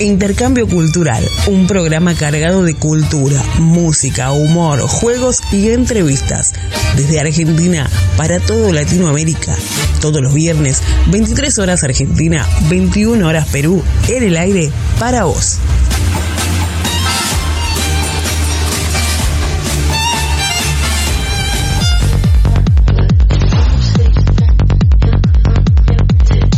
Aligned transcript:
Intercambio 0.00 0.68
Cultural, 0.68 1.28
un 1.48 1.66
programa 1.66 2.14
cargado 2.14 2.62
de 2.62 2.76
cultura, 2.76 3.42
música, 3.58 4.30
humor, 4.30 4.80
juegos 4.82 5.40
y 5.50 5.70
entrevistas. 5.70 6.52
Desde 6.96 7.18
Argentina 7.18 7.90
para 8.16 8.38
todo 8.38 8.72
Latinoamérica. 8.72 9.56
Todos 10.00 10.22
los 10.22 10.32
viernes, 10.32 10.84
23 11.08 11.58
horas 11.58 11.82
Argentina, 11.82 12.46
21 12.68 13.26
horas 13.26 13.48
Perú, 13.48 13.82
en 14.06 14.22
el 14.22 14.36
aire 14.36 14.70
para 15.00 15.24
vos. 15.24 15.58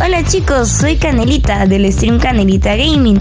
Hola 0.02 0.24
chicos, 0.24 0.68
soy 0.68 0.96
Canelita 0.96 1.66
del 1.66 1.92
stream 1.92 2.18
Canelita 2.18 2.74
Gaming, 2.74 3.20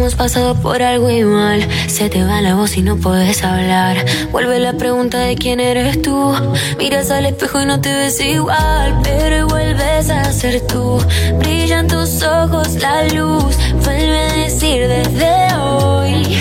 Hemos 0.00 0.14
pasado 0.14 0.54
por 0.54 0.82
algo 0.82 1.10
igual. 1.10 1.68
Se 1.86 2.08
te 2.08 2.24
va 2.24 2.40
la 2.40 2.54
voz 2.54 2.74
y 2.78 2.82
no 2.82 2.96
puedes 2.96 3.44
hablar. 3.44 4.06
Vuelve 4.32 4.58
la 4.58 4.72
pregunta 4.72 5.18
de 5.18 5.36
quién 5.36 5.60
eres 5.60 6.00
tú. 6.00 6.32
Miras 6.78 7.10
al 7.10 7.26
espejo 7.26 7.60
y 7.60 7.66
no 7.66 7.82
te 7.82 7.92
ves 7.92 8.18
igual. 8.20 8.98
Pero 9.02 9.46
vuelves 9.46 10.08
a 10.08 10.32
ser 10.32 10.66
tú. 10.66 10.98
Brillan 11.38 11.86
tus 11.86 12.22
ojos 12.22 12.76
la 12.76 13.08
luz. 13.08 13.56
Vuelve 13.84 14.20
a 14.20 14.32
decir 14.32 14.88
desde 14.88 15.54
hoy. 15.56 16.38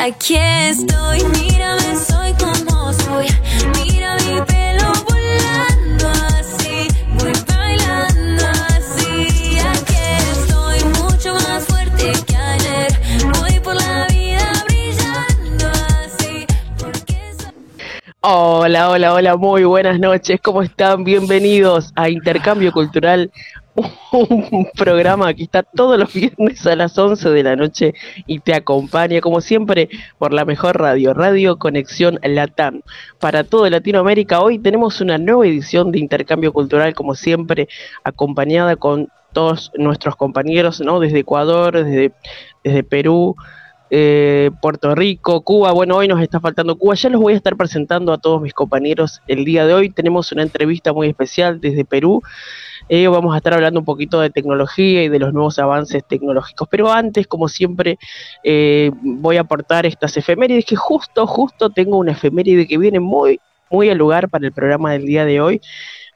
Aquí 0.00 0.36
estoy, 0.36 1.24
mírame, 1.24 1.96
soy 2.08 2.19
Hola, 18.22 18.90
hola, 18.90 19.14
hola, 19.14 19.36
muy 19.38 19.64
buenas 19.64 19.98
noches, 19.98 20.38
¿cómo 20.42 20.60
están? 20.60 21.04
Bienvenidos 21.04 21.90
a 21.96 22.10
Intercambio 22.10 22.70
Cultural, 22.70 23.30
un 24.12 24.68
programa 24.76 25.32
que 25.32 25.44
está 25.44 25.62
todos 25.62 25.98
los 25.98 26.12
viernes 26.12 26.66
a 26.66 26.76
las 26.76 26.98
11 26.98 27.30
de 27.30 27.42
la 27.42 27.56
noche 27.56 27.94
y 28.26 28.40
te 28.40 28.52
acompaña, 28.52 29.22
como 29.22 29.40
siempre, 29.40 29.88
por 30.18 30.34
la 30.34 30.44
mejor 30.44 30.78
radio, 30.78 31.14
Radio 31.14 31.58
Conexión 31.58 32.20
Latam. 32.22 32.82
Para 33.18 33.42
toda 33.42 33.70
Latinoamérica, 33.70 34.42
hoy 34.42 34.58
tenemos 34.58 35.00
una 35.00 35.16
nueva 35.16 35.46
edición 35.46 35.90
de 35.90 36.00
Intercambio 36.00 36.52
Cultural, 36.52 36.94
como 36.94 37.14
siempre, 37.14 37.68
acompañada 38.04 38.76
con 38.76 39.08
todos 39.32 39.72
nuestros 39.78 40.14
compañeros, 40.16 40.82
¿no? 40.82 41.00
Desde 41.00 41.20
Ecuador, 41.20 41.84
desde, 41.84 42.12
desde 42.64 42.82
Perú, 42.82 43.34
eh, 43.90 44.50
Puerto 44.62 44.94
Rico, 44.94 45.42
Cuba. 45.42 45.72
Bueno, 45.72 45.96
hoy 45.96 46.08
nos 46.08 46.22
está 46.22 46.40
faltando 46.40 46.78
Cuba. 46.78 46.94
Ya 46.94 47.08
los 47.08 47.20
voy 47.20 47.34
a 47.34 47.36
estar 47.36 47.56
presentando 47.56 48.12
a 48.12 48.18
todos 48.18 48.40
mis 48.40 48.54
compañeros 48.54 49.20
el 49.26 49.44
día 49.44 49.66
de 49.66 49.74
hoy. 49.74 49.90
Tenemos 49.90 50.30
una 50.32 50.42
entrevista 50.42 50.92
muy 50.92 51.08
especial 51.08 51.60
desde 51.60 51.84
Perú. 51.84 52.22
Eh, 52.88 53.08
vamos 53.08 53.34
a 53.34 53.38
estar 53.38 53.54
hablando 53.54 53.80
un 53.80 53.84
poquito 53.84 54.20
de 54.20 54.30
tecnología 54.30 55.02
y 55.02 55.08
de 55.08 55.18
los 55.18 55.32
nuevos 55.32 55.58
avances 55.58 56.04
tecnológicos. 56.06 56.68
Pero 56.70 56.92
antes, 56.92 57.26
como 57.26 57.48
siempre, 57.48 57.98
eh, 58.44 58.90
voy 59.02 59.36
a 59.36 59.42
aportar 59.42 59.86
estas 59.86 60.16
efemérides 60.16 60.64
que 60.64 60.76
justo, 60.76 61.26
justo 61.26 61.70
tengo 61.70 61.98
una 61.98 62.12
efeméride 62.12 62.66
que 62.66 62.78
viene 62.78 63.00
muy, 63.00 63.40
muy 63.70 63.90
al 63.90 63.98
lugar 63.98 64.28
para 64.28 64.46
el 64.46 64.52
programa 64.52 64.92
del 64.92 65.04
día 65.04 65.24
de 65.24 65.40
hoy. 65.40 65.60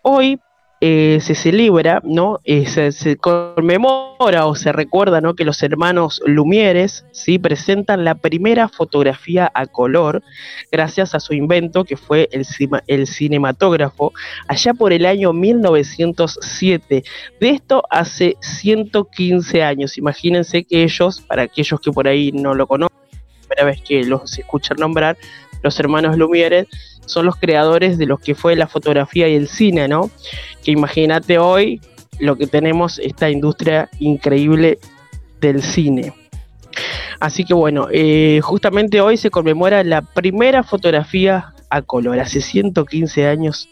Hoy 0.02 0.38
eh, 0.86 1.18
se 1.22 1.34
celebra, 1.34 2.02
¿no? 2.04 2.42
Eh, 2.44 2.66
se, 2.66 3.16
conmemora 3.16 4.44
o 4.44 4.54
se 4.54 4.70
recuerda, 4.70 5.22
¿no? 5.22 5.34
Que 5.34 5.46
los 5.46 5.62
hermanos 5.62 6.20
Lumieres, 6.26 7.06
¿sí? 7.10 7.38
Presentan 7.38 8.04
la 8.04 8.16
primera 8.16 8.68
fotografía 8.68 9.50
a 9.54 9.64
color 9.64 10.22
gracias 10.70 11.14
a 11.14 11.20
su 11.20 11.32
invento 11.32 11.86
que 11.86 11.96
fue 11.96 12.28
el, 12.32 12.44
el 12.86 13.06
cinematógrafo 13.06 14.12
allá 14.46 14.74
por 14.74 14.92
el 14.92 15.06
año 15.06 15.32
1907. 15.32 17.02
De 17.40 17.48
esto 17.48 17.82
hace 17.88 18.36
115 18.42 19.62
años. 19.62 19.96
Imagínense 19.96 20.64
que 20.64 20.82
ellos, 20.82 21.22
para 21.22 21.44
aquellos 21.44 21.80
que 21.80 21.92
por 21.92 22.06
ahí 22.08 22.30
no 22.30 22.52
lo 22.52 22.66
conocen, 22.66 22.94
primera 23.48 23.70
vez 23.70 23.80
que 23.80 24.04
los 24.04 24.38
escuchan 24.38 24.76
nombrar, 24.78 25.16
los 25.62 25.80
hermanos 25.80 26.18
Lumieres 26.18 26.66
son 27.06 27.26
los 27.26 27.36
creadores 27.36 27.98
de 27.98 28.06
lo 28.06 28.18
que 28.18 28.34
fue 28.34 28.56
la 28.56 28.66
fotografía 28.66 29.28
y 29.28 29.34
el 29.34 29.48
cine, 29.48 29.88
¿no? 29.88 30.10
Que 30.62 30.72
imagínate 30.72 31.38
hoy 31.38 31.80
lo 32.18 32.36
que 32.36 32.46
tenemos, 32.46 32.98
esta 32.98 33.30
industria 33.30 33.88
increíble 33.98 34.78
del 35.40 35.62
cine. 35.62 36.14
Así 37.20 37.44
que 37.44 37.54
bueno, 37.54 37.88
eh, 37.90 38.40
justamente 38.42 39.00
hoy 39.00 39.16
se 39.16 39.30
conmemora 39.30 39.84
la 39.84 40.02
primera 40.02 40.62
fotografía 40.62 41.54
a 41.70 41.82
color, 41.82 42.20
hace 42.20 42.40
115 42.40 43.26
años 43.26 43.68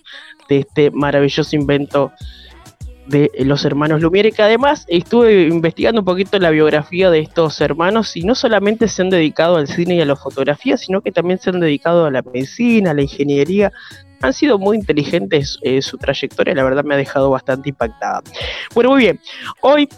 de 0.49 0.61
este 0.61 0.91
maravilloso 0.91 1.55
invento 1.57 2.13
de 3.07 3.31
los 3.39 3.65
hermanos 3.65 4.01
Lumiere, 4.01 4.33
que 4.33 4.43
además 4.43 4.85
estuve 4.89 5.43
investigando 5.49 6.01
un 6.01 6.05
poquito 6.05 6.39
la 6.39 6.51
biografía 6.51 7.11
de 7.11 7.21
estos 7.21 7.61
hermanos 7.61 8.17
y 8.17 8.23
no 8.23 8.35
solamente 8.35 8.89
se 8.89 9.03
han 9.03 9.11
dedicado 9.11 9.57
al 9.57 9.67
cine 9.67 9.97
y 9.97 10.01
a 10.01 10.07
la 10.07 10.17
fotografía, 10.17 10.77
sino 10.77 11.01
que 11.01 11.11
también 11.11 11.39
se 11.41 11.51
han 11.51 11.61
dedicado 11.61 12.07
a 12.07 12.11
la 12.11 12.23
medicina, 12.23 12.93
a 12.93 12.95
la 12.95 13.03
ingeniería. 13.03 13.73
Han 14.21 14.33
sido 14.33 14.59
muy 14.59 14.77
inteligentes 14.77 15.59
eh, 15.63 15.83
su 15.83 15.99
trayectoria, 15.99 16.55
la 16.55 16.63
verdad 16.63 16.85
me 16.85 16.95
ha 16.95 16.99
dejado 16.99 17.31
bastante 17.31 17.71
impactada. 17.71 18.23
Bueno, 18.75 18.91
muy 18.91 19.01
bien, 19.01 19.21
hoy 19.63 19.89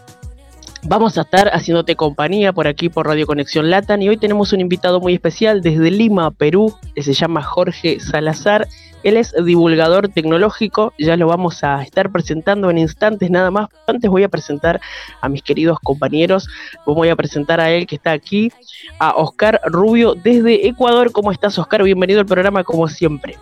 vamos 0.84 1.18
a 1.18 1.22
estar 1.22 1.48
haciéndote 1.48 1.96
compañía 1.96 2.52
por 2.52 2.66
aquí 2.66 2.88
por 2.88 3.06
Radio 3.06 3.26
Conexión 3.26 3.70
Latan 3.70 4.02
y 4.02 4.08
hoy 4.08 4.16
tenemos 4.16 4.52
un 4.52 4.60
invitado 4.60 5.00
muy 5.00 5.14
especial 5.14 5.60
desde 5.60 5.90
Lima, 5.90 6.30
Perú, 6.30 6.74
que 6.94 7.02
se 7.02 7.12
llama 7.12 7.42
Jorge 7.42 8.00
Salazar. 8.00 8.66
Él 9.04 9.18
es 9.18 9.32
divulgador 9.44 10.08
tecnológico, 10.08 10.92
ya 10.98 11.16
lo 11.16 11.28
vamos 11.28 11.62
a 11.62 11.82
estar 11.82 12.10
presentando 12.10 12.70
en 12.70 12.78
instantes 12.78 13.30
nada 13.30 13.50
más. 13.50 13.68
Antes 13.86 14.10
voy 14.10 14.24
a 14.24 14.28
presentar 14.28 14.80
a 15.20 15.28
mis 15.28 15.42
queridos 15.42 15.78
compañeros, 15.80 16.48
voy 16.86 17.10
a 17.10 17.16
presentar 17.16 17.60
a 17.60 17.70
él 17.70 17.86
que 17.86 17.96
está 17.96 18.12
aquí, 18.12 18.50
a 18.98 19.14
Oscar 19.14 19.60
Rubio 19.66 20.14
desde 20.14 20.66
Ecuador. 20.66 21.12
¿Cómo 21.12 21.30
estás, 21.30 21.58
Oscar? 21.58 21.82
Bienvenido 21.82 22.20
al 22.20 22.26
programa 22.26 22.64
como 22.64 22.88
siempre. 22.88 23.36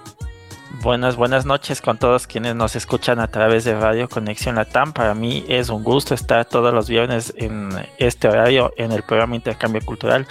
Buenas, 0.83 1.15
buenas 1.15 1.47
noches 1.47 1.81
con 1.81 1.97
todos 1.97 2.27
quienes 2.27 2.57
nos 2.57 2.75
escuchan 2.75 3.21
a 3.21 3.29
través 3.29 3.63
de 3.63 3.79
Radio 3.79 4.09
Conexión 4.09 4.57
Latam. 4.57 4.93
Para 4.93 5.15
mí 5.15 5.45
es 5.47 5.69
un 5.69 5.85
gusto 5.85 6.13
estar 6.13 6.45
todos 6.45 6.75
los 6.75 6.89
viernes 6.89 7.33
en 7.37 7.69
este 7.99 8.27
horario 8.27 8.73
en 8.77 8.91
el 8.91 9.05
programa 9.05 9.37
Intercambio 9.37 9.81
Cultural. 9.85 10.27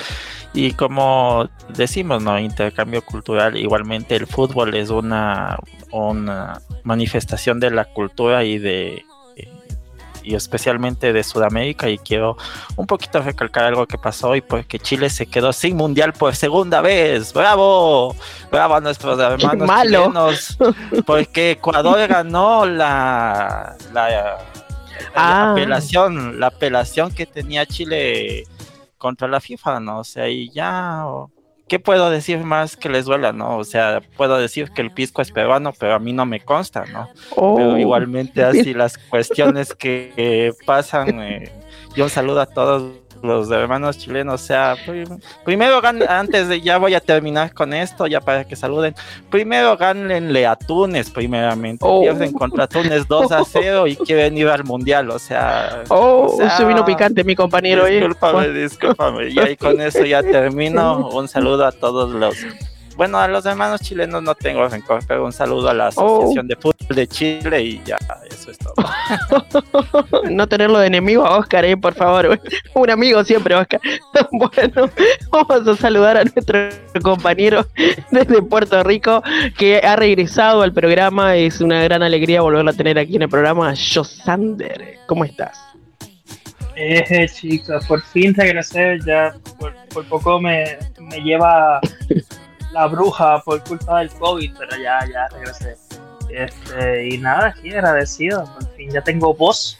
Y 0.53 0.73
como 0.73 1.49
decimos, 1.69 2.21
¿no? 2.21 2.37
Intercambio 2.37 3.01
cultural, 3.01 3.55
igualmente 3.55 4.17
el 4.17 4.27
fútbol 4.27 4.75
es 4.75 4.89
una, 4.89 5.57
una 5.93 6.59
manifestación 6.83 7.61
de 7.61 7.71
la 7.71 7.85
cultura 7.85 8.43
y 8.43 8.59
de 8.59 9.05
y 10.23 10.35
especialmente 10.35 11.13
de 11.13 11.23
Sudamérica 11.23 11.89
y 11.89 11.97
quiero 11.97 12.37
un 12.75 12.85
poquito 12.87 13.21
recalcar 13.21 13.65
algo 13.65 13.85
que 13.87 13.97
pasó 13.97 14.29
hoy 14.29 14.41
porque 14.41 14.79
Chile 14.79 15.09
se 15.09 15.25
quedó 15.25 15.53
sin 15.53 15.75
mundial 15.77 16.13
por 16.13 16.35
segunda 16.35 16.81
vez. 16.81 17.33
¡Bravo! 17.33 18.15
¡Bravo 18.51 18.75
a 18.75 18.81
nuestros 18.81 19.19
hermanos 19.19 19.67
malo. 19.67 19.99
chilenos! 20.07 20.57
Porque 21.05 21.51
Ecuador 21.51 22.07
ganó 22.07 22.65
la, 22.65 23.75
la, 23.93 24.09
la 24.09 24.37
Ah. 25.15 25.51
apelación, 25.51 26.39
la 26.39 26.47
apelación 26.47 27.11
que 27.11 27.25
tenía 27.25 27.65
Chile 27.65 28.45
contra 28.97 29.27
la 29.27 29.39
FIFA, 29.39 29.79
¿no? 29.79 29.99
O 29.99 30.03
sea, 30.03 30.27
y 30.29 30.49
ya 30.51 31.05
¿qué 31.71 31.79
puedo 31.79 32.09
decir 32.09 32.39
más 32.39 32.75
que 32.75 32.89
les 32.89 33.05
duela, 33.05 33.31
no? 33.31 33.55
O 33.55 33.63
sea, 33.63 34.01
puedo 34.17 34.37
decir 34.37 34.71
que 34.71 34.81
el 34.81 34.91
pisco 34.91 35.21
es 35.21 35.31
peruano, 35.31 35.71
pero 35.79 35.93
a 35.93 35.99
mí 35.99 36.11
no 36.11 36.25
me 36.25 36.41
consta, 36.41 36.83
¿no? 36.91 37.07
Oh, 37.37 37.55
Pero 37.55 37.77
igualmente 37.77 38.43
así 38.43 38.73
las 38.73 38.97
cuestiones 38.97 39.73
que 39.73 40.11
eh, 40.17 40.51
pasan. 40.65 41.21
eh, 41.21 41.49
yo 41.95 42.03
un 42.03 42.09
saludo 42.09 42.41
a 42.41 42.45
todos 42.45 42.91
los 43.23 43.49
hermanos 43.51 43.97
chilenos. 43.97 44.41
O 44.41 44.45
sea, 44.45 44.75
primero 45.43 45.81
antes 46.07 46.47
de 46.47 46.61
ya 46.61 46.77
voy 46.77 46.93
a 46.93 46.99
terminar 46.99 47.53
con 47.53 47.73
esto, 47.73 48.07
ya 48.07 48.21
para 48.21 48.43
que 48.43 48.55
saluden. 48.55 48.95
Primero 49.29 49.77
gánenle 49.77 50.45
a 50.45 50.55
Túnez, 50.55 51.09
primeramente. 51.09 51.85
Oh. 51.87 52.01
Pierden 52.01 52.33
contra 52.33 52.67
Túnez 52.67 53.07
2 53.07 53.31
a 53.31 53.43
0 53.43 53.87
y 53.87 53.95
quieren 53.95 54.37
ir 54.37 54.47
al 54.47 54.63
mundial. 54.63 55.09
O 55.11 55.19
sea, 55.19 55.83
oh, 55.89 56.37
o 56.39 56.65
vino 56.65 56.85
picante, 56.85 57.23
mi 57.23 57.35
compañero. 57.35 57.85
Discúlpame, 57.85 58.49
discúlpame. 58.49 59.29
Y 59.29 59.39
ahí 59.39 59.57
con 59.57 59.79
eso 59.81 60.03
ya 60.05 60.21
termino. 60.23 61.09
Un 61.09 61.27
saludo 61.27 61.65
a 61.65 61.71
todos 61.71 62.11
los 62.11 62.35
bueno, 63.01 63.17
a 63.17 63.27
los 63.27 63.43
hermanos 63.47 63.81
chilenos 63.81 64.21
no 64.21 64.35
tengo 64.35 64.67
rencor, 64.67 65.03
pero 65.07 65.25
un 65.25 65.33
saludo 65.33 65.71
a 65.71 65.73
la 65.73 65.87
Asociación 65.87 66.47
de 66.47 66.55
Fútbol 66.55 66.95
de 66.95 67.07
Chile 67.07 67.63
y 67.63 67.81
ya, 67.83 67.97
eso 68.29 68.51
es 68.51 68.59
todo. 68.59 68.75
no 70.29 70.47
tenerlo 70.47 70.77
de 70.77 70.85
enemigo 70.85 71.25
a 71.25 71.39
Oscar, 71.39 71.65
eh, 71.65 71.75
por 71.75 71.95
favor. 71.95 72.39
Un 72.75 72.89
amigo 72.91 73.23
siempre, 73.23 73.55
Oscar. 73.55 73.81
bueno, 74.31 74.87
vamos 75.31 75.67
a 75.67 75.75
saludar 75.77 76.17
a 76.17 76.25
nuestro 76.25 76.69
compañero 77.01 77.65
desde 78.11 78.39
Puerto 78.43 78.83
Rico 78.83 79.23
que 79.57 79.79
ha 79.79 79.95
regresado 79.95 80.61
al 80.61 80.71
programa. 80.71 81.35
Es 81.35 81.59
una 81.59 81.81
gran 81.81 82.03
alegría 82.03 82.41
volverlo 82.41 82.69
a 82.69 82.73
tener 82.75 82.99
aquí 82.99 83.15
en 83.15 83.23
el 83.23 83.29
programa. 83.29 83.73
Josander, 83.73 84.99
¿cómo 85.07 85.25
estás? 85.25 85.57
Eh, 86.75 87.27
chicos, 87.33 87.83
por 87.87 88.03
fin 88.03 88.35
regresé, 88.35 88.99
ya 89.03 89.33
por, 89.57 89.73
por 89.87 90.05
poco 90.05 90.39
me, 90.39 90.77
me 90.99 91.17
lleva 91.21 91.81
la 92.71 92.87
bruja 92.87 93.41
por 93.43 93.63
culpa 93.63 93.99
del 93.99 94.09
COVID, 94.11 94.53
pero 94.57 94.77
ya, 94.77 94.99
ya 95.11 95.27
regresé. 95.29 95.77
Este, 96.29 97.09
y 97.09 97.17
nada, 97.17 97.47
aquí 97.47 97.71
agradecido. 97.71 98.45
Por 98.45 98.65
fin 98.75 98.89
ya 98.91 99.01
tengo 99.01 99.33
voz. 99.33 99.77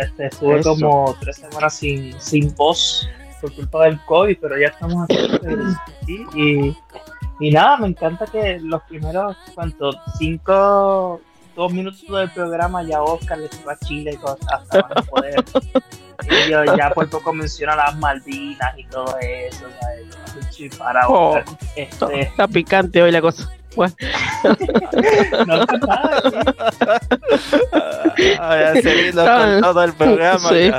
Este, 0.00 0.26
estuve 0.26 0.62
como 0.62 1.14
tres 1.20 1.36
semanas 1.36 1.74
sin, 1.74 2.18
sin 2.20 2.54
voz 2.54 3.08
por 3.40 3.52
culpa 3.54 3.84
del 3.84 4.00
COVID, 4.06 4.38
pero 4.40 4.58
ya 4.58 4.68
estamos 4.68 5.04
aquí. 5.04 6.24
Y, 6.34 6.76
y 7.40 7.50
nada, 7.50 7.76
me 7.76 7.88
encanta 7.88 8.26
que 8.26 8.58
los 8.60 8.82
primeros, 8.84 9.36
¿cuántos? 9.54 9.96
Cinco, 10.16 11.20
dos 11.54 11.72
minutos 11.72 12.06
del 12.08 12.30
programa 12.30 12.82
ya 12.82 13.02
Oscar 13.02 13.38
le 13.38 13.48
fue 13.48 13.72
a 13.72 13.78
Chile 13.78 14.12
y 14.14 14.16
cosas, 14.16 14.46
hasta 14.50 14.80
van 14.82 14.98
a 14.98 15.02
poder. 15.02 15.44
Yo 16.48 16.76
ya 16.76 16.90
por 16.90 17.08
poco 17.08 17.32
menciona 17.32 17.76
las 17.76 17.96
Malvinas 17.96 18.78
y 18.78 18.84
todo 18.84 19.16
eso. 19.20 19.66
Para 20.78 21.08
oh, 21.08 21.40
este... 21.76 22.20
Está 22.20 22.46
picante 22.46 23.02
hoy 23.02 23.10
la 23.10 23.20
cosa. 23.20 23.50
Bueno. 23.76 23.94
no 25.46 25.64
Ahora 28.38 28.74
seguido 28.82 29.24
con 29.24 29.60
todo 29.60 29.84
el 29.84 29.92
programa. 29.94 30.48
Sí. 30.48 30.70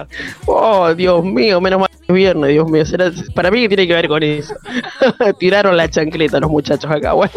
Oh, 0.45 0.93
Dios 0.93 1.23
mío, 1.23 1.59
menos 1.61 1.79
mal 1.79 1.89
que 1.89 1.95
es 2.07 2.13
viernes, 2.13 2.51
Dios 2.51 2.69
mío. 2.69 2.85
Será, 2.85 3.11
para 3.33 3.49
mí 3.51 3.61
que 3.61 3.69
tiene 3.69 3.87
que 3.87 3.93
ver 3.93 4.07
con 4.07 4.21
eso. 4.23 4.53
Tiraron 5.39 5.75
la 5.77 5.89
chancleta 5.89 6.39
los 6.39 6.51
muchachos 6.51 6.89
acá. 6.89 7.13
Bueno, 7.13 7.33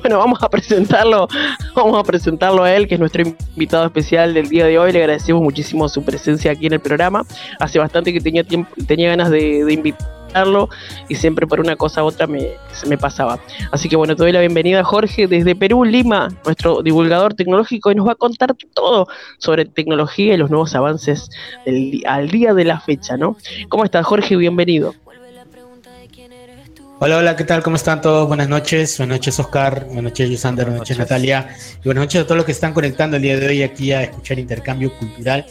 bueno, 0.00 0.18
vamos 0.18 0.42
a 0.42 0.48
presentarlo, 0.48 1.28
vamos 1.74 1.98
a 1.98 2.04
presentarlo 2.04 2.62
a 2.62 2.72
él, 2.72 2.86
que 2.86 2.94
es 2.94 3.00
nuestro 3.00 3.22
invitado 3.22 3.86
especial 3.86 4.34
del 4.34 4.48
día 4.48 4.66
de 4.66 4.78
hoy. 4.78 4.92
Le 4.92 5.00
agradecemos 5.00 5.42
muchísimo 5.42 5.88
su 5.88 6.04
presencia 6.04 6.52
aquí 6.52 6.66
en 6.66 6.74
el 6.74 6.80
programa. 6.80 7.24
Hace 7.58 7.78
bastante 7.78 8.12
que 8.12 8.20
tenía 8.20 8.44
tiempo, 8.44 8.70
tenía 8.86 9.08
ganas 9.10 9.30
de, 9.30 9.64
de 9.64 9.72
invitar 9.72 10.19
y 11.08 11.14
siempre 11.14 11.46
por 11.46 11.60
una 11.60 11.76
cosa 11.76 12.02
u 12.02 12.06
otra 12.06 12.26
me, 12.26 12.48
se 12.72 12.86
me 12.88 12.96
pasaba. 12.96 13.38
Así 13.72 13.88
que 13.88 13.96
bueno, 13.96 14.14
te 14.14 14.22
doy 14.22 14.32
la 14.32 14.40
bienvenida 14.40 14.84
Jorge 14.84 15.26
desde 15.26 15.54
Perú, 15.54 15.84
Lima, 15.84 16.28
nuestro 16.44 16.82
divulgador 16.82 17.34
tecnológico 17.34 17.90
y 17.90 17.94
nos 17.94 18.06
va 18.06 18.12
a 18.12 18.16
contar 18.16 18.54
todo 18.74 19.06
sobre 19.38 19.64
tecnología 19.64 20.34
y 20.34 20.36
los 20.36 20.50
nuevos 20.50 20.74
avances 20.74 21.30
del, 21.64 22.02
al 22.06 22.30
día 22.30 22.54
de 22.54 22.64
la 22.64 22.80
fecha, 22.80 23.16
¿no? 23.16 23.36
¿Cómo 23.68 23.84
estás 23.84 24.06
Jorge? 24.06 24.36
Bienvenido. 24.36 24.94
Hola, 27.02 27.16
hola, 27.16 27.34
¿qué 27.34 27.44
tal? 27.44 27.62
¿Cómo 27.62 27.76
están 27.76 28.02
todos? 28.02 28.28
Buenas 28.28 28.50
noches. 28.50 28.98
Buenas 28.98 29.16
noches, 29.16 29.40
Oscar. 29.40 29.86
Buenas 29.86 30.04
noches, 30.04 30.28
Yusander. 30.28 30.66
Buenas 30.66 30.80
noches, 30.80 30.98
Natalia. 30.98 31.48
Y 31.82 31.84
buenas 31.86 32.02
noches 32.02 32.20
a 32.20 32.24
todos 32.24 32.36
los 32.36 32.44
que 32.44 32.52
están 32.52 32.74
conectando 32.74 33.16
el 33.16 33.22
día 33.22 33.38
de 33.38 33.48
hoy 33.48 33.62
aquí 33.62 33.90
a 33.92 34.02
escuchar 34.02 34.38
intercambio 34.38 34.92
cultural. 34.98 35.46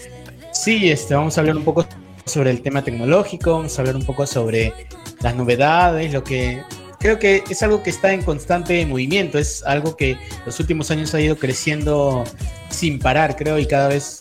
Sí, 0.52 0.92
este, 0.92 1.16
vamos 1.16 1.36
a 1.36 1.42
hablar 1.42 1.58
un 1.58 1.64
poco 1.64 1.88
sobre 2.26 2.52
el 2.52 2.62
tema 2.62 2.84
tecnológico, 2.84 3.54
vamos 3.54 3.78
a 3.78 3.82
hablar 3.82 3.96
un 3.96 4.06
poco 4.06 4.26
sobre 4.26 4.74
las 5.22 5.36
novedades, 5.36 6.14
lo 6.14 6.24
que 6.24 6.62
creo 7.00 7.18
que 7.18 7.44
es 7.50 7.64
algo 7.64 7.82
que 7.82 7.90
está 7.90 8.14
en 8.14 8.22
constante 8.22 8.86
movimiento, 8.86 9.38
es 9.38 9.64
algo 9.64 9.96
que 9.96 10.18
los 10.46 10.60
últimos 10.60 10.92
años 10.92 11.14
ha 11.16 11.22
ido 11.22 11.38
creciendo 11.38 12.24
sin 12.70 13.00
parar, 13.00 13.36
creo, 13.36 13.58
y 13.58 13.66
cada 13.66 13.88
vez 13.88 14.20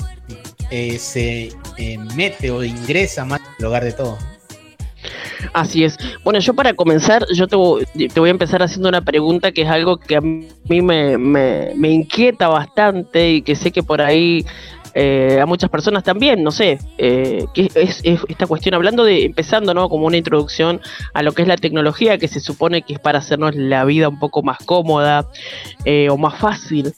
eh, 0.70 0.98
se 0.98 1.50
eh, 1.76 1.98
mete 2.14 2.50
o 2.50 2.62
ingresa 2.62 3.24
más 3.24 3.40
en 3.58 3.64
lugar 3.64 3.84
de 3.84 3.92
todo. 3.92 4.18
Así 5.52 5.84
es. 5.84 5.96
Bueno, 6.24 6.40
yo 6.40 6.52
para 6.52 6.74
comenzar, 6.74 7.24
yo 7.32 7.46
te, 7.46 7.56
voy 7.56 8.28
a 8.28 8.30
empezar 8.30 8.62
haciendo 8.62 8.88
una 8.88 9.02
pregunta 9.02 9.52
que 9.52 9.62
es 9.62 9.68
algo 9.68 9.96
que 9.96 10.16
a 10.16 10.20
mí 10.20 10.48
me 10.82 11.88
inquieta 11.88 12.48
bastante 12.48 13.30
y 13.30 13.42
que 13.42 13.54
sé 13.54 13.70
que 13.70 13.82
por 13.82 14.02
ahí 14.02 14.44
eh, 15.00 15.38
a 15.40 15.46
muchas 15.46 15.70
personas 15.70 16.02
también, 16.02 16.42
no 16.42 16.50
sé, 16.50 16.80
eh, 16.98 17.44
que 17.54 17.70
es, 17.76 18.02
esta 18.02 18.48
cuestión, 18.48 18.74
hablando 18.74 19.04
de, 19.04 19.26
empezando, 19.26 19.72
¿no? 19.72 19.88
Como 19.88 20.08
una 20.08 20.16
introducción 20.16 20.80
a 21.14 21.22
lo 21.22 21.30
que 21.30 21.42
es 21.42 21.48
la 21.48 21.56
tecnología, 21.56 22.18
que 22.18 22.26
se 22.26 22.40
supone 22.40 22.82
que 22.82 22.94
es 22.94 22.98
para 22.98 23.20
hacernos 23.20 23.54
la 23.54 23.84
vida 23.84 24.08
un 24.08 24.18
poco 24.18 24.42
más 24.42 24.58
cómoda 24.58 25.28
eh, 25.84 26.08
o 26.10 26.16
más 26.16 26.36
fácil. 26.40 26.94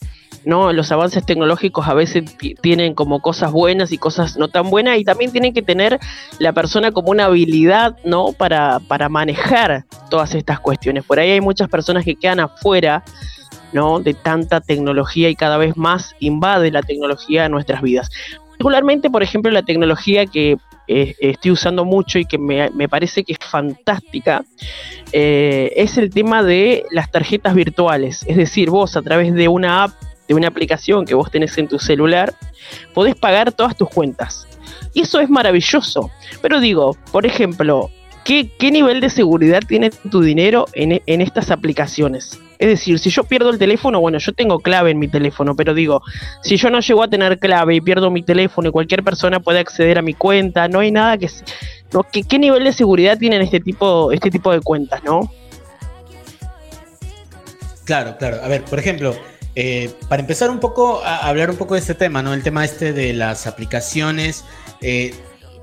¿no? 0.47 0.73
Los 0.73 0.91
avances 0.91 1.26
tecnológicos 1.26 1.87
a 1.87 1.93
veces 1.93 2.25
tienen 2.62 2.94
como 2.94 3.20
cosas 3.20 3.52
buenas 3.52 3.93
y 3.93 3.99
cosas 3.99 4.38
no 4.38 4.49
tan 4.49 4.70
buenas 4.70 4.97
y 4.97 5.05
también 5.05 5.31
tienen 5.31 5.52
que 5.52 5.61
tener 5.61 6.00
la 6.38 6.55
persona 6.55 6.93
como 6.93 7.11
una 7.11 7.26
habilidad, 7.26 7.99
¿no? 8.06 8.32
Para, 8.32 8.81
para 8.81 9.11
manejar 9.11 9.85
todas 10.08 10.35
estas 10.35 10.58
cuestiones. 10.58 11.05
Por 11.05 11.19
ahí 11.19 11.32
hay 11.32 11.43
muchas 11.43 11.69
personas 11.69 12.06
que 12.06 12.17
quedan 12.17 12.41
afuera 12.41 13.05
¿no? 13.72 14.00
de 14.00 14.14
tanta 14.14 14.61
tecnología 14.61 15.28
y 15.28 15.37
cada 15.37 15.56
vez 15.56 15.76
más 15.76 16.14
invade 16.20 16.70
la 16.70 16.82
tecnología 16.82 17.46
en 17.46 17.52
nuestras 17.52 17.82
vidas. 17.82 18.11
Particularmente, 18.50 19.08
por 19.08 19.22
ejemplo, 19.22 19.50
la 19.50 19.62
tecnología 19.62 20.26
que 20.26 20.58
eh, 20.93 21.14
estoy 21.20 21.52
usando 21.52 21.84
mucho 21.84 22.19
y 22.19 22.25
que 22.25 22.37
me, 22.37 22.88
parece 22.88 23.22
que 23.22 23.34
es 23.34 23.38
fantástica, 23.38 24.44
eh, 25.12 25.72
es 25.76 25.96
el 25.96 26.11
tema 26.11 26.43
de 26.43 26.84
las 26.90 27.12
tarjetas 27.12 27.55
virtuales. 27.55 28.25
Es 28.26 28.37
decir, 28.37 28.70
vos 28.70 28.96
a 28.96 29.02
través 29.02 29.32
de 29.32 29.46
una 29.46 29.84
app, 29.84 29.93
de 30.26 30.34
una 30.34 30.49
aplicación 30.49 31.05
que 31.05 31.14
vos 31.14 31.31
tenés 31.31 31.56
en 31.58 31.69
tu 31.69 31.78
celular, 31.78 32.34
podés 32.93 33.14
pagar 33.14 33.52
todas 33.52 33.76
tus 33.76 33.88
cuentas. 33.88 34.49
Y 34.93 35.02
eso 35.02 35.20
es 35.20 35.31
maravilloso. 35.31 36.11
Pero 36.43 36.58
digo, 36.58 36.96
por 37.12 37.25
ejemplo, 37.25 37.88
¿qué, 38.25 38.50
nivel 38.73 39.00
de 39.00 39.11
seguridad 39.11 39.61
tiene 39.66 39.90
tu 39.90 40.23
dinero 40.23 40.66
en, 40.73 41.00
en 41.06 41.20
estas 41.20 41.52
aplicaciones? 41.52 42.40
Es 42.61 42.69
decir, 42.69 42.99
si 42.99 43.09
yo 43.09 43.25
pierdo 43.25 43.49
el 43.49 43.59
teléfono, 43.59 44.00
bueno, 44.00 44.19
yo 44.19 44.35
tengo 44.35 44.61
clave 44.61 44.90
en 44.90 44.99
mi 44.99 45.09
teléfono, 45.09 45.57
pero 45.57 45.73
digo, 45.73 46.02
si 46.43 46.59
yo 46.59 46.69
no 46.69 46.81
llego 46.81 47.02
a 47.02 47.09
tener 47.09 47.38
clave 47.38 47.75
y 47.75 47.81
pierdo 47.81 48.11
mi 48.11 48.23
teléfono 48.23 48.69
y 48.69 48.73
cualquier 48.73 49.02
persona 49.02 49.40
puede 49.40 49.61
acceder 49.61 49.97
a 49.97 50.02
mi 50.02 50.12
cuenta, 50.12 50.69
no 50.69 50.81
hay 50.81 50.93
nada 50.93 51.17
que... 51.17 51.31
No, 51.90 52.02
¿qué, 52.05 52.38
nivel 52.38 52.64
de 52.64 52.75
seguridad 52.75 53.17
tienen 53.17 53.40
este 53.40 53.61
tipo, 53.61 54.12
este 54.12 54.31
tipo 54.31 54.52
de 54.52 54.61
cuentas, 54.61 55.02
no? 55.05 55.33
Claro, 57.85 58.19
claro. 58.19 58.45
A 58.45 58.49
ver, 58.49 58.62
por 58.64 58.79
ejemplo, 58.79 59.17
eh, 59.55 59.90
para 60.11 60.21
empezar 60.21 60.50
un 60.50 60.61
poco 60.61 61.02
a 61.02 61.26
hablar 61.29 61.49
un 61.49 61.57
poco 61.57 61.75
de 61.75 61.81
este 61.81 61.95
tema, 61.95 62.23
¿no? 62.23 62.35
El 62.35 62.43
tema 62.43 62.62
este 62.62 62.93
de 62.93 63.14
las 63.14 63.47
aplicaciones. 63.47 64.45
Eh, 64.83 65.14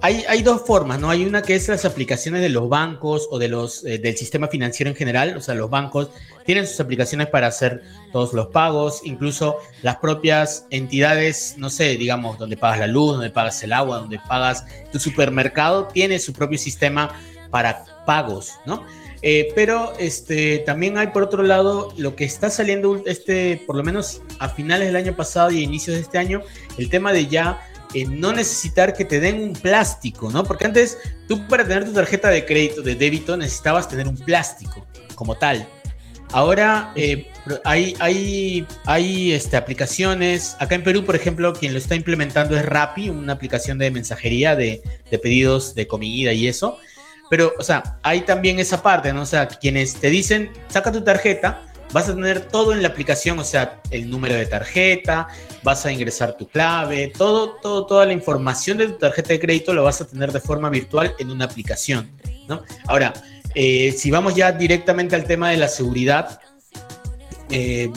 hay, 0.02 0.44
dos 0.44 0.62
formas, 0.62 1.00
¿no? 1.00 1.10
Hay 1.10 1.26
una 1.26 1.42
que 1.42 1.56
es 1.56 1.68
las 1.68 1.84
aplicaciones 1.86 2.42
de 2.42 2.50
los 2.50 2.70
bancos 2.70 3.28
o 3.32 3.40
de 3.40 3.48
los, 3.48 3.84
eh, 3.84 3.98
del 3.98 4.16
sistema 4.16 4.48
financiero 4.48 4.90
en 4.90 4.96
general, 4.96 5.36
o 5.36 5.42
sea, 5.42 5.56
los 5.56 5.70
bancos 5.70 6.10
tienen 6.46 6.68
sus 6.68 6.80
aplicaciones 6.80 7.28
para 7.28 7.48
hacer 7.48 7.82
todos 8.12 8.34
los 8.34 8.48
pagos, 8.48 9.02
incluso 9.04 9.58
las 9.82 9.98
propias 9.98 10.68
entidades, 10.70 11.56
no 11.58 11.70
sé, 11.70 11.98
digamos, 11.98 12.38
donde 12.38 12.58
pagas 12.58 12.80
la 12.80 12.88
luz, 12.88 13.14
donde 13.14 13.32
pagas 13.32 13.62
el 13.64 13.74
agua, 13.74 13.98
donde 13.98 14.20
pagas 14.28 14.66
tu 14.92 15.00
supermercado, 15.00 15.88
tiene 15.88 16.20
su 16.20 16.32
propio 16.32 16.58
sistema 16.58 17.20
para 17.50 17.84
pagos, 18.06 18.54
¿no? 18.66 18.86
Eh, 19.24 19.52
pero 19.56 19.94
este, 19.98 20.60
también 20.60 20.98
hay 20.98 21.08
por 21.08 21.24
otro 21.24 21.42
lado 21.42 21.92
lo 21.98 22.16
que 22.16 22.24
está 22.24 22.52
saliendo, 22.52 23.02
este, 23.08 23.62
por 23.66 23.76
lo 23.76 23.84
menos 23.84 24.22
a 24.38 24.48
finales 24.48 24.88
del 24.88 24.96
año 24.96 25.16
pasado 25.16 25.50
y 25.50 25.60
a 25.60 25.64
inicios 25.64 25.96
de 25.96 26.04
este 26.04 26.20
año, 26.20 26.44
el 26.78 26.90
tema 26.90 27.12
de 27.12 27.26
ya 27.26 27.60
no 28.10 28.32
necesitar 28.34 28.94
que 28.94 29.06
te 29.06 29.20
den 29.20 29.42
un 29.42 29.54
plástico, 29.54 30.30
¿no? 30.32 30.44
Porque 30.44 30.66
antes 30.66 30.98
tú 31.28 31.48
para 31.48 31.68
tener 31.68 31.86
tu 31.86 31.94
tarjeta 31.94 32.30
de 32.30 32.46
crédito, 32.46 32.82
de 32.82 32.96
débito, 32.96 33.38
necesitabas 33.38 33.88
tener 33.88 34.08
un 34.08 34.18
plástico 34.18 34.86
como 35.16 35.36
tal. 35.36 35.68
Ahora 36.34 36.92
eh, 36.96 37.28
hay, 37.64 37.96
hay, 38.00 38.68
hay 38.86 39.32
este, 39.32 39.56
aplicaciones, 39.56 40.58
acá 40.60 40.76
en 40.76 40.84
Perú, 40.84 41.06
por 41.06 41.16
ejemplo, 41.16 41.54
quien 41.54 41.72
lo 41.72 41.80
está 41.80 41.96
implementando 41.96 42.58
es 42.58 42.66
Rappi, 42.66 43.10
una 43.10 43.34
aplicación 43.34 43.78
de 43.78 43.92
mensajería 43.92 44.56
de, 44.56 44.82
de 45.10 45.20
pedidos 45.20 45.74
de 45.74 45.88
comida 45.88 46.34
y 46.34 46.48
eso. 46.48 46.78
Pero, 47.30 47.54
o 47.60 47.64
sea, 47.64 48.00
hay 48.04 48.22
también 48.22 48.60
esa 48.60 48.82
parte, 48.82 49.12
¿no? 49.14 49.22
O 49.22 49.26
sea, 49.26 49.48
quienes 49.48 49.96
te 49.96 50.10
dicen, 50.10 50.52
saca 50.70 50.92
tu 50.92 51.04
tarjeta, 51.04 51.62
vas 51.94 52.10
a 52.10 52.16
tener 52.16 52.42
todo 52.48 52.74
en 52.74 52.82
la 52.82 52.90
aplicación, 52.90 53.40
o 53.40 53.44
sea, 53.44 53.82
el 53.92 54.10
número 54.10 54.36
de 54.36 54.46
tarjeta, 54.46 55.28
vas 55.64 55.86
a 55.86 55.92
ingresar 55.92 56.38
tu 56.38 56.48
clave, 56.48 57.12
todo, 57.18 57.58
todo, 57.62 57.86
toda 57.86 58.06
la 58.06 58.14
información 58.14 58.78
de 58.78 58.88
tu 58.88 58.98
tarjeta 58.98 59.30
de 59.30 59.40
crédito 59.40 59.74
lo 59.74 59.84
vas 59.84 60.02
a 60.02 60.08
tener 60.08 60.32
de 60.32 60.40
forma 60.40 60.70
virtual 60.70 61.16
en 61.20 61.32
una 61.32 61.46
aplicación, 61.46 62.12
¿no? 62.48 62.64
Ahora, 62.88 63.14
eh, 63.56 63.94
si 63.98 64.12
vamos 64.12 64.36
ya 64.36 64.52
directamente 64.52 65.16
al 65.16 65.24
tema 65.24 65.50
de 65.50 65.58
la 65.58 65.68
seguridad, 65.68 66.40
eh, 67.50 67.90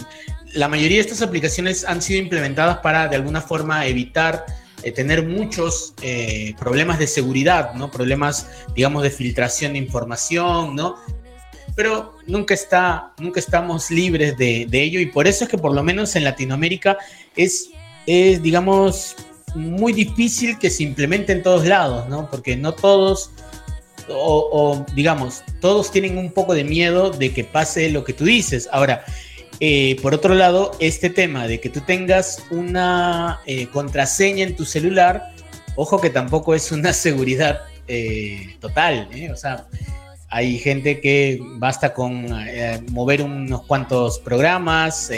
la 0.54 0.68
mayoría 0.68 0.96
de 0.96 1.02
estas 1.02 1.22
aplicaciones 1.22 1.84
han 1.84 2.00
sido 2.00 2.20
implementadas 2.20 2.78
para 2.78 3.08
de 3.08 3.16
alguna 3.16 3.40
forma 3.40 3.86
evitar 3.86 4.46
eh, 4.82 4.92
tener 4.92 5.26
muchos 5.26 5.94
problemas 6.58 6.98
de 6.98 7.06
seguridad, 7.06 7.74
¿no? 7.74 7.90
Problemas, 7.90 8.48
digamos, 8.74 9.02
de 9.02 9.10
filtración 9.10 9.74
de 9.74 9.78
información, 9.80 10.74
¿no? 10.74 10.96
Pero 11.74 12.16
nunca, 12.26 12.54
está, 12.54 13.12
nunca 13.18 13.40
estamos 13.40 13.90
libres 13.90 14.36
de, 14.36 14.68
ello 14.72 15.00
y 15.00 15.06
por 15.06 15.26
eso 15.26 15.44
es 15.44 15.50
que 15.50 15.58
por 15.58 15.74
lo 15.74 15.82
menos 15.82 16.16
en 16.16 16.24
Latinoamérica 16.24 16.98
es, 17.36 17.70
es, 18.06 18.42
digamos, 18.42 19.16
muy 19.54 19.92
difícil 19.92 20.58
que 20.58 20.70
se 20.70 20.82
implemente 20.82 21.32
en 21.32 21.42
todos 21.42 21.66
lados, 21.66 22.08
¿no? 22.08 22.28
Porque 22.30 22.56
no 22.56 22.72
todos 22.72 23.30
o, 24.12 24.84
digamos, 24.94 25.42
todos 25.60 25.90
tienen 25.90 26.18
un 26.18 26.32
poco 26.32 26.54
de 26.54 26.64
miedo 26.64 27.10
de 27.10 27.32
que 27.32 27.44
pase 27.44 27.90
lo 27.90 28.04
que 28.04 28.12
tú 28.12 28.24
dices. 28.24 28.68
Ahora, 28.72 29.04
eh, 29.60 29.96
por 30.02 30.14
otro 30.14 30.34
lado, 30.34 30.72
este 30.80 31.10
tema 31.10 31.46
de 31.46 31.60
que 31.60 31.68
tú 31.68 31.80
tengas 31.80 32.42
una 32.50 33.40
eh, 33.46 33.66
contraseña 33.68 34.44
en 34.44 34.56
tu 34.56 34.64
celular, 34.64 35.32
ojo 35.76 36.00
que 36.00 36.10
tampoco 36.10 36.54
es 36.54 36.72
una 36.72 36.92
seguridad 36.94 37.60
eh, 37.88 38.56
total, 38.60 39.08
o 39.32 39.36
sea, 39.36 39.66
hay 40.30 40.58
gente 40.58 41.00
que 41.00 41.40
basta 41.58 41.92
con 41.92 42.26
mover 42.92 43.22
unos 43.22 43.62
cuantos 43.62 44.18
programas, 44.20 45.10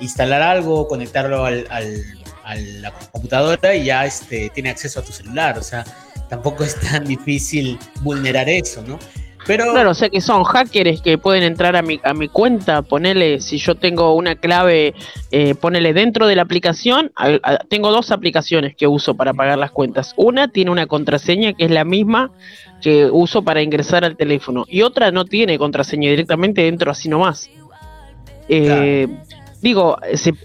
instalar 0.00 0.42
algo, 0.42 0.88
conectarlo 0.88 1.44
al, 1.44 1.66
a 2.48 2.56
la 2.56 2.90
computadora 3.12 3.74
y 3.74 3.84
ya 3.84 4.06
este, 4.06 4.50
tiene 4.54 4.70
acceso 4.70 5.00
a 5.00 5.04
tu 5.04 5.12
celular, 5.12 5.58
o 5.58 5.62
sea, 5.62 5.84
tampoco 6.30 6.64
es 6.64 6.80
tan 6.80 7.04
difícil 7.06 7.78
vulnerar 8.00 8.48
eso, 8.48 8.82
¿no? 8.82 8.98
Pero... 9.48 9.72
Claro, 9.72 9.90
o 9.92 9.94
sea 9.94 10.10
que 10.10 10.20
son 10.20 10.44
hackers 10.44 11.00
que 11.00 11.16
pueden 11.16 11.42
entrar 11.42 11.74
a 11.74 11.80
mi, 11.80 11.98
a 12.04 12.12
mi 12.12 12.28
cuenta, 12.28 12.82
ponele, 12.82 13.40
si 13.40 13.56
yo 13.56 13.74
tengo 13.74 14.14
una 14.14 14.34
clave, 14.34 14.94
eh, 15.30 15.54
ponele 15.54 15.94
dentro 15.94 16.26
de 16.26 16.36
la 16.36 16.42
aplicación, 16.42 17.10
tengo 17.70 17.90
dos 17.90 18.12
aplicaciones 18.12 18.76
que 18.76 18.86
uso 18.86 19.14
para 19.14 19.32
pagar 19.32 19.56
las 19.58 19.70
cuentas. 19.70 20.12
Una 20.16 20.48
tiene 20.48 20.70
una 20.70 20.86
contraseña 20.86 21.54
que 21.54 21.64
es 21.64 21.70
la 21.70 21.84
misma 21.84 22.30
que 22.82 23.06
uso 23.06 23.40
para 23.42 23.62
ingresar 23.62 24.04
al 24.04 24.18
teléfono 24.18 24.66
y 24.68 24.82
otra 24.82 25.10
no 25.12 25.24
tiene 25.24 25.58
contraseña, 25.58 26.10
directamente 26.10 26.62
dentro 26.62 26.90
así 26.90 27.08
nomás. 27.08 27.48
Eh, 28.50 29.08
digo, 29.60 29.98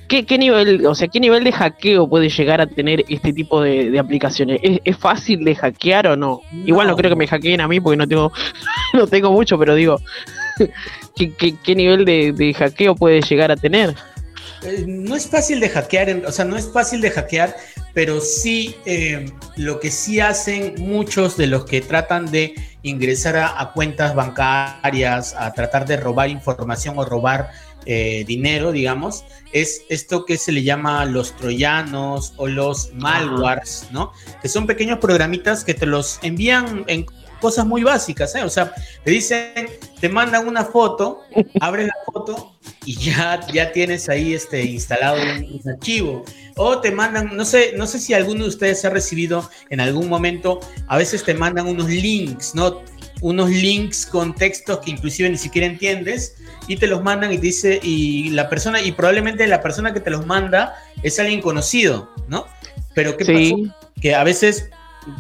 ¿qué, 0.08 0.25
¿qué, 0.25 0.38
nivel, 0.38 0.86
o 0.86 0.96
sea, 0.96 1.08
qué 1.08 1.20
nivel 1.20 1.43
de 1.43 1.51
hackeo 1.51 2.08
puede 2.08 2.29
llegar 2.29 2.62
a 2.62 2.67
tener 2.67 3.03
este 3.08 3.34
tipo 3.34 3.62
de, 3.62 3.98
aplicaciones? 4.00 4.60
¿Es, 4.84 4.98
fácil 4.98 5.43
de 5.43 5.55
hackear 5.55 6.08
o 6.08 6.15
no? 6.15 6.41
Igual 6.65 6.88
no 6.88 6.96
creo 6.96 7.12
que 7.12 7.15
me 7.15 7.27
hackeen 7.27 7.62
a 7.62 7.67
mí 7.67 7.79
porque 7.79 7.98
no 7.98 8.08
tengo, 8.08 8.32
no 8.93 9.08
tengo 9.08 9.32
mucho, 9.32 9.58
pero 9.58 9.75
digo, 9.75 10.00
¿qué, 11.15 11.75
nivel 11.75 12.05
de, 12.05 12.55
hackeo 12.58 12.96
puede 12.96 13.22
llegar 13.22 13.51
a 13.51 13.55
tener? 13.55 13.96
Eh, 14.63 14.86
no 14.88 15.15
es 15.15 15.27
fácil 15.27 15.60
de 15.60 15.70
hackear, 15.70 16.24
o 16.25 16.32
sea, 16.32 16.46
no 16.46 16.58
es 16.58 16.72
fácil 16.72 17.01
de 17.01 17.12
hackear, 17.12 17.55
pero 17.93 18.22
sí 18.22 18.75
eh, 18.86 19.25
lo 19.58 19.79
que 19.79 19.91
sí 19.91 20.20
hacen 20.22 20.75
muchos 20.79 21.38
de 21.38 21.48
los 21.48 21.65
que 21.65 21.82
tratan 21.82 22.32
de 22.32 22.55
ingresar 22.82 23.38
a 23.38 23.72
cuentas 23.74 24.15
bancarias, 24.15 25.36
a 25.38 25.53
tratar 25.53 25.86
de 25.86 25.98
robar 25.98 26.29
información 26.29 26.98
o 26.98 27.05
robar 27.05 27.51
eh, 27.86 28.24
dinero, 28.28 28.72
digamos, 28.72 29.25
es 29.52 29.84
esto 29.90 30.25
que 30.25 30.38
se 30.38 30.52
le 30.52 30.63
llama 30.63 31.06
los 31.06 31.36
troyanos 31.36 32.34
o 32.38 32.48
los 32.48 32.94
malwares, 32.94 33.88
¿no? 33.92 34.12
Que 34.42 34.50
son 34.50 34.68
pequeños 34.68 35.00
programitas 35.00 35.63
que 35.63 35.74
te 35.74 35.86
los 35.86 36.20
envían 36.24 36.84
en 36.88 37.06
cosas 37.44 37.66
muy 37.66 37.84
básicas, 37.84 38.34
¿eh? 38.36 38.44
O 38.44 38.50
sea, 38.50 38.74
te 39.04 39.12
dicen, 39.12 39.68
te 40.00 40.08
mandan 40.08 40.48
una 40.48 40.63
foto, 40.63 41.24
abres 41.60 41.88
la 41.88 41.96
foto 42.06 42.56
y 42.86 42.96
ya, 42.96 43.46
ya 43.52 43.74
tienes 43.74 44.08
ahí 44.08 44.34
este, 44.34 44.63
instalado 44.63 45.18
un, 45.22 45.70
archivo. 45.70 46.24
O 46.56 46.80
te 46.80 46.92
mandan, 46.92 47.36
no 47.36 47.44
sé, 47.44 47.74
no 47.75 47.86
sé 47.86 48.00
si 48.00 48.13
alguno 48.13 48.44
de 48.44 48.50
ustedes 48.50 48.86
ha 48.86 48.90
recibido 48.90 49.50
en 49.70 49.82
algún 49.82 50.08
momento, 50.08 50.62
a 50.88 50.98
veces 50.98 51.25
te 51.25 51.34
mandan 51.34 51.68
unos 51.68 51.90
links, 51.90 52.56
¿no? 52.56 52.82
Unos 53.24 53.50
links 53.50 54.06
con 54.06 54.36
textos 54.36 54.80
que 54.80 54.92
inclusive 54.92 55.30
ni 55.30 55.38
siquiera 55.38 55.65
entiendes 55.65 56.36
y 56.68 56.75
te 56.75 56.88
los 56.88 57.01
mandan 57.01 57.32
y 57.32 57.38
dice, 57.38 57.80
y 57.82 58.32
la 58.32 58.50
persona, 58.50 58.82
y 58.82 58.92
probablemente 58.92 59.48
la 59.48 59.62
persona 59.62 59.94
que 59.94 60.01
te 60.01 60.10
los 60.10 60.25
manda 60.25 60.75
es 61.03 61.20
alguien 61.20 61.42
conocido, 61.42 62.10
¿no? 62.27 62.46
Pero 62.94 63.15
¿qué 63.15 63.25
pasa? 63.25 63.77
Que 64.01 64.13
a 64.13 64.25
veces, 64.25 64.70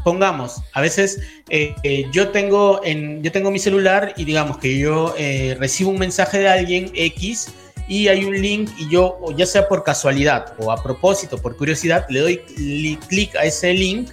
pongamos, 0.03 0.61
a 0.73 0.81
veces 0.81 1.21
eh, 1.49 1.73
eh, 1.83 2.05
yo, 2.11 2.27
tengo 2.29 2.81
en, 2.83 3.23
yo 3.23 3.31
tengo 3.31 3.51
mi 3.51 3.59
celular 3.59 4.13
y 4.17 4.25
digamos 4.25 4.57
que 4.57 4.77
yo 4.77 5.15
eh, 5.17 5.55
recibo 5.57 5.89
un 5.89 5.99
mensaje 5.99 6.39
de 6.39 6.49
alguien 6.49 6.91
X 6.93 7.53
y 7.87 8.09
hay 8.09 8.25
un 8.25 8.41
link 8.41 8.69
y 8.77 8.89
yo, 8.89 9.17
ya 9.37 9.45
sea 9.45 9.69
por 9.69 9.85
casualidad 9.85 10.55
o 10.59 10.73
a 10.73 10.83
propósito, 10.83 11.37
por 11.37 11.55
curiosidad, 11.55 12.05
le 12.09 12.19
doy 12.19 12.97
clic 13.07 13.33
a 13.37 13.45
ese 13.45 13.73
link 13.73 14.09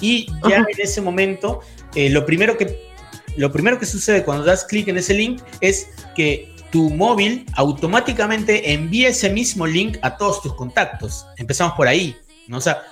y 0.00 0.28
ya 0.48 0.58
en 0.58 0.78
ese 0.78 1.00
momento, 1.00 1.62
lo 1.94 2.24
primero 2.26 2.56
que 2.56 2.93
lo 3.36 3.50
primero 3.52 3.78
que 3.78 3.86
sucede 3.86 4.24
cuando 4.24 4.44
das 4.44 4.64
clic 4.64 4.88
en 4.88 4.98
ese 4.98 5.14
link 5.14 5.42
es 5.60 5.88
que 6.14 6.54
tu 6.70 6.90
móvil 6.90 7.46
automáticamente 7.54 8.72
envía 8.72 9.08
ese 9.08 9.30
mismo 9.30 9.66
link 9.66 9.96
a 10.02 10.16
todos 10.16 10.42
tus 10.42 10.54
contactos. 10.54 11.26
Empezamos 11.36 11.74
por 11.74 11.86
ahí, 11.86 12.16
¿no? 12.48 12.58
O 12.58 12.60
sea, 12.60 12.82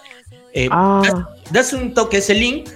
eh, 0.53 0.69
ah. 0.71 1.29
das, 1.51 1.73
un 1.73 1.93
toque 1.95 2.17
a 2.17 2.21
ese 2.21 2.35
link, 2.35 2.69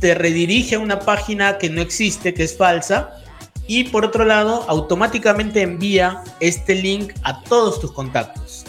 te 0.00 0.14
redirige 0.14 0.76
a 0.76 0.78
una 0.78 1.00
página 1.00 1.58
que 1.58 1.70
no 1.70 1.80
existe, 1.80 2.34
que 2.34 2.44
es 2.44 2.56
falsa, 2.56 3.18
y 3.66 3.84
por 3.84 4.04
otro 4.04 4.24
lado, 4.24 4.64
automáticamente 4.68 5.62
envía 5.62 6.22
este 6.40 6.74
link 6.74 7.12
a 7.22 7.42
todos 7.42 7.80
tus 7.80 7.92
contactos, 7.92 8.64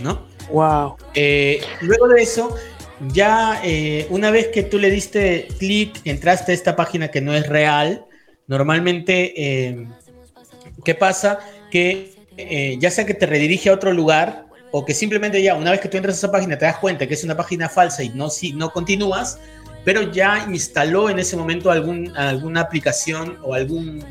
¿no? 0.00 0.26
Wow. 0.50 0.96
Eh, 1.14 1.60
luego 1.80 2.08
de 2.08 2.22
eso, 2.22 2.54
ya 3.12 3.60
eh, 3.64 4.06
una 4.10 4.30
vez 4.30 4.48
que 4.48 4.62
tú 4.62 4.78
le 4.78 4.90
diste 4.90 5.48
clic, 5.58 6.00
entraste 6.04 6.52
a 6.52 6.54
esta 6.54 6.76
página 6.76 7.08
que 7.08 7.20
no 7.20 7.34
es 7.34 7.48
real, 7.48 8.04
normalmente 8.46 9.88
¿Qué 10.86 10.94
pasa? 10.94 11.40
Que 11.70 12.14
eh, 12.36 12.76
ya 12.78 12.92
sea 12.92 13.04
que 13.04 13.14
te 13.14 13.26
redirige 13.26 13.70
a 13.70 13.74
otro 13.74 13.92
lugar 13.92 14.46
o 14.70 14.84
que 14.84 14.94
simplemente 14.94 15.42
ya 15.42 15.56
una 15.56 15.72
vez 15.72 15.80
que 15.80 15.88
tú 15.88 15.96
entras 15.96 16.14
a 16.14 16.18
esa 16.18 16.30
página 16.30 16.56
te 16.56 16.64
das 16.64 16.78
cuenta 16.78 17.08
que 17.08 17.14
es 17.14 17.24
una 17.24 17.36
página 17.36 17.68
falsa 17.68 18.04
y 18.04 18.10
no, 18.10 18.30
si, 18.30 18.52
no 18.52 18.70
continúas, 18.70 19.40
pero 19.84 20.12
ya 20.12 20.46
instaló 20.48 21.10
en 21.10 21.18
ese 21.18 21.36
momento 21.36 21.72
algún, 21.72 22.16
alguna 22.16 22.60
aplicación 22.60 23.36
o 23.42 23.54
algún 23.54 24.04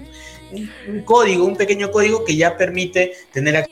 código, 1.06 1.46
un 1.46 1.56
pequeño 1.56 1.92
código 1.92 2.25
que 2.25 2.36
ya 2.36 2.58
permite 2.58 3.13
tener 3.32 3.68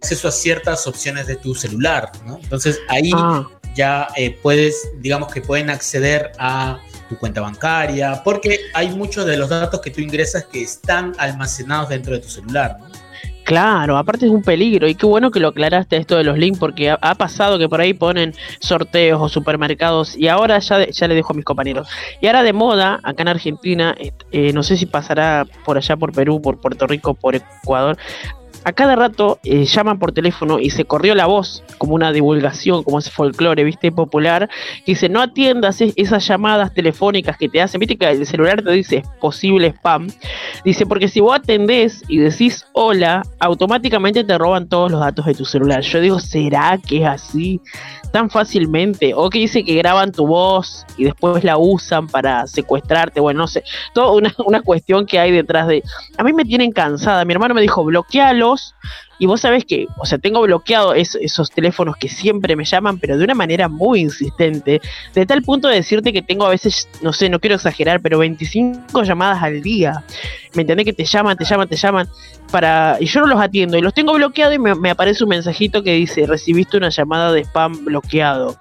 acceso 0.00 0.28
a 0.28 0.30
ciertas 0.30 0.86
opciones 0.86 1.26
de 1.26 1.34
tu 1.34 1.56
celular. 1.56 2.12
Entonces 2.40 2.80
ahí 2.88 3.10
ah. 3.14 3.48
Ya 3.74 4.08
eh, 4.16 4.38
puedes, 4.42 4.90
digamos 4.98 5.32
que 5.32 5.40
pueden 5.40 5.70
acceder 5.70 6.32
a 6.38 6.80
tu 7.08 7.18
cuenta 7.18 7.40
bancaria, 7.40 8.22
porque 8.24 8.60
hay 8.72 8.90
muchos 8.90 9.26
de 9.26 9.36
los 9.36 9.48
datos 9.48 9.80
que 9.80 9.90
tú 9.90 10.00
ingresas 10.00 10.44
que 10.44 10.62
están 10.62 11.12
almacenados 11.18 11.88
dentro 11.88 12.14
de 12.14 12.20
tu 12.20 12.28
celular. 12.28 12.78
Claro, 13.44 13.98
aparte 13.98 14.24
es 14.24 14.32
un 14.32 14.40
peligro 14.40 14.88
y 14.88 14.94
qué 14.94 15.04
bueno 15.04 15.30
que 15.30 15.38
lo 15.38 15.48
aclaraste 15.48 15.98
esto 15.98 16.16
de 16.16 16.24
los 16.24 16.38
links 16.38 16.58
porque 16.58 16.90
ha, 16.90 17.14
pasado 17.14 17.58
que 17.58 17.68
por 17.68 17.78
ahí 17.78 17.92
ponen 17.92 18.32
sorteos 18.58 19.20
o 19.20 19.28
supermercados 19.28 20.16
y 20.16 20.28
ahora 20.28 20.58
ya, 20.60 20.88
ya 20.88 21.08
le 21.08 21.14
dejo 21.14 21.34
a 21.34 21.36
mis 21.36 21.44
compañeros. 21.44 21.86
Y 22.22 22.26
ahora 22.26 22.42
de 22.42 22.54
moda, 22.54 23.00
acá 23.02 23.20
en 23.22 23.28
Argentina, 23.28 23.94
eh, 24.32 24.52
no 24.54 24.62
sé 24.62 24.78
si 24.78 24.86
pasará 24.86 25.46
por 25.66 25.76
allá 25.76 25.94
por 25.94 26.12
Perú, 26.12 26.40
por 26.40 26.58
Puerto 26.58 26.86
Rico, 26.86 27.12
por 27.12 27.34
Ecuador, 27.34 27.98
a 28.64 28.72
cada 28.72 28.96
rato 28.96 29.38
eh, 29.44 29.64
llaman 29.64 29.98
por 29.98 30.12
teléfono 30.12 30.58
y 30.58 30.70
se 30.70 30.84
corrió 30.84 31.14
la 31.14 31.26
voz, 31.26 31.62
como 31.78 31.94
una 31.94 32.12
divulgación, 32.12 32.82
como 32.82 32.98
ese 32.98 33.10
folclore, 33.10 33.62
viste, 33.64 33.92
popular, 33.92 34.48
que 34.84 34.92
dice, 34.92 35.08
no 35.08 35.20
atiendas 35.20 35.80
esas 35.80 36.26
llamadas 36.26 36.72
telefónicas 36.72 37.36
que 37.36 37.48
te 37.48 37.60
hacen, 37.60 37.78
viste 37.78 37.96
que 37.96 38.10
el 38.10 38.26
celular 38.26 38.62
te 38.62 38.72
dice 38.72 39.02
posible 39.20 39.68
spam, 39.68 40.08
dice, 40.64 40.86
porque 40.86 41.08
si 41.08 41.20
vos 41.20 41.36
atendés 41.36 42.02
y 42.08 42.18
decís 42.18 42.66
hola, 42.72 43.22
automáticamente 43.38 44.24
te 44.24 44.38
roban 44.38 44.68
todos 44.68 44.90
los 44.90 45.00
datos 45.00 45.26
de 45.26 45.34
tu 45.34 45.44
celular. 45.44 45.82
Yo 45.82 46.00
digo, 46.00 46.18
¿será 46.18 46.78
que 46.78 47.02
es 47.02 47.06
así? 47.06 47.60
tan 48.14 48.30
fácilmente, 48.30 49.12
o 49.12 49.28
que 49.28 49.40
dice 49.40 49.64
que 49.64 49.74
graban 49.74 50.12
tu 50.12 50.24
voz 50.24 50.86
y 50.96 51.02
después 51.02 51.42
la 51.42 51.58
usan 51.58 52.06
para 52.06 52.46
secuestrarte, 52.46 53.18
bueno, 53.18 53.38
no 53.38 53.48
sé, 53.48 53.64
toda 53.92 54.12
una, 54.12 54.32
una 54.46 54.62
cuestión 54.62 55.04
que 55.04 55.18
hay 55.18 55.32
detrás 55.32 55.66
de... 55.66 55.82
A 56.16 56.22
mí 56.22 56.32
me 56.32 56.44
tienen 56.44 56.70
cansada, 56.70 57.24
mi 57.24 57.32
hermano 57.32 57.54
me 57.54 57.60
dijo, 57.60 57.82
y 59.18 59.26
vos 59.26 59.40
sabés 59.40 59.64
que, 59.64 59.86
o 59.98 60.06
sea, 60.06 60.18
tengo 60.18 60.40
bloqueado 60.42 60.94
esos 60.94 61.50
teléfonos 61.50 61.96
que 61.96 62.08
siempre 62.08 62.56
me 62.56 62.64
llaman, 62.64 62.98
pero 62.98 63.16
de 63.16 63.24
una 63.24 63.34
manera 63.34 63.68
muy 63.68 64.00
insistente, 64.00 64.80
de 65.14 65.26
tal 65.26 65.42
punto 65.42 65.68
de 65.68 65.76
decirte 65.76 66.12
que 66.12 66.22
tengo 66.22 66.46
a 66.46 66.50
veces, 66.50 66.88
no 67.00 67.12
sé, 67.12 67.28
no 67.28 67.38
quiero 67.38 67.56
exagerar, 67.56 68.00
pero 68.00 68.18
25 68.18 69.02
llamadas 69.04 69.42
al 69.42 69.62
día. 69.62 70.04
¿Me 70.54 70.62
entendés 70.62 70.86
que 70.86 70.92
te 70.92 71.04
llaman, 71.04 71.36
te 71.36 71.44
llaman, 71.44 71.68
te 71.68 71.76
llaman? 71.76 72.08
para 72.54 72.98
Y 73.00 73.06
yo 73.06 73.20
no 73.20 73.26
los 73.26 73.40
atiendo 73.40 73.76
y 73.76 73.80
los 73.80 73.92
tengo 73.94 74.12
bloqueados 74.12 74.54
y 74.54 74.58
me, 74.58 74.90
aparece 74.90 75.24
un 75.24 75.30
mensajito 75.30 75.82
que 75.82 75.94
dice, 75.94 76.24
recibiste 76.24 76.76
una 76.76 76.88
llamada 76.88 77.32
de 77.32 77.40
spam 77.40 77.84
bloqueado. 77.84 78.56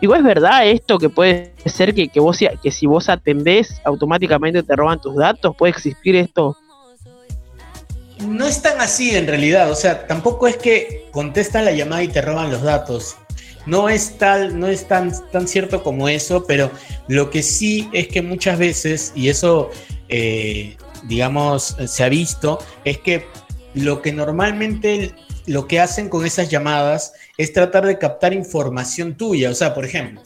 Digo, 0.00 0.14
¿es 0.14 0.22
verdad 0.22 0.66
esto 0.66 0.98
que 0.98 1.08
puede 1.08 1.54
ser 1.64 1.94
que, 1.94 2.08
que, 2.08 2.20
vos, 2.20 2.38
que 2.62 2.70
si 2.70 2.86
vos 2.86 3.08
atendés 3.08 3.80
automáticamente 3.84 4.62
te 4.62 4.76
roban 4.76 5.00
tus 5.00 5.16
datos? 5.16 5.56
¿Puede 5.56 5.70
existir 5.70 6.16
esto? 6.16 6.56
No 8.26 8.46
es 8.46 8.62
tan 8.62 8.80
así 8.80 9.14
en 9.16 9.26
realidad, 9.26 9.70
o 9.70 9.74
sea, 9.74 10.06
tampoco 10.06 10.48
es 10.48 10.56
que 10.56 11.08
contestan 11.10 11.64
la 11.64 11.72
llamada 11.72 12.02
y 12.02 12.08
te 12.08 12.20
roban 12.20 12.50
los 12.50 12.62
datos. 12.62 13.16
No 13.66 13.88
es 13.88 14.16
tal, 14.18 14.58
no 14.58 14.68
es 14.68 14.88
tan, 14.88 15.12
tan 15.30 15.46
cierto 15.46 15.82
como 15.82 16.08
eso, 16.08 16.46
pero 16.46 16.70
lo 17.08 17.30
que 17.30 17.42
sí 17.42 17.88
es 17.92 18.08
que 18.08 18.22
muchas 18.22 18.58
veces, 18.58 19.12
y 19.14 19.28
eso 19.28 19.70
eh, 20.08 20.76
digamos, 21.04 21.76
se 21.86 22.04
ha 22.04 22.08
visto, 22.08 22.58
es 22.84 22.98
que 22.98 23.26
lo 23.74 24.02
que 24.02 24.12
normalmente 24.12 25.12
lo 25.46 25.66
que 25.66 25.80
hacen 25.80 26.08
con 26.08 26.26
esas 26.26 26.50
llamadas 26.50 27.14
es 27.38 27.52
tratar 27.52 27.86
de 27.86 27.98
captar 27.98 28.34
información 28.34 29.16
tuya. 29.16 29.50
O 29.50 29.54
sea, 29.54 29.74
por 29.74 29.84
ejemplo, 29.84 30.22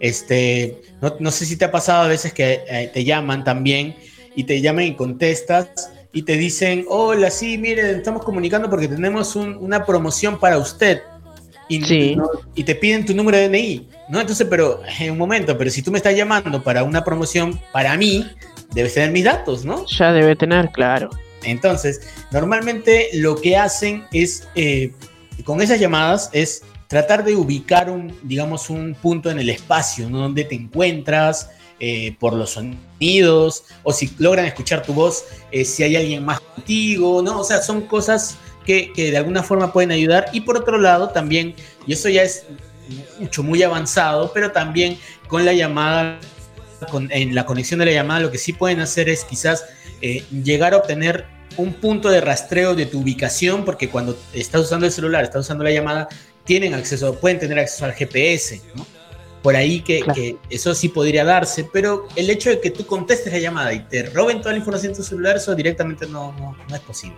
este, 0.00 0.82
no, 1.20 1.30
sé 1.30 1.46
si 1.46 1.56
te 1.56 1.66
ha 1.66 1.70
pasado 1.70 2.04
a 2.04 2.08
veces 2.08 2.32
que 2.32 2.64
eh, 2.68 2.90
te 2.92 3.04
llaman 3.04 3.44
también 3.44 3.96
y 4.34 4.44
te 4.44 4.60
llaman 4.60 4.84
y 4.84 4.94
contestas 4.94 5.90
y 6.16 6.22
te 6.22 6.34
dicen, 6.38 6.86
hola, 6.88 7.30
sí, 7.30 7.58
mire, 7.58 7.90
estamos 7.90 8.24
comunicando 8.24 8.70
porque 8.70 8.88
tenemos 8.88 9.36
una 9.36 9.84
promoción 9.84 10.40
para 10.40 10.56
usted. 10.56 11.02
Y, 11.68 12.16
y, 12.54 12.64
te 12.64 12.74
piden 12.74 13.04
tu 13.04 13.14
número 13.14 13.36
de 13.36 13.50
DNI, 13.50 13.86
¿no? 14.08 14.22
Entonces, 14.22 14.46
pero 14.48 14.80
en 14.98 15.10
un 15.10 15.18
momento, 15.18 15.58
pero 15.58 15.68
si 15.68 15.82
tú 15.82 15.90
me 15.90 15.98
estás 15.98 16.16
llamando 16.16 16.62
para 16.62 16.84
una 16.84 17.04
promoción 17.04 17.60
para 17.70 17.94
mí, 17.98 18.24
debes 18.72 18.94
tener 18.94 19.10
mis 19.10 19.24
datos, 19.24 19.66
¿no? 19.66 19.84
Ya 19.84 20.10
debe 20.10 20.34
tener, 20.36 20.70
claro. 20.70 21.10
Entonces, 21.42 22.00
normalmente 22.30 23.10
lo 23.12 23.36
que 23.36 23.58
hacen 23.58 24.04
es, 24.10 24.48
eh, 24.54 24.94
con 25.44 25.60
esas 25.60 25.78
llamadas, 25.78 26.30
es 26.32 26.62
tratar 26.86 27.24
de 27.24 27.36
ubicar 27.36 27.90
un, 27.90 28.18
digamos, 28.22 28.70
un 28.70 28.94
punto 28.94 29.30
en 29.30 29.38
el 29.38 29.50
espacio, 29.50 30.08
¿no? 30.08 30.20
Donde 30.20 30.44
te 30.44 30.54
encuentras, 30.54 31.50
eh, 31.80 32.16
por 32.18 32.32
los 32.34 32.50
sonidos, 32.50 33.64
o 33.82 33.92
si 33.92 34.10
logran 34.18 34.46
escuchar 34.46 34.82
tu 34.82 34.92
voz, 34.92 35.24
eh, 35.52 35.64
si 35.64 35.82
hay 35.82 35.96
alguien 35.96 36.24
más 36.24 36.40
contigo, 36.40 37.22
¿no? 37.22 37.40
O 37.40 37.44
sea, 37.44 37.62
son 37.62 37.82
cosas 37.82 38.36
que, 38.64 38.92
que, 38.92 39.10
de 39.10 39.16
alguna 39.18 39.42
forma 39.42 39.72
pueden 39.72 39.90
ayudar. 39.90 40.26
Y 40.32 40.40
por 40.40 40.56
otro 40.56 40.78
lado, 40.78 41.10
también, 41.10 41.54
y 41.86 41.92
eso 41.92 42.08
ya 42.08 42.22
es 42.22 42.44
mucho, 43.18 43.42
muy 43.42 43.62
avanzado, 43.62 44.32
pero 44.32 44.52
también 44.52 44.98
con 45.28 45.44
la 45.44 45.52
llamada 45.52 46.18
en 47.10 47.34
la 47.34 47.46
conexión 47.46 47.80
de 47.80 47.86
la 47.86 47.92
llamada, 47.92 48.20
lo 48.20 48.30
que 48.30 48.38
sí 48.38 48.52
pueden 48.52 48.80
hacer 48.80 49.08
es 49.08 49.24
quizás 49.24 49.64
eh, 50.02 50.24
llegar 50.30 50.74
a 50.74 50.78
obtener 50.78 51.24
un 51.56 51.72
punto 51.74 52.10
de 52.10 52.20
rastreo 52.20 52.74
de 52.74 52.86
tu 52.86 53.00
ubicación, 53.00 53.64
porque 53.64 53.88
cuando 53.88 54.18
estás 54.32 54.62
usando 54.62 54.86
el 54.86 54.92
celular, 54.92 55.24
estás 55.24 55.46
usando 55.46 55.64
la 55.64 55.70
llamada, 55.70 56.08
tienen 56.44 56.74
acceso, 56.74 57.18
pueden 57.18 57.38
tener 57.38 57.58
acceso 57.58 57.86
al 57.86 57.92
GPS, 57.92 58.60
¿no? 58.74 58.86
Por 59.46 59.54
ahí 59.54 59.80
que, 59.80 60.36
eso 60.50 60.74
sí 60.74 60.88
podría 60.88 61.24
darse, 61.24 61.70
pero 61.72 62.08
el 62.16 62.28
hecho 62.30 62.50
de 62.50 62.60
que 62.60 62.72
tú 62.72 62.84
contestes 62.84 63.32
la 63.32 63.38
llamada 63.38 63.72
y 63.72 63.78
te 63.78 64.02
roben 64.10 64.40
toda 64.40 64.50
la 64.50 64.58
información 64.58 64.92
de 64.92 64.96
tu 64.96 65.04
celular, 65.04 65.36
eso 65.36 65.54
directamente 65.54 66.04
no, 66.08 66.34
no, 66.68 66.74
es 66.74 66.80
posible. 66.80 67.16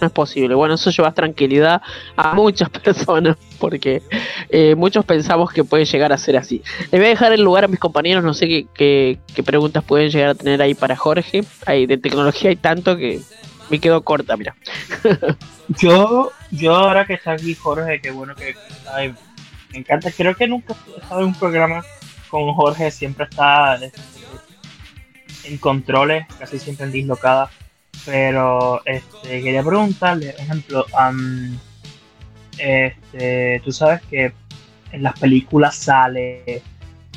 No 0.00 0.06
es 0.06 0.12
posible. 0.12 0.54
Bueno, 0.54 0.76
eso 0.76 0.90
lleva 0.90 1.12
tranquilidad 1.12 1.82
a 2.16 2.34
muchas 2.34 2.70
personas, 2.84 3.36
porque 3.58 4.00
eh, 4.48 4.76
muchos 4.76 5.04
pensamos 5.04 5.50
que 5.50 5.64
puede 5.64 5.84
llegar 5.86 6.12
a 6.12 6.18
ser 6.18 6.36
así. 6.36 6.62
Le 6.92 6.98
voy 6.98 7.06
a 7.08 7.10
dejar 7.10 7.32
el 7.32 7.42
lugar 7.42 7.64
a 7.64 7.66
mis 7.66 7.80
compañeros, 7.80 8.22
no 8.22 8.32
sé 8.32 8.46
qué, 8.46 9.18
qué, 9.34 9.42
preguntas 9.42 9.82
pueden 9.82 10.10
llegar 10.10 10.28
a 10.30 10.34
tener 10.36 10.62
ahí 10.62 10.74
para 10.74 10.94
Jorge. 10.94 11.42
Hay, 11.66 11.86
de 11.86 11.98
tecnología 11.98 12.50
hay 12.50 12.56
tanto 12.56 12.96
que 12.96 13.22
me 13.70 13.80
quedo 13.80 14.04
corta, 14.04 14.36
mira. 14.36 14.54
yo, 15.80 16.30
yo 16.52 16.76
ahora 16.76 17.04
que 17.04 17.14
está 17.14 17.32
aquí 17.32 17.56
Jorge, 17.56 18.00
qué 18.00 18.12
bueno 18.12 18.36
que 18.36 18.50
está 18.50 19.02
me 19.76 19.80
encanta. 19.80 20.10
Creo 20.10 20.34
que 20.34 20.48
nunca 20.48 20.74
he 20.74 21.00
estado 21.00 21.20
en 21.20 21.26
un 21.26 21.34
programa 21.34 21.84
con 22.30 22.52
Jorge, 22.54 22.90
siempre 22.90 23.26
está 23.28 23.78
en 25.44 25.58
controles, 25.58 26.26
casi 26.38 26.58
siempre 26.58 26.86
en 26.86 26.92
dislocada. 26.92 27.50
Pero 28.04 28.82
este, 28.84 29.42
quería 29.42 29.62
preguntarle, 29.62 30.32
por 30.32 30.40
ejemplo, 30.40 30.86
este, 32.58 33.60
tú 33.64 33.72
sabes 33.72 34.00
que 34.02 34.32
en 34.92 35.02
las 35.02 35.18
películas 35.18 35.76
sale 35.76 36.62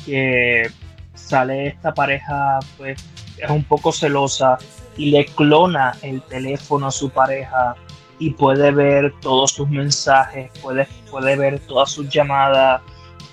que 0.04 0.70
sale 1.14 1.68
esta 1.68 1.94
pareja, 1.94 2.58
pues 2.76 3.02
es 3.36 3.50
un 3.50 3.64
poco 3.64 3.92
celosa 3.92 4.58
y 4.96 5.10
le 5.10 5.26
clona 5.26 5.94
el 6.02 6.22
teléfono 6.22 6.88
a 6.88 6.90
su 6.90 7.10
pareja 7.10 7.76
y 8.20 8.30
puede 8.30 8.70
ver 8.70 9.14
todos 9.22 9.52
sus 9.52 9.68
mensajes, 9.68 10.52
puede, 10.60 10.86
puede 11.10 11.36
ver 11.36 11.58
todas 11.60 11.90
sus 11.90 12.08
llamadas 12.10 12.82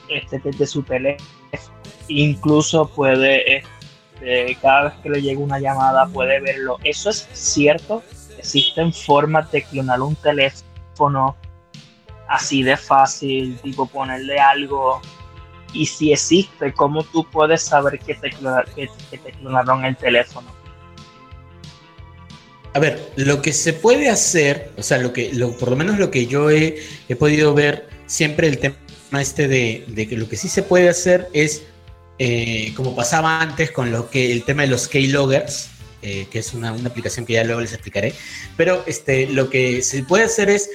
este, 0.08 0.40
desde 0.40 0.66
su 0.66 0.82
teléfono, 0.82 1.30
incluso 2.08 2.88
puede, 2.88 3.58
este, 3.58 4.58
cada 4.62 4.86
vez 4.86 4.94
que 5.04 5.10
le 5.10 5.22
llega 5.22 5.42
una 5.42 5.60
llamada, 5.60 6.08
puede 6.08 6.40
verlo. 6.40 6.78
Eso 6.86 7.10
es 7.10 7.28
cierto, 7.34 8.02
existen 8.38 8.94
formas 8.94 9.52
de 9.52 9.62
clonar 9.64 10.02
un 10.02 10.16
teléfono 10.16 11.36
así 12.30 12.64
de 12.64 12.78
fácil, 12.78 13.60
tipo 13.60 13.88
ponerle 13.88 14.40
algo. 14.40 15.02
Y 15.74 15.86
si 15.86 16.14
existe, 16.14 16.72
¿cómo 16.72 17.04
tú 17.04 17.26
puedes 17.30 17.62
saber 17.62 18.00
que 18.00 18.16
te, 18.16 18.30
que 18.30 19.18
te 19.18 19.32
clonaron 19.34 19.84
el 19.84 19.98
teléfono? 19.98 20.57
A 22.78 22.80
ver, 22.80 23.12
lo 23.16 23.42
que 23.42 23.54
se 23.54 23.74
puede 23.74 24.08
hacer, 24.08 24.70
o 24.78 24.84
sea, 24.84 25.00
lo 25.00 25.12
que, 25.12 25.32
por 25.60 25.72
lo 25.72 25.76
menos 25.76 25.98
lo 25.98 26.12
que 26.12 26.28
yo 26.28 26.52
he, 26.52 26.78
podido 27.18 27.56
ver 27.56 27.90
siempre 28.06 28.48
el 28.48 28.60
tema 28.60 28.78
este 29.14 29.48
de, 29.48 30.08
que 30.08 30.16
lo 30.16 30.30
que 30.30 30.38
sí 30.38 30.48
se 30.48 30.62
puede 30.62 30.88
hacer 30.88 31.28
es, 31.34 31.64
eh, 32.20 32.74
como 32.76 32.96
pasaba 32.96 33.42
antes 33.42 33.72
con 33.72 33.90
lo 33.92 34.12
que 34.12 34.32
el 34.32 34.44
tema 34.44 34.62
de 34.62 34.68
los 34.68 34.88
keyloggers, 34.88 35.70
eh, 36.04 36.28
que 36.30 36.38
es 36.38 36.54
una, 36.54 36.70
aplicación 36.70 37.26
que 37.26 37.34
ya 37.34 37.44
luego 37.44 37.62
les 37.62 37.74
explicaré, 37.74 38.14
pero 38.56 38.84
este, 38.86 39.26
lo 39.26 39.50
que 39.50 39.82
se 39.82 40.04
puede 40.04 40.26
hacer 40.26 40.52
es 40.52 40.70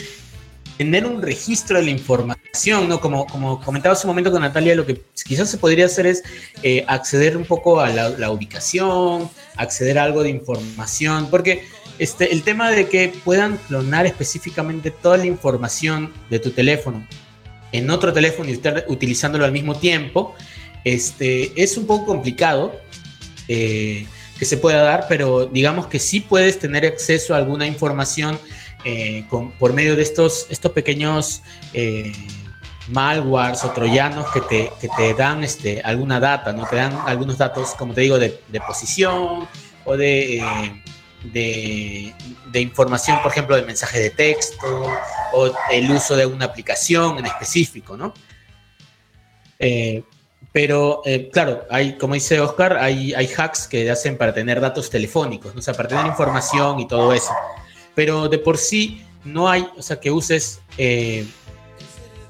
tener 0.78 1.06
un 1.06 1.22
registro 1.22 1.78
de 1.78 1.84
la 1.84 1.90
información, 1.92 2.88
¿no? 2.88 3.00
Como, 3.00 3.26
como 3.26 3.60
comentaba 3.60 3.92
hace 3.92 4.08
un 4.08 4.10
momento 4.10 4.32
con 4.32 4.42
Natalia, 4.42 4.74
lo 4.74 4.86
que 4.86 5.00
quizás 5.24 5.48
se 5.48 5.56
podría 5.56 5.86
hacer 5.86 6.06
es 6.06 6.24
eh, 6.64 6.84
acceder 6.88 7.36
un 7.36 7.44
poco 7.44 7.78
a 7.78 7.90
la, 7.90 8.08
la, 8.08 8.32
ubicación, 8.32 9.30
acceder 9.54 10.00
a 10.00 10.02
algo 10.02 10.24
de 10.24 10.30
información, 10.30 11.28
porque 11.30 11.64
este, 11.98 12.32
el 12.32 12.42
tema 12.42 12.70
de 12.70 12.88
que 12.88 13.12
puedan 13.24 13.58
clonar 13.68 14.06
específicamente 14.06 14.90
toda 14.90 15.16
la 15.18 15.26
información 15.26 16.12
de 16.30 16.38
tu 16.38 16.50
teléfono 16.50 17.06
en 17.72 17.90
otro 17.90 18.12
teléfono 18.12 18.48
y 18.48 18.52
estar 18.52 18.84
utilizándolo 18.86 19.44
al 19.44 19.52
mismo 19.52 19.74
tiempo, 19.74 20.34
este, 20.84 21.52
es 21.60 21.76
un 21.76 21.86
poco 21.86 22.06
complicado 22.06 22.78
eh, 23.48 24.06
que 24.38 24.44
se 24.44 24.56
pueda 24.58 24.82
dar, 24.82 25.06
pero 25.08 25.46
digamos 25.46 25.86
que 25.86 25.98
sí 25.98 26.20
puedes 26.20 26.58
tener 26.58 26.84
acceso 26.84 27.34
a 27.34 27.38
alguna 27.38 27.66
información 27.66 28.38
eh, 28.84 29.24
por 29.58 29.72
medio 29.72 29.96
de 29.96 30.02
estos, 30.02 30.46
estos 30.50 30.72
pequeños 30.72 31.42
eh, 31.72 32.12
malwares 32.88 33.64
o 33.64 33.70
troyanos 33.70 34.26
que 34.32 34.40
te, 34.40 34.72
te 34.96 35.14
dan 35.14 35.44
este, 35.44 35.80
alguna 35.82 36.18
data, 36.18 36.52
¿no? 36.52 36.66
Te 36.66 36.76
dan 36.76 36.98
algunos 37.06 37.38
datos, 37.38 37.74
como 37.74 37.94
te 37.94 38.02
digo, 38.02 38.18
de, 38.18 38.40
de 38.48 38.60
posición 38.60 39.48
o 39.84 39.96
de 39.96 40.81
de, 41.24 42.14
información, 42.54 43.20
por 43.22 43.30
ejemplo, 43.30 43.56
de 43.56 43.62
mensaje 43.62 43.98
de 43.98 44.10
texto 44.10 44.90
o 45.32 45.50
el 45.70 45.90
uso 45.90 46.16
de 46.16 46.26
una 46.26 46.46
aplicación 46.46 47.18
en 47.18 47.26
específico, 47.26 47.96
¿no? 47.96 48.12
Eh, 49.58 50.02
pero, 50.52 51.02
eh, 51.04 51.30
claro, 51.32 51.64
hay, 51.70 51.96
como 51.96 52.14
dice 52.14 52.40
Oscar, 52.40 52.76
hay, 52.76 53.14
hacks 53.14 53.66
que 53.66 53.90
hacen 53.90 54.18
para 54.18 54.34
tener 54.34 54.60
datos 54.60 54.90
telefónicos, 54.90 55.54
o 55.56 55.62
sea, 55.62 55.72
para 55.72 55.88
tener 55.88 56.06
información 56.06 56.80
y 56.80 56.86
todo 56.86 57.12
eso. 57.14 57.32
Pero 57.94 58.28
de 58.28 58.38
por 58.38 58.58
sí 58.58 59.06
no 59.24 59.48
hay, 59.48 59.66
o 59.76 59.82
sea, 59.82 59.98
que 60.00 60.10
uses 60.10 60.60
eh, 60.76 61.26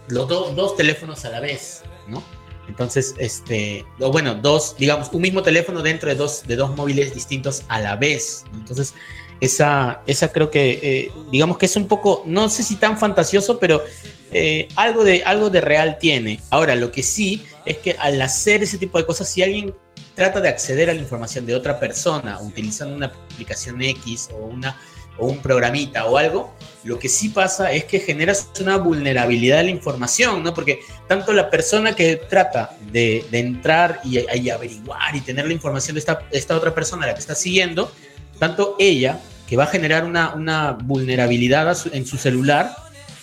los 0.09 0.29
dos 0.29 0.77
teléfonos 0.77 1.25
a 1.25 1.31
la 1.31 1.41
vez, 1.41 1.83
¿no? 2.07 2.23
Entonces, 2.69 3.15
este, 3.19 3.85
o 4.01 4.11
bueno, 4.11 4.35
dos, 4.35 4.77
digamos, 4.79 5.11
un 5.13 5.23
mismo 5.23 5.43
teléfono 5.43 5.83
dentro 5.83 6.09
de 6.09 6.15
dos, 6.15 6.45
de 6.47 6.57
dos 6.57 6.75
móviles 6.77 7.15
distintos 7.15 7.65
a 7.69 7.81
la 7.81 7.97
vez. 7.97 8.45
Entonces, 8.55 8.95
esa, 9.41 10.03
esa 10.07 10.31
creo 10.31 10.51
que, 10.51 10.79
eh, 10.83 11.13
digamos 11.31 11.59
que 11.59 11.67
es 11.67 11.77
un 11.77 11.89
poco, 11.89 12.23
no 12.27 12.49
sé 12.49 12.63
si 12.63 12.77
tan 12.77 12.99
fantasioso, 12.99 13.59
pero 13.59 13.83
eh, 14.31 14.69
algo, 14.77 15.05
de, 15.05 15.25
algo 15.25 15.51
de 15.51 15.61
real 15.61 15.99
tiene. 15.99 16.41
Ahora, 16.51 16.77
lo 16.77 16.93
que 16.93 17.03
sí 17.03 17.45
es 17.65 17.79
que 17.79 17.97
al 17.99 18.23
hacer 18.23 18.63
ese 18.63 18.79
tipo 18.79 18.99
de 18.99 19.05
cosas, 19.05 19.29
si 19.29 19.43
alguien 19.43 19.75
trata 20.15 20.41
de 20.41 20.49
acceder 20.49 20.91
a 20.91 20.95
la 20.95 21.01
información 21.01 21.45
de 21.47 21.55
otra 21.55 21.81
persona 21.81 22.41
utilizando 22.41 22.95
una 22.95 23.07
aplicación 23.07 23.83
X 23.83 24.29
o 24.33 24.47
una 24.47 24.79
o 25.19 25.27
un 25.27 25.39
programita 25.39 26.07
o 26.07 26.17
algo, 26.17 26.55
lo 26.85 26.99
que 26.99 27.09
sí 27.09 27.29
pasa 27.29 27.71
es 27.73 27.85
que 27.85 28.01
generas 28.01 28.49
una 28.61 28.77
vulnerabilidad 28.77 29.59
de 29.59 29.65
la 29.65 29.71
información, 29.71 30.43
¿no? 30.43 30.53
Porque 30.53 30.81
tanto 31.07 31.33
la 31.33 31.49
persona 31.49 31.95
que 31.95 32.17
trata 32.17 32.77
de, 32.91 33.25
entrar 33.33 34.01
y, 34.05 34.19
averiguar 34.51 35.15
y 35.15 35.21
tener 35.21 35.47
la 35.47 35.53
información 35.53 35.95
de 35.95 36.01
esta, 36.01 36.23
esta 36.33 36.57
otra 36.57 36.75
persona 36.75 37.05
a 37.05 37.09
la 37.09 37.15
que 37.15 37.21
está 37.21 37.35
siguiendo, 37.35 37.93
tanto 38.39 38.77
ella, 38.79 39.21
que 39.47 39.57
va 39.57 39.65
a 39.65 39.69
generar 39.69 40.05
una, 40.05 40.35
una 40.35 40.73
vulnerabilidad 40.73 41.77
en 41.93 42.05
su 42.07 42.17
celular, 42.17 42.75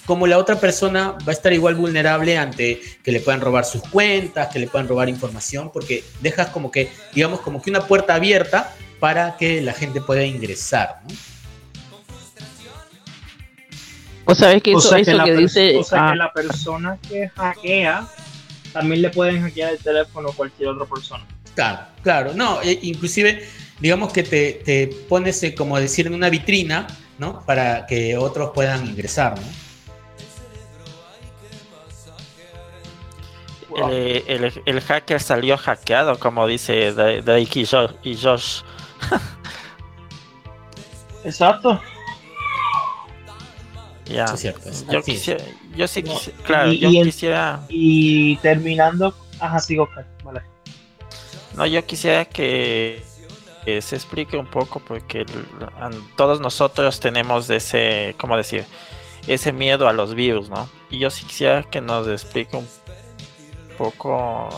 como 0.05 0.25
la 0.25 0.37
otra 0.37 0.59
persona 0.59 1.11
va 1.27 1.27
a 1.27 1.31
estar 1.31 1.51
igual 1.53 1.75
vulnerable 1.75 2.37
ante 2.37 2.79
que 3.03 3.11
le 3.11 3.19
puedan 3.19 3.41
robar 3.41 3.65
sus 3.65 3.83
cuentas, 3.83 4.47
que 4.47 4.59
le 4.59 4.67
puedan 4.67 4.87
robar 4.87 5.09
información, 5.09 5.69
porque 5.71 6.03
dejas 6.21 6.47
como 6.47 6.71
que, 6.71 6.89
digamos, 7.13 7.41
como 7.41 7.61
que 7.61 7.69
una 7.69 7.85
puerta 7.85 8.15
abierta 8.15 8.73
para 8.99 9.37
que 9.37 9.61
la 9.61 9.73
gente 9.73 10.01
pueda 10.01 10.23
ingresar. 10.23 11.01
¿no? 11.07 11.13
O 14.29 14.35
sabes 14.35 14.61
que 14.61 14.73
eso, 14.73 14.95
eso 14.95 15.23
que, 15.23 15.35
dice. 15.35 15.77
O 15.77 15.83
sea, 15.83 15.99
que 15.99 16.05
ah. 16.05 16.15
la 16.15 16.33
persona 16.33 16.99
que 17.09 17.29
hackea 17.29 18.07
también 18.71 19.01
le 19.01 19.09
pueden 19.09 19.41
hackear 19.41 19.73
el 19.73 19.79
teléfono 19.79 20.29
a 20.29 20.33
cualquier 20.33 20.69
otra 20.69 20.85
persona. 20.85 21.25
Claro, 21.55 21.79
claro. 22.03 22.33
No, 22.35 22.61
e, 22.61 22.77
inclusive, 22.83 23.43
digamos 23.79 24.13
que 24.13 24.21
te, 24.21 24.61
te 24.63 24.87
pones, 25.09 25.41
eh, 25.41 25.55
como 25.55 25.79
decir, 25.79 26.05
en 26.05 26.13
una 26.13 26.29
vitrina, 26.29 26.85
¿no? 27.17 27.43
Para 27.45 27.87
que 27.87 28.17
otros 28.17 28.51
puedan 28.53 28.85
ingresar, 28.85 29.39
¿no? 29.39 29.47
el, 33.87 34.81
hacker 34.81 35.21
salió 35.21 35.57
hackeado, 35.57 36.19
como 36.19 36.47
dice 36.47 36.91
Drake 36.91 37.65
y 38.03 38.15
Josh. 38.15 38.61
Exacto. 41.23 41.81
Ya. 44.09 44.25
yo, 44.91 45.01
quisiera, 45.03 45.43
yo 45.75 45.87
sí 45.87 46.03
quisiera, 46.03 46.37
claro, 46.43 46.73
yo 46.73 46.89
quisiera. 46.89 47.61
Y 47.69 48.37
terminando, 48.37 49.15
ajá, 49.39 49.59
sigo, 49.59 49.87
vale. 50.23 50.41
No, 51.55 51.65
yo 51.65 51.85
quisiera 51.85 52.25
que, 52.25 53.03
se 53.65 53.95
explique 53.95 54.35
un 54.35 54.47
poco, 54.47 54.79
porque 54.79 55.25
todos 56.15 56.41
nosotros 56.41 56.99
tenemos 56.99 57.49
ese, 57.49 58.15
¿cómo 58.17 58.35
decir? 58.35 58.65
Ese 59.27 59.53
miedo 59.53 59.87
a 59.87 59.93
los 59.93 60.15
virus, 60.15 60.49
¿no? 60.49 60.67
Y 60.89 60.97
yo 60.97 61.11
sí 61.11 61.25
quisiera 61.25 61.63
que 61.63 61.81
nos 61.81 62.07
explique 62.07 62.57
un 62.57 62.67
poco 63.77 64.49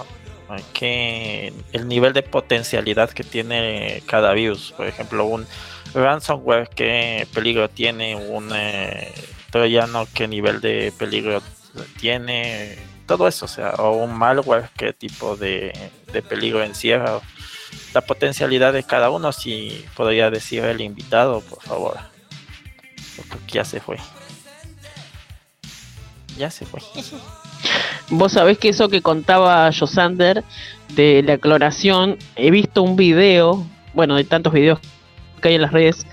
que 0.73 1.53
el 1.73 1.87
nivel 1.87 2.13
de 2.13 2.23
potencialidad 2.23 3.09
que 3.09 3.23
tiene 3.23 4.03
cada 4.05 4.33
virus. 4.33 4.73
Por 4.75 4.87
ejemplo, 4.87 5.25
un 5.25 5.45
ransomware 5.93 6.69
que 6.69 7.27
peligro 7.33 7.69
tiene, 7.69 8.15
un 8.15 8.49
eh, 8.53 9.11
troyano 9.51 10.07
qué 10.13 10.27
nivel 10.27 10.61
de 10.61 10.91
peligro 10.97 11.41
tiene, 11.99 12.77
todo 13.05 13.27
eso, 13.27 13.45
o 13.45 13.47
sea, 13.47 13.71
o 13.71 13.91
un 13.91 14.13
malware 14.17 14.69
qué 14.77 14.93
tipo 14.93 15.35
de, 15.35 15.73
peligro 16.29 16.63
encierra. 16.63 17.19
La 17.93 18.01
potencialidad 18.01 18.73
de 18.73 18.83
cada 18.83 19.09
uno, 19.09 19.31
si 19.31 19.85
podría 19.95 20.29
decir 20.29 20.63
el 20.63 20.81
invitado, 20.81 21.41
por 21.41 21.61
favor. 21.61 21.97
Porque 23.29 23.51
ya 23.53 23.65
se 23.65 23.79
fue. 23.79 23.97
Ya 26.37 26.49
se 26.49 26.65
fue. 26.65 26.79
Vos 28.09 28.33
sabés 28.33 28.57
que 28.57 28.69
eso 28.69 28.89
que 28.89 29.01
contaba 29.01 29.69
Josander 29.77 30.43
de 30.89 31.23
la 31.23 31.37
clonación, 31.37 32.17
he 32.35 32.51
visto 32.51 32.81
un 32.81 32.95
video, 32.95 33.65
bueno, 33.93 34.15
de 34.15 34.23
tantos 34.23 34.53
videos 34.53 34.79
que 35.41 35.49
hay 35.49 35.55
en 35.55 35.61
las 35.61 35.71
redes, 35.71 36.05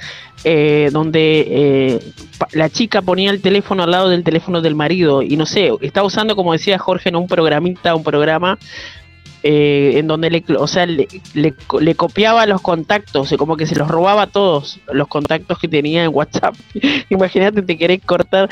eh, 0.44 0.90
donde 0.92 1.46
eh, 1.48 2.00
la 2.52 2.70
chica 2.70 3.02
ponía 3.02 3.30
el 3.30 3.40
teléfono 3.40 3.82
al 3.82 3.90
lado 3.90 4.08
del 4.08 4.24
teléfono 4.24 4.60
del 4.60 4.74
marido 4.74 5.22
y 5.22 5.36
no 5.36 5.46
sé, 5.46 5.70
estaba 5.80 6.06
usando, 6.06 6.36
como 6.36 6.52
decía 6.52 6.78
Jorge, 6.78 7.08
en 7.08 7.16
un 7.16 7.26
programita, 7.26 7.94
un 7.94 8.04
programa 8.04 8.58
eh, 9.44 9.92
en 9.94 10.08
donde 10.08 10.30
le, 10.30 10.44
o 10.56 10.66
sea, 10.66 10.84
le, 10.84 11.06
le, 11.34 11.94
copiaba 11.94 12.44
los 12.46 12.60
contactos, 12.60 13.32
como 13.38 13.56
que 13.56 13.66
se 13.66 13.76
los 13.76 13.86
robaba 13.86 14.26
todos 14.26 14.80
los 14.92 15.06
contactos 15.06 15.58
que 15.60 15.68
tenía 15.68 16.02
en 16.02 16.10
WhatsApp. 16.12 16.56
Imagínate, 17.08 17.62
te 17.62 17.78
querés 17.78 18.02
cortar, 18.04 18.48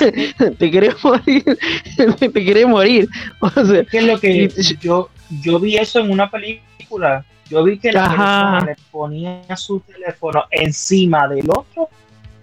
te 0.58 0.70
querés 0.70 0.94
morir, 1.04 1.44
te 2.18 2.32
querés 2.32 2.66
morir. 2.66 3.08
O 3.40 3.50
¿Qué 3.90 3.98
es 3.98 4.04
lo 4.04 4.18
que 4.18 4.48
yo, 4.80 5.10
yo 5.42 5.60
vi 5.60 5.76
eso 5.76 6.00
en 6.00 6.10
una 6.10 6.30
película? 6.30 7.24
Yo 7.50 7.64
vi 7.64 7.78
que 7.78 7.90
la 7.90 8.08
persona 8.08 8.60
le 8.60 8.76
ponía 8.92 9.56
su 9.56 9.80
teléfono 9.80 10.44
encima 10.52 11.26
del 11.26 11.50
otro 11.50 11.88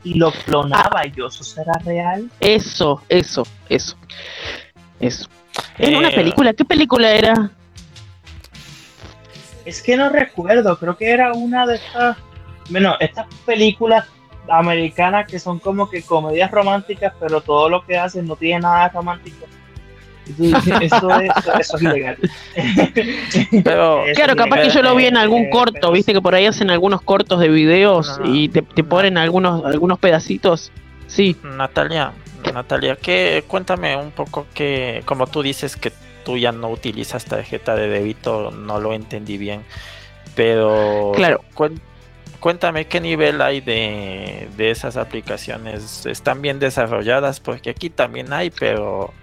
y 0.04 0.16
lo 0.16 0.32
clonaba. 0.32 1.08
Y 1.08 1.12
yo, 1.12 1.28
¿eso 1.28 1.46
será 1.46 1.72
real? 1.86 2.30
Eso, 2.42 3.02
eso, 3.08 3.44
eso. 3.70 3.96
Eso. 5.00 5.30
En 5.78 5.96
una 5.96 6.10
eh, 6.10 6.16
película, 6.16 6.54
¿qué 6.54 6.66
película 6.66 7.10
era? 7.12 7.52
Es 9.64 9.82
que 9.82 9.96
no 9.96 10.10
recuerdo, 10.10 10.78
creo 10.78 10.98
que 10.98 11.10
era 11.10 11.34
una 11.34 11.66
de 11.66 11.76
estas, 11.76 12.18
bueno, 12.70 12.96
estas 13.00 13.28
películas 13.46 14.06
americanas 14.50 15.28
que 15.28 15.40
son 15.40 15.60
como 15.60 15.90
que 15.90 16.02
comedias 16.02 16.52
románticas, 16.52 17.14
pero 17.20 17.42
todo 17.42 17.70
lo 17.70 17.86
que 17.86 17.98
hacen 17.98 18.28
no 18.28 18.36
tiene 18.36 18.62
nada 18.62 18.90
romántico. 18.90 19.46
Eso 20.82 21.10
es, 21.20 21.32
eso 21.60 21.78
es 21.78 21.82
ilegal. 21.82 22.18
Pero, 23.64 24.04
claro, 24.16 24.36
capaz 24.36 24.62
que 24.62 24.70
yo 24.70 24.82
lo 24.82 24.96
vi 24.96 25.06
en 25.06 25.18
algún 25.18 25.44
eh, 25.44 25.50
corto, 25.50 25.92
viste 25.92 26.14
que 26.14 26.22
por 26.22 26.36
ahí 26.36 26.46
hacen 26.46 26.70
algunos 26.70 27.02
cortos 27.02 27.40
de 27.40 27.50
videos 27.50 28.20
y 28.26 28.50
te, 28.50 28.62
ponen 28.62 29.18
algunos, 29.18 29.66
algunos 29.66 30.00
pedacitos. 30.00 30.72
Sí. 31.08 31.36
Natalia, 31.44 32.12
Natalia, 32.54 32.96
¿qué, 32.96 33.44
cuéntame 33.48 33.96
un 33.96 34.12
poco 34.12 34.48
que, 34.54 35.02
como 35.06 35.28
tú 35.28 35.42
dices 35.42 35.76
que 35.76 35.92
tú 36.28 36.38
ya 36.38 36.52
no 36.52 36.70
utilizas 36.70 37.24
tarjeta 37.24 37.76
de 37.76 37.88
débito, 37.88 38.52
no 38.52 38.82
lo 38.82 38.94
entendí 38.94 39.38
bien. 39.38 39.64
Pero 40.36 41.14
claro. 41.16 41.42
cuéntame 42.40 42.86
qué 42.86 43.00
nivel 43.00 43.42
hay 43.42 43.62
de, 43.62 44.50
de 44.58 44.72
esas 44.72 44.98
aplicaciones. 44.98 46.06
¿Están 46.06 46.42
bien 46.42 46.60
desarrolladas? 46.60 47.40
Porque 47.40 47.70
aquí 47.70 47.90
también 47.90 48.34
hay, 48.34 48.50
pero 48.50 49.14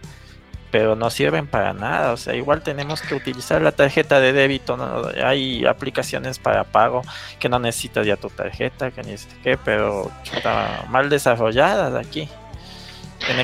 pero 0.74 0.96
no 0.96 1.08
sirven 1.08 1.46
para 1.46 1.72
nada. 1.72 2.12
O 2.12 2.16
sea, 2.16 2.34
igual 2.34 2.62
tenemos 2.62 3.00
que 3.00 3.14
utilizar 3.14 3.62
la 3.62 3.70
tarjeta 3.70 4.18
de 4.18 4.32
débito. 4.32 4.76
Hay 5.24 5.64
aplicaciones 5.64 6.40
para 6.40 6.64
pago 6.64 7.02
que 7.38 7.48
no 7.48 7.60
necesitas 7.60 8.04
ya 8.04 8.16
tu 8.16 8.28
tarjeta, 8.28 8.90
que 8.90 9.04
ni 9.04 9.14
pero 9.64 10.10
están 10.34 10.90
mal 10.90 11.08
desarrolladas 11.08 11.94
aquí. 11.94 12.28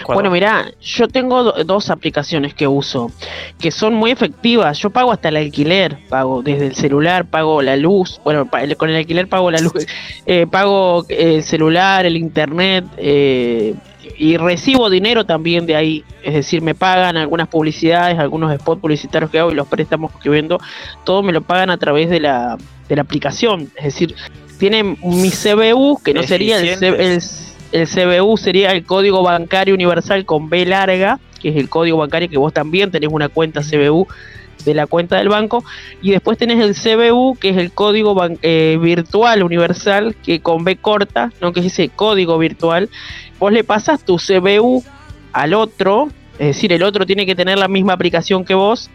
Bueno, 0.09 0.29
mira, 0.33 0.73
yo 0.81 1.07
tengo 1.07 1.53
dos 1.53 1.89
aplicaciones 1.91 2.53
que 2.53 2.67
uso 2.67 3.13
que 3.61 3.71
son 3.71 3.95
muy 3.95 4.11
efectivas. 4.11 4.77
Yo 4.79 4.91
pago 4.91 5.13
hasta 5.13 5.29
el 5.29 5.37
alquiler, 5.37 5.99
pago 6.09 6.43
desde 6.43 6.67
el 6.67 6.75
celular, 6.75 7.27
pago 7.27 7.63
la 7.63 7.77
luz. 7.77 8.21
Bueno, 8.25 8.49
con 8.77 8.91
el 8.91 8.97
alquiler 8.97 9.29
pago 9.29 9.53
la 9.53 9.61
luz, 9.61 9.87
eh, 10.27 10.49
pago 10.51 11.07
el 11.09 11.45
celular, 11.45 12.05
el 12.07 12.17
internet 12.17 12.85
eh, 12.97 13.77
y 14.17 14.37
recibo 14.37 14.91
dinero 14.91 15.25
también 15.25 15.67
de 15.67 15.77
ahí. 15.77 16.05
Es 16.23 16.35
decir, 16.35 16.63
me 16.63 16.75
pagan 16.75 17.17
algunas 17.17 17.49
publicidades, 17.49 18.19
algunos 18.19 18.55
spots 18.59 18.81
publicitarios 18.81 19.31
que 19.31 19.39
hago 19.39 19.51
y 19.51 19.55
los 19.55 19.69
préstamos 19.69 20.13
que 20.23 20.29
vendo, 20.29 20.59
todo 21.05 21.23
me 21.23 21.33
lo 21.33 21.43
pagan 21.43 21.71
a 21.71 21.79
través 21.79 22.11
de 22.11 22.21
la, 22.21 22.57
de 22.89 22.97
la 22.97 23.03
aplicación. 23.03 23.71
Es 23.77 23.85
decir, 23.85 24.15
tiene 24.59 24.83
mi 24.83 25.31
CBU, 25.31 26.01
que 26.03 26.15
no 26.15 26.23
sería 26.23 26.59
el, 26.59 26.83
el 26.83 27.23
el 27.73 27.87
CBU 27.87 28.37
sería 28.37 28.73
el 28.73 28.85
código 28.85 29.23
bancario 29.23 29.75
universal 29.75 30.25
con 30.25 30.49
B 30.49 30.67
larga, 30.67 31.21
que 31.41 31.51
es 31.51 31.57
el 31.57 31.69
código 31.69 31.99
bancario 31.99 32.29
que 32.29 32.39
vos 32.39 32.53
también 32.53 32.91
tenés 32.91 33.11
una 33.13 33.29
cuenta 33.29 33.63
CBU 33.63 34.07
de 34.65 34.75
la 34.75 34.87
cuenta 34.87 35.17
del 35.17 35.29
banco. 35.29 35.65
Y 36.03 36.11
después 36.11 36.37
tenés 36.37 36.59
el 36.59 36.75
CBU, 36.75 37.37
que 37.39 37.51
es 37.51 37.57
el 37.57 37.73
código 37.73 38.17
eh, 38.43 38.79
virtual 38.81 39.43
universal, 39.43 40.17
que 40.23 40.41
con 40.41 40.65
B 40.65 40.77
corta, 40.77 41.33
¿no? 41.41 41.53
que 41.53 41.61
es 41.61 41.67
ese 41.67 41.89
código 41.89 42.39
virtual. 42.39 42.91
Vos 43.41 43.53
le 43.53 43.65
pasas 43.65 44.05
tu 44.05 44.19
CBU 44.19 44.85
al 45.33 45.55
otro, 45.55 46.09
es 46.39 46.49
decir, 46.55 46.73
el 46.73 46.83
otro 46.83 47.07
tiene 47.07 47.27
que 47.27 47.35
tener 47.35 47.59
la 47.59 47.69
misma 47.69 47.95
aplicación 47.95 48.45
que 48.45 48.55
vos. 48.55 48.91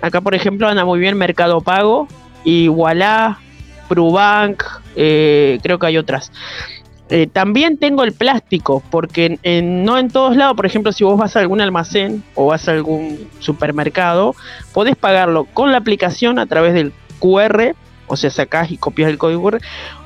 Acá, 0.00 0.20
por 0.20 0.34
ejemplo, 0.34 0.68
anda 0.68 0.84
muy 0.84 0.98
bien 0.98 1.18
Mercado 1.18 1.60
Pago, 1.60 2.08
Wallah, 2.44 3.38
Prubank, 3.88 4.62
eh, 4.96 5.58
creo 5.62 5.78
que 5.78 5.86
hay 5.86 5.98
otras. 5.98 6.32
Eh, 7.08 7.26
también 7.26 7.76
tengo 7.76 8.04
el 8.04 8.12
plástico, 8.12 8.82
porque 8.88 9.38
no 9.62 9.98
en 9.98 10.08
todos 10.08 10.36
lados, 10.36 10.54
por 10.54 10.66
ejemplo, 10.66 10.92
si 10.92 11.02
vos 11.02 11.18
vas 11.18 11.34
a 11.34 11.40
algún 11.40 11.60
almacén 11.60 12.22
o 12.36 12.46
vas 12.46 12.68
a 12.68 12.72
algún 12.72 13.28
supermercado, 13.40 14.36
podés 14.72 14.94
pagarlo 14.94 15.44
con 15.46 15.72
la 15.72 15.78
aplicación 15.78 16.38
a 16.38 16.46
través 16.46 16.72
del 16.72 16.92
QR, 17.18 17.74
o 18.10 18.16
sea, 18.16 18.28
sacás 18.30 18.72
y 18.72 18.76
copias 18.76 19.08
el 19.08 19.18
código 19.18 19.42
QR, 19.42 19.60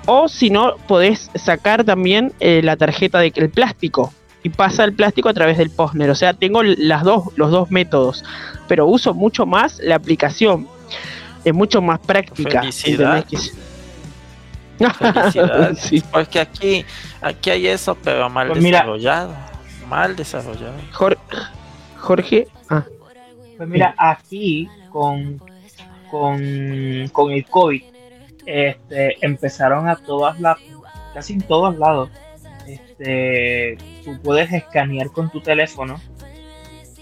o 0.06 0.28
si 0.28 0.50
no, 0.50 0.76
podés 0.86 1.30
sacar 1.34 1.84
también 1.84 2.32
eh, 2.38 2.60
la 2.62 2.76
tarjeta 2.76 3.18
del 3.18 3.32
de, 3.32 3.48
plástico 3.48 4.12
y 4.42 4.50
pasa 4.50 4.84
el 4.84 4.92
plástico 4.92 5.30
a 5.30 5.34
través 5.34 5.56
del 5.56 5.70
Postner. 5.70 6.10
O 6.10 6.14
sea, 6.14 6.34
tengo 6.34 6.62
las 6.62 7.02
dos, 7.02 7.28
los 7.36 7.50
dos 7.50 7.70
métodos, 7.70 8.22
pero 8.68 8.86
uso 8.86 9.14
mucho 9.14 9.46
más 9.46 9.78
la 9.82 9.94
aplicación. 9.94 10.68
Es 11.44 11.54
mucho 11.54 11.80
más 11.80 11.98
práctica. 12.00 12.62
sí. 12.70 12.96
Porque 16.12 16.40
aquí, 16.40 16.84
aquí 17.22 17.50
hay 17.50 17.68
eso, 17.68 17.96
pero 18.02 18.28
mal 18.28 18.48
pues 18.48 18.62
desarrollado. 18.62 19.34
mal 19.88 20.14
desarrollado. 20.14 20.74
Jorge, 22.00 22.48
ah. 22.68 22.84
Pues 23.56 23.68
mira, 23.68 23.94
aquí 23.96 24.68
con, 24.90 25.40
con, 26.10 27.08
con 27.12 27.30
el 27.30 27.46
COVID, 27.46 27.82
este, 28.46 29.16
empezaron 29.24 29.88
a 29.88 29.96
todas 29.96 30.40
las 30.40 30.58
casi 31.12 31.34
en 31.34 31.42
todos 31.42 31.78
lados. 31.78 32.10
Este, 32.66 33.76
tú 34.04 34.18
puedes 34.22 34.52
escanear 34.52 35.10
con 35.10 35.30
tu 35.30 35.40
teléfono 35.40 36.00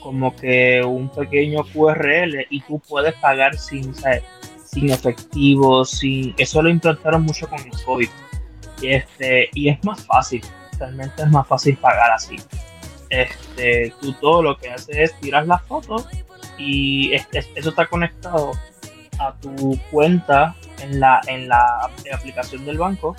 como 0.02 0.34
que 0.34 0.82
un 0.82 1.08
pequeño 1.08 1.62
QRL 1.62 2.46
y 2.50 2.60
tú 2.62 2.80
puedes 2.80 3.14
pagar 3.14 3.56
sin, 3.56 3.94
sin 4.64 4.90
efectivo, 4.90 5.84
sin 5.84 6.34
eso 6.36 6.60
lo 6.60 6.68
implantaron 6.68 7.22
mucho 7.22 7.48
con 7.48 7.60
el 7.60 7.70
COVID. 7.84 8.08
Este, 8.82 9.48
y 9.54 9.68
es 9.68 9.82
más 9.84 10.04
fácil, 10.04 10.42
realmente 10.78 11.22
es 11.22 11.30
más 11.30 11.46
fácil 11.46 11.76
pagar 11.76 12.10
así. 12.10 12.36
Este, 13.10 13.92
tú 14.00 14.12
todo 14.14 14.42
lo 14.42 14.56
que 14.56 14.70
haces 14.70 14.96
es 14.96 15.20
tirar 15.20 15.46
las 15.46 15.62
fotos 15.62 16.08
y 16.58 17.12
eso 17.12 17.68
está 17.68 17.86
conectado 17.86 18.52
a 19.18 19.34
tu 19.34 19.78
cuenta 19.90 20.56
en 20.82 21.00
la, 21.00 21.20
en 21.26 21.48
la 21.48 21.90
aplicación 22.12 22.64
del 22.64 22.78
banco 22.78 23.16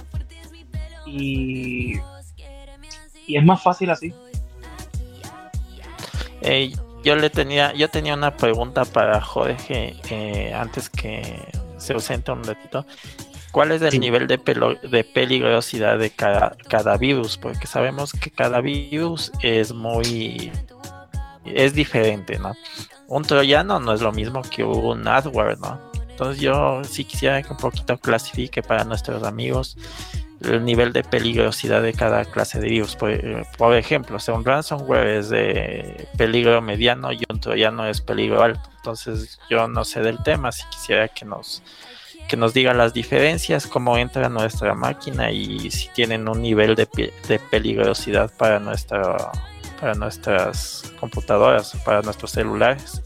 y, 1.05 1.95
y 3.27 3.37
es 3.37 3.43
más 3.43 3.61
fácil 3.61 3.89
así. 3.89 4.13
yo 7.03 7.15
le 7.15 7.29
tenía, 7.29 7.73
yo 7.73 7.89
tenía 7.89 8.13
una 8.13 8.35
pregunta 8.35 8.85
para 8.85 9.21
Jorge 9.21 9.95
eh, 10.09 10.53
antes 10.53 10.89
que 10.89 11.45
se 11.77 11.93
ausente 11.93 12.31
un 12.31 12.43
ratito. 12.43 12.85
¿Cuál 13.51 13.71
es 13.71 13.83
el 13.83 13.99
nivel 13.99 14.25
de, 14.25 14.39
de 14.81 15.03
peligrosidad 15.03 15.99
de 15.99 16.09
cada, 16.09 16.57
cada 16.69 16.97
virus? 16.97 17.37
Porque 17.37 17.67
sabemos 17.67 18.11
que 18.11 18.31
cada 18.31 18.61
virus 18.61 19.31
es 19.43 19.73
muy 19.73 20.51
es 21.45 21.73
diferente, 21.73 22.39
¿no? 22.39 22.53
Un 23.07 23.23
troyano 23.23 23.79
no 23.79 23.93
es 23.93 24.01
lo 24.01 24.11
mismo 24.11 24.41
que 24.41 24.63
un 24.63 25.07
adware, 25.07 25.59
¿no? 25.59 25.92
Entonces 26.13 26.39
yo 26.39 26.83
sí 26.83 27.05
quisiera 27.05 27.41
que 27.41 27.51
un 27.51 27.57
poquito 27.57 27.97
clasifique 27.97 28.61
para 28.61 28.83
nuestros 28.83 29.23
amigos 29.23 29.75
el 30.41 30.63
nivel 30.63 30.93
de 30.93 31.03
peligrosidad 31.03 31.81
de 31.81 31.93
cada 31.93 32.23
clase 32.25 32.59
de 32.59 32.69
virus. 32.69 32.95
Por, 32.95 33.19
por 33.57 33.75
ejemplo, 33.75 34.19
sea, 34.19 34.35
un 34.35 34.45
ransomware 34.45 35.07
es 35.07 35.29
de 35.29 36.07
peligro 36.15 36.61
mediano 36.61 37.11
y 37.11 37.23
un 37.29 37.39
troyano 37.39 37.87
es 37.87 38.01
peligro 38.01 38.43
alto. 38.43 38.69
Entonces 38.77 39.39
yo 39.49 39.67
no 39.67 39.83
sé 39.85 40.01
del 40.01 40.21
tema, 40.21 40.51
si 40.51 40.63
quisiera 40.69 41.07
que 41.07 41.25
nos 41.25 41.63
que 42.29 42.37
nos 42.37 42.53
diga 42.53 42.73
las 42.73 42.93
diferencias, 42.93 43.67
cómo 43.67 43.97
entra 43.97 44.29
nuestra 44.29 44.75
máquina 44.75 45.29
y 45.31 45.69
si 45.71 45.89
tienen 45.89 46.29
un 46.29 46.41
nivel 46.41 46.73
de, 46.75 46.87
de 47.27 47.39
peligrosidad 47.39 48.31
para 48.37 48.59
nuestra 48.59 49.31
para 49.81 49.95
nuestras 49.95 50.93
computadoras, 50.99 51.75
para 51.83 52.01
nuestros 52.01 52.31
celulares. 52.31 53.01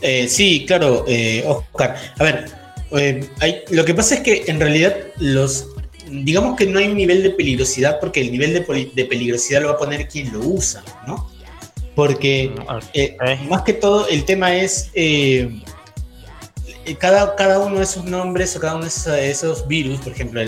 Eh, 0.00 0.26
sí, 0.28 0.64
claro, 0.66 1.04
eh, 1.06 1.44
Oscar. 1.46 1.96
A 2.18 2.24
ver, 2.24 2.50
eh, 2.92 3.64
lo 3.70 3.84
que 3.84 3.94
pasa 3.94 4.16
es 4.16 4.20
que 4.20 4.44
en 4.46 4.58
realidad 4.58 4.96
los, 5.18 5.68
digamos 6.10 6.56
que 6.56 6.66
no 6.66 6.78
hay 6.78 6.86
un 6.88 6.96
nivel 6.96 7.22
de 7.22 7.30
peligrosidad 7.30 8.00
porque 8.00 8.22
el 8.22 8.32
nivel 8.32 8.54
de, 8.54 9.04
peligrosidad 9.04 9.62
lo 9.62 9.68
va 9.68 9.74
a 9.74 9.78
poner 9.78 10.08
quien 10.08 10.32
lo 10.32 10.40
usa, 10.40 10.82
¿no? 11.06 11.30
Porque 11.94 12.52
mm, 12.54 13.48
más 13.48 13.62
que 13.62 13.74
todo 13.74 14.08
el 14.08 14.24
tema 14.24 14.54
es 14.54 14.90
cada, 16.98 17.34
cada 17.36 17.58
uno 17.58 17.76
de 17.76 17.84
esos 17.84 18.04
nombres 18.04 18.56
o 18.56 18.60
cada 18.60 18.76
uno 18.76 18.86
de 18.86 19.30
esos 19.30 19.66
virus, 19.68 20.00
por 20.00 20.12
ejemplo, 20.12 20.40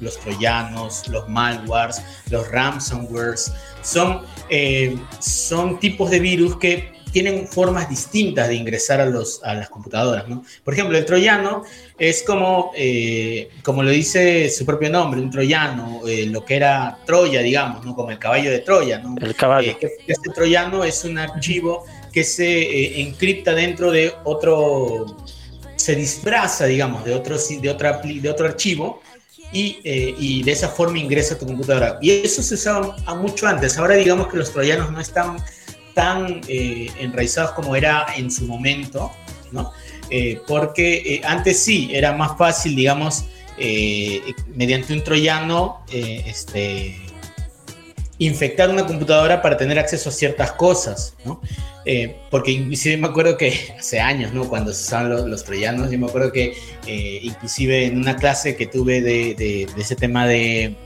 los 0.00 0.18
troyanos, 0.20 1.08
los 1.08 1.28
malwares, 1.28 2.02
los 2.30 2.48
ransomwares, 2.50 3.52
son, 3.82 4.22
son 5.20 5.80
tipos 5.80 6.10
de 6.10 6.20
virus 6.20 6.56
que 6.58 6.95
tienen 7.12 7.46
formas 7.48 7.88
distintas 7.88 8.48
de 8.48 8.54
ingresar 8.54 9.00
a, 9.00 9.06
los, 9.06 9.42
a 9.42 9.54
las 9.54 9.70
computadoras. 9.70 10.28
¿no? 10.28 10.44
Por 10.64 10.74
ejemplo, 10.74 10.98
el 10.98 11.04
troyano 11.04 11.64
es 11.98 12.22
como, 12.22 12.72
eh, 12.76 13.48
como 13.62 13.82
lo 13.82 13.90
dice 13.90 14.50
su 14.50 14.66
propio 14.66 14.90
nombre, 14.90 15.20
un 15.20 15.30
troyano, 15.30 16.02
eh, 16.06 16.26
lo 16.26 16.44
que 16.44 16.56
era 16.56 16.98
Troya, 17.06 17.40
digamos, 17.40 17.84
¿no? 17.84 17.94
como 17.94 18.10
el 18.10 18.18
caballo 18.18 18.50
de 18.50 18.58
Troya. 18.60 18.98
¿no? 18.98 19.14
El 19.20 19.34
caballo. 19.34 19.76
Eh, 19.80 19.98
este 20.06 20.30
troyano 20.30 20.84
es 20.84 21.04
un 21.04 21.18
archivo 21.18 21.84
que 22.12 22.24
se 22.24 23.00
encripta 23.00 23.54
dentro 23.54 23.90
de 23.90 24.12
otro, 24.24 25.06
se 25.76 25.94
disfraza, 25.94 26.66
digamos, 26.66 27.04
de 27.04 27.14
otro, 27.14 27.36
de 27.38 27.70
otra, 27.70 28.00
de 28.02 28.30
otro 28.30 28.46
archivo. 28.46 29.02
Y, 29.52 29.78
y, 29.84 30.42
de 30.42 30.52
esa 30.52 30.68
forma 30.68 30.98
ingresa 30.98 31.36
a 31.36 31.38
tu 31.38 31.46
computadora. 31.46 31.98
Y 32.02 32.10
eso 32.10 32.42
se 32.42 32.54
usaba 32.54 32.96
mucho 33.14 33.46
antes. 33.46 33.78
Ahora 33.78 33.94
digamos 33.94 34.26
que 34.26 34.36
los 34.36 34.52
troyanos 34.52 34.90
no 34.90 35.00
están 35.00 35.36
tan 35.96 36.42
eh, 36.46 36.90
enraizados 37.00 37.52
como 37.52 37.74
era 37.74 38.04
en 38.18 38.30
su 38.30 38.46
momento, 38.46 39.10
¿no? 39.50 39.72
Eh, 40.10 40.42
porque 40.46 40.96
eh, 40.96 41.22
antes 41.24 41.58
sí, 41.58 41.88
era 41.90 42.12
más 42.12 42.36
fácil, 42.36 42.76
digamos, 42.76 43.24
mediante 44.54 44.92
un 44.92 45.02
troyano, 45.02 45.82
este, 45.90 47.00
infectar 48.18 48.68
una 48.68 48.86
computadora 48.86 49.40
para 49.40 49.56
tener 49.56 49.78
acceso 49.78 50.10
a 50.10 50.12
ciertas 50.12 50.52
cosas, 50.52 51.14
¿no? 51.24 51.40
porque 52.30 52.50
inclusive 52.50 52.96
me 52.98 53.06
acuerdo 53.06 53.38
que 53.38 53.54
hace 53.78 53.98
años, 53.98 54.34
¿no? 54.34 54.46
Cuando 54.46 54.74
se 54.74 54.82
usaban 54.82 55.30
los, 55.30 55.44
troyanos, 55.44 55.90
yo 55.90 55.98
me 55.98 56.06
acuerdo 56.06 56.30
que 56.30 56.54
inclusive 57.22 57.86
en 57.86 57.96
una 57.96 58.16
clase 58.16 58.56
que 58.56 58.66
tuve 58.66 59.00
de, 59.00 59.66
ese 59.78 59.96
tema 59.96 60.26
de, 60.26 60.76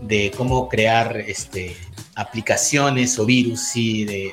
de, 0.00 0.32
cómo 0.36 0.68
crear 0.68 1.16
este, 1.18 1.76
aplicaciones 2.16 3.18
o 3.18 3.26
virus, 3.26 3.60
sí, 3.60 4.04
de, 4.04 4.32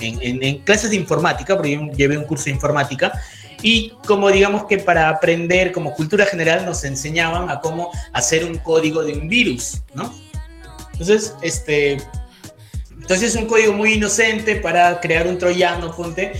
en, 0.00 0.58
clases 0.60 0.90
de 0.90 0.96
informática, 0.96 1.54
porque 1.54 1.72
yo 1.72 1.80
llevé 1.96 2.16
un 2.16 2.24
curso 2.24 2.46
de 2.46 2.52
informática, 2.52 3.12
y 3.60 3.90
como 4.06 4.30
digamos 4.30 4.64
que 4.64 4.78
para 4.78 5.08
aprender 5.08 5.70
como 5.72 5.94
cultura 5.94 6.24
general 6.26 6.64
nos 6.64 6.82
enseñaban 6.84 7.50
a 7.50 7.60
cómo 7.60 7.90
hacer 8.12 8.44
un 8.44 8.58
código 8.58 9.04
de 9.04 9.12
un 9.12 9.28
virus, 9.28 9.82
¿no? 9.94 10.12
Entonces, 10.92 11.34
este, 11.42 11.98
entonces 12.92 13.34
es 13.34 13.36
un 13.36 13.46
código 13.46 13.72
muy 13.72 13.94
inocente 13.94 14.56
para 14.56 15.00
crear 15.00 15.26
un 15.26 15.38
troyano, 15.38 15.94
ponte, 15.94 16.32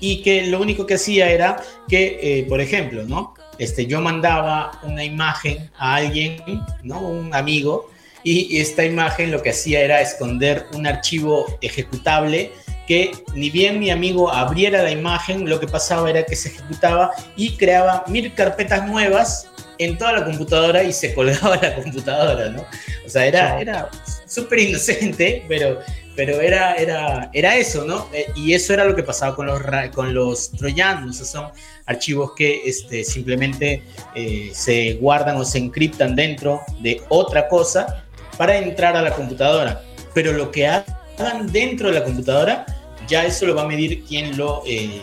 y 0.00 0.22
que 0.22 0.46
lo 0.46 0.60
único 0.60 0.86
que 0.86 0.94
hacía 0.94 1.30
era 1.30 1.62
que, 1.88 2.18
eh, 2.22 2.46
por 2.48 2.60
ejemplo, 2.60 3.04
¿no? 3.04 3.34
Este, 3.58 3.86
yo 3.86 4.02
mandaba 4.02 4.80
una 4.82 5.02
imagen 5.02 5.70
a 5.78 5.96
alguien, 5.96 6.42
¿no? 6.82 7.00
Un 7.00 7.34
amigo, 7.34 7.90
y 8.28 8.58
esta 8.58 8.84
imagen 8.84 9.30
lo 9.30 9.40
que 9.40 9.50
hacía 9.50 9.80
era 9.80 10.00
esconder 10.00 10.66
un 10.74 10.86
archivo 10.86 11.58
ejecutable 11.60 12.50
que 12.86 13.12
ni 13.34 13.50
bien 13.50 13.78
mi 13.78 13.90
amigo 13.90 14.32
abriera 14.32 14.82
la 14.82 14.90
imagen, 14.90 15.48
lo 15.48 15.60
que 15.60 15.66
pasaba 15.66 16.08
era 16.10 16.24
que 16.24 16.36
se 16.36 16.48
ejecutaba 16.48 17.12
y 17.36 17.56
creaba 17.56 18.04
mil 18.08 18.32
carpetas 18.34 18.86
nuevas 18.88 19.48
en 19.78 19.98
toda 19.98 20.12
la 20.12 20.24
computadora 20.24 20.82
y 20.82 20.92
se 20.92 21.14
colgaba 21.14 21.56
la 21.56 21.74
computadora, 21.74 22.48
¿no? 22.48 22.64
O 23.04 23.08
sea, 23.08 23.26
era, 23.26 23.60
era 23.60 23.90
súper 24.26 24.60
inocente, 24.60 25.44
pero, 25.48 25.80
pero 26.14 26.40
era, 26.40 26.74
era, 26.74 27.30
era 27.32 27.56
eso, 27.56 27.84
¿no? 27.84 28.08
Eh, 28.12 28.26
y 28.34 28.54
eso 28.54 28.72
era 28.72 28.84
lo 28.84 28.96
que 28.96 29.02
pasaba 29.02 29.36
con 29.36 29.46
los, 29.46 29.60
con 29.94 30.14
los 30.14 30.50
troyanos, 30.52 31.16
son 31.18 31.50
archivos 31.86 32.32
que 32.36 32.62
este, 32.64 33.04
simplemente 33.04 33.82
eh, 34.14 34.50
se 34.52 34.94
guardan 34.94 35.36
o 35.36 35.44
se 35.44 35.58
encriptan 35.58 36.16
dentro 36.16 36.62
de 36.80 37.02
otra 37.08 37.48
cosa 37.48 38.05
para 38.36 38.56
entrar 38.56 38.96
a 38.96 39.02
la 39.02 39.12
computadora. 39.12 39.82
Pero 40.14 40.32
lo 40.32 40.50
que 40.50 40.66
hagan 40.66 41.50
dentro 41.52 41.88
de 41.88 41.94
la 41.94 42.04
computadora, 42.04 42.66
ya 43.08 43.24
eso 43.24 43.46
lo 43.46 43.54
va 43.54 43.62
a 43.62 43.68
medir 43.68 44.04
quien 44.04 44.36
lo... 44.36 44.62
Eh, 44.66 45.00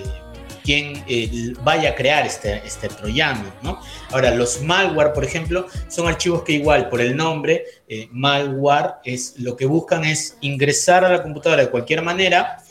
eh, 0.66 1.54
vaya 1.62 1.90
a 1.90 1.96
crear 1.96 2.26
este, 2.26 2.62
este 2.66 2.88
troyano, 2.88 3.52
¿no? 3.62 3.82
Ahora, 4.12 4.34
los 4.34 4.62
malware, 4.62 5.12
por 5.12 5.26
ejemplo, 5.26 5.68
son 5.90 6.08
archivos 6.08 6.44
que 6.44 6.54
igual 6.54 6.88
por 6.88 7.02
el 7.02 7.18
nombre, 7.18 7.66
eh, 7.90 8.08
malware, 8.12 8.94
es, 9.04 9.38
lo 9.40 9.58
que 9.58 9.66
buscan 9.66 10.06
es 10.06 10.38
ingresar 10.40 11.04
a 11.04 11.10
la 11.10 11.22
computadora 11.22 11.64
de 11.64 11.70
cualquier 11.70 12.02
manera 12.02 12.64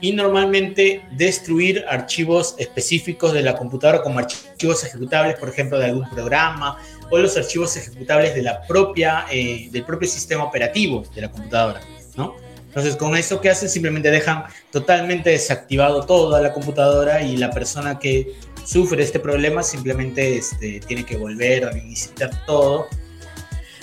y 0.00 0.12
normalmente 0.12 1.02
destruir 1.12 1.84
archivos 1.88 2.56
específicos 2.58 3.32
de 3.32 3.42
la 3.42 3.56
computadora 3.56 4.02
como 4.02 4.18
archivos 4.18 4.82
ejecutables, 4.84 5.36
por 5.38 5.48
ejemplo, 5.48 5.78
de 5.78 5.86
algún 5.86 6.10
programa 6.10 6.78
o 7.10 7.18
los 7.18 7.36
archivos 7.36 7.76
ejecutables 7.76 8.34
de 8.34 8.42
la 8.42 8.62
propia, 8.66 9.26
eh, 9.30 9.68
del 9.70 9.84
propio 9.84 10.08
sistema 10.08 10.44
operativo 10.44 11.04
de 11.14 11.22
la 11.22 11.30
computadora, 11.30 11.80
¿no? 12.16 12.34
Entonces, 12.76 12.96
con 12.96 13.16
eso 13.16 13.40
que 13.40 13.48
hacen, 13.48 13.70
simplemente 13.70 14.10
dejan 14.10 14.44
totalmente 14.70 15.30
desactivado 15.30 16.04
toda 16.04 16.42
la 16.42 16.52
computadora 16.52 17.22
y 17.22 17.38
la 17.38 17.50
persona 17.50 17.98
que 17.98 18.34
sufre 18.66 19.02
este 19.02 19.18
problema 19.18 19.62
simplemente 19.62 20.36
este, 20.36 20.80
tiene 20.80 21.06
que 21.06 21.16
volver 21.16 21.64
a 21.64 21.70
reiniciar 21.70 22.30
todo. 22.44 22.86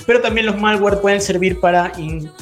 Pero 0.05 0.21
también 0.21 0.45
los 0.45 0.57
malware 0.59 0.99
pueden 0.99 1.21
servir 1.21 1.59
para 1.59 1.91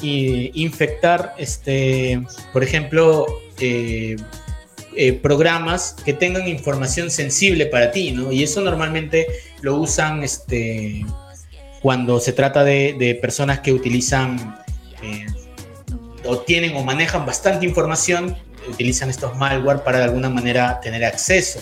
infectar, 0.02 1.34
este, 1.38 2.20
por 2.52 2.62
ejemplo, 2.62 3.26
eh, 3.58 4.16
eh, 4.94 5.14
programas 5.14 5.96
que 6.04 6.12
tengan 6.12 6.46
información 6.48 7.10
sensible 7.10 7.64
para 7.64 7.92
ti, 7.92 8.10
¿no? 8.10 8.30
Y 8.30 8.42
eso 8.42 8.60
normalmente 8.60 9.26
lo 9.62 9.76
usan 9.76 10.22
este, 10.22 11.06
cuando 11.80 12.20
se 12.20 12.32
trata 12.32 12.62
de, 12.64 13.18
personas 13.20 13.60
que 13.60 13.72
utilizan 13.72 14.56
eh, 15.02 15.26
o 16.24 16.38
tienen 16.38 16.76
o 16.76 16.84
manejan 16.84 17.26
bastante 17.26 17.66
información, 17.66 18.36
utilizan 18.68 19.10
estos 19.10 19.36
malware 19.36 19.82
para 19.82 19.98
de 19.98 20.04
alguna 20.04 20.30
manera 20.30 20.80
tener 20.80 21.04
acceso. 21.04 21.60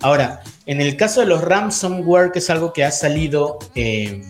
Ahora, 0.00 0.40
en 0.66 0.80
el 0.80 0.96
caso 0.96 1.20
de 1.20 1.26
los 1.26 1.42
ransomware, 1.42 2.32
que 2.32 2.38
es 2.38 2.48
algo 2.48 2.72
que 2.72 2.84
ha 2.84 2.90
salido 2.90 3.58
eh, 3.74 4.22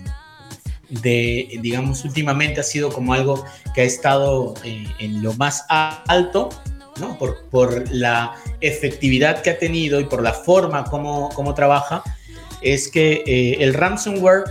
de, 0.89 1.59
digamos, 1.61 2.05
últimamente 2.05 2.61
ha 2.61 2.65
sido 2.65 2.91
como 2.91 3.15
algo 3.15 3.45
que 3.75 3.83
ha 3.83 3.85
estado 3.85 4.55
eh, 4.65 4.87
en 4.99 5.23
lo 5.23 5.35
más 5.35 5.65
alto, 5.69 6.49
¿no? 6.99 7.17
Por, 7.19 7.45
por, 7.51 7.91
la 7.93 8.35
efectividad 8.61 9.43
que 9.43 9.51
ha 9.51 9.59
tenido 9.59 10.01
y 10.01 10.05
por 10.05 10.23
la 10.23 10.33
forma 10.33 10.85
como, 10.85 11.29
como 11.31 11.55
trabaja, 11.55 12.03
es 12.63 12.89
que 12.89 13.23
eh, 13.27 13.57
el 13.61 13.75
ransomware 13.75 14.45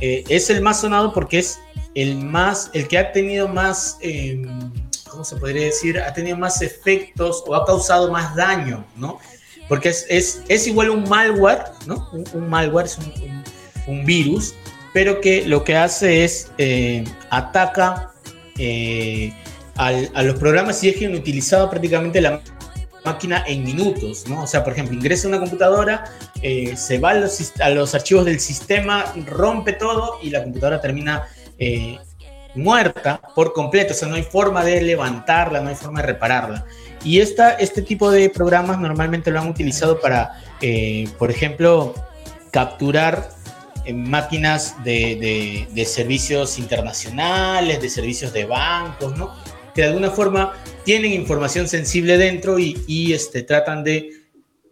es 0.00 0.48
el 0.48 0.62
más 0.62 0.80
sonado 0.80 1.12
porque 1.12 1.40
es 1.40 1.58
el 1.94 2.16
más, 2.16 2.70
el 2.74 2.88
que 2.88 2.98
ha 2.98 3.12
tenido 3.12 3.48
más, 3.48 3.98
em, 4.00 4.72
¿cómo 5.08 5.24
se 5.24 5.36
podría 5.36 5.64
decir? 5.64 5.98
Ha 5.98 6.12
tenido 6.12 6.36
más 6.36 6.62
efectos 6.62 7.42
o 7.46 7.54
ha 7.54 7.64
causado 7.66 8.10
más 8.10 8.34
daño, 8.36 8.84
¿no? 8.96 9.18
Porque 9.68 9.88
es, 9.90 10.06
es, 10.08 10.42
es 10.48 10.66
igual 10.66 10.90
un 10.90 11.08
malware, 11.08 11.64
¿no? 11.86 12.08
Un, 12.12 12.48
malware 12.48 12.86
es 12.86 12.98
un, 12.98 13.44
un, 13.86 14.04
virus, 14.04 14.54
pero 14.92 15.20
que 15.20 15.46
lo 15.46 15.64
que 15.64 15.76
hace 15.76 16.24
es 16.24 16.50
eh, 16.58 17.04
ataca 17.30 18.12
eh, 18.58 19.32
a 19.76 20.22
los 20.22 20.38
programas 20.38 20.84
y 20.84 20.90
es 20.90 20.96
quien 20.96 21.14
utilizado 21.14 21.70
prácticamente 21.70 22.20
la 22.20 22.42
máquina 23.04 23.44
en 23.46 23.64
minutos, 23.64 24.26
¿no? 24.28 24.42
O 24.42 24.46
sea, 24.46 24.62
por 24.62 24.72
ejemplo, 24.72 24.94
ingresa 24.94 25.28
una 25.28 25.38
computadora, 25.38 26.04
eh, 26.42 26.76
se 26.76 26.98
va 26.98 27.10
a 27.10 27.70
los, 27.70 27.94
archivos 27.94 28.24
del 28.24 28.40
sistema, 28.40 29.12
rompe 29.26 29.72
todo 29.72 30.18
y 30.22 30.30
la 30.30 30.42
computadora 30.42 30.80
termina 30.80 31.28
eh, 31.58 31.98
muerta 32.54 33.20
por 33.34 33.52
completo, 33.52 33.92
o 33.92 33.96
sea, 33.96 34.08
no 34.08 34.16
hay 34.16 34.22
forma 34.22 34.64
de 34.64 34.82
levantarla, 34.82 35.60
no 35.60 35.68
hay 35.68 35.76
forma 35.76 36.00
de 36.00 36.06
repararla. 36.06 36.64
Y 37.04 37.20
esta, 37.20 37.52
este 37.52 37.82
tipo 37.82 38.10
de 38.10 38.28
programas 38.28 38.78
normalmente 38.78 39.30
lo 39.30 39.40
han 39.40 39.48
utilizado 39.48 40.00
para, 40.00 40.42
eh, 40.60 41.08
por 41.18 41.30
ejemplo, 41.30 41.94
capturar 42.50 43.30
máquinas 43.94 44.76
de, 44.84 45.66
servicios 45.86 46.58
internacionales, 46.58 47.80
de 47.80 47.88
servicios 47.88 48.32
de 48.32 48.44
bancos, 48.44 49.16
¿no? 49.16 49.34
Que 49.74 49.82
de 49.82 49.88
alguna 49.88 50.10
forma 50.10 50.54
tienen 50.84 51.12
información 51.12 51.68
sensible 51.68 52.18
dentro 52.18 52.58
y, 52.58 53.12
este, 53.12 53.42
tratan 53.42 53.84
de, 53.84 54.10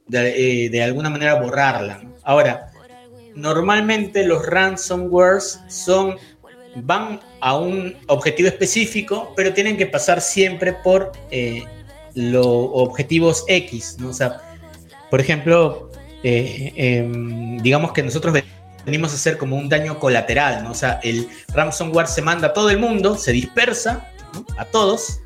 de, 0.06 0.82
alguna 0.82 1.10
manera 1.10 1.34
borrarla. 1.34 2.02
Ahora, 2.22 2.72
normalmente 3.34 4.24
los 4.24 4.44
ransomwares 4.44 5.60
son 5.68 6.16
van 6.82 7.20
a 7.40 7.56
un 7.56 7.96
objetivo 8.06 8.48
específico, 8.48 9.32
pero 9.36 9.52
tienen 9.52 9.76
que 9.76 9.86
pasar 9.86 10.20
siempre 10.20 10.72
por 10.72 11.12
eh, 11.30 11.64
los 12.14 12.46
objetivos 12.46 13.44
X, 13.48 13.96
¿no? 13.98 14.10
O 14.10 14.14
por 15.10 15.20
ejemplo, 15.20 15.90
eh, 16.22 16.72
em, 16.76 17.58
digamos 17.58 17.92
que 17.92 18.02
nosotros 18.02 18.34
venimos 18.84 19.12
a 19.12 19.14
hacer 19.14 19.38
como 19.38 19.56
un 19.56 19.68
daño 19.68 19.98
colateral, 19.98 20.64
¿no? 20.64 20.72
O 20.72 20.74
sea, 20.74 21.00
el 21.02 21.28
ransomware 21.54 22.08
se 22.08 22.22
manda 22.22 22.48
a 22.48 22.52
todo 22.52 22.70
el 22.70 22.78
mundo, 22.78 23.16
se 23.16 23.32
dispersa 23.32 24.10
a 24.56 24.64
todos, 24.64 25.20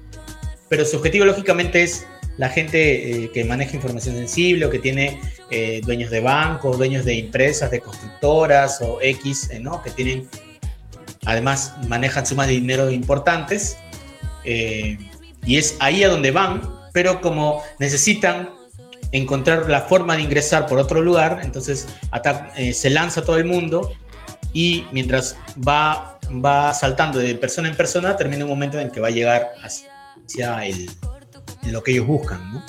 pero 0.69 0.85
su 0.85 0.97
objetivo 0.97 1.25
lógicamente 1.25 1.83
es 1.83 2.07
la 2.39 2.49
gente 2.49 3.25
eh, 3.25 3.31
que 3.33 3.45
maneja 3.45 3.77
información 3.77 4.17
sensible 4.17 4.67
o 4.67 4.71
que 4.71 4.79
tiene 4.79 5.21
dueños 5.85 6.11
de 6.11 6.21
bancos, 6.21 6.79
dueños 6.79 7.05
de 7.05 7.19
empresas, 7.19 7.71
de 7.71 7.81
constructoras 7.81 8.81
o 8.81 8.99
X, 9.03 9.51
¿no? 9.61 9.83
Que 9.83 9.91
tienen 9.91 10.27
además 11.25 11.75
manejan 11.89 12.27
sumas 12.27 12.49
de 12.49 12.55
dinero 12.55 12.91
importantes 12.91 13.77
eh, 14.45 14.99
y 15.45 15.57
es 15.57 15.77
ahí 15.81 16.03
a 16.03 16.09
donde 16.09 16.31
van, 16.31 16.63
pero 16.93 17.21
como 17.21 17.63
necesitan 17.79 18.51
encontrar 19.13 19.69
la 19.69 19.83
forma 19.83 20.17
de 20.17 20.23
ingresar 20.23 20.67
por 20.67 20.79
otro 20.79 21.03
lugar, 21.03 21.41
entonces 21.43 21.87
eh, 22.57 22.73
se 22.73 22.91
lanza 22.91 23.25
todo 23.25 23.37
el 23.37 23.45
mundo 23.45 23.93
y 24.53 24.85
mientras 24.93 25.37
va, 25.57 26.12
va 26.41 26.73
saltando 26.75 27.19
de 27.19 27.35
persona 27.35 27.69
en 27.69 27.77
persona, 27.77 28.17
termina 28.17 28.45
un 28.45 28.51
momento 28.51 28.79
en 28.79 28.91
que 28.91 29.01
va 29.01 29.09
a 29.09 29.11
llegar 29.11 29.53
hacia 29.63 30.67
el, 30.67 30.91
lo 31.71 31.83
que 31.83 31.93
ellos 31.93 32.07
buscan. 32.07 32.53
¿no? 32.53 32.65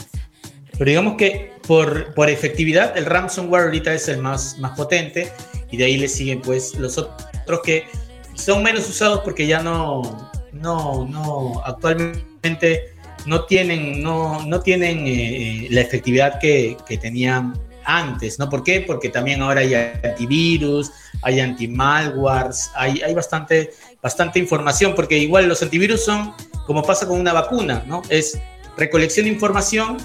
Pero 0.78 0.89
digamos 0.89 1.15
que 1.17 1.54
por, 1.67 2.13
por 2.13 2.30
efectividad, 2.30 2.97
el 2.97 3.06
ransomware 3.06 3.65
ahorita 3.65 3.93
es 3.93 4.08
el 4.08 4.19
más, 4.19 4.58
más 4.60 4.76
potente 4.78 5.32
y 5.71 5.78
de 5.78 5.86
ahí 5.86 5.97
le 5.97 6.08
siguen 6.08 6.41
pues 6.41 6.76
los 6.76 6.97
otros 6.97 7.62
que 7.63 7.86
son 8.34 8.63
menos 8.63 8.89
usados 8.89 9.21
porque 9.23 9.47
ya 9.47 9.62
no, 9.62 10.32
no, 10.52 11.06
no, 11.06 11.62
actualmente 11.65 12.93
no 13.26 13.45
tienen, 13.45 14.02
no, 14.02 14.45
no 14.45 14.60
tienen 14.62 15.06
eh, 15.08 15.67
la 15.69 15.82
efectividad 15.82 16.39
que, 16.39 16.78
que, 16.88 16.97
tenían 16.97 17.54
antes, 17.86 18.39
¿no? 18.39 18.49
¿Por 18.49 18.63
qué? 18.63 18.82
Porque 18.82 19.10
también 19.10 19.41
ahora 19.41 19.62
hay 19.62 19.73
antivirus, 19.76 20.91
hay 21.23 21.39
antimalwares, 21.39 22.71
hay, 22.75 23.01
hay 23.01 23.13
bastante, 23.13 23.71
bastante 24.01 24.39
información, 24.39 24.93
porque 24.95 25.17
igual 25.17 25.47
los 25.47 25.62
antivirus 25.62 26.03
son, 26.03 26.33
como 26.65 26.83
pasa 26.83 27.07
con 27.07 27.19
una 27.19 27.33
vacuna, 27.33 27.83
¿no? 27.88 28.01
Es 28.09 28.39
recolección 28.77 29.25
de 29.25 29.31
información 29.31 29.97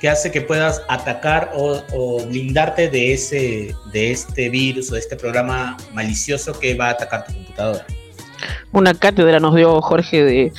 que 0.00 0.08
hace 0.08 0.30
que 0.30 0.40
puedas 0.40 0.82
atacar 0.88 1.50
o, 1.54 2.24
blindarte 2.26 2.88
de, 2.88 3.12
ese, 3.12 3.74
de 3.92 4.12
este 4.12 4.48
virus 4.48 4.90
o 4.90 4.94
de 4.94 5.00
este 5.00 5.16
programa 5.16 5.76
malicioso 5.92 6.58
que 6.58 6.74
va 6.74 6.88
a 6.88 6.90
atacar 6.90 7.26
tu 7.26 7.34
computadora. 7.34 7.84
Una 8.70 8.94
cátedra 8.94 9.40
nos 9.40 9.56
dio 9.56 9.80
Jorge 9.80 10.22
de, 10.22 10.52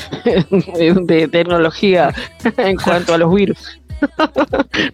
de, 1.04 1.28
tecnología 1.30 2.14
en 2.58 2.76
cuanto 2.76 3.14
a 3.14 3.18
los 3.18 3.34
virus. 3.34 3.79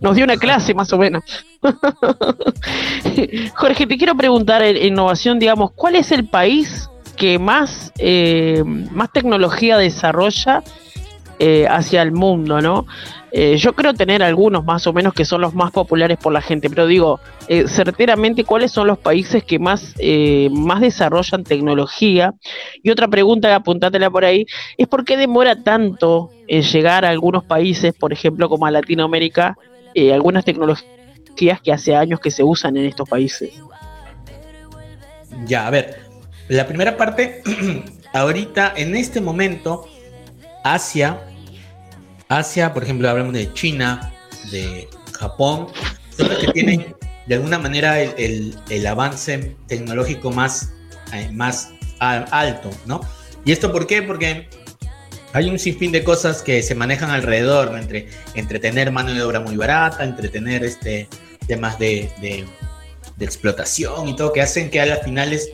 Nos 0.02 0.16
dio 0.16 0.26
una 0.26 0.38
clase 0.38 0.74
más 0.74 0.92
o 0.94 0.98
menos. 0.98 1.24
Jorge, 3.56 3.88
te 3.88 3.98
quiero 3.98 4.16
preguntar 4.16 4.62
en 4.62 4.78
innovación, 4.78 5.40
digamos, 5.40 5.72
¿cuál 5.72 5.96
es 5.96 6.12
el 6.12 6.28
país 6.28 6.90
que 7.16 7.40
más, 7.40 7.92
eh, 7.98 8.64
más 8.66 9.12
tecnología 9.12 9.78
desarrolla 9.78 10.64
eh, 11.40 11.68
hacia 11.70 12.02
el 12.02 12.12
mundo, 12.12 12.62
¿no? 12.62 12.86
Eh, 13.38 13.58
yo 13.58 13.74
creo 13.74 13.94
tener 13.94 14.24
algunos 14.24 14.64
más 14.64 14.88
o 14.88 14.94
menos 14.94 15.14
que 15.14 15.26
son 15.26 15.42
los 15.42 15.54
más 15.54 15.70
populares 15.72 16.18
por 16.18 16.32
la 16.32 16.42
gente, 16.42 16.70
pero 16.70 16.88
digo, 16.88 17.20
eh, 17.50 17.68
certeramente, 17.68 18.46
¿cuáles 18.46 18.72
son 18.72 18.88
los 18.88 18.98
países 18.98 19.44
que 19.44 19.60
más, 19.60 19.94
eh, 20.00 20.48
más 20.54 20.80
desarrollan 20.80 21.44
tecnología? 21.44 22.34
Y 22.82 22.92
otra 22.92 23.10
pregunta, 23.10 23.54
apuntátela 23.54 24.10
por 24.10 24.24
ahí, 24.24 24.46
es 24.78 24.88
por 24.88 25.04
qué 25.04 25.18
demora 25.18 25.62
tanto 25.64 26.32
llegar 26.48 27.04
a 27.04 27.10
algunos 27.10 27.44
países, 27.44 27.94
por 27.94 28.14
ejemplo, 28.14 28.48
como 28.48 28.68
a 28.68 28.72
Latinoamérica, 28.72 29.58
algunas 30.14 30.46
tecnologías 30.46 31.60
que 31.62 31.74
hace 31.74 31.94
años 31.94 32.22
que 32.22 32.32
se 32.32 32.42
usan 32.42 32.78
en 32.78 32.86
estos 32.86 33.10
países. 33.10 33.52
Ya, 35.46 35.68
a 35.68 35.72
ver, 35.72 36.00
la 36.48 36.66
primera 36.66 36.96
parte, 36.96 37.42
ahorita, 38.14 38.76
en 38.78 38.96
este 38.96 39.20
momento, 39.20 39.90
Asia 40.66 41.22
Asia, 42.30 42.74
por 42.74 42.84
ejemplo, 42.84 43.10
hablamos 43.10 43.34
de 43.34 43.52
China, 43.54 44.14
de 44.52 44.88
Japón, 45.14 45.68
son 46.16 46.30
los 46.30 46.38
que 46.40 46.52
tienen 46.52 46.96
de 47.28 47.36
alguna 47.36 47.60
manera 47.60 48.02
el, 48.02 48.88
avance 48.88 49.56
tecnológico 49.68 50.32
más, 50.32 50.72
eh, 51.14 51.30
más 51.32 51.72
alto, 52.00 52.70
¿no? 52.86 53.02
¿Y 53.46 53.52
esto 53.52 53.72
por 53.72 53.86
qué? 53.86 54.02
Porque 54.02 54.50
hay 55.34 55.50
un 55.50 55.60
sinfín 55.60 55.92
de 55.92 56.04
cosas 56.04 56.42
que 56.42 56.64
se 56.64 56.74
manejan 56.74 57.12
alrededor, 57.12 57.78
entre, 57.78 58.08
entre 58.34 58.60
tener 58.60 58.92
mano 58.92 59.14
de 59.14 59.22
obra 59.22 59.40
muy 59.40 59.56
barata, 59.56 60.04
entre 60.04 60.30
tener 60.30 60.64
este, 60.64 61.08
temas 61.48 61.78
de, 61.78 62.10
de, 62.22 62.46
de 63.18 63.26
explotación 63.26 64.10
y 64.10 64.16
todo, 64.16 64.34
que 64.34 64.42
hacen 64.42 64.70
que 64.72 64.82
a 64.82 64.86
las 64.86 65.04
finales 65.04 65.50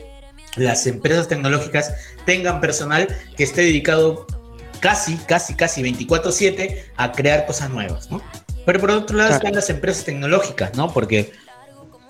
las 0.56 0.86
empresas 0.86 1.28
tecnológicas 1.28 1.94
tengan 2.26 2.60
personal 2.60 3.08
que 3.36 3.44
esté 3.44 3.62
dedicado 3.62 4.26
casi, 4.82 5.16
casi, 5.16 5.54
casi 5.54 5.80
24/7 5.80 6.84
a 6.96 7.12
crear 7.12 7.46
cosas 7.46 7.70
nuevas, 7.70 8.10
¿no? 8.10 8.20
Pero 8.66 8.80
por 8.80 8.90
otro 8.90 9.16
lado 9.16 9.30
están 9.30 9.54
las 9.54 9.70
empresas 9.70 10.04
tecnológicas, 10.04 10.74
¿no? 10.76 10.92
Porque 10.92 11.32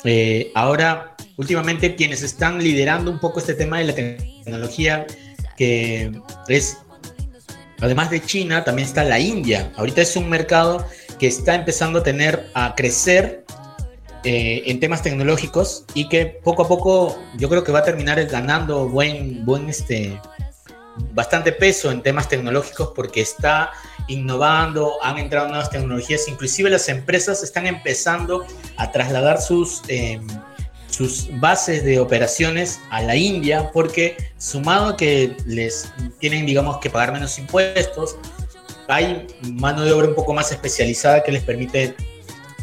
eh, 0.04 0.50
ahora, 0.54 1.14
últimamente, 1.36 1.94
quienes 1.94 2.22
están 2.22 2.62
liderando 2.62 3.10
un 3.10 3.20
poco 3.20 3.38
este 3.38 3.54
tema 3.54 3.78
de 3.78 3.84
la 3.84 3.94
tecnología, 3.94 5.06
que 5.56 6.12
es, 6.48 6.78
además 7.80 8.10
de 8.10 8.20
China, 8.22 8.64
también 8.64 8.88
está 8.88 9.04
la 9.04 9.20
India. 9.20 9.70
Ahorita 9.76 10.00
es 10.00 10.16
un 10.16 10.28
mercado 10.28 10.84
que 11.18 11.26
está 11.26 11.54
empezando 11.54 12.00
a 12.00 12.02
tener, 12.02 12.50
a 12.54 12.74
crecer 12.74 13.44
eh, 14.24 14.62
en 14.66 14.80
temas 14.80 15.02
tecnológicos 15.02 15.84
y 15.94 16.08
que 16.08 16.26
poco 16.26 16.62
a 16.62 16.68
poco 16.68 17.18
yo 17.36 17.48
creo 17.48 17.64
que 17.64 17.72
va 17.72 17.80
a 17.80 17.84
terminar 17.84 18.24
ganando 18.26 18.88
buen, 18.88 19.44
buen 19.44 19.68
este, 19.68 20.18
bastante 21.12 21.52
peso 21.52 21.90
en 21.90 22.02
temas 22.02 22.28
tecnológicos 22.28 22.92
porque 22.94 23.20
está 23.20 23.70
innovando, 24.08 25.02
han 25.02 25.18
entrado 25.18 25.48
nuevas 25.48 25.70
tecnologías, 25.70 26.28
inclusive 26.28 26.70
las 26.70 26.88
empresas 26.88 27.42
están 27.42 27.66
empezando 27.66 28.44
a 28.76 28.90
trasladar 28.90 29.40
sus, 29.40 29.82
em, 29.88 30.26
sus 30.88 31.28
bases 31.40 31.84
de 31.84 31.98
operaciones 31.98 32.80
a 32.90 33.00
la 33.02 33.16
India 33.16 33.70
porque 33.72 34.16
sumado 34.38 34.90
a 34.90 34.96
que 34.96 35.36
les 35.46 35.92
tienen, 36.18 36.44
digamos, 36.44 36.78
que 36.78 36.90
pagar 36.90 37.12
menos 37.12 37.38
impuestos, 37.38 38.16
hay 38.88 39.26
mano 39.42 39.84
de 39.84 39.92
obra 39.92 40.08
un 40.08 40.14
poco 40.14 40.34
más 40.34 40.52
especializada 40.52 41.22
que 41.22 41.32
les 41.32 41.42
permite 41.42 41.94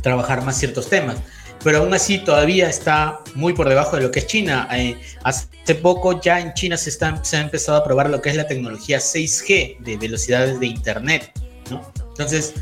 trabajar 0.02 0.44
más 0.44 0.58
ciertos 0.58 0.90
temas. 0.90 1.18
Pero 1.64 1.80
aún 1.80 1.94
así 1.94 2.20
todavía 2.20 2.70
está 2.70 3.20
muy 3.36 3.54
por 3.54 3.68
debajo 3.68 3.96
de 3.98 4.04
lo 4.04 4.12
que 4.12 4.20
es 4.20 4.28
China. 4.28 4.68
Eh, 4.72 4.96
hace 5.24 5.76
poco 5.76 6.22
ya 6.22 6.40
en 6.40 6.54
China 6.54 6.78
se, 6.78 6.90
está, 6.90 7.24
se 7.24 7.38
ha 7.38 7.42
empezado 7.42 7.78
a 7.78 7.84
probar 7.84 8.10
lo 8.10 8.22
que 8.22 8.30
es 8.30 8.36
la 8.36 8.48
tecnología 8.48 9.00
6G 9.00 9.80
de 9.80 9.98
velocidades 9.98 10.60
de 10.60 10.68
Internet. 10.68 11.32
¿no? 11.70 11.92
Entonces, 12.10 12.54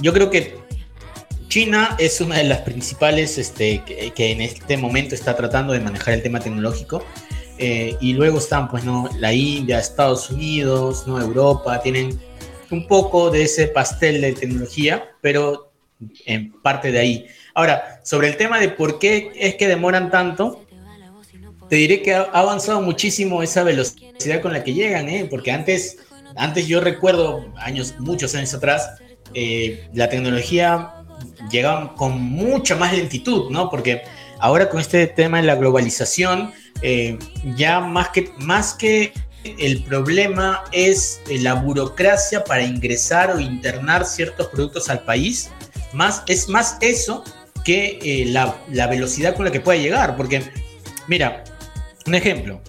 yo 0.00 0.12
creo 0.12 0.30
que 0.30 0.56
China 1.48 1.94
es 1.98 2.20
una 2.20 2.38
de 2.38 2.44
las 2.44 2.62
principales 2.62 3.38
este, 3.38 3.82
que, 3.84 4.32
en 4.32 4.40
este 4.40 4.76
momento 4.76 5.14
está 5.14 5.36
tratando 5.36 5.72
de 5.72 5.80
manejar 5.80 6.14
el 6.14 6.22
tema 6.22 6.40
tecnológico. 6.40 7.04
Eh, 7.58 7.96
y 8.00 8.14
luego 8.14 8.38
están, 8.38 8.68
pues, 8.68 8.82
¿no? 8.82 9.08
La 9.20 9.32
India, 9.32 9.78
Estados 9.78 10.30
Unidos, 10.30 11.06
¿no? 11.06 11.20
Europa, 11.20 11.80
tienen 11.80 12.18
un 12.72 12.88
poco 12.88 13.30
de 13.30 13.44
ese 13.44 13.68
pastel 13.68 14.20
de 14.20 14.32
tecnología, 14.32 15.04
pero 15.20 15.70
en 16.26 16.52
parte 16.60 16.90
de 16.90 16.98
ahí. 16.98 17.26
Ahora, 17.54 18.00
sobre 18.02 18.28
el 18.28 18.36
tema 18.36 18.58
de 18.58 18.68
por 18.68 18.98
qué 18.98 19.30
es 19.36 19.54
que 19.54 19.68
demoran 19.68 20.10
tanto, 20.10 20.64
te 21.68 21.76
diré 21.76 22.02
que 22.02 22.14
ha 22.14 22.22
avanzado 22.32 22.82
muchísimo 22.82 23.42
esa 23.42 23.62
velocidad 23.62 24.42
con 24.42 24.52
la 24.52 24.64
que 24.64 24.74
llegan, 24.74 25.08
¿eh? 25.08 25.26
porque 25.30 25.52
antes, 25.52 25.98
antes 26.36 26.66
yo 26.66 26.80
recuerdo, 26.80 27.46
años, 27.56 27.94
muchos 28.00 28.34
años 28.34 28.52
atrás, 28.54 28.94
eh, 29.34 29.88
la 29.94 30.08
tecnología 30.08 30.94
llegaba 31.50 31.94
con 31.94 32.20
mucha 32.20 32.74
más 32.74 32.92
lentitud, 32.92 33.50
¿no? 33.50 33.70
Porque 33.70 34.02
ahora 34.40 34.68
con 34.68 34.80
este 34.80 35.06
tema 35.06 35.40
de 35.40 35.44
la 35.44 35.54
globalización, 35.54 36.52
eh, 36.82 37.18
ya 37.56 37.80
más 37.80 38.08
que, 38.08 38.32
más 38.38 38.74
que 38.74 39.12
el 39.44 39.84
problema 39.84 40.64
es 40.72 41.20
la 41.28 41.54
burocracia 41.54 42.42
para 42.42 42.64
ingresar 42.64 43.30
o 43.30 43.38
internar 43.38 44.04
ciertos 44.04 44.48
productos 44.48 44.88
al 44.90 45.04
país, 45.04 45.50
más, 45.92 46.24
es 46.26 46.48
más 46.48 46.76
eso 46.80 47.22
que 47.64 47.98
eh, 48.02 48.26
la, 48.26 48.56
la, 48.70 48.86
velocidad 48.86 49.34
con 49.34 49.46
la 49.46 49.50
que 49.50 49.60
puede 49.60 49.80
llegar. 49.80 50.16
Porque, 50.16 50.42
mira, 51.08 51.42
un 52.06 52.14
ejemplo. 52.14 52.60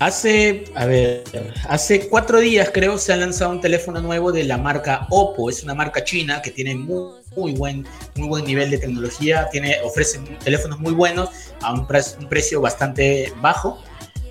Hace, 0.00 0.64
a 0.74 0.86
ver, 0.86 1.24
hace 1.68 2.08
cuatro 2.08 2.40
días 2.40 2.68
creo 2.74 2.98
se 2.98 3.12
ha 3.12 3.16
lanzado 3.16 3.52
un 3.52 3.60
teléfono 3.60 4.00
nuevo 4.00 4.32
de 4.32 4.44
la 4.44 4.58
marca 4.58 5.06
Oppo. 5.08 5.48
Es 5.48 5.62
una 5.62 5.74
marca 5.74 6.04
china 6.04 6.42
que 6.42 6.50
tiene 6.50 6.74
muy, 6.74 7.12
muy 7.36 7.52
buen, 7.52 7.86
muy 8.16 8.28
buen 8.28 8.44
nivel 8.44 8.70
de 8.70 8.78
tecnología. 8.78 9.48
Tiene, 9.50 9.78
ofrece 9.82 10.20
teléfonos 10.42 10.78
muy 10.78 10.92
buenos 10.92 11.30
a 11.62 11.72
un, 11.72 11.86
precio 11.86 12.60
bastante 12.60 13.32
bajo. 13.40 13.82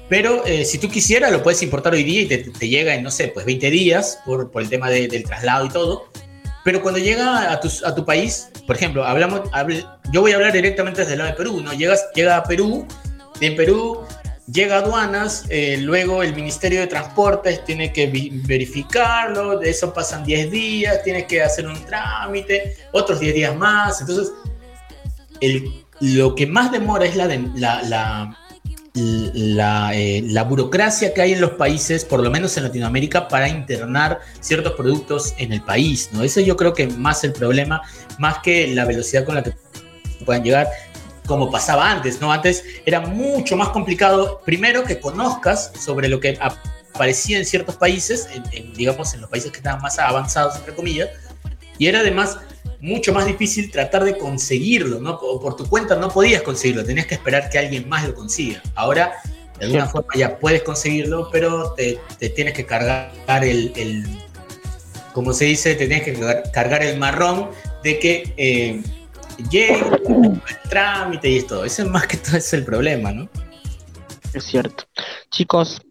Pero 0.10 0.46
eh, 0.46 0.66
si 0.66 0.78
tú 0.78 0.90
quisieras, 0.90 1.32
lo 1.32 1.42
puedes 1.42 1.64
importar 1.64 1.94
hoy 1.94 2.04
día 2.04 2.22
y 2.22 2.28
te, 2.28 2.68
llega 2.68 2.94
en, 2.94 3.02
no 3.02 3.10
sé, 3.10 3.30
pues 3.30 3.46
20 3.46 3.72
días 3.72 4.20
por, 4.26 4.52
por 4.52 4.62
el 4.62 4.70
tema 4.70 4.90
del 4.90 5.24
traslado 5.24 5.66
y 5.66 5.70
todo. 5.70 6.10
Pero 6.64 6.82
cuando 6.82 7.00
llega 7.00 7.52
a 7.52 7.60
tu, 7.60 7.70
a 7.86 7.94
tu 7.94 8.06
país, 8.06 8.50
por 8.66 8.76
ejemplo, 8.76 9.04
hablamos, 9.04 9.42
yo 10.12 10.22
voy 10.22 10.32
a 10.32 10.36
hablar 10.36 10.54
directamente 10.54 11.02
desde 11.02 11.14
el 11.14 11.20
lado 11.20 11.32
de 11.32 11.38
Perú, 11.38 11.62
¿no? 11.62 11.74
Llegas, 11.74 12.08
llega 12.16 12.38
a 12.38 12.44
Perú, 12.44 12.88
en 13.42 13.56
Perú 13.56 14.06
llega 14.52 14.76
a 14.76 14.80
aduanas, 14.80 15.46
eh, 15.50 15.78
luego 15.80 16.22
el 16.24 16.36
Ministerio 16.36 16.82
de 16.82 16.88
Transportes 16.88 17.64
tiene 17.66 17.94
que 17.94 18.08
verificarlo, 18.46 19.58
de 19.60 19.70
eso 19.70 19.94
pasan 19.94 20.24
10 20.24 20.52
días, 20.52 21.04
tienes 21.04 21.26
que 21.26 21.42
hacer 21.42 21.68
un 21.68 21.86
trámite, 21.86 22.76
otros 22.92 23.20
10 23.20 23.36
días 23.36 23.56
más, 23.56 24.02
entonces 24.02 24.34
el, 25.40 25.86
lo 26.00 26.36
que 26.36 26.48
más 26.48 26.72
demora 26.72 27.06
es 27.06 27.16
la, 27.16 27.28
la, 27.56 27.84
la 27.84 28.38
la, 28.94 29.92
eh, 29.96 30.24
la, 30.28 30.44
burocracia 30.44 31.14
que 31.14 31.22
hay 31.22 31.34
en 31.34 31.42
los 31.42 31.52
países, 31.52 32.06
por 32.06 32.22
lo 32.22 32.30
menos 32.30 32.56
en 32.58 32.64
Latinoamérica, 32.64 33.28
para 33.28 33.50
internar 33.50 34.20
ciertos 34.40 34.74
productos 34.74 35.34
en 35.38 35.52
el 35.52 35.62
país, 35.64 36.10
¿no? 36.12 36.24
Eso 36.24 36.42
yo 36.42 36.56
creo 36.56 36.74
que 36.74 36.88
más 36.88 37.24
el 37.24 37.34
problema, 37.34 37.82
más 38.20 38.40
que 38.40 38.68
la 38.74 38.86
velocidad 38.86 39.26
con 39.26 39.36
la 39.36 39.44
que 39.44 39.54
puedan 40.26 40.44
llegar, 40.44 40.68
como 41.26 41.50
pasaba 41.50 41.90
antes, 41.90 42.22
¿no? 42.22 42.32
Antes 42.32 42.64
era 42.86 43.00
mucho 43.00 43.58
más 43.58 43.70
complicado, 43.70 44.42
primero 44.46 44.84
que 44.84 45.00
conozcas 45.00 45.72
sobre 45.80 46.08
lo 46.08 46.20
que 46.20 46.38
aparecía 46.94 47.40
en 47.40 47.46
ciertos 47.46 47.76
países, 47.78 48.28
digamos 48.76 49.14
en 49.16 49.22
los 49.22 49.30
países 49.30 49.52
que 49.52 49.58
estaban 49.58 49.82
más 49.82 49.98
avanzados, 49.98 50.56
entre 50.58 50.76
comillas, 50.76 51.10
y 51.80 51.88
era 51.88 52.02
además 52.02 52.38
mucho 52.84 53.14
más 53.14 53.26
difícil 53.26 53.72
tratar 53.72 54.04
de 54.04 54.18
conseguirlo, 54.18 55.00
¿no? 55.00 55.12
O 55.12 55.40
por 55.40 55.56
tu 55.56 55.66
cuenta 55.70 55.96
no 55.96 56.10
podías 56.10 56.42
conseguirlo, 56.42 56.84
tenías 56.84 57.08
que 57.08 57.16
esperar 57.16 57.50
que 57.50 57.58
alguien 57.58 57.88
más 57.88 58.06
lo 58.06 58.14
consiga. 58.14 58.62
Ahora, 58.76 59.14
de 59.58 59.66
alguna 59.66 59.88
forma 59.88 60.10
ya 60.16 60.38
puedes 60.38 60.64
conseguirlo, 60.64 61.30
pero 61.32 61.74
te, 61.76 61.98
tienes 62.36 62.54
que 62.54 62.66
cargar 62.66 63.14
el, 63.42 63.72
el, 63.78 64.06
como 65.14 65.32
se 65.32 65.46
dice, 65.46 65.76
te 65.76 65.88
tienes 65.88 66.04
que 66.04 66.44
cargar 66.52 66.84
el 66.84 67.00
marrón 67.00 67.52
de 67.86 68.00
que 68.00 68.34
eh, 68.36 68.84
llegue 69.50 69.80
el 69.80 70.70
trámite 70.70 71.30
y 71.30 71.38
esto. 71.38 71.64
Ese 71.64 71.84
es 71.84 71.88
más 71.88 72.06
que 72.06 72.18
todo 72.18 72.36
es 72.36 72.52
el 72.52 72.66
problema, 72.66 73.14
¿no? 73.14 73.30
Es 74.34 74.44
cierto. 74.44 74.84
Chicos, 75.32 75.82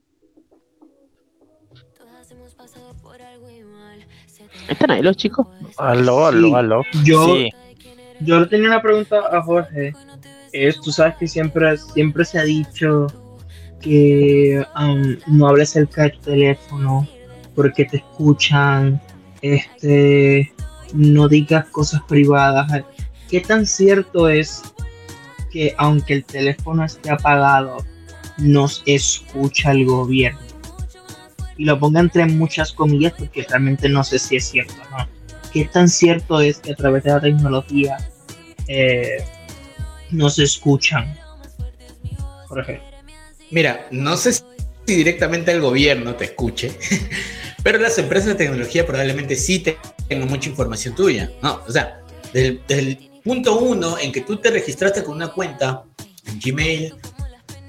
¿Están 4.72 4.90
ahí 4.90 5.02
los 5.02 5.16
chicos? 5.16 5.46
Aló, 5.76 6.26
aló, 6.26 6.56
aló. 6.56 6.82
Yo, 7.04 7.36
yo 8.20 8.48
tenía 8.48 8.68
una 8.68 8.82
pregunta 8.82 9.20
a 9.30 9.42
Jorge. 9.42 9.92
Es, 10.52 10.80
tú 10.80 10.90
sabes 10.90 11.16
que 11.16 11.28
siempre, 11.28 11.76
siempre 11.76 12.24
se 12.24 12.38
ha 12.38 12.44
dicho 12.44 13.06
que 13.80 14.64
um, 14.78 15.16
no 15.26 15.48
hables 15.48 15.70
cerca 15.70 16.04
de 16.04 16.10
tu 16.10 16.20
teléfono 16.20 17.06
porque 17.54 17.84
te 17.84 17.98
escuchan, 17.98 19.00
este, 19.42 20.52
no 20.94 21.28
digas 21.28 21.66
cosas 21.66 22.00
privadas. 22.08 22.84
¿Qué 23.28 23.40
tan 23.40 23.66
cierto 23.66 24.28
es 24.28 24.62
que 25.50 25.74
aunque 25.78 26.14
el 26.14 26.24
teléfono 26.24 26.84
esté 26.84 27.10
apagado, 27.10 27.78
nos 28.38 28.82
escucha 28.86 29.72
el 29.72 29.86
gobierno? 29.86 30.51
Y 31.62 31.64
lo 31.64 31.78
ponga 31.78 32.00
entre 32.00 32.26
muchas 32.26 32.72
comillas 32.72 33.12
porque 33.16 33.46
realmente 33.48 33.88
no 33.88 34.02
sé 34.02 34.18
si 34.18 34.34
es 34.34 34.46
cierto, 34.48 34.74
¿no? 34.90 35.08
¿Qué 35.52 35.64
tan 35.66 35.88
cierto 35.88 36.40
es 36.40 36.58
que 36.58 36.72
a 36.72 36.74
través 36.74 37.04
de 37.04 37.10
la 37.10 37.20
tecnología 37.20 37.98
eh, 38.66 39.24
nos 40.10 40.40
escuchan? 40.40 41.16
Jorge. 42.48 42.80
Mira, 43.52 43.86
no 43.92 44.16
sé 44.16 44.32
si 44.32 44.42
directamente 44.86 45.52
el 45.52 45.60
gobierno 45.60 46.16
te 46.16 46.24
escuche, 46.24 46.76
pero 47.62 47.78
las 47.78 47.96
empresas 47.96 48.30
de 48.30 48.34
tecnología 48.34 48.84
probablemente 48.84 49.36
sí 49.36 49.62
tengan 50.08 50.28
mucha 50.28 50.48
información 50.50 50.96
tuya, 50.96 51.30
¿no? 51.42 51.62
O 51.68 51.70
sea, 51.70 52.00
desde, 52.32 52.60
desde 52.66 52.82
el 52.82 53.10
punto 53.22 53.60
uno 53.60 53.98
en 54.00 54.10
que 54.10 54.22
tú 54.22 54.36
te 54.38 54.50
registraste 54.50 55.04
con 55.04 55.14
una 55.14 55.28
cuenta 55.28 55.84
en 56.26 56.40
Gmail, 56.40 56.92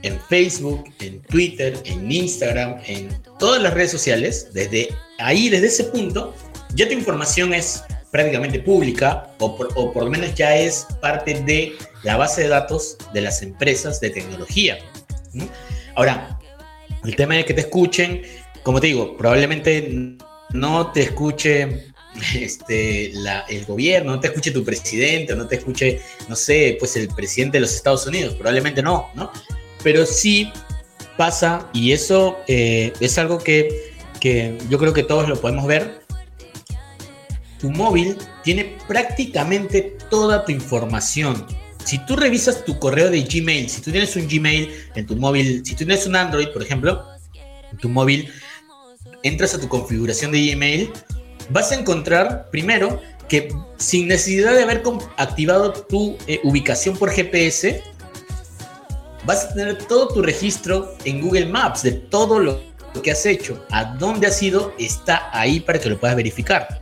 en 0.04 0.20
Facebook, 0.30 0.84
en 1.00 1.22
Twitter, 1.24 1.82
en 1.86 2.12
Instagram, 2.12 2.78
en 2.86 3.10
todas 3.40 3.62
las 3.62 3.74
redes 3.74 3.92
sociales, 3.92 4.50
desde 4.54 4.90
ahí, 5.18 5.50
desde 5.50 5.68
ese 5.68 5.84
punto, 5.86 6.36
ya 6.76 6.88
tu 6.88 6.94
información 6.94 7.54
es 7.54 7.84
prácticamente 8.12 8.60
pública 8.60 9.28
o 9.40 9.58
por, 9.58 10.04
lo 10.04 10.10
menos 10.10 10.36
ya 10.36 10.56
es 10.56 10.86
parte 11.02 11.42
de 11.42 11.74
la 12.04 12.16
base 12.16 12.44
de 12.44 12.50
datos 12.50 12.98
de 13.12 13.22
las 13.22 13.42
empresas 13.42 14.00
de 14.00 14.12
tecnología. 14.12 14.78
Ahora, 15.96 16.40
el 17.04 17.16
tema 17.16 17.36
de 17.36 17.46
que 17.46 17.56
te 17.56 17.62
escuchen, 17.62 18.22
como 18.62 18.80
te 18.80 18.88
digo, 18.88 19.18
probablemente 19.18 20.16
no 20.52 20.92
te 20.92 21.02
escuche 21.02 21.94
este, 22.36 23.12
el 23.14 23.66
gobierno, 23.66 24.12
no 24.12 24.20
te 24.20 24.28
escuche 24.28 24.52
tu 24.52 24.64
presidente, 24.64 25.36
no 25.36 25.48
te 25.48 25.56
escuche, 25.56 26.02
no 26.28 26.36
sé, 26.36 26.76
pues 26.80 26.96
el 26.96 27.08
presidente 27.08 27.58
de 27.58 27.62
los 27.62 27.74
Estados 27.74 28.06
Unidos, 28.06 28.36
probablemente 28.36 28.84
no, 28.84 29.10
¿no? 29.16 29.32
Pero 29.84 30.06
sí 30.06 30.52
pasa, 31.18 31.70
y 31.74 31.92
eso 31.92 32.38
eh, 32.48 32.94
es 33.00 33.18
algo 33.18 33.38
que, 33.40 33.92
yo 34.70 34.80
creo 34.80 34.94
que 34.94 35.04
todos 35.04 35.28
lo 35.28 35.40
podemos 35.40 35.68
ver, 35.68 36.02
tu 37.60 37.70
móvil 37.70 38.18
tiene 38.44 38.78
prácticamente 38.88 39.98
toda 40.10 40.46
tu 40.46 40.52
información. 40.52 41.46
Si 41.84 41.98
tú 42.06 42.16
revisas 42.16 42.64
tu 42.64 42.80
correo 42.80 43.10
de 43.10 43.22
Gmail, 43.22 43.70
si 43.70 43.82
tú 43.82 43.92
tienes 43.92 44.16
un 44.16 44.28
Gmail 44.28 44.72
en 44.96 45.06
tu 45.06 45.18
móvil, 45.18 45.62
si 45.66 45.72
tú 45.72 45.80
tienes 45.80 46.06
un 46.08 46.16
Android, 46.16 46.48
por 46.50 46.64
ejemplo, 46.64 47.06
en 47.72 47.78
tu 47.78 47.90
móvil, 47.90 48.30
entras 49.24 49.54
a 49.54 49.60
tu 49.60 49.68
configuración 49.68 50.32
de 50.32 50.52
Gmail, 50.52 50.92
vas 51.50 51.72
a 51.72 51.76
encontrar 51.76 52.50
primero 52.52 53.02
que 53.28 53.50
sin 53.78 54.08
necesidad 54.08 54.54
de 54.54 54.64
haber 54.64 54.84
activado 55.18 55.74
tu 55.74 56.18
eh, 56.28 56.40
ubicación 56.44 56.96
por 56.98 57.12
GPS, 57.12 57.84
vas 59.26 59.46
a 59.46 59.54
tener 59.54 59.78
todo 59.78 60.08
tu 60.10 60.22
registro 60.22 60.96
en 61.06 61.22
Google 61.22 61.48
Maps 61.48 61.84
de 61.84 61.92
todo 61.92 62.40
lo 62.40 62.60
que 63.02 63.12
has 63.12 63.26
hecho, 63.26 63.66
a 63.72 63.86
dónde 63.86 64.28
has 64.28 64.42
ido, 64.42 64.74
está 64.78 65.30
ahí 65.32 65.60
para 65.60 65.80
que 65.80 65.90
lo 65.90 66.00
puedas 66.00 66.16
verificar. 66.16 66.82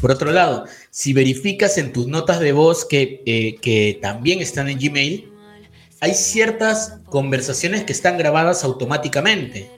Por 0.00 0.10
otro 0.10 0.30
lado, 0.30 0.64
si 0.90 1.12
verificas 1.12 1.78
en 1.78 1.92
tus 1.92 2.06
notas 2.06 2.40
de 2.40 2.52
voz 2.52 2.84
que, 2.84 3.22
eh, 3.26 3.56
que 3.60 3.98
también 4.00 4.40
están 4.40 4.68
en 4.68 4.78
Gmail, 4.78 5.30
hay 6.00 6.14
ciertas 6.14 6.98
conversaciones 7.06 7.84
que 7.84 7.92
están 7.92 8.16
grabadas 8.16 8.64
automáticamente. 8.64 9.70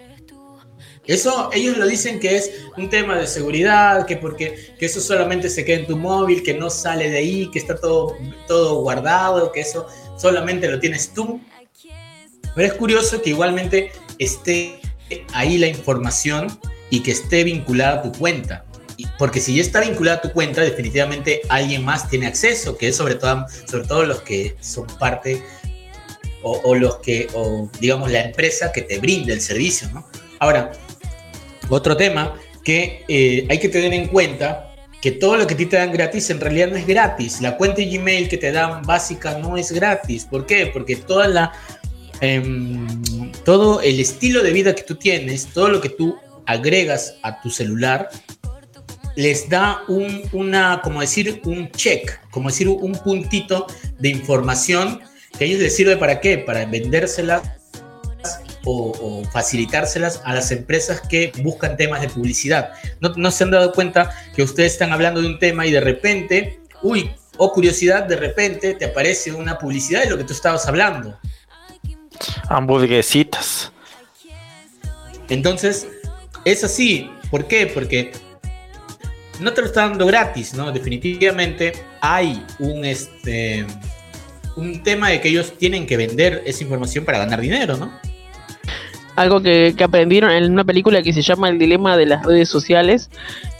Eso 1.04 1.50
ellos 1.52 1.76
lo 1.78 1.86
dicen 1.88 2.20
que 2.20 2.36
es 2.36 2.52
un 2.76 2.88
tema 2.88 3.18
de 3.18 3.26
seguridad, 3.26 4.06
que 4.06 4.16
porque 4.16 4.76
que 4.78 4.86
eso 4.86 5.00
solamente 5.00 5.48
se 5.48 5.64
queda 5.64 5.80
en 5.80 5.86
tu 5.88 5.96
móvil, 5.96 6.44
que 6.44 6.54
no 6.54 6.70
sale 6.70 7.10
de 7.10 7.18
ahí, 7.18 7.50
que 7.50 7.58
está 7.58 7.76
todo, 7.76 8.16
todo 8.46 8.76
guardado, 8.82 9.50
que 9.50 9.62
eso 9.62 9.88
solamente 10.16 10.68
lo 10.68 10.78
tienes 10.78 11.12
tú. 11.12 11.40
Pero 12.54 12.68
es 12.68 12.74
curioso 12.74 13.22
que 13.22 13.30
igualmente 13.30 13.92
esté 14.18 14.80
ahí 15.32 15.58
la 15.58 15.68
información 15.68 16.46
y 16.90 17.00
que 17.00 17.12
esté 17.12 17.44
vinculada 17.44 18.00
a 18.00 18.02
tu 18.02 18.12
cuenta. 18.12 18.64
Porque 19.18 19.40
si 19.40 19.56
ya 19.56 19.62
está 19.62 19.80
vinculada 19.80 20.18
a 20.18 20.20
tu 20.20 20.32
cuenta, 20.32 20.60
definitivamente 20.60 21.42
alguien 21.48 21.84
más 21.84 22.08
tiene 22.08 22.26
acceso, 22.26 22.76
que 22.76 22.88
es 22.88 22.96
sobre 22.96 23.14
todo, 23.14 23.46
sobre 23.66 23.86
todo 23.86 24.04
los 24.04 24.20
que 24.22 24.56
son 24.60 24.86
parte 24.98 25.42
o, 26.42 26.74
los 26.74 26.96
que, 26.96 27.28
o 27.34 27.70
digamos, 27.80 28.10
la 28.10 28.22
empresa 28.22 28.72
que 28.72 28.82
te 28.82 28.98
brinda 28.98 29.32
el 29.32 29.40
servicio, 29.40 29.88
¿no? 29.92 30.06
Ahora, 30.40 30.72
otro 31.68 31.96
tema 31.96 32.34
que 32.64 33.04
eh, 33.08 33.46
hay 33.48 33.58
que 33.58 33.68
tener 33.68 33.92
en 33.94 34.08
cuenta 34.08 34.71
que 35.02 35.10
todo 35.10 35.36
lo 35.36 35.48
que 35.48 35.54
a 35.54 35.56
ti 35.56 35.66
te 35.66 35.76
dan 35.76 35.92
gratis 35.92 36.30
en 36.30 36.40
realidad 36.40 36.68
no 36.68 36.76
es 36.76 36.86
gratis. 36.86 37.40
La 37.40 37.56
cuenta 37.56 37.78
de 37.78 37.86
Gmail 37.86 38.28
que 38.28 38.38
te 38.38 38.52
dan 38.52 38.82
básica 38.82 39.36
no 39.36 39.56
es 39.56 39.72
gratis. 39.72 40.24
¿Por 40.24 40.46
qué? 40.46 40.66
Porque 40.66 40.94
toda 40.94 41.26
la, 41.26 41.52
em, 42.20 42.86
todo 43.44 43.80
el 43.80 43.98
estilo 43.98 44.44
de 44.44 44.52
vida 44.52 44.76
que 44.76 44.84
tú 44.84 44.94
tienes, 44.94 45.48
todo 45.48 45.68
lo 45.68 45.80
que 45.80 45.88
tú 45.88 46.16
agregas 46.46 47.16
a 47.22 47.42
tu 47.42 47.50
celular, 47.50 48.10
les 49.16 49.48
da 49.48 49.82
un, 49.88 50.22
una, 50.32 50.80
como 50.84 51.00
decir, 51.00 51.42
un 51.44 51.68
check, 51.72 52.20
como 52.30 52.48
decir, 52.48 52.68
un 52.68 52.92
puntito 52.92 53.66
de 53.98 54.08
información 54.08 55.00
que 55.36 55.44
a 55.44 55.46
ellos 55.48 55.60
les 55.60 55.74
sirve 55.74 55.96
para 55.96 56.20
qué? 56.20 56.38
Para 56.38 56.64
vendérselas 56.64 57.42
o, 58.64 59.22
facilitárselas 59.32 60.20
a 60.24 60.34
las 60.34 60.50
empresas 60.50 61.00
que 61.00 61.32
buscan 61.42 61.76
temas 61.76 62.00
de 62.00 62.08
publicidad. 62.08 62.72
No, 63.00 63.12
no 63.16 63.30
se 63.30 63.44
han 63.44 63.50
dado 63.50 63.72
cuenta 63.72 64.10
que 64.34 64.42
ustedes 64.42 64.72
están 64.72 64.92
hablando 64.92 65.20
de 65.20 65.28
un 65.28 65.38
tema 65.38 65.66
y 65.66 65.72
de 65.72 65.80
repente, 65.80 66.60
uy, 66.82 67.10
o 67.38 67.46
oh, 67.46 67.52
curiosidad, 67.52 68.04
de 68.04 68.16
repente 68.16 68.74
te 68.74 68.84
aparece 68.84 69.32
una 69.32 69.58
publicidad 69.58 70.02
de 70.04 70.10
lo 70.10 70.18
que 70.18 70.24
tú 70.24 70.32
estabas 70.32 70.66
hablando. 70.68 71.18
Hamburguesitas. 72.48 73.72
Entonces, 75.28 75.88
es 76.44 76.62
así. 76.62 77.10
¿Por 77.30 77.46
qué? 77.46 77.66
Porque 77.66 78.12
no 79.40 79.52
te 79.52 79.62
lo 79.62 79.66
está 79.66 79.88
dando 79.88 80.06
gratis, 80.06 80.54
¿no? 80.54 80.70
Definitivamente 80.70 81.72
hay 82.00 82.44
un, 82.58 82.84
este, 82.84 83.66
un 84.56 84.82
tema 84.82 85.08
de 85.08 85.20
que 85.20 85.28
ellos 85.28 85.54
tienen 85.58 85.86
que 85.86 85.96
vender 85.96 86.42
esa 86.44 86.62
información 86.62 87.04
para 87.04 87.18
ganar 87.18 87.40
dinero, 87.40 87.76
¿no? 87.76 87.98
Algo 89.22 89.40
que, 89.40 89.72
aprendieron 89.84 90.32
en 90.32 90.50
una 90.50 90.64
película 90.64 91.00
que 91.00 91.12
se 91.12 91.22
llama 91.22 91.48
El 91.48 91.56
dilema 91.56 91.96
de 91.96 92.06
las 92.06 92.26
redes 92.26 92.48
sociales 92.48 93.08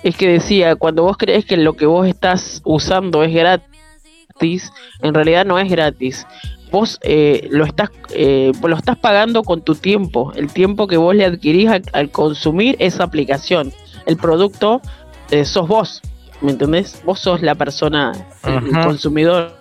es 0.02 0.16
que 0.16 0.26
decía, 0.26 0.74
cuando 0.74 1.04
vos 1.04 1.16
crees 1.16 1.44
que 1.44 1.56
lo 1.56 1.74
que 1.74 1.86
vos 1.86 2.08
estás 2.08 2.62
usando 2.64 3.22
es 3.22 3.32
gratis, 3.32 4.72
en 5.02 5.14
realidad 5.14 5.46
no 5.46 5.60
es 5.60 5.70
gratis. 5.70 6.26
Vos 6.72 6.98
eh, 7.02 7.46
lo, 7.52 7.64
estás, 7.64 7.90
eh, 8.10 8.50
lo 8.60 8.76
estás 8.76 8.98
pagando 8.98 9.44
con 9.44 9.62
tu 9.62 9.76
tiempo, 9.76 10.32
el 10.34 10.52
tiempo 10.52 10.88
que 10.88 10.96
vos 10.96 11.14
le 11.14 11.26
adquirís 11.26 11.70
al, 11.92 12.10
consumir 12.10 12.74
esa 12.80 13.04
aplicación. 13.04 13.72
El 14.04 14.16
producto 14.16 14.82
eh, 15.30 15.44
sos 15.44 15.68
vos, 15.68 16.02
¿me 16.40 16.50
entendés? 16.50 17.00
Vos 17.04 17.20
sos 17.20 17.40
la 17.40 17.54
persona, 17.54 18.10
el 18.44 18.68
consumidor. 18.82 19.56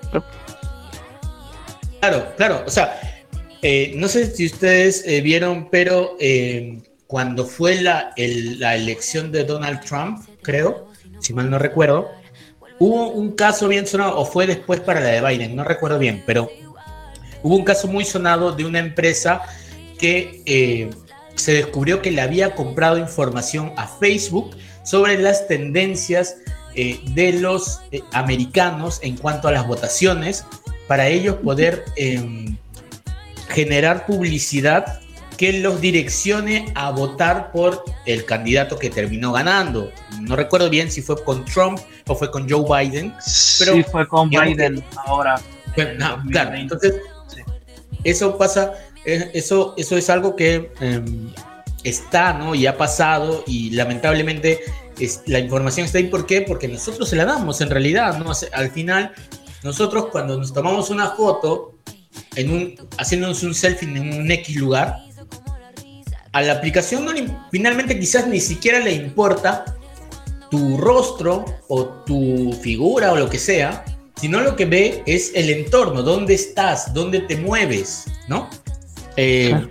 Claro, 1.99 2.25
claro. 2.37 2.63
O 2.65 2.71
sea, 2.71 3.10
eh, 3.61 3.93
no 3.95 4.07
sé 4.07 4.25
si 4.35 4.47
ustedes 4.47 5.03
eh, 5.05 5.21
vieron, 5.21 5.69
pero 5.69 6.15
eh, 6.19 6.81
cuando 7.05 7.45
fue 7.45 7.81
la, 7.81 8.13
la 8.17 8.75
elección 8.75 9.31
de 9.31 9.43
Donald 9.43 9.81
Trump, 9.81 10.25
creo, 10.41 10.87
si 11.19 11.33
mal 11.33 11.49
no 11.49 11.59
recuerdo, 11.59 12.09
hubo 12.79 13.09
un 13.09 13.33
caso 13.33 13.67
bien 13.67 13.85
sonado, 13.85 14.17
o 14.17 14.25
fue 14.25 14.47
después 14.47 14.79
para 14.79 14.99
la 14.99 15.09
de 15.09 15.21
Biden, 15.21 15.55
no 15.55 15.63
recuerdo 15.63 15.99
bien, 15.99 16.23
pero 16.25 16.49
hubo 17.43 17.55
un 17.55 17.63
caso 17.63 17.87
muy 17.87 18.03
sonado 18.03 18.51
de 18.51 18.65
una 18.65 18.79
empresa 18.79 19.43
que 19.99 20.89
se 21.35 21.53
descubrió 21.53 22.01
que 22.01 22.09
le 22.09 22.21
había 22.21 22.55
comprado 22.55 22.97
información 22.97 23.73
a 23.77 23.87
Facebook 23.87 24.55
sobre 24.83 25.19
las 25.19 25.47
tendencias 25.47 26.37
de 26.73 27.33
los 27.33 27.81
americanos 28.13 28.99
en 29.03 29.17
cuanto 29.17 29.47
a 29.47 29.51
las 29.51 29.67
votaciones 29.67 30.45
para 30.87 31.07
ellos 31.07 31.35
poder 31.35 31.85
em, 31.95 32.57
generar 33.51 34.05
publicidad 34.05 35.01
que 35.37 35.53
los 35.53 35.81
direccione 35.81 36.71
a 36.75 36.91
votar 36.91 37.51
por 37.51 37.83
el 38.05 38.25
candidato 38.25 38.77
que 38.77 38.89
terminó 38.89 39.31
ganando. 39.31 39.91
No 40.19 40.35
recuerdo 40.35 40.69
bien 40.69 40.91
si 40.91 41.01
fue 41.01 41.23
con 41.23 41.45
Trump 41.45 41.79
o 42.07 42.15
fue 42.15 42.29
con 42.29 42.47
Joe 42.49 42.63
Biden. 42.63 43.13
Pero 43.57 43.73
sí, 43.73 43.83
fue 43.83 44.07
con 44.07 44.29
Biden 44.29 44.83
ahora. 45.05 45.41
claro, 46.29 46.55
entonces 46.55 46.95
eso 48.03 48.37
pasa, 48.37 48.73
eh, 49.05 49.31
eso, 49.33 49.73
eso 49.77 49.97
es 49.97 50.09
algo 50.09 50.35
que 50.35 50.71
em, 50.79 51.31
está, 51.83 52.33
¿no? 52.33 52.53
Y 52.53 52.67
ha 52.67 52.77
pasado 52.77 53.43
y 53.47 53.71
lamentablemente 53.71 54.59
es, 54.99 55.23
la 55.25 55.39
información 55.39 55.85
está 55.85 55.97
ahí. 55.97 56.05
¿Por 56.05 56.25
qué? 56.25 56.41
Porque 56.41 56.67
nosotros 56.67 57.09
se 57.09 57.15
la 57.15 57.25
damos 57.25 57.61
en 57.61 57.69
realidad, 57.69 58.17
¿no? 58.19 58.31
Al 58.53 58.71
final 58.71 59.11
nosotros 59.63 60.07
cuando 60.11 60.37
nos 60.37 60.53
tomamos 60.53 60.89
una 60.89 61.11
foto, 61.11 61.70
en 62.35 62.51
un, 62.51 62.75
haciéndonos 62.97 63.43
un 63.43 63.53
selfie 63.53 63.87
en 63.87 63.99
un 63.99 64.31
X 64.31 64.55
lugar, 64.55 64.97
a 66.33 66.41
la 66.41 66.53
aplicación 66.53 67.03
no 67.03 67.11
finalmente 67.51 67.99
quizás 67.99 68.27
ni 68.27 68.39
siquiera 68.39 68.79
le 68.79 68.93
importa 68.93 69.65
tu 70.49 70.77
rostro 70.77 71.45
o 71.67 71.85
tu 72.05 72.53
figura 72.61 73.11
o 73.11 73.15
lo 73.15 73.29
que 73.29 73.39
sea, 73.39 73.83
sino 74.19 74.41
lo 74.41 74.55
que 74.55 74.65
ve 74.65 75.03
es 75.05 75.31
el 75.33 75.49
entorno, 75.49 76.03
dónde 76.03 76.33
estás, 76.33 76.93
dónde 76.93 77.21
te 77.21 77.37
mueves, 77.37 78.05
¿no? 78.27 78.49
Eh, 79.17 79.67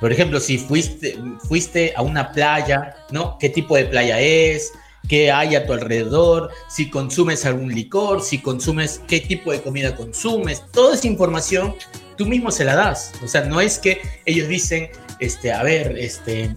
por 0.00 0.12
ejemplo, 0.12 0.38
si 0.38 0.58
fuiste, 0.58 1.18
fuiste 1.48 1.92
a 1.96 2.02
una 2.02 2.30
playa, 2.30 2.94
¿no? 3.10 3.36
¿Qué 3.38 3.48
tipo 3.48 3.74
de 3.76 3.86
playa 3.86 4.20
es? 4.20 4.70
Qué 5.08 5.32
hay 5.32 5.56
a 5.56 5.66
tu 5.66 5.72
alrededor, 5.72 6.50
si 6.68 6.90
consumes 6.90 7.44
algún 7.46 7.74
licor, 7.74 8.22
si 8.22 8.38
consumes, 8.38 9.00
qué 9.08 9.20
tipo 9.20 9.50
de 9.50 9.62
comida 9.62 9.96
consumes, 9.96 10.62
toda 10.72 10.94
esa 10.94 11.06
información 11.06 11.74
tú 12.16 12.26
mismo 12.26 12.50
se 12.50 12.64
la 12.64 12.74
das. 12.76 13.12
O 13.24 13.28
sea, 13.28 13.42
no 13.42 13.60
es 13.60 13.78
que 13.78 14.00
ellos 14.26 14.48
dicen, 14.48 14.90
este, 15.20 15.52
a 15.52 15.62
ver, 15.62 15.96
este, 15.96 16.54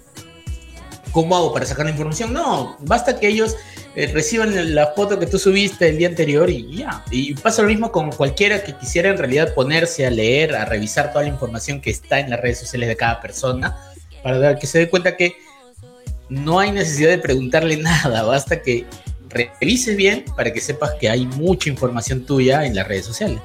¿cómo 1.12 1.38
hago 1.38 1.54
para 1.54 1.66
sacar 1.66 1.86
la 1.86 1.91
información? 1.91 2.34
No, 2.34 2.76
basta 2.82 3.20
que 3.20 3.28
ellos 3.28 3.56
eh, 3.95 4.10
reciban 4.14 4.76
la 4.76 4.88
foto 4.88 5.20
que 5.20 5.28
tú 5.28 5.38
subiste 5.38 5.89
el 5.89 5.97
día 5.97 6.08
anterior 6.10 6.49
y 6.49 6.78
ya. 6.78 7.06
Y 7.12 7.36
pasa 7.36 7.62
lo 7.62 7.70
mismo 7.70 7.91
con 7.91 8.12
cualquiera 8.12 8.64
que 8.64 8.76
quisiera 8.76 9.10
en 9.10 9.18
realidad 9.18 9.54
ponerse 9.54 10.06
a 10.06 10.10
leer, 10.10 10.56
a 10.56 10.66
revisar 10.66 11.12
toda 11.12 11.24
la 11.24 11.30
información 11.30 11.80
que 11.80 11.91
está 11.91 12.20
en 12.20 12.30
las 12.30 12.41
redes 12.41 12.60
sociales 12.60 12.89
de 12.89 12.97
cada 12.97 13.22
persona, 13.22 13.78
para 14.24 14.58
que 14.58 14.68
se 14.68 14.80
dé 14.80 14.89
cuenta 14.89 15.16
que 15.16 15.36
no 16.32 16.59
hay 16.59 16.71
necesidad 16.71 17.09
de 17.09 17.17
preguntarle 17.17 17.75
nada, 17.77 18.23
basta 18.23 18.61
que 18.61 18.86
revises 19.29 19.95
bien 19.95 20.25
para 20.36 20.51
que 20.51 20.59
sepas 20.59 20.91
que 20.99 21.09
hay 21.09 21.25
mucha 21.25 21.69
información 21.69 22.25
tuya 22.25 22.65
en 22.65 22.75
las 22.75 22.88
redes 22.88 23.05
sociales. 23.05 23.39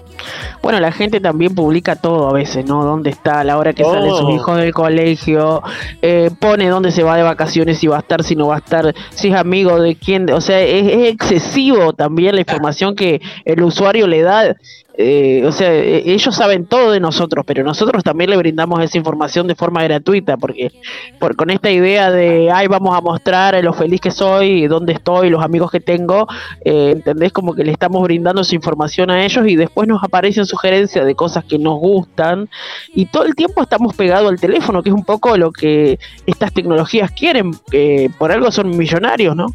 Bueno, 0.62 0.80
la 0.80 0.90
gente 0.92 1.20
también 1.20 1.54
publica 1.54 1.96
todo 1.96 2.28
a 2.28 2.32
veces, 2.32 2.64
¿no? 2.64 2.84
Dónde 2.84 3.10
está, 3.10 3.40
a 3.40 3.44
la 3.44 3.58
hora 3.58 3.72
que 3.72 3.84
sale 3.84 4.08
su 4.10 4.30
hijo 4.30 4.56
del 4.56 4.72
colegio, 4.72 5.62
eh, 6.02 6.30
pone 6.40 6.68
dónde 6.68 6.90
se 6.90 7.02
va 7.02 7.16
de 7.16 7.22
vacaciones, 7.22 7.78
si 7.78 7.86
va 7.86 7.96
a 7.96 8.00
estar, 8.00 8.22
si 8.24 8.34
no 8.34 8.48
va 8.48 8.56
a 8.56 8.58
estar, 8.58 8.94
si 9.10 9.28
es 9.28 9.34
amigo 9.34 9.80
de 9.80 9.96
quién, 9.96 10.30
o 10.30 10.40
sea, 10.40 10.60
es 10.60 11.08
excesivo 11.12 11.92
también 11.92 12.34
la 12.34 12.40
información 12.40 12.94
que 12.94 13.20
el 13.44 13.62
usuario 13.62 14.06
le 14.06 14.22
da 14.22 14.56
eh, 14.98 15.42
o 15.44 15.52
sea, 15.52 15.74
e, 15.74 16.10
ellos 16.10 16.34
saben 16.34 16.64
todo 16.64 16.90
de 16.90 17.00
nosotros, 17.00 17.44
pero 17.46 17.62
nosotros 17.62 18.02
también 18.02 18.30
le 18.30 18.36
brindamos 18.36 18.82
esa 18.82 18.96
información 18.96 19.46
de 19.46 19.54
forma 19.54 19.82
gratuita, 19.82 20.38
porque 20.38 20.72
por, 21.18 21.36
con 21.36 21.50
esta 21.50 21.70
idea 21.70 22.10
de, 22.10 22.50
ay, 22.50 22.66
vamos 22.66 22.96
a 22.96 23.02
mostrar 23.02 23.62
lo 23.62 23.74
feliz 23.74 24.00
que 24.00 24.10
soy, 24.10 24.66
dónde 24.68 24.94
estoy, 24.94 25.28
los 25.28 25.44
amigos 25.44 25.70
que 25.70 25.80
tengo, 25.80 26.26
eh, 26.64 26.92
¿entendés? 26.92 27.32
Como 27.32 27.54
que 27.54 27.64
le 27.64 27.72
estamos 27.72 28.02
brindando 28.02 28.40
esa 28.40 28.54
información 28.54 29.10
a 29.10 29.22
ellos 29.22 29.46
y 29.46 29.56
después 29.56 29.86
nos 29.86 30.02
aparecen 30.02 30.46
sugerencias 30.46 31.04
de 31.04 31.14
cosas 31.14 31.44
que 31.44 31.58
nos 31.58 31.78
gustan 31.78 32.48
y 32.94 33.06
todo 33.06 33.24
el 33.24 33.34
tiempo 33.34 33.62
estamos 33.62 33.94
pegados 33.94 34.30
al 34.30 34.40
teléfono, 34.40 34.82
que 34.82 34.88
es 34.88 34.94
un 34.94 35.04
poco 35.04 35.36
lo 35.36 35.52
que 35.52 35.98
estas 36.24 36.54
tecnologías 36.54 37.10
quieren, 37.10 37.52
que 37.70 38.10
por 38.18 38.32
algo 38.32 38.50
son 38.50 38.74
millonarios, 38.76 39.36
¿no? 39.36 39.48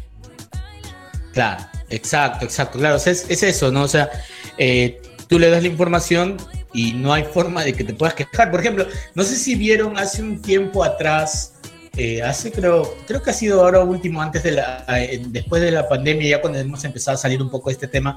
Claro, 1.32 1.64
exacto, 1.88 2.44
exacto, 2.44 2.78
claro, 2.78 2.96
es, 2.96 3.06
es 3.06 3.42
eso, 3.42 3.72
¿no? 3.72 3.82
O 3.82 3.88
sea, 3.88 4.08
eh, 4.58 5.00
tú 5.32 5.38
le 5.38 5.48
das 5.48 5.62
la 5.62 5.68
información 5.68 6.36
y 6.74 6.92
no 6.92 7.12
hay 7.12 7.24
forma 7.24 7.64
de 7.64 7.72
que 7.72 7.84
te 7.84 7.94
puedas 7.94 8.14
quejar. 8.14 8.50
Por 8.50 8.60
ejemplo, 8.60 8.86
no 9.14 9.22
sé 9.22 9.36
si 9.36 9.54
vieron 9.54 9.96
hace 9.96 10.22
un 10.22 10.42
tiempo 10.42 10.84
atrás 10.84 11.54
eh, 11.96 12.22
hace 12.22 12.50
creo, 12.50 12.96
creo 13.06 13.22
que 13.22 13.30
ha 13.30 13.34
sido 13.34 13.62
ahora 13.62 13.80
último, 13.80 14.22
antes 14.22 14.42
de 14.42 14.52
la, 14.52 14.84
eh, 14.88 15.22
después 15.26 15.60
de 15.60 15.70
la 15.70 15.88
pandemia, 15.88 16.30
ya 16.30 16.40
cuando 16.40 16.58
hemos 16.58 16.84
empezado 16.84 17.16
a 17.16 17.18
salir 17.18 17.42
un 17.42 17.50
poco 17.50 17.68
de 17.68 17.74
este 17.74 17.86
tema, 17.86 18.16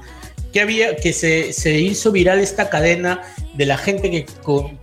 que 0.50 0.60
había, 0.60 0.96
que 0.96 1.12
se, 1.12 1.52
se 1.52 1.78
hizo 1.78 2.10
viral 2.10 2.38
esta 2.38 2.70
cadena 2.70 3.20
de 3.54 3.66
la 3.66 3.76
gente 3.76 4.10
que 4.10 4.26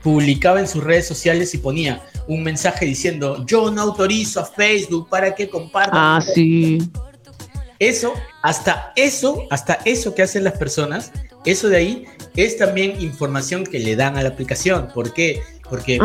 publicaba 0.03 0.59
en 0.59 0.67
sus 0.67 0.83
redes 0.83 1.07
sociales 1.07 1.55
y 1.55 1.57
ponía 1.57 2.03
un 2.27 2.43
mensaje 2.43 2.85
diciendo, 2.85 3.43
yo 3.47 3.71
no 3.71 3.81
autorizo 3.81 4.39
a 4.39 4.45
Facebook 4.45 5.09
para 5.09 5.33
que 5.33 5.49
compartan. 5.49 5.93
Ah, 5.95 6.21
sí. 6.21 6.77
Eso, 7.79 8.13
hasta 8.43 8.93
eso, 8.95 9.47
hasta 9.49 9.79
eso 9.85 10.13
que 10.13 10.21
hacen 10.21 10.43
las 10.43 10.57
personas, 10.57 11.11
eso 11.45 11.67
de 11.67 11.77
ahí 11.77 12.05
es 12.35 12.57
también 12.57 12.99
información 13.01 13.63
que 13.63 13.79
le 13.79 13.95
dan 13.95 14.17
a 14.17 14.23
la 14.23 14.29
aplicación. 14.29 14.87
¿Por 14.93 15.13
qué? 15.13 15.41
Porque 15.69 15.99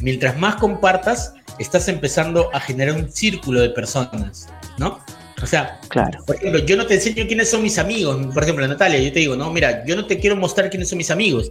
mientras 0.00 0.38
más 0.38 0.56
compartas, 0.56 1.34
estás 1.58 1.88
empezando 1.88 2.50
a 2.54 2.60
generar 2.60 2.96
un 2.96 3.10
círculo 3.10 3.60
de 3.60 3.70
personas, 3.70 4.48
¿no? 4.78 5.00
O 5.42 5.46
sea, 5.46 5.78
claro. 5.88 6.24
por 6.24 6.36
ejemplo, 6.36 6.60
yo 6.64 6.76
no 6.76 6.86
te 6.86 6.94
enseño 6.94 7.26
quiénes 7.26 7.50
son 7.50 7.62
mis 7.62 7.78
amigos. 7.78 8.26
Por 8.32 8.42
ejemplo, 8.42 8.66
Natalia, 8.66 8.98
yo 8.98 9.12
te 9.12 9.20
digo, 9.20 9.36
no, 9.36 9.50
mira, 9.52 9.84
yo 9.84 9.94
no 9.94 10.06
te 10.06 10.18
quiero 10.18 10.34
mostrar 10.36 10.70
quiénes 10.70 10.88
son 10.88 10.98
mis 10.98 11.10
amigos. 11.10 11.50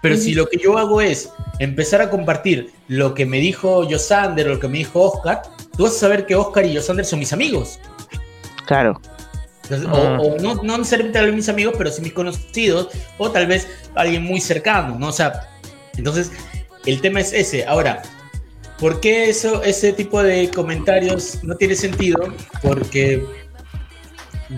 Pero 0.00 0.16
si 0.16 0.34
lo 0.34 0.48
que 0.48 0.58
yo 0.58 0.78
hago 0.78 1.00
es 1.00 1.30
empezar 1.60 2.00
a 2.00 2.10
compartir 2.10 2.72
lo 2.88 3.14
que 3.14 3.24
me 3.24 3.38
dijo 3.38 3.86
Josander 3.88 4.48
o 4.48 4.54
lo 4.54 4.58
que 4.58 4.66
me 4.66 4.78
dijo 4.78 5.00
Oscar, 5.00 5.42
tú 5.76 5.84
vas 5.84 5.94
a 5.94 5.98
saber 5.98 6.26
que 6.26 6.34
Oscar 6.34 6.66
y 6.66 6.74
Josander 6.74 7.04
son 7.04 7.20
mis 7.20 7.32
amigos. 7.32 7.78
Claro. 8.66 9.00
O, 9.70 9.96
o, 9.96 10.38
no, 10.38 10.62
no 10.62 10.78
necesariamente 10.78 11.32
mis 11.32 11.48
amigos, 11.48 11.74
pero 11.78 11.90
sí 11.90 12.02
mis 12.02 12.12
conocidos, 12.12 12.88
o 13.18 13.30
tal 13.30 13.46
vez 13.46 13.68
alguien 13.94 14.22
muy 14.24 14.40
cercano, 14.40 14.98
¿no? 14.98 15.08
O 15.08 15.12
sea, 15.12 15.48
entonces 15.96 16.30
el 16.86 17.00
tema 17.00 17.20
es 17.20 17.32
ese. 17.32 17.64
Ahora, 17.64 18.02
¿por 18.78 19.00
qué 19.00 19.30
eso, 19.30 19.62
ese 19.62 19.92
tipo 19.92 20.22
de 20.22 20.50
comentarios 20.50 21.38
no 21.42 21.56
tiene 21.56 21.76
sentido? 21.76 22.34
Porque 22.62 23.24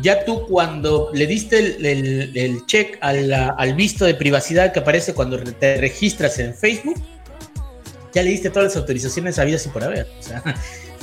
ya 0.01 0.25
tú 0.25 0.47
cuando 0.47 1.11
le 1.13 1.27
diste 1.27 1.59
el, 1.59 2.63
check 2.67 2.99
al 3.01 3.75
visto 3.75 4.05
de 4.05 4.15
privacidad 4.15 4.73
que 4.73 4.81
aparece 4.81 5.15
cuando 5.15 5.39
te 5.39 5.77
registras 5.77 6.39
en 6.39 6.55
Facebook, 6.55 7.01
ya 8.13 8.23
le 8.23 8.31
diste 8.31 8.49
todas 8.49 8.69
las 8.69 8.77
autorizaciones 8.77 9.39
habidas 9.39 9.67
y 9.67 9.69
por 9.69 9.85
haber. 9.85 10.07
O 10.19 10.23
sea, 10.23 10.43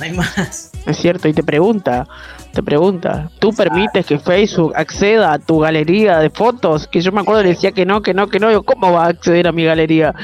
no 0.02 0.10
hay 0.10 0.12
más. 0.16 0.72
Es 0.86 0.96
cierto, 0.96 1.28
y 1.28 1.32
te 1.32 1.42
pregunta, 1.42 2.06
te 2.52 2.62
pregunta, 2.62 3.30
¿tú 3.38 3.52
permites 3.52 4.04
que 4.06 4.18
Facebook 4.18 4.72
acceda 4.74 5.32
a 5.32 5.38
tu 5.38 5.60
galería 5.60 6.18
de 6.18 6.30
fotos? 6.30 6.88
Que 6.88 7.00
yo 7.00 7.12
me 7.12 7.20
acuerdo 7.20 7.42
le 7.42 7.50
decía 7.50 7.72
que 7.72 7.86
no, 7.86 8.02
que 8.02 8.12
no, 8.14 8.28
que 8.28 8.40
no, 8.40 8.62
¿cómo 8.62 8.92
va 8.92 9.04
a 9.04 9.08
acceder 9.08 9.46
a 9.46 9.52
mi 9.52 9.64
galería? 9.64 10.14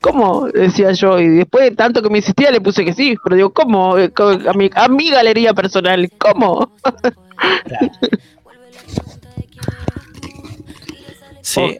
¿Cómo? 0.00 0.46
Decía 0.46 0.92
yo, 0.92 1.18
y 1.18 1.28
después 1.28 1.64
de 1.64 1.76
tanto 1.76 2.02
que 2.02 2.08
me 2.08 2.18
insistía 2.18 2.50
le 2.50 2.60
puse 2.60 2.84
que 2.84 2.94
sí, 2.94 3.16
pero 3.22 3.36
digo, 3.36 3.50
¿cómo? 3.50 3.98
Eh, 3.98 4.12
a 4.48 4.52
mi, 4.54 4.70
a 4.74 4.88
mi 4.88 5.10
galería 5.10 5.52
personal, 5.52 6.10
¿cómo? 6.18 6.72
Sí. 11.42 11.76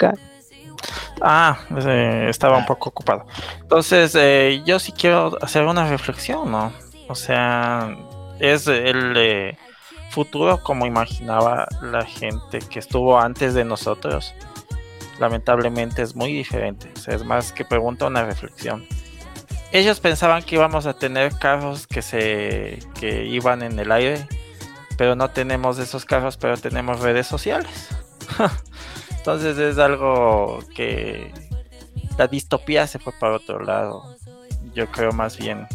Ah, 1.21 1.57
eh, 1.87 2.27
estaba 2.29 2.59
un 2.59 2.67
poco 2.67 2.89
ocupado. 2.91 3.25
Entonces, 3.61 4.13
eh, 4.19 4.61
yo 4.67 4.81
sí 4.81 4.91
quiero 4.91 5.39
hacer 5.41 5.63
una 5.63 5.89
reflexión, 5.89 6.51
¿no? 6.51 6.73
O 7.13 7.15
sea, 7.15 7.97
es 8.41 8.67
el 8.67 9.57
futuro 10.11 10.63
como 10.63 10.87
imaginaba 10.87 11.67
la 11.81 12.05
gente 12.05 12.59
que 12.59 12.79
estuvo 12.79 13.19
antes 13.19 13.55
de 13.55 13.65
nosotros 13.65 14.35
lamentablemente 15.23 16.03
es 16.03 16.17
muy 16.17 16.33
diferente. 16.33 16.93
es 17.07 17.25
más 17.25 17.53
que 17.53 17.65
pregunta 17.65 18.07
una 18.07 18.25
reflexión. 18.25 18.85
Ellos 19.71 20.01
pensaban 20.01 20.43
que 20.43 20.57
íbamos 20.57 20.85
a 20.87 20.95
tener 20.95 21.39
carros 21.39 21.87
que 21.87 22.03
se 22.03 22.81
que 22.99 23.25
iban 23.27 23.63
en 23.63 23.79
el 23.79 23.93
aire, 23.93 24.27
pero 24.99 25.15
no 25.15 25.31
tenemos 25.31 25.79
esos 25.79 26.05
carros, 26.05 26.37
pero 26.37 26.57
tenemos 26.57 27.01
redes 27.01 27.29
sociales. 27.29 27.89
Entonces 29.17 29.57
es 29.59 29.79
algo 29.79 30.59
que 30.75 31.33
la 32.19 32.27
distopía 32.27 32.87
se 32.89 32.99
fue 32.99 33.13
para 33.13 33.37
otro 33.37 33.61
lado. 33.61 34.17
Yo 34.75 34.89
creo 34.89 35.13
más 35.13 35.39
bien. 35.39 35.69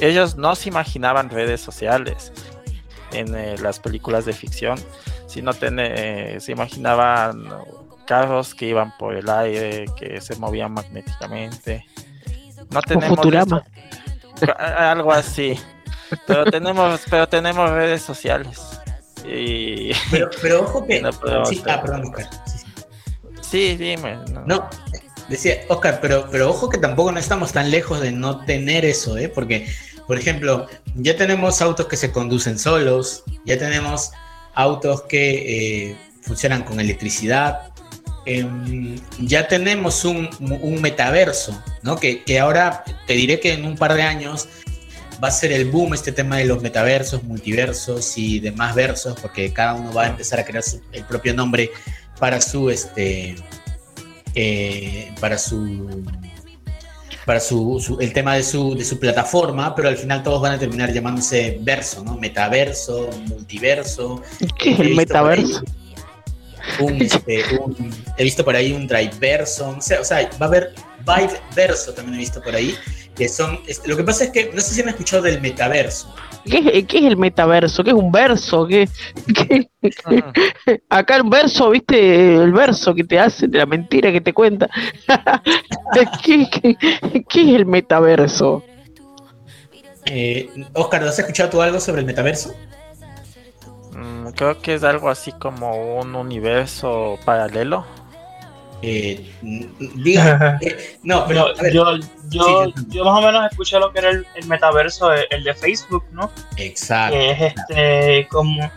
Ellos 0.00 0.36
no 0.36 0.54
se 0.54 0.68
imaginaban 0.68 1.30
redes 1.30 1.60
sociales 1.60 2.32
en 3.12 3.34
eh, 3.34 3.56
las 3.58 3.80
películas 3.80 4.24
de 4.24 4.32
ficción, 4.32 4.78
sino 5.26 5.52
eh, 5.60 6.38
se 6.40 6.52
imaginaban 6.52 7.48
carros 8.06 8.54
que 8.54 8.66
iban 8.66 8.96
por 8.96 9.14
el 9.14 9.28
aire, 9.28 9.86
que 9.96 10.20
se 10.20 10.36
movían 10.36 10.72
magnéticamente. 10.72 11.86
No 12.70 12.80
tenemos 12.82 13.16
Futurama. 13.16 13.64
algo 14.76 15.12
así. 15.12 15.58
Pero 16.26 16.44
tenemos, 16.46 17.00
pero 17.10 17.28
tenemos 17.28 17.70
redes 17.70 18.02
sociales. 18.02 18.80
Y... 19.26 19.90
Pero, 20.10 20.62
ojo 20.62 20.86
que. 20.86 20.98
sí, 21.48 21.62
ah, 21.68 21.82
perdón, 21.82 22.04
Oscar. 22.06 22.28
Sí, 23.42 23.76
dime. 23.76 24.18
No. 24.46 24.68
decía 25.28 25.56
Oscar, 25.68 25.98
pero, 26.00 26.28
pero 26.30 26.50
ojo 26.50 26.68
que 26.68 26.78
tampoco 26.78 27.12
no 27.12 27.18
estamos 27.18 27.52
tan 27.52 27.70
lejos 27.70 28.00
de 28.00 28.12
no 28.12 28.44
tener 28.44 28.84
eso, 28.84 29.16
¿eh? 29.18 29.28
Porque, 29.28 29.68
por 30.08 30.18
ejemplo, 30.18 30.66
ya 30.96 31.16
tenemos 31.16 31.62
autos 31.62 31.86
que 31.86 31.96
se 31.96 32.10
conducen 32.10 32.58
solos, 32.58 33.22
ya 33.44 33.56
tenemos 33.56 34.10
autos 34.54 35.02
que 35.02 35.90
eh, 35.90 35.96
funcionan 36.22 36.64
con 36.64 36.80
electricidad, 36.80 37.72
Em, 38.30 39.00
ya 39.20 39.48
tenemos 39.48 40.04
un, 40.04 40.28
metaverso, 40.82 41.58
¿no? 41.82 41.96
Que, 41.96 42.22
ahora 42.38 42.84
te 43.06 43.14
diré 43.14 43.40
que 43.40 43.54
en 43.54 43.64
un 43.64 43.74
par 43.74 43.94
de 43.94 44.02
años 44.02 44.46
va 45.24 45.28
a 45.28 45.30
ser 45.30 45.50
el 45.50 45.64
boom 45.70 45.94
este 45.94 46.12
tema 46.12 46.36
de 46.36 46.44
los 46.44 46.60
metaversos, 46.60 47.22
multiversos 47.22 48.18
y 48.18 48.38
demás 48.38 48.74
versos, 48.74 49.18
porque 49.18 49.50
cada 49.50 49.72
uno 49.72 49.94
va 49.94 50.04
a 50.04 50.06
empezar 50.08 50.38
a 50.40 50.44
crear 50.44 50.62
el 50.92 51.04
propio 51.04 51.32
nombre 51.32 51.70
para 52.20 52.42
su, 52.42 52.68
este, 52.68 53.34
eh, 54.34 55.10
para 55.20 55.38
su, 55.38 56.04
para 57.28 57.40
su, 57.40 57.98
el 58.00 58.14
tema 58.14 58.36
de 58.36 58.42
su, 58.42 58.74
de 58.74 58.82
su 58.86 58.98
plataforma, 58.98 59.74
pero 59.74 59.90
al 59.90 59.98
final 59.98 60.22
todos 60.22 60.40
van 60.40 60.52
a 60.52 60.58
terminar 60.58 60.90
llamándose 60.94 61.58
verso, 61.60 62.02
¿no? 62.02 62.16
Metaverso, 62.16 63.10
multiverso. 63.26 64.22
¿Qué 64.58 64.72
es 64.72 64.80
el 64.80 64.94
metaverso? 64.94 65.62
Este, 67.00 67.42
he 68.18 68.24
visto 68.24 68.44
por 68.44 68.54
ahí 68.54 68.72
un 68.72 68.86
drive 68.86 69.12
verso, 69.18 69.74
o 69.78 69.80
sea, 69.80 70.00
va 70.40 70.46
a 70.46 70.48
haber 70.48 70.74
vibe 71.00 71.40
verso 71.56 71.94
también 71.94 72.16
he 72.16 72.18
visto 72.18 72.42
por 72.42 72.54
ahí, 72.54 72.74
que 73.18 73.28
son, 73.28 73.60
lo 73.84 73.96
que 73.96 74.04
pasa 74.04 74.24
es 74.24 74.30
que, 74.30 74.50
no 74.54 74.60
sé 74.60 74.74
si 74.74 74.80
han 74.80 74.88
escuchado 74.88 75.24
del 75.24 75.40
metaverso. 75.40 76.14
¿Qué, 76.44 76.86
es 76.88 77.04
el 77.04 77.16
metaverso? 77.16 77.82
¿Qué 77.82 77.90
es 77.90 77.96
un 77.96 78.12
verso? 78.12 78.66
¿Qué, 78.66 78.88
Acá 80.88 81.16
el 81.16 81.24
verso, 81.24 81.70
viste, 81.70 82.36
el 82.36 82.52
verso 82.52 82.94
que 82.94 83.02
te 83.04 83.18
hace 83.18 83.48
de 83.48 83.58
la 83.58 83.66
mentira 83.66 84.12
que 84.12 84.20
te 84.20 84.32
cuenta. 84.32 84.70
¿Qué, 86.22 86.48
es 87.28 87.48
el 87.54 87.66
metaverso? 87.66 88.62
Eh, 90.06 90.48
Oscar, 90.74 91.02
¿has 91.02 91.18
escuchado 91.18 91.50
tú 91.50 91.60
algo 91.60 91.80
sobre 91.80 92.00
el 92.00 92.06
metaverso? 92.06 92.54
creo 94.36 94.60
que 94.62 94.74
es 94.74 94.84
algo 94.84 95.08
así 95.08 95.32
como 95.32 95.98
un 95.98 96.14
universo 96.14 97.18
paralelo. 97.24 97.84
Eh, 98.82 99.28
diga, 99.96 100.58
eh, 100.60 100.98
no, 101.02 101.26
pero 101.26 101.52
yo, 101.72 101.96
yo, 102.28 102.72
yo, 102.88 103.04
más 103.04 103.18
o 103.18 103.26
menos 103.26 103.50
escuché 103.50 103.78
lo 103.80 103.92
que 103.92 103.98
era 103.98 104.10
el, 104.10 104.46
metaverso, 104.46 105.12
el, 105.12 105.42
de 105.42 105.54
Facebook, 105.54 106.04
¿no? 106.12 106.30
Exacto. 106.56 107.16
es 107.16 107.54
este, 107.54 108.28
como, 108.30 108.70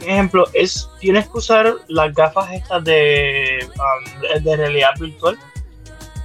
ejemplo, 0.00 0.46
es, 0.52 0.88
tienes 1.00 1.28
que 1.28 1.38
usar 1.38 1.74
las 1.88 2.12
gafas 2.12 2.52
estas 2.52 2.82
de, 2.84 3.68
um, 3.76 4.42
de 4.42 4.56
realidad 4.56 4.90
virtual 4.98 5.38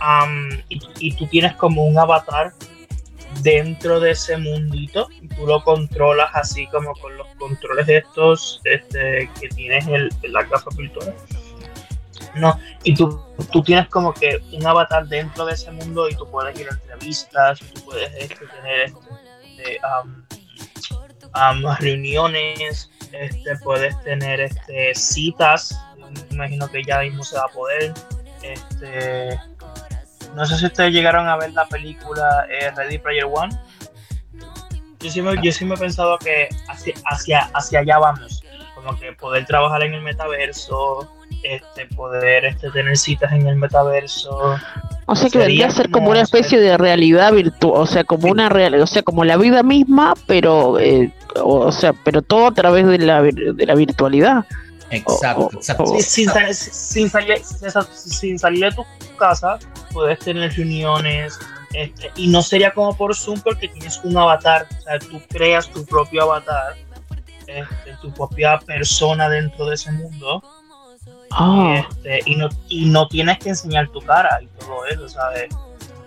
um, 0.01 0.49
y, 0.69 0.79
y, 0.99 1.11
tú 1.13 1.27
tienes 1.27 1.53
como 1.55 1.85
un 1.85 1.97
avatar 1.99 2.53
dentro 3.41 3.99
de 3.99 4.11
ese 4.11 4.37
mundito 4.37 5.07
y 5.21 5.27
tú 5.27 5.45
lo 5.45 5.63
controlas 5.63 6.29
así 6.33 6.67
como 6.67 6.93
con 6.93 7.15
los 7.17 7.27
controles 7.37 7.87
de 7.87 7.97
estos 7.97 8.61
este, 8.63 9.29
que 9.39 9.49
tienes 9.49 9.87
en, 9.87 10.09
la 10.31 10.43
gafa 10.43 10.69
virtual. 10.75 11.13
No, 12.39 12.59
y 12.83 12.93
tú, 12.95 13.21
tú 13.51 13.63
tienes 13.63 13.87
como 13.89 14.13
que 14.13 14.41
un 14.51 14.65
avatar 14.65 15.07
dentro 15.07 15.45
de 15.45 15.53
ese 15.53 15.71
mundo 15.71 16.09
y 16.09 16.15
tú 16.15 16.29
puedes 16.29 16.59
ir 16.59 16.67
a 16.69 16.73
entrevistas, 16.73 17.59
tú 17.59 17.85
puedes 17.85 18.11
este, 18.15 18.45
tener 18.47 18.93
este, 19.43 19.79
um, 21.33 21.75
reuniones, 21.79 22.89
este, 23.11 23.55
puedes 23.63 23.99
tener 24.03 24.41
este, 24.41 24.93
citas, 24.95 25.79
me 25.97 26.35
imagino 26.35 26.69
que 26.69 26.83
ya 26.83 26.99
mismo 26.99 27.23
se 27.23 27.37
va 27.37 27.45
a 27.45 27.49
poder. 27.49 27.93
Este, 28.41 29.39
no 30.35 30.45
sé 30.45 30.57
si 30.57 30.65
ustedes 30.65 30.93
llegaron 30.93 31.27
a 31.27 31.37
ver 31.37 31.53
la 31.53 31.65
película 31.67 32.47
eh, 32.49 32.71
Ready 32.75 32.99
Player 32.99 33.25
One. 33.25 33.57
Yo 34.99 35.11
sí, 35.11 35.21
me, 35.21 35.35
yo 35.41 35.51
sí 35.51 35.69
he 35.71 35.77
pensado 35.77 36.17
que 36.17 36.49
hacia, 36.67 36.93
hacia, 37.05 37.39
hacia 37.53 37.79
allá 37.79 37.99
vamos. 37.99 38.43
Como 38.75 38.97
que 38.99 39.13
poder 39.13 39.45
trabajar 39.45 39.83
en 39.83 39.93
el 39.93 40.01
metaverso, 40.01 41.11
este, 41.49 41.85
poder 41.95 42.45
este, 42.45 42.69
tener 42.71 42.97
citas 42.97 43.31
en 43.31 43.47
el 43.47 43.55
metaverso. 43.55 44.57
O 45.05 45.15
sea 45.15 45.29
que 45.29 45.37
vendría 45.37 45.67
a 45.67 45.71
ser 45.71 45.89
como 45.89 46.09
una 46.09 46.21
especie 46.21 46.59
de 46.59 46.77
realidad 46.77 47.31
virtual, 47.31 47.81
o 47.81 47.85
sea, 47.85 48.03
como 48.03 48.29
una 48.29 48.49
realidad, 48.49 48.83
o 48.83 48.87
sea, 48.87 49.03
como 49.03 49.23
la 49.23 49.37
vida 49.37 49.63
misma, 49.63 50.13
pero, 50.25 50.79
eh, 50.79 51.13
o, 51.41 51.71
sea, 51.71 51.93
pero 51.93 52.21
todo 52.21 52.47
a 52.47 52.53
través 52.53 52.85
de 52.85 52.97
la, 52.99 53.21
de 53.21 53.65
la 53.65 53.75
virtualidad. 53.75 54.45
Exacto, 54.89 55.49
exacto. 55.53 55.85
sin, 55.99 56.29
sin, 56.51 57.09
salir, 57.09 57.37
sin, 57.93 58.39
salir 58.39 58.65
de 58.65 58.71
tu 58.71 58.85
casa, 59.17 59.59
puedes 59.91 60.19
tener 60.19 60.53
reuniones, 60.53 61.39
este, 61.73 62.11
y 62.15 62.27
no 62.27 62.41
sería 62.41 62.71
como 62.71 62.95
por 62.95 63.15
Zoom 63.15 63.39
porque 63.41 63.67
tienes 63.67 63.99
un 64.03 64.17
avatar, 64.17 64.67
o 64.77 64.81
sea, 64.81 64.99
tú 64.99 65.21
creas 65.29 65.69
tu 65.69 65.85
propio 65.85 66.23
avatar, 66.23 66.75
este, 67.47 67.95
tu 68.01 68.11
propia 68.13 68.59
persona 68.59 69.29
dentro 69.29 69.65
de 69.67 69.75
ese 69.75 69.91
mundo 69.91 70.43
Ah. 71.31 71.85
Este, 71.89 72.21
y, 72.25 72.35
no, 72.35 72.49
y 72.69 72.85
no 72.85 73.07
tienes 73.07 73.39
que 73.39 73.49
enseñar 73.49 73.89
tu 73.89 74.01
cara 74.01 74.39
y 74.41 74.47
todo 74.59 74.85
eso, 74.85 75.09
¿sabes? 75.09 75.49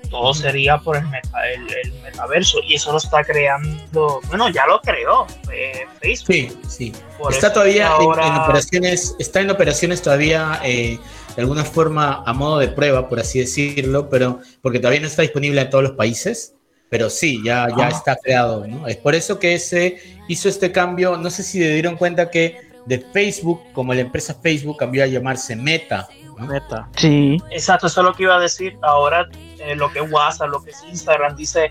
Todo 0.09 0.35
sería 0.35 0.77
por 0.79 0.97
el, 0.97 1.05
el, 1.05 1.93
metaverso 2.03 2.59
y 2.67 2.75
eso 2.75 2.91
lo 2.91 2.99
está 2.99 3.23
creando, 3.23 4.21
bueno, 4.27 4.49
ya 4.49 4.67
lo 4.67 4.81
creó 4.81 5.25
eh, 5.53 5.87
Facebook. 6.01 6.35
Sí, 6.35 6.59
sí. 6.69 6.93
está 7.31 7.53
todavía 7.53 7.93
en, 8.01 8.37
operaciones, 8.37 9.15
está 9.21 9.41
en 9.41 9.51
operaciones 9.51 10.03
todavía 10.03 10.61
eh, 10.65 10.99
de 11.37 11.43
alguna 11.43 11.65
forma 11.65 12.25
a 12.27 12.33
modo 12.33 12.59
de 12.59 12.67
prueba, 12.67 13.09
por 13.09 13.21
así 13.21 13.39
decirlo, 13.39 14.11
pero 14.11 14.41
porque 14.63 14.81
todavía 14.81 15.01
no 15.01 15.07
está 15.07 15.23
disponible 15.23 15.61
en 15.61 15.71
todos 15.71 15.85
los 15.85 15.93
países 15.93 16.55
pero 16.91 17.09
sí, 17.09 17.41
ya, 17.45 17.69
ya 17.69 17.87
ah. 17.87 17.89
está 17.89 18.17
creado, 18.17 18.67
¿no? 18.67 18.89
Es 18.89 18.97
por 18.97 19.15
eso 19.15 19.39
que 19.39 19.59
se 19.61 19.99
hizo 20.29 20.49
este 20.49 20.73
cambio, 20.73 21.17
no 21.17 21.31
sé 21.31 21.45
si 21.45 21.61
se 21.61 21.73
dieron 21.73 21.97
cuenta 21.97 22.31
que 22.31 22.70
de 22.91 22.99
Facebook, 22.99 23.63
como 23.73 23.95
la 23.95 24.01
empresa 24.01 24.35
Facebook 24.35 24.77
cambió 24.79 25.05
a 25.05 25.07
llamarse 25.07 25.55
Meta. 25.55 26.09
Meta. 26.39 26.89
Sí. 26.97 27.41
Exacto, 27.53 27.87
eso 27.87 28.01
es 28.01 28.05
lo 28.05 28.15
que 28.15 28.25
iba 28.25 28.35
a 28.35 28.41
decir. 28.41 28.77
Ahora 28.83 29.29
eh, 29.61 29.77
lo 29.77 29.93
que 29.93 30.01
es 30.01 30.11
WhatsApp, 30.11 30.49
lo 30.49 30.61
que 30.61 30.71
es 30.71 30.83
Instagram, 30.83 31.37
dice 31.37 31.71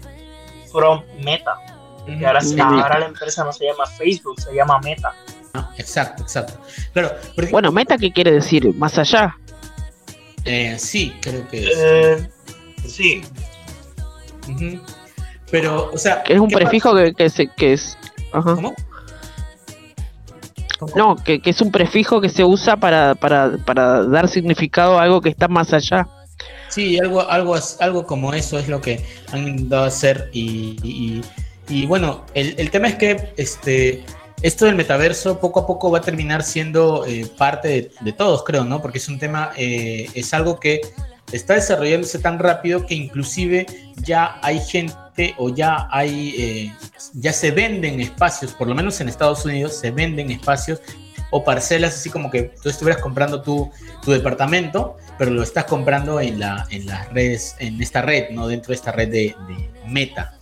From 0.72 1.04
Meta. 1.22 1.56
Y 2.08 2.24
ahora, 2.24 2.40
ahora 2.64 3.00
la 3.00 3.06
empresa 3.08 3.44
no 3.44 3.52
se 3.52 3.66
llama 3.66 3.86
Facebook, 3.86 4.40
se 4.40 4.54
llama 4.54 4.80
Meta. 4.80 5.14
Ah, 5.54 5.70
exacto, 5.78 6.24
exacto. 6.24 6.54
Pero, 6.94 7.12
bueno, 7.52 7.70
Meta, 7.74 7.98
¿qué 7.98 8.14
quiere 8.14 8.32
decir? 8.32 8.74
¿Más 8.76 8.98
allá? 8.98 9.36
Eh, 10.46 10.78
sí, 10.80 11.14
creo 11.22 11.46
que 11.50 11.70
eh, 11.76 12.30
sí. 12.88 13.24
Pero, 15.52 15.92
o 15.92 15.98
sea. 15.98 16.24
Es 16.28 16.40
un 16.40 16.50
prefijo 16.50 16.96
que, 16.96 17.14
que, 17.14 17.50
que 17.58 17.74
es. 17.74 17.98
¿Cómo? 18.32 18.74
No, 20.96 21.16
que, 21.16 21.42
es 21.44 21.62
un 21.62 21.72
prefijo 21.72 22.22
que 22.22 22.30
se 22.30 22.44
usa 22.44 22.78
para, 22.78 23.16
para, 23.16 23.58
para, 23.66 24.04
dar 24.04 24.28
significado 24.28 24.98
a 24.98 25.04
algo 25.04 25.22
que 25.22 25.30
está 25.30 25.48
más 25.48 25.74
allá. 25.74 26.08
Sí, 26.70 26.98
algo, 27.00 27.28
algo, 27.30 27.56
algo 27.80 28.06
como 28.06 28.34
eso 28.34 28.58
es 28.60 28.68
lo 28.68 28.80
que 28.80 29.04
han 29.32 29.48
intentado 29.48 29.86
hacer 29.86 30.30
y, 30.32 31.22
y, 31.68 31.86
bueno, 31.86 32.26
el, 32.34 32.56
el, 32.58 32.72
tema 32.72 32.88
es 32.88 32.96
que 32.96 33.34
este, 33.38 34.04
esto 34.42 34.66
del 34.66 34.76
metaverso 34.76 35.40
poco 35.40 35.62
a 35.62 35.68
poco 35.68 35.92
va 35.92 35.98
a 35.98 36.02
terminar 36.02 36.44
siendo 36.44 37.06
eh, 37.06 37.28
parte 37.38 37.92
de, 38.00 38.14
todos, 38.14 38.44
creo, 38.44 38.64
¿no? 38.64 38.82
Porque 38.82 39.00
es 39.00 39.10
un 39.10 39.20
tema, 39.20 39.52
eh, 39.58 40.10
es 40.14 40.34
algo 40.34 40.60
que 40.60 40.82
está 41.32 41.56
desarrollándose 41.56 42.20
tan 42.20 42.40
rápido 42.40 42.86
que 42.86 42.96
inclusive 42.96 43.66
ya 44.02 44.40
hay 44.42 44.60
gente 44.60 44.94
o 45.38 45.50
ya 45.50 45.88
hay, 45.92 46.36
eh, 46.38 46.74
ya 47.14 47.34
se 47.34 47.52
venden 47.52 48.00
espacios, 48.00 48.54
por 48.54 48.68
lo 48.68 48.76
menos 48.76 49.00
en 49.02 49.10
Estados 49.10 49.46
Unidos 49.46 49.76
se 49.78 49.92
venden 49.92 50.32
espacios 50.32 50.82
o 51.32 51.44
parcelas, 51.44 51.96
así 51.96 52.10
como 52.10 52.32
que 52.32 52.44
tú 52.62 52.70
estuvieras 52.70 53.02
comprando 53.02 53.42
tu, 53.42 53.72
tu 54.04 54.12
departamento, 54.12 54.98
pero 55.18 55.32
lo 55.32 55.44
estás 55.44 55.66
comprando 55.66 56.20
en, 56.20 56.40
la, 56.40 56.66
en 56.72 56.86
las 56.86 57.10
redes, 57.12 57.56
en 57.60 57.82
esta 57.82 58.02
red, 58.02 58.30
¿no? 58.32 58.48
Dentro 58.48 58.70
de 58.70 58.76
esta 58.76 58.92
red 58.92 59.10
de, 59.10 59.36
Meta, 59.88 60.38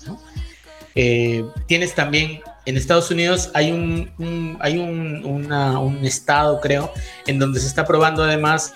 eh, 0.94 1.46
tienes 1.68 1.96
también 1.96 2.42
en 2.66 2.76
Estados 2.76 3.10
Unidos 3.12 3.50
hay 3.54 3.72
un, 3.72 4.58
hay 4.60 4.78
un, 4.78 5.24
un, 5.24 6.06
estado, 6.06 6.60
creo, 6.60 6.92
en 7.26 7.40
donde 7.40 7.62
se 7.62 7.68
está 7.68 7.86
probando 7.86 8.26
además 8.26 8.74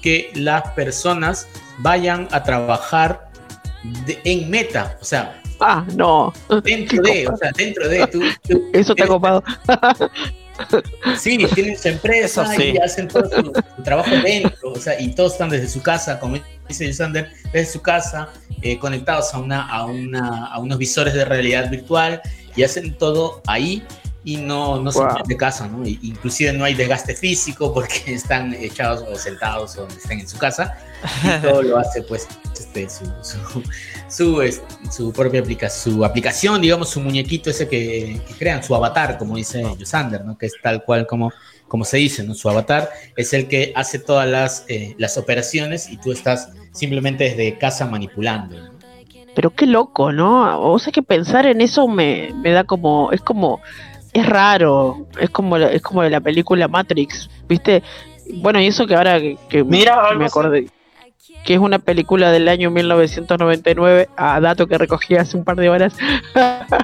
que 0.00 0.30
las 0.34 0.70
personas 0.70 1.46
vayan 1.78 2.28
a 2.30 2.44
trabajar 2.44 3.25
en 4.24 4.50
meta, 4.50 4.98
o 5.00 5.04
sea, 5.04 5.40
ah, 5.60 5.86
no, 5.94 6.32
dentro 6.62 7.02
de, 7.02 7.28
o 7.28 7.36
sea, 7.36 7.50
dentro 7.56 7.88
de, 7.88 8.06
tú, 8.06 8.22
eso 8.72 8.92
está 8.92 9.06
copado. 9.06 9.42
Sí, 11.18 11.36
tienen 11.54 11.76
su 11.76 11.88
empresa 11.88 12.50
y 12.56 12.78
hacen 12.78 13.08
todo 13.08 13.28
su, 13.28 13.82
trabajo 13.82 14.10
dentro, 14.24 14.72
o 14.72 14.76
sea, 14.76 14.98
y 14.98 15.14
todos 15.14 15.32
están 15.32 15.50
desde 15.50 15.68
su 15.68 15.82
casa, 15.82 16.18
como 16.18 16.38
dice 16.66 16.90
Sander, 16.94 17.30
desde 17.52 17.72
su 17.72 17.82
casa, 17.82 18.30
eh, 18.62 18.78
conectados 18.78 19.34
a, 19.34 19.38
una, 19.38 19.68
a, 19.68 19.84
una, 19.84 20.46
a 20.46 20.58
unos 20.58 20.78
visores 20.78 21.12
de 21.12 21.26
realidad 21.26 21.70
virtual 21.70 22.22
y 22.56 22.62
hacen 22.62 22.94
todo 22.94 23.42
ahí 23.46 23.84
y 24.26 24.38
no, 24.38 24.82
no 24.82 24.90
se 24.90 25.04
de 25.24 25.36
casa, 25.36 25.68
¿no? 25.68 25.86
Inclusive 25.86 26.52
no 26.52 26.64
hay 26.64 26.74
desgaste 26.74 27.14
físico 27.14 27.72
porque 27.72 28.02
están 28.06 28.52
echados 28.54 29.04
o 29.08 29.14
sentados 29.14 29.78
o 29.78 29.86
están 29.86 30.18
en 30.18 30.28
su 30.28 30.36
casa 30.36 30.76
y 31.22 31.42
todo 31.42 31.62
lo 31.62 31.78
hace 31.78 32.02
pues 32.02 32.26
este, 32.52 32.88
su, 32.90 33.04
su, 34.08 34.60
su, 34.90 35.12
propia 35.12 35.38
aplicación, 35.38 35.94
su 35.94 36.04
aplicación, 36.04 36.60
digamos, 36.60 36.88
su 36.88 37.00
muñequito 37.00 37.50
ese 37.50 37.68
que, 37.68 38.20
crean, 38.36 38.64
su 38.64 38.74
avatar, 38.74 39.16
como 39.16 39.36
dice 39.36 39.62
Yosander, 39.78 40.24
¿no? 40.24 40.36
Que 40.36 40.46
es 40.46 40.54
tal 40.60 40.82
cual 40.82 41.06
como, 41.06 41.32
como 41.68 41.84
se 41.84 41.98
dice, 41.98 42.24
¿no? 42.24 42.34
Su 42.34 42.50
avatar 42.50 42.90
es 43.14 43.32
el 43.32 43.46
que 43.46 43.72
hace 43.76 44.00
todas 44.00 44.28
las, 44.28 44.64
eh, 44.66 44.96
las 44.98 45.18
operaciones 45.18 45.88
y 45.88 45.98
tú 45.98 46.10
estás 46.10 46.50
simplemente 46.72 47.22
desde 47.22 47.58
casa 47.58 47.86
manipulando, 47.86 48.56
Pero 49.36 49.50
qué 49.50 49.66
loco, 49.66 50.10
¿no? 50.10 50.60
O 50.60 50.80
sea 50.80 50.92
que 50.92 51.04
pensar 51.04 51.46
en 51.46 51.60
eso 51.60 51.86
me, 51.86 52.34
me 52.34 52.50
da 52.50 52.64
como, 52.64 53.12
es 53.12 53.20
como 53.20 53.60
es 54.16 54.26
raro, 54.26 55.06
es 55.20 55.28
como 55.30 55.56
es 55.56 55.82
como 55.82 56.02
de 56.02 56.10
la 56.10 56.20
película 56.20 56.68
Matrix, 56.68 57.28
¿viste? 57.46 57.82
Bueno, 58.36 58.60
y 58.60 58.66
eso 58.66 58.86
que 58.86 58.94
ahora 58.94 59.20
que, 59.20 59.62
Mira, 59.62 60.12
me 60.16 60.24
acordé 60.24 60.68
que 61.44 61.54
es 61.54 61.60
una 61.60 61.78
película 61.78 62.32
del 62.32 62.48
año 62.48 62.70
1999, 62.70 64.08
a 64.16 64.40
dato 64.40 64.66
que 64.66 64.78
recogí 64.78 65.14
hace 65.14 65.36
un 65.36 65.44
par 65.44 65.56
de 65.56 65.68
horas. 65.68 65.96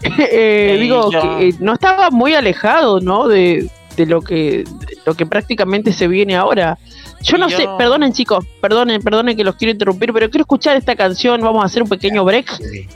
Eh, 0.00 0.76
digo 0.80 1.10
que 1.10 1.54
no 1.60 1.74
estaba 1.74 2.10
muy 2.10 2.34
alejado, 2.34 3.00
¿no? 3.00 3.28
De, 3.28 3.68
de 3.96 4.06
lo 4.06 4.22
que 4.22 4.64
de 4.64 4.98
lo 5.04 5.14
que 5.14 5.26
prácticamente 5.26 5.92
se 5.92 6.08
viene 6.08 6.36
ahora. 6.36 6.78
Yo 7.22 7.36
no 7.36 7.48
sé, 7.50 7.66
perdonen 7.76 8.12
chicos, 8.12 8.44
perdonen, 8.60 9.02
perdonen 9.02 9.36
que 9.36 9.44
los 9.44 9.56
quiero 9.56 9.72
interrumpir, 9.72 10.12
pero 10.12 10.30
quiero 10.30 10.42
escuchar 10.42 10.76
esta 10.76 10.94
canción, 10.94 11.40
vamos 11.40 11.62
a 11.62 11.66
hacer 11.66 11.82
un 11.82 11.88
pequeño 11.88 12.24
break, 12.24 12.48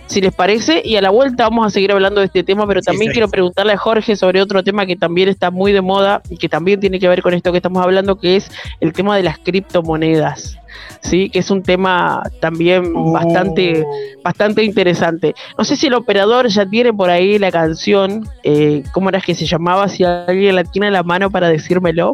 si 0.07 0.20
les 0.20 0.33
parece, 0.33 0.81
y 0.85 0.97
a 0.97 1.01
la 1.01 1.11
vuelta 1.11 1.45
vamos 1.45 1.66
a 1.66 1.70
seguir 1.70 1.93
hablando 1.93 2.20
de 2.20 2.27
este 2.27 2.45
tema, 2.45 2.66
pero 2.66 2.81
también 2.83 3.12
quiero 3.12 3.29
preguntarle 3.29 3.73
a 3.73 3.79
Jorge 3.79 4.16
sobre 4.16 4.41
otro 4.41 4.62
tema 4.62 4.87
que 4.87 4.97
también 4.97 5.29
está 5.29 5.51
muy 5.51 5.73
de 5.73 5.81
moda 5.81 6.23
y 6.31 6.37
que 6.37 6.49
también 6.49 6.81
tiene 6.81 6.99
que 7.01 7.09
ver 7.09 7.23
con 7.23 7.35
esto 7.35 7.51
que 7.51 7.59
estamos 7.59 7.83
hablando, 7.83 8.16
que 8.16 8.37
es 8.37 8.51
el 8.81 8.93
tema 8.93 9.16
de 9.16 9.25
las 9.25 9.39
criptomonedas. 9.39 10.59
¿Sí? 11.03 11.31
que 11.31 11.41
es 11.41 11.51
un 11.51 11.62
tema 11.62 12.23
también 12.41 12.93
bastante, 13.12 13.83
oh. 13.83 14.23
bastante 14.23 14.62
interesante. 14.64 15.35
No 15.59 15.64
sé 15.64 15.77
si 15.77 15.89
el 15.89 15.95
operador 15.95 16.49
ya 16.49 16.66
tiene 16.66 16.93
por 16.93 17.11
ahí 17.11 17.39
la 17.39 17.51
canción, 17.51 18.29
eh, 18.43 18.83
¿cómo 18.93 19.09
era 19.09 19.20
que 19.20 19.35
se 19.35 19.47
llamaba? 19.47 19.89
Si 19.89 20.05
alguien 20.05 20.57
la 20.57 20.64
tiene 20.64 20.87
en 20.89 20.93
la 20.95 21.03
mano 21.03 21.31
para 21.31 21.49
decírmelo. 21.49 22.12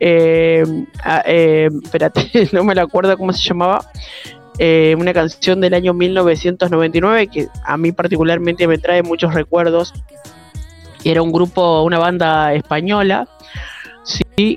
Eh, 0.00 0.64
ah, 1.04 1.22
eh, 1.26 1.68
espérate, 1.82 2.48
no 2.52 2.64
me 2.64 2.74
la 2.74 2.82
acuerdo 2.82 3.16
cómo 3.16 3.32
se 3.32 3.42
llamaba. 3.42 3.84
una 4.98 5.12
canción 5.12 5.60
del 5.60 5.74
año 5.74 5.94
1999 5.94 7.26
que 7.28 7.48
a 7.64 7.76
mí 7.76 7.92
particularmente 7.92 8.66
me 8.66 8.78
trae 8.78 9.02
muchos 9.02 9.34
recuerdos. 9.34 9.92
Era 11.04 11.20
un 11.20 11.32
grupo, 11.32 11.82
una 11.82 11.98
banda 11.98 12.54
española, 12.54 13.26
sí, 14.04 14.56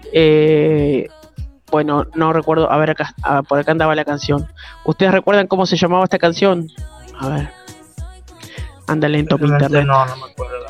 bueno, 1.75 2.05
no 2.15 2.31
recuerdo, 2.31 2.71
a 2.71 2.77
ver 2.77 2.91
acá, 2.91 3.13
por 3.49 3.59
acá 3.59 3.73
andaba 3.73 3.93
la 3.95 4.05
canción. 4.05 4.47
¿Ustedes 4.85 5.11
recuerdan 5.11 5.47
cómo 5.47 5.65
se 5.65 5.75
llamaba 5.75 6.05
esta 6.05 6.17
canción? 6.17 6.69
A 7.19 7.27
ver. 7.27 7.49
Anda 8.87 9.09
lento 9.09 9.37
mi 9.37 9.49
internet. 9.49 9.85
No, 9.85 10.05
no 10.05 10.15
me 10.15 10.31
acuerdo. 10.31 10.67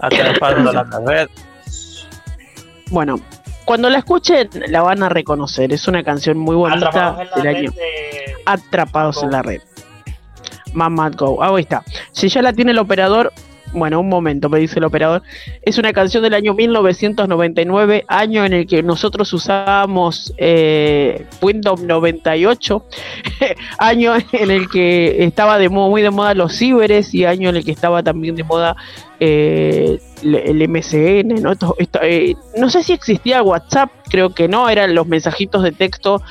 Atrapando 0.00 0.72
la 0.72 0.84
red. 1.04 1.28
Bueno, 2.90 3.20
cuando 3.66 3.90
la 3.90 3.98
escuchen 3.98 4.48
la 4.68 4.80
van 4.80 5.02
a 5.02 5.10
reconocer. 5.10 5.74
Es 5.74 5.86
una 5.88 6.02
canción 6.02 6.38
muy 6.38 6.56
bonita 6.56 7.18
del 7.36 7.46
año. 7.46 7.70
Atrapados 8.46 9.22
en 9.22 9.30
la 9.30 9.42
red. 9.42 9.60
Mamá 10.72 11.10
Go. 11.10 11.42
Ahí 11.42 11.64
está. 11.64 11.84
Si 12.12 12.30
ya 12.30 12.40
la 12.40 12.54
tiene 12.54 12.70
el 12.70 12.78
operador, 12.78 13.30
bueno, 13.74 14.00
un 14.00 14.08
momento, 14.08 14.48
me 14.48 14.58
dice 14.58 14.78
el 14.78 14.84
operador. 14.84 15.22
Es 15.62 15.78
una 15.78 15.92
canción 15.92 16.22
del 16.22 16.34
año 16.34 16.54
1999, 16.54 18.04
año 18.08 18.44
en 18.44 18.52
el 18.52 18.66
que 18.66 18.82
nosotros 18.82 19.32
usábamos 19.32 20.32
eh, 20.38 21.26
Windows 21.42 21.82
98, 21.82 22.84
año 23.78 24.14
en 24.32 24.50
el 24.50 24.68
que 24.68 25.24
estaba 25.24 25.58
de 25.58 25.68
moda, 25.68 25.90
muy 25.90 26.02
de 26.02 26.10
moda 26.10 26.34
los 26.34 26.56
ciberes 26.56 27.12
y 27.14 27.24
año 27.24 27.50
en 27.50 27.56
el 27.56 27.64
que 27.64 27.72
estaba 27.72 28.02
también 28.02 28.36
de 28.36 28.44
moda 28.44 28.76
eh, 29.20 30.00
el 30.22 30.68
MCN, 30.68 31.42
¿no? 31.42 31.52
Eh, 32.02 32.34
no 32.56 32.70
sé 32.70 32.82
si 32.82 32.92
existía 32.92 33.42
WhatsApp, 33.42 33.90
creo 34.08 34.30
que 34.30 34.48
no, 34.48 34.68
eran 34.68 34.94
los 34.94 35.06
mensajitos 35.06 35.62
de 35.62 35.72
texto, 35.72 36.22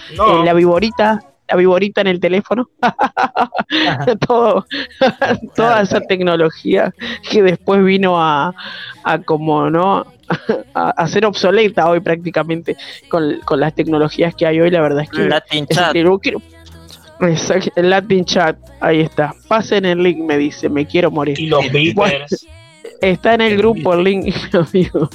la 0.43 0.53
viborita 0.53 1.32
la 1.49 1.57
viborita 1.57 2.01
en 2.01 2.07
el 2.07 2.19
teléfono, 2.19 2.69
todo, 4.27 4.65
toda 5.55 5.81
esa 5.81 6.01
tecnología 6.01 6.93
que 7.29 7.43
después 7.43 7.83
vino 7.83 8.21
a, 8.21 8.53
a 9.03 9.19
como, 9.19 9.69
¿no? 9.69 10.05
a, 10.73 11.07
ser 11.07 11.25
obsoleta 11.25 11.89
hoy 11.89 11.99
prácticamente 11.99 12.77
con, 13.09 13.39
las 13.59 13.75
tecnologías 13.75 14.33
que 14.35 14.45
hay 14.45 14.59
hoy, 14.59 14.71
la 14.71 14.81
verdad 14.81 15.03
es 15.03 15.09
que... 15.09 15.27
Latin 15.27 15.67
Chat. 15.67 15.95
el 15.95 17.89
Latin 17.89 18.25
Chat, 18.25 18.57
ahí 18.79 19.01
está. 19.01 19.33
Pasen 19.47 19.85
el 19.85 20.01
link, 20.01 20.19
me 20.19 20.37
dice, 20.37 20.69
me 20.69 20.85
quiero 20.85 21.11
morir. 21.11 21.39
Y 21.39 21.47
los 21.47 21.71
beepers. 21.71 22.47
está 23.01 23.33
en 23.35 23.41
el, 23.41 23.57
grupo 23.57 23.93
el 23.93 24.03
link, 24.03 24.33
amigo. 24.53 25.09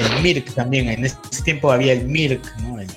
El 0.00 0.22
Mirk 0.22 0.54
también, 0.54 0.88
en 0.88 1.04
ese 1.04 1.16
tiempo 1.44 1.70
había 1.70 1.92
el 1.92 2.06
Mirk, 2.06 2.40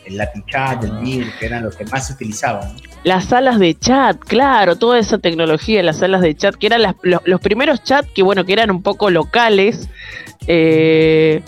el, 0.06 0.18
Latin 0.18 0.44
Chat, 0.46 0.84
el 0.84 0.94
Mirk, 0.94 1.38
que 1.40 1.46
eran 1.48 1.64
los 1.64 1.76
que 1.76 1.86
más 1.86 2.08
se 2.08 2.14
utilizaban. 2.14 2.76
Las 3.04 3.26
salas 3.26 3.60
de 3.60 3.78
chat, 3.78 4.18
claro, 4.18 4.78
toda 4.78 4.98
esa 4.98 5.18
tecnología, 5.18 5.84
las 5.84 5.98
salas 5.98 6.22
de 6.22 6.36
chat, 6.36 6.56
que 6.56 6.68
eran 6.68 6.82
los, 6.82 7.22
los, 7.26 7.42
primeros 7.42 7.84
chats 7.84 8.10
que, 8.16 8.24
bueno, 8.24 8.46
que 8.46 8.54
eran 8.54 8.72
un 8.72 8.82
poco 8.82 9.10
locales, 9.10 9.90
eh, 10.48 11.42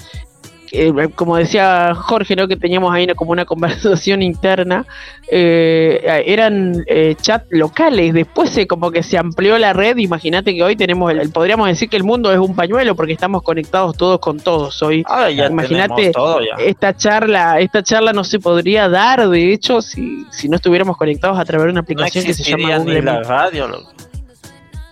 eh, 0.75 1.09
como 1.15 1.37
decía 1.37 1.93
Jorge, 1.95 2.35
¿no? 2.35 2.47
que 2.47 2.57
teníamos 2.57 2.93
ahí 2.93 3.07
como 3.15 3.31
una 3.31 3.45
conversación 3.45 4.21
interna, 4.21 4.85
eh, 5.29 6.23
eran 6.25 6.83
eh, 6.87 7.15
chat 7.21 7.45
locales, 7.49 8.13
después 8.13 8.49
se, 8.49 8.67
como 8.67 8.91
que 8.91 9.03
se 9.03 9.17
amplió 9.17 9.57
la 9.57 9.73
red, 9.73 9.97
imagínate 9.97 10.53
que 10.53 10.63
hoy 10.63 10.75
tenemos, 10.75 11.11
el, 11.11 11.31
podríamos 11.31 11.67
decir 11.67 11.89
que 11.89 11.97
el 11.97 12.03
mundo 12.03 12.31
es 12.31 12.39
un 12.39 12.55
pañuelo 12.55 12.95
porque 12.95 13.13
estamos 13.13 13.43
conectados 13.43 13.97
todos 13.97 14.19
con 14.19 14.39
todos 14.39 14.81
hoy. 14.83 15.03
Ah, 15.07 15.29
imagínate, 15.29 16.11
esta 16.59 16.95
charla, 16.95 17.59
esta 17.59 17.83
charla 17.83 18.13
no 18.13 18.23
se 18.23 18.39
podría 18.39 18.89
dar, 18.89 19.27
de 19.29 19.53
hecho, 19.53 19.81
si, 19.81 20.25
si 20.31 20.49
no 20.49 20.57
estuviéramos 20.57 20.97
conectados 20.97 21.39
a 21.39 21.45
través 21.45 21.65
de 21.65 21.71
una 21.71 21.81
aplicación 21.81 22.25
que 22.25 22.33
se 22.33 22.43
llama 22.43 22.77
Google 22.77 23.01
la 23.01 23.23
radio. 23.23 23.67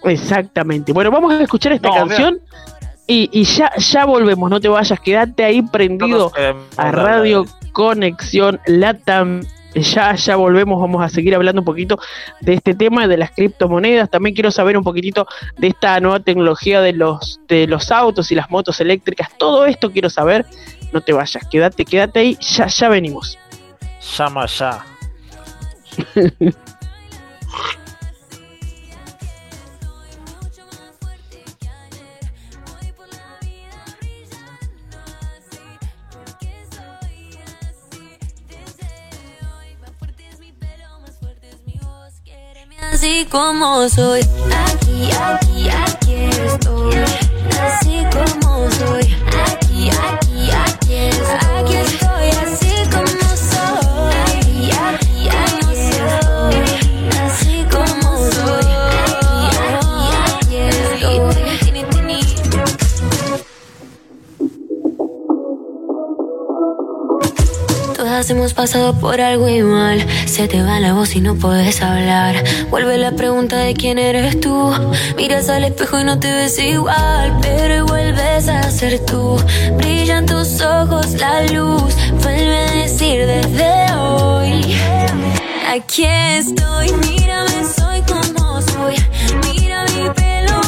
Exactamente. 0.03 0.91
Bueno, 0.91 1.11
vamos 1.11 1.33
a 1.33 1.41
escuchar 1.41 1.73
esta 1.73 1.89
canción. 1.89 2.39
Y, 3.05 3.43
ya, 3.43 3.71
ya 3.75 4.05
volvemos, 4.05 4.49
no 4.49 4.61
te 4.61 4.69
vayas, 4.69 4.99
quédate 4.99 5.43
ahí 5.43 5.61
prendido 5.61 6.31
a 6.77 6.91
Radio 6.91 7.45
Conexión 7.73 8.59
Latam. 8.65 9.41
Ya, 9.75 10.13
ya 10.15 10.35
volvemos, 10.35 10.79
vamos 10.79 11.03
a 11.03 11.09
seguir 11.09 11.33
hablando 11.33 11.61
un 11.61 11.65
poquito 11.65 11.99
de 12.41 12.53
este 12.53 12.75
tema 12.75 13.07
de 13.07 13.17
las 13.17 13.31
criptomonedas. 13.31 14.09
También 14.09 14.35
quiero 14.35 14.51
saber 14.51 14.77
un 14.77 14.83
poquitito 14.83 15.27
de 15.57 15.67
esta 15.67 15.99
nueva 15.99 16.19
tecnología 16.19 16.79
de 16.79 16.93
los, 16.93 17.41
de 17.47 17.67
los 17.67 17.91
autos 17.91 18.31
y 18.31 18.35
las 18.35 18.51
motos 18.51 18.79
eléctricas. 18.79 19.29
Todo 19.37 19.65
esto 19.65 19.91
quiero 19.91 20.09
saber. 20.09 20.45
No 20.93 21.01
te 21.01 21.11
vayas, 21.11 21.45
quédate, 21.49 21.85
quédate 21.85 22.19
ahí, 22.19 22.37
ya, 22.39 22.67
ya 22.67 22.87
venimos. 22.87 23.37
Llama 24.15 24.45
ya. 24.45 24.85
así 42.93 43.25
como 43.29 43.89
soy. 43.89 44.21
Aquí, 44.21 45.09
aquí, 45.11 45.69
aquí 45.69 46.15
estoy. 46.45 46.95
Así 47.59 48.05
como 48.13 48.69
soy. 48.71 49.15
Aquí, 49.45 49.89
aquí, 49.89 50.51
aquí 50.51 50.93
estoy. 50.93 51.37
Aquí 51.57 51.75
estoy 51.75 52.29
así 52.43 52.62
Hemos 68.13 68.53
pasado 68.53 68.93
por 68.99 69.19
algo 69.21 69.49
igual. 69.49 70.05
Se 70.27 70.47
te 70.47 70.61
va 70.61 70.79
la 70.79 70.93
voz 70.93 71.15
y 71.15 71.19
no 71.19 71.33
puedes 71.33 71.81
hablar. 71.81 72.43
Vuelve 72.69 72.99
la 72.99 73.11
pregunta 73.13 73.57
de 73.57 73.73
quién 73.73 73.97
eres 73.97 74.39
tú. 74.39 74.71
Miras 75.17 75.49
al 75.49 75.63
espejo 75.63 75.99
y 75.99 76.03
no 76.03 76.19
te 76.19 76.31
ves 76.31 76.59
igual. 76.59 77.39
Pero 77.41 77.87
vuelves 77.87 78.47
a 78.47 78.69
ser 78.69 78.99
tú. 79.03 79.35
Brillan 79.77 80.27
tus 80.27 80.61
ojos, 80.61 81.13
la 81.13 81.41
luz. 81.47 81.95
Vuelve 82.21 82.57
a 82.57 82.71
decir 82.83 83.25
desde 83.25 83.91
hoy. 83.95 84.75
Aquí 85.67 86.05
estoy, 86.05 86.93
mírame, 87.09 87.65
soy 87.75 88.01
como 88.03 88.61
soy. 88.61 88.95
Mira 89.51 89.85
mi 89.85 90.07
pelo 90.11 90.61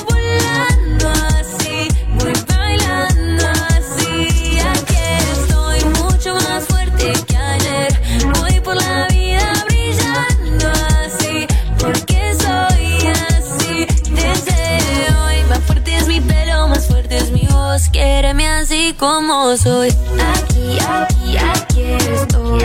como 18.98 19.56
soy. 19.58 19.89
Aquí, 19.89 20.78
aquí, 20.80 21.38
aquí 21.38 21.82
estoy. 22.14 22.64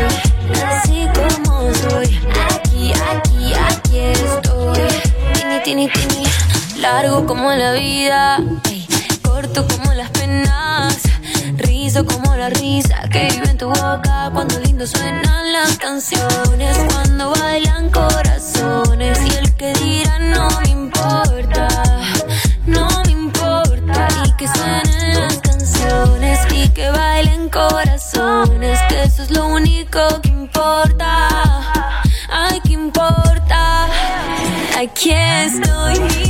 Así 0.65 1.09
como 1.15 1.73
soy. 1.75 2.21
Aquí, 2.49 2.93
aquí, 2.93 3.53
aquí 3.55 3.99
estoy. 3.99 4.79
Tini, 5.35 5.61
tini, 5.65 5.89
tini. 5.89 6.25
Largo 6.81 7.27
como 7.27 7.51
la 7.53 7.73
vida. 7.73 8.39
corto 9.23 9.67
como 9.67 9.93
las 9.95 10.11
penas. 10.11 10.99
Rizo 11.57 12.05
como 12.05 12.37
la 12.37 12.49
risa 12.51 13.09
que 13.11 13.29
vive 13.31 13.51
en 13.51 13.59
tu 13.59 13.69
boca. 13.69 14.31
Cuando 14.33 14.59
lindo 14.61 14.87
suenan 14.87 15.53
las 15.53 15.77
canciones. 15.79 16.77
Cuando 16.93 17.31
bailan 17.31 17.91
corazones. 17.91 19.19
Y 19.27 19.37
el 19.37 19.55
que 19.57 19.73
dirá 19.75 20.19
no 20.19 20.49
me 20.63 20.71
importa. 20.71 21.60
Corazones, 27.51 28.79
que 28.89 29.03
eso 29.03 29.23
es 29.23 29.31
lo 29.31 29.47
único 29.47 30.01
que 30.23 30.29
importa. 30.29 31.29
Ay, 32.31 32.61
que 32.61 32.73
importa. 32.73 33.89
Aquí 34.79 35.11
estoy, 35.11 36.30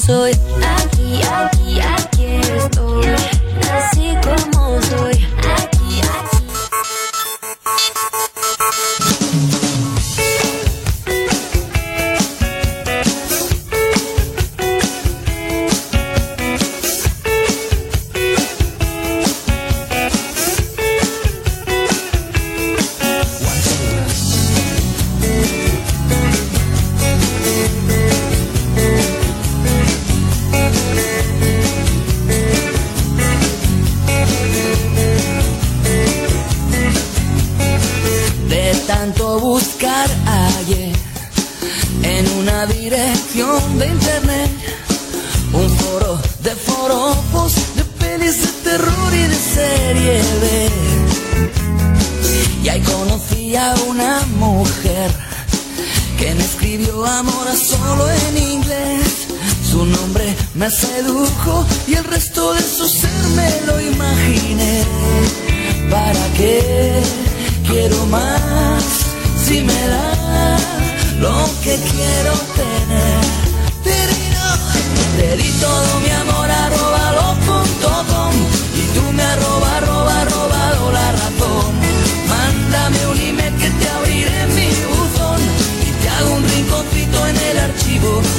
soy. 0.00 0.57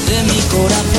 de 0.09 0.23
mi 0.23 0.41
corazón. 0.49 0.98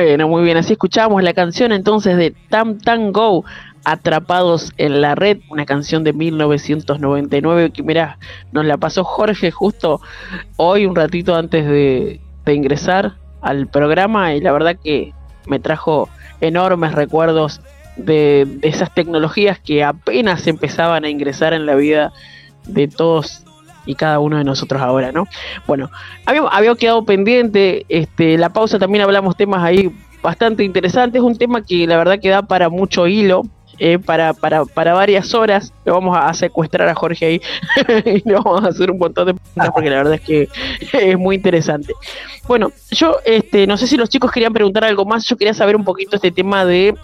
Bueno, 0.00 0.28
muy 0.28 0.44
bien, 0.44 0.56
así 0.56 0.74
escuchamos 0.74 1.24
la 1.24 1.32
canción 1.32 1.72
entonces 1.72 2.16
de 2.16 2.30
Tam 2.50 2.78
Tam 2.78 3.10
Go, 3.10 3.44
Atrapados 3.82 4.72
en 4.76 5.00
la 5.00 5.16
Red, 5.16 5.38
una 5.50 5.66
canción 5.66 6.04
de 6.04 6.12
1999 6.12 7.72
que 7.72 7.82
mira, 7.82 8.16
nos 8.52 8.64
la 8.64 8.76
pasó 8.76 9.02
Jorge 9.02 9.50
justo 9.50 10.00
hoy 10.56 10.86
un 10.86 10.94
ratito 10.94 11.34
antes 11.34 11.66
de, 11.66 12.20
ingresar 12.46 13.16
al 13.40 13.66
programa 13.66 14.34
y 14.34 14.40
la 14.40 14.52
verdad 14.52 14.76
que 14.80 15.12
me 15.48 15.58
trajo 15.58 16.08
enormes 16.40 16.92
recuerdos 16.92 17.60
de, 17.96 18.46
de, 18.46 18.68
esas 18.68 18.94
tecnologías 18.94 19.58
que 19.58 19.82
apenas 19.82 20.46
empezaban 20.46 21.04
a 21.04 21.08
ingresar 21.08 21.54
en 21.54 21.66
la 21.66 21.74
vida 21.74 22.12
de 22.68 22.86
todos 22.86 23.42
y 23.88 23.94
cada 23.94 24.18
uno 24.18 24.36
de 24.36 24.44
nosotros 24.44 24.82
ahora, 24.82 25.12
¿no? 25.12 25.26
Bueno, 25.66 25.90
habíamos, 26.26 26.50
había 26.52 26.74
quedado 26.74 27.04
pendiente, 27.06 27.86
este, 27.88 28.36
la 28.36 28.50
pausa 28.50 28.78
también 28.78 29.02
hablamos 29.02 29.34
temas 29.34 29.64
ahí 29.64 29.90
bastante 30.22 30.62
interesantes, 30.62 31.22
un 31.22 31.38
tema 31.38 31.62
que 31.64 31.86
la 31.86 31.96
verdad 31.96 32.18
que 32.20 32.28
da 32.28 32.42
para 32.42 32.68
mucho 32.68 33.06
hilo, 33.06 33.44
eh, 33.78 33.98
para, 33.98 34.34
para, 34.34 34.64
para 34.66 34.92
varias 34.92 35.32
horas. 35.34 35.72
Lo 35.86 35.94
vamos 35.94 36.18
a 36.20 36.34
secuestrar 36.34 36.88
a 36.88 36.94
Jorge 36.94 37.26
ahí 37.26 37.40
y 38.04 38.28
le 38.28 38.34
vamos 38.34 38.62
a 38.64 38.68
hacer 38.68 38.90
un 38.90 38.98
montón 38.98 39.26
de 39.26 39.34
preguntas 39.34 39.70
porque 39.72 39.88
la 39.88 39.96
verdad 39.96 40.14
es 40.14 40.20
que 40.20 40.48
es 40.92 41.16
muy 41.16 41.36
interesante. 41.36 41.94
Bueno, 42.46 42.72
yo 42.90 43.16
este, 43.24 43.66
no 43.66 43.76
sé 43.76 43.86
si 43.86 43.96
los 43.96 44.08
chicos 44.08 44.32
querían 44.32 44.52
preguntar 44.52 44.84
algo 44.84 45.06
más. 45.06 45.24
Yo 45.24 45.36
quería 45.36 45.54
saber 45.54 45.76
un 45.76 45.84
poquito 45.84 46.16
este 46.16 46.30
tema 46.30 46.64
de, 46.64 46.94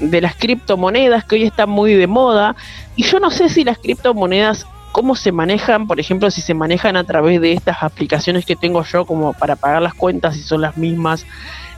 de 0.00 0.20
las 0.20 0.34
criptomonedas 0.34 1.24
que 1.24 1.36
hoy 1.36 1.44
están 1.44 1.68
muy 1.68 1.94
de 1.94 2.06
moda. 2.06 2.56
Y 2.96 3.04
yo 3.04 3.20
no 3.20 3.30
sé 3.30 3.48
si 3.48 3.62
las 3.62 3.78
criptomonedas 3.78 4.66
cómo 4.92 5.16
se 5.16 5.32
manejan, 5.32 5.86
por 5.86 5.98
ejemplo, 5.98 6.30
si 6.30 6.40
se 6.42 6.54
manejan 6.54 6.96
a 6.96 7.04
través 7.04 7.40
de 7.40 7.52
estas 7.52 7.82
aplicaciones 7.82 8.44
que 8.44 8.54
tengo 8.56 8.84
yo 8.84 9.04
como 9.06 9.32
para 9.32 9.56
pagar 9.56 9.82
las 9.82 9.94
cuentas, 9.94 10.36
si 10.36 10.42
son 10.42 10.60
las 10.60 10.76
mismas. 10.76 11.26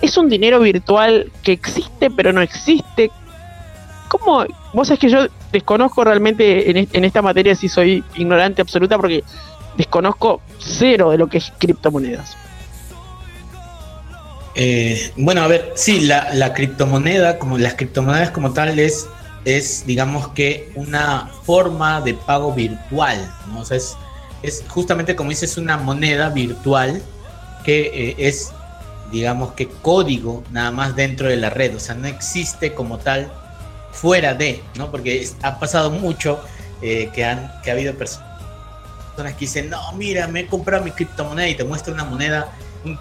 Es 0.03 0.19
un 0.19 0.29
dinero 0.29 0.61
virtual 0.61 1.31
que 1.43 1.53
existe 1.53 2.11
pero 2.11 2.33
no 2.33 2.43
existe. 2.43 3.11
¿Cómo? 4.09 4.45
Vos 4.73 4.89
sabés 4.89 5.01
que 5.01 5.09
yo 5.09 5.27
desconozco 5.53 6.05
realmente 6.05 6.71
en, 6.71 6.89
en 6.93 7.05
esta 7.05 7.23
materia 7.23 7.55
si 7.55 7.69
soy 7.69 8.05
ignorante 8.17 8.61
absoluta 8.61 8.97
porque 8.97 9.25
desconozco 9.77 10.41
cero 10.59 11.11
de 11.11 11.19
lo 11.19 11.29
que 11.29 11.39
es 11.39 11.53
criptomonedas. 11.59 12.37
Eh, 14.57 15.13
bueno, 15.17 15.43
a 15.43 15.49
ver, 15.49 15.73
sí, 15.75 16.03
la, 16.03 16.33
la, 16.33 16.55
criptomoneda, 16.55 17.39
como 17.39 17.59
las 17.59 17.75
criptomonedas 17.75 18.31
como 18.31 18.53
tal, 18.53 18.79
es 18.79 19.09
es, 19.45 19.87
digamos 19.87 20.29
que, 20.29 20.73
una 20.75 21.31
forma 21.45 22.01
de 22.01 22.15
pago 22.15 22.53
virtual, 22.53 23.33
¿no? 23.49 23.61
O 23.61 23.65
sea, 23.65 23.77
es, 23.77 23.97
es 24.43 24.65
justamente 24.69 25.15
como 25.17 25.31
dices, 25.31 25.57
una 25.57 25.77
moneda 25.77 26.31
virtual 26.31 27.03
que 27.65 28.11
eh, 28.11 28.15
es, 28.19 28.53
digamos 29.11 29.53
que, 29.53 29.69
código 29.69 30.45
nada 30.51 30.71
más 30.71 30.97
dentro 30.97 31.29
de 31.29 31.37
la 31.37 31.51
red, 31.51 31.77
o 31.77 31.81
sea, 31.81 31.95
no 31.95 32.07
existe 32.07 32.75
como 32.75 32.99
tal 32.99 33.33
fuera 33.93 34.35
de, 34.35 34.63
¿no? 34.77 34.91
Porque 34.91 35.29
ha 35.43 35.59
pasado 35.59 35.91
mucho 35.91 36.41
eh, 36.83 37.11
que, 37.15 37.25
han, 37.25 37.51
que 37.63 37.71
ha 37.71 37.75
habido 37.75 37.95
personas 37.95 38.25
que 39.17 39.41
dicen, 39.41 39.71
no, 39.71 39.93
mira, 39.93 40.27
me 40.27 40.41
he 40.41 40.47
comprado 40.47 40.85
mi 40.85 40.91
criptomoneda 40.91 41.49
y 41.49 41.55
te 41.55 41.65
muestra 41.65 41.95
una 41.95 42.05
moneda, 42.05 42.53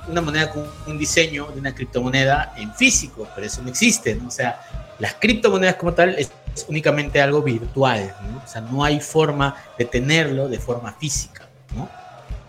una 0.08 0.22
moneda 0.22 0.52
con 0.52 0.66
un 0.86 0.98
diseño 0.98 1.48
de 1.52 1.60
una 1.60 1.74
criptomoneda 1.74 2.54
en 2.56 2.74
físico, 2.76 3.28
pero 3.34 3.48
eso 3.48 3.62
no 3.62 3.70
existe, 3.70 4.16
¿no? 4.16 4.28
O 4.28 4.32
sea, 4.32 4.62
las 5.04 5.16
criptomonedas 5.16 5.76
como 5.76 5.94
tal 5.94 6.16
es, 6.18 6.32
únicamente 6.70 7.22
algo 7.22 7.42
virtual, 7.42 8.16
o 8.42 8.48
sea, 8.48 8.62
no 8.62 8.86
hay 8.86 9.02
forma 9.02 9.58
de 9.78 9.84
tenerlo 9.84 10.48
de 10.48 10.58
forma 10.60 10.94
física, 10.94 11.46
¿no? 11.76 11.90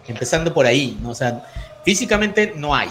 Empezando 0.06 0.54
por 0.54 0.64
ahí, 0.64 0.96
¿no? 1.02 1.10
O 1.10 1.14
sea, 1.16 1.44
físicamente 1.84 2.52
no 2.54 2.72
hay. 2.72 2.90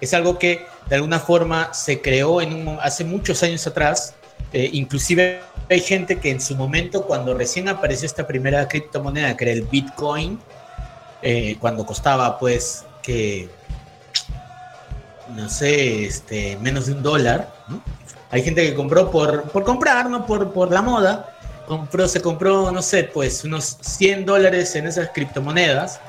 Es 0.00 0.14
algo 0.14 0.38
que 0.38 0.64
de 0.88 0.94
alguna 0.96 1.18
forma 1.18 1.74
se 1.74 2.00
creó 2.00 2.40
en 2.40 2.78
hace 2.80 3.04
muchos 3.04 3.42
años 3.42 3.66
atrás, 3.66 4.14
eh, 4.54 4.70
inclusive 4.72 5.42
hay 5.68 5.80
gente 5.80 6.18
que 6.18 6.30
en 6.30 6.40
su 6.40 6.56
momento, 6.56 7.02
cuando 7.02 7.34
recién 7.34 7.68
apareció 7.68 8.06
esta 8.06 8.26
primera 8.26 8.66
criptomoneda, 8.66 9.36
que 9.36 9.44
era 9.44 9.52
el 9.52 9.62
Bitcoin, 9.62 10.38
eh, 11.20 11.56
cuando 11.60 11.84
costaba 11.84 12.38
pues 12.38 12.86
que, 13.02 13.50
no 15.34 15.50
sé, 15.50 16.06
este, 16.06 16.56
menos 16.62 16.86
de 16.86 16.92
un 16.92 17.02
dólar, 17.02 17.52
¿no? 17.68 17.95
Hay 18.30 18.42
gente 18.42 18.66
que 18.66 18.74
compró 18.74 19.10
por, 19.10 19.44
por 19.50 19.64
comprar, 19.64 20.10
¿no? 20.10 20.26
Por, 20.26 20.52
por 20.52 20.72
la 20.72 20.82
moda. 20.82 21.36
Compró, 21.66 22.06
se 22.08 22.20
compró, 22.20 22.70
no 22.70 22.82
sé, 22.82 23.04
pues 23.04 23.44
unos 23.44 23.78
100 23.80 24.24
dólares 24.24 24.74
en 24.76 24.86
esas 24.86 25.10
criptomonedas 25.12 26.00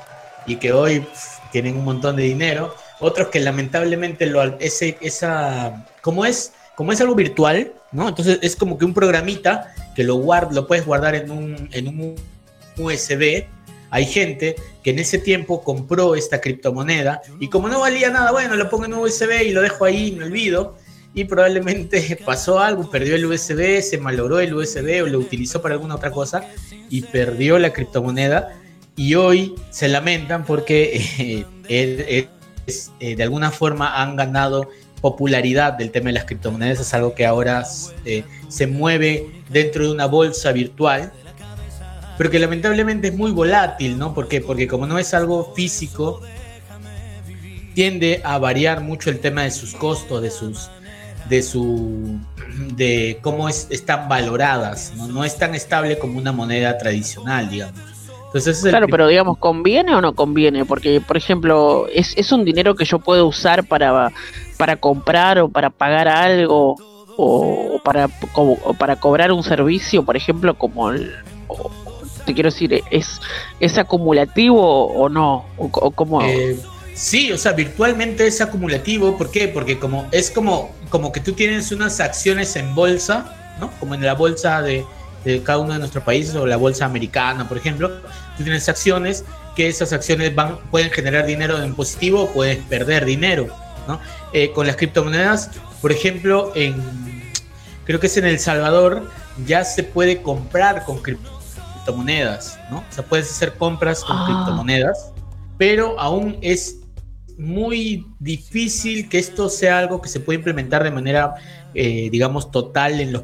y 0.46 0.56
que 0.56 0.72
hoy 0.72 1.06
tienen 1.52 1.76
un 1.76 1.84
montón 1.84 2.16
de 2.16 2.24
dinero. 2.24 2.74
Otros 3.00 3.28
que 3.28 3.40
lamentablemente 3.40 4.26
lo, 4.26 4.42
ese, 4.58 4.98
esa, 5.00 5.86
como 6.00 6.24
es, 6.24 6.52
como 6.74 6.92
es 6.92 7.00
algo 7.00 7.14
virtual, 7.14 7.72
¿no? 7.92 8.08
Entonces 8.08 8.38
es 8.42 8.56
como 8.56 8.78
que 8.78 8.84
un 8.84 8.94
programita 8.94 9.74
que 9.94 10.04
lo, 10.04 10.16
guard, 10.16 10.52
lo 10.52 10.66
puedes 10.66 10.86
guardar 10.86 11.14
en 11.14 11.30
un, 11.30 11.68
en 11.72 11.88
un 11.88 12.14
USB. 12.76 13.44
Hay 13.90 14.06
gente 14.06 14.56
que 14.82 14.90
en 14.90 14.98
ese 14.98 15.18
tiempo 15.18 15.62
compró 15.62 16.14
esta 16.14 16.40
criptomoneda 16.40 17.22
y 17.40 17.48
como 17.48 17.68
no 17.68 17.80
valía 17.80 18.10
nada, 18.10 18.32
bueno, 18.32 18.54
lo 18.54 18.68
pongo 18.68 18.84
en 18.84 18.94
un 18.94 19.00
USB 19.00 19.42
y 19.46 19.50
lo 19.50 19.62
dejo 19.62 19.84
ahí 19.84 20.08
y 20.08 20.12
me 20.12 20.24
olvido 20.24 20.76
y 21.20 21.24
probablemente 21.24 22.18
pasó 22.24 22.60
algo, 22.60 22.90
perdió 22.90 23.16
el 23.16 23.26
USB, 23.26 23.82
se 23.82 23.98
malogró 23.98 24.38
el 24.40 24.54
USB 24.54 25.02
o 25.02 25.06
lo 25.06 25.18
utilizó 25.18 25.60
para 25.60 25.74
alguna 25.74 25.96
otra 25.96 26.10
cosa 26.10 26.44
y 26.88 27.02
perdió 27.02 27.58
la 27.58 27.72
criptomoneda 27.72 28.56
y 28.94 29.14
hoy 29.14 29.54
se 29.70 29.88
lamentan 29.88 30.44
porque 30.44 31.44
eh, 31.68 32.26
eh, 33.00 33.16
de 33.16 33.22
alguna 33.22 33.50
forma 33.50 34.00
han 34.00 34.16
ganado 34.16 34.68
popularidad 35.00 35.74
del 35.74 35.90
tema 35.90 36.06
de 36.06 36.14
las 36.14 36.24
criptomonedas, 36.24 36.80
es 36.80 36.94
algo 36.94 37.14
que 37.14 37.24
ahora 37.24 37.64
eh, 38.04 38.24
se 38.48 38.66
mueve 38.66 39.42
dentro 39.48 39.84
de 39.84 39.92
una 39.92 40.06
bolsa 40.06 40.52
virtual, 40.52 41.12
pero 42.16 42.30
que 42.30 42.38
lamentablemente 42.38 43.08
es 43.08 43.14
muy 43.14 43.30
volátil, 43.30 43.96
¿no? 43.96 44.12
¿Por? 44.12 44.28
Porque 44.44 44.66
como 44.66 44.86
no 44.86 44.98
es 44.98 45.14
algo 45.14 45.52
físico, 45.54 46.20
tiende 47.74 48.20
a 48.24 48.38
variar 48.38 48.80
mucho 48.80 49.08
el 49.10 49.20
tema 49.20 49.44
de 49.44 49.52
sus 49.52 49.74
costos, 49.76 50.20
de 50.20 50.30
sus 50.30 50.68
de 51.28 51.42
su 51.42 52.18
de 52.76 53.18
cómo 53.22 53.48
están 53.48 54.08
valoradas, 54.08 54.92
¿no? 54.96 55.06
no 55.08 55.24
es 55.24 55.36
tan 55.36 55.54
estable 55.54 55.98
como 55.98 56.18
una 56.18 56.32
moneda 56.32 56.76
tradicional, 56.76 57.48
digamos. 57.48 57.80
Entonces, 58.26 58.60
claro, 58.60 58.88
pero 58.90 59.06
digamos, 59.06 59.38
¿conviene 59.38 59.94
o 59.94 60.02
no 60.02 60.14
conviene? 60.14 60.66
Porque, 60.66 61.00
por 61.00 61.16
ejemplo, 61.16 61.86
¿es, 61.92 62.14
es 62.16 62.30
un 62.30 62.44
dinero 62.44 62.74
que 62.74 62.84
yo 62.84 62.98
puedo 62.98 63.26
usar 63.26 63.64
para, 63.64 64.12
para 64.58 64.76
comprar 64.76 65.38
o 65.38 65.48
para 65.48 65.70
pagar 65.70 66.08
algo 66.08 66.76
o, 67.16 67.80
para, 67.82 68.08
para 68.78 68.96
cobrar 68.96 69.32
un 69.32 69.42
servicio, 69.42 70.04
por 70.04 70.16
ejemplo, 70.16 70.54
como 70.58 70.90
el, 70.90 71.10
te 72.26 72.34
quiero 72.34 72.50
decir, 72.50 72.82
¿es, 72.90 73.20
es 73.58 73.78
acumulativo 73.78 74.86
o 74.86 75.08
no? 75.08 75.46
¿O, 75.56 75.90
cómo? 75.90 76.22
Eh, 76.22 76.58
Sí, 76.98 77.30
o 77.30 77.38
sea, 77.38 77.52
virtualmente 77.52 78.26
es 78.26 78.40
acumulativo. 78.40 79.16
¿Por 79.16 79.30
qué? 79.30 79.46
Porque 79.46 79.78
como 79.78 80.08
es 80.10 80.32
como, 80.32 80.74
como 80.90 81.12
que 81.12 81.20
tú 81.20 81.32
tienes 81.32 81.70
unas 81.70 82.00
acciones 82.00 82.56
en 82.56 82.74
bolsa, 82.74 83.54
¿no? 83.60 83.70
Como 83.78 83.94
en 83.94 84.04
la 84.04 84.14
bolsa 84.14 84.62
de, 84.62 84.84
cada 85.44 85.58
uno 85.58 85.74
de 85.74 85.78
nuestros 85.78 86.02
países 86.02 86.34
o 86.34 86.44
la 86.44 86.56
bolsa 86.56 86.86
americana, 86.86 87.48
por 87.48 87.56
ejemplo. 87.56 87.88
Tú 88.36 88.42
tienes 88.42 88.68
acciones 88.68 89.24
que 89.54 89.68
esas 89.68 89.92
acciones 89.92 90.34
van, 90.34 90.58
pueden 90.72 90.90
generar 90.90 91.24
dinero 91.24 91.62
en 91.62 91.72
positivo 91.76 92.24
o 92.24 92.32
puedes 92.32 92.58
perder 92.64 93.04
dinero, 93.04 93.46
¿no? 93.86 94.00
Eh, 94.32 94.50
con 94.52 94.66
las 94.66 94.74
criptomonedas, 94.74 95.50
por 95.80 95.92
ejemplo, 95.92 96.50
en 96.56 96.74
creo 97.84 98.00
que 98.00 98.08
es 98.08 98.16
en 98.16 98.24
El 98.24 98.40
Salvador, 98.40 99.08
ya 99.46 99.64
se 99.64 99.84
puede 99.84 100.20
comprar 100.20 100.84
con 100.84 101.00
criptomonedas, 101.00 102.58
¿no? 102.72 102.78
O 102.78 102.92
sea, 102.92 103.04
puedes 103.04 103.30
hacer 103.30 103.54
compras 103.54 104.02
con 104.02 104.16
ah. 104.18 104.24
criptomonedas, 104.26 105.12
pero 105.58 105.98
aún 106.00 106.38
es 106.42 106.78
muy 107.38 108.06
difícil 108.18 109.08
que 109.08 109.18
esto 109.18 109.48
sea 109.48 109.78
algo 109.78 110.02
que 110.02 110.08
se 110.08 110.20
pueda 110.20 110.38
implementar 110.38 110.82
de 110.82 110.90
manera, 110.90 111.34
eh, 111.74 112.08
digamos, 112.10 112.50
total 112.50 113.00
en 113.00 113.12
los 113.12 113.22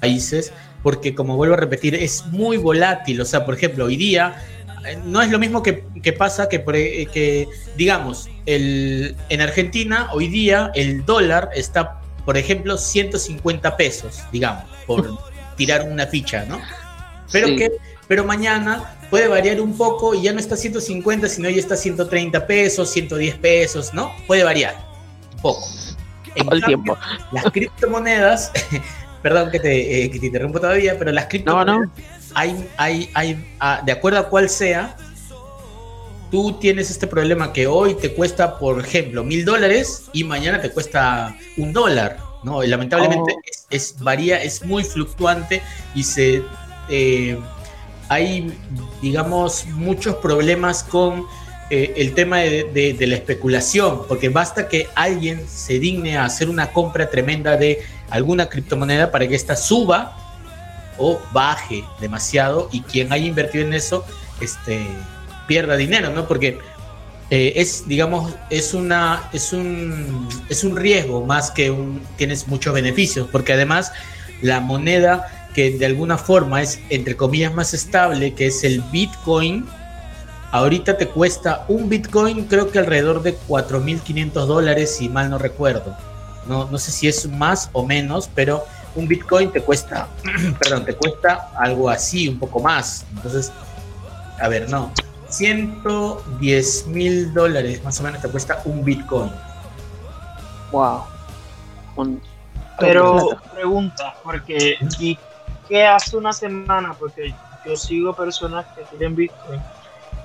países, 0.00 0.52
porque 0.82 1.14
como 1.14 1.36
vuelvo 1.36 1.54
a 1.54 1.58
repetir, 1.58 1.94
es 1.94 2.26
muy 2.26 2.58
volátil. 2.58 3.20
O 3.20 3.24
sea, 3.24 3.44
por 3.44 3.54
ejemplo, 3.54 3.86
hoy 3.86 3.96
día 3.96 4.36
eh, 4.86 4.98
no 5.04 5.22
es 5.22 5.30
lo 5.30 5.38
mismo 5.38 5.62
que, 5.62 5.82
pasa 6.12 6.48
que, 6.48 6.62
eh, 6.74 7.06
que 7.12 7.48
digamos, 7.76 8.28
el, 8.46 9.16
en 9.28 9.40
Argentina 9.40 10.08
hoy 10.12 10.28
día 10.28 10.70
el 10.74 11.04
dólar 11.04 11.50
está, 11.54 12.00
por 12.24 12.36
ejemplo, 12.36 12.76
150 12.76 13.76
pesos, 13.76 14.20
digamos, 14.30 14.64
por 14.86 15.18
tirar 15.56 15.88
una 15.90 16.06
ficha, 16.06 16.44
¿no? 16.44 16.60
Pero 17.32 17.56
que 17.56 17.70
pero 18.10 18.24
mañana 18.24 18.96
puede 19.10 19.28
variar 19.28 19.60
un 19.60 19.76
poco 19.76 20.14
y 20.14 20.22
ya 20.22 20.32
no 20.32 20.38
está 20.38 20.56
150, 20.56 21.28
sino 21.28 21.48
ya 21.50 21.58
está 21.58 21.76
130 21.76 22.46
pesos, 22.46 22.90
110 22.90 23.36
pesos, 23.36 23.92
¿no? 23.92 24.12
Puede 24.26 24.44
variar 24.44 24.76
un 25.36 25.42
poco. 25.42 25.66
En 26.36 26.44
Todo 26.46 26.54
el 26.56 26.64
tiempo. 26.64 26.96
Las 27.32 27.44
criptomonedas, 27.50 28.52
perdón 29.22 29.50
que 29.50 29.58
te, 29.60 30.04
eh, 30.04 30.10
que 30.10 30.18
te 30.20 30.26
interrumpo 30.26 30.60
todavía, 30.60 30.96
pero 30.98 31.10
las 31.12 31.26
criptomonedas, 31.26 31.88
Hay, 32.34 32.68
hay, 32.76 33.10
hay, 33.14 33.56
ah, 33.58 33.82
de 33.84 33.90
acuerdo 33.92 34.20
a 34.20 34.28
cuál 34.28 34.48
sea, 34.48 34.96
tú 36.30 36.52
tienes 36.60 36.90
este 36.90 37.06
problema 37.08 37.52
que 37.52 37.66
hoy 37.66 37.94
te 37.94 38.14
cuesta, 38.14 38.58
por 38.58 38.78
ejemplo, 38.80 39.24
mil 39.24 39.44
dólares 39.44 40.04
y 40.12 40.22
mañana 40.22 40.60
te 40.60 40.70
cuesta 40.70 41.36
un 41.56 41.72
dólar, 41.72 42.18
¿no? 42.44 42.62
Y 42.62 42.68
lamentablemente 42.68 43.34
Oh. 43.36 43.40
es, 43.44 43.66
es- 43.70 43.98
varía, 44.00 44.40
es 44.42 44.64
muy 44.64 44.84
fluctuante 44.84 45.60
y 45.96 46.04
se 46.04 46.42
eh, 46.88 47.36
hay, 48.10 48.52
digamos, 49.00 49.66
muchos 49.66 50.16
problemas 50.16 50.82
con 50.82 51.26
eh, 51.70 51.94
el 51.96 52.12
tema 52.12 52.38
de, 52.38 52.96
la 52.98 53.14
especulación, 53.14 54.02
porque 54.08 54.28
basta 54.28 54.66
que 54.66 54.88
alguien 54.96 55.46
se 55.48 55.78
digne 55.78 56.18
a 56.18 56.24
hacer 56.24 56.50
una 56.50 56.72
compra 56.72 57.08
tremenda 57.08 57.56
de 57.56 57.78
alguna 58.10 58.48
criptomoneda 58.48 59.12
para 59.12 59.28
que 59.28 59.36
ésta 59.36 59.54
suba 59.54 60.16
o 60.98 61.20
baje 61.32 61.84
demasiado 62.00 62.68
y 62.72 62.80
quien 62.80 63.12
haya 63.12 63.26
invertido 63.26 63.64
en 63.64 63.74
eso 63.74 64.04
este, 64.40 64.84
pierda 65.46 65.76
dinero, 65.76 66.10
¿no? 66.10 66.26
Porque 66.26 66.58
eh, 67.30 67.52
es, 67.54 67.86
digamos, 67.86 68.34
es, 68.50 68.74
una, 68.74 69.30
es, 69.32 69.52
un, 69.52 70.28
es 70.48 70.64
un 70.64 70.74
riesgo 70.74 71.24
más 71.24 71.52
que 71.52 71.70
un, 71.70 72.02
tienes 72.16 72.48
muchos 72.48 72.74
beneficios, 72.74 73.28
porque 73.30 73.52
además 73.52 73.92
la 74.42 74.58
moneda 74.58 75.39
que 75.54 75.72
de 75.72 75.86
alguna 75.86 76.16
forma 76.18 76.62
es, 76.62 76.80
entre 76.90 77.16
comillas, 77.16 77.52
más 77.54 77.74
estable, 77.74 78.34
que 78.34 78.46
es 78.46 78.62
el 78.64 78.80
Bitcoin, 78.92 79.66
ahorita 80.52 80.96
te 80.96 81.08
cuesta 81.08 81.64
un 81.68 81.88
Bitcoin, 81.88 82.46
creo 82.46 82.70
que 82.70 82.78
alrededor 82.78 83.22
de 83.22 83.36
4.500 83.48 84.46
dólares, 84.46 84.96
si 84.96 85.08
mal 85.08 85.30
no 85.30 85.38
recuerdo. 85.38 85.96
No, 86.46 86.68
no 86.70 86.78
sé 86.78 86.90
si 86.90 87.06
es 87.08 87.28
más 87.28 87.68
o 87.72 87.84
menos, 87.84 88.28
pero 88.34 88.64
un 88.94 89.06
Bitcoin 89.06 89.50
te 89.52 89.60
cuesta, 89.60 90.08
perdón, 90.60 90.84
te 90.84 90.94
cuesta 90.94 91.50
algo 91.58 91.88
así, 91.88 92.28
un 92.28 92.38
poco 92.38 92.60
más. 92.60 93.04
Entonces, 93.14 93.52
a 94.40 94.48
ver, 94.48 94.68
no. 94.68 94.92
110 95.28 96.86
mil 96.88 97.32
dólares 97.32 97.82
más 97.84 98.00
o 98.00 98.02
menos 98.02 98.20
te 98.20 98.28
cuesta 98.28 98.60
un 98.64 98.84
Bitcoin. 98.84 99.30
Wow. 100.72 101.02
Un- 101.96 102.20
Pero 102.78 103.28
pregunta, 103.54 104.14
porque 104.24 104.76
¿y 104.98 105.16
qué 105.70 105.86
hace 105.86 106.16
una 106.18 106.32
semana? 106.34 106.92
Porque 106.98 107.32
yo 107.64 107.76
sigo 107.76 108.14
personas 108.14 108.66
que 108.76 108.82
tienen 108.90 109.16
Bitcoin 109.16 109.60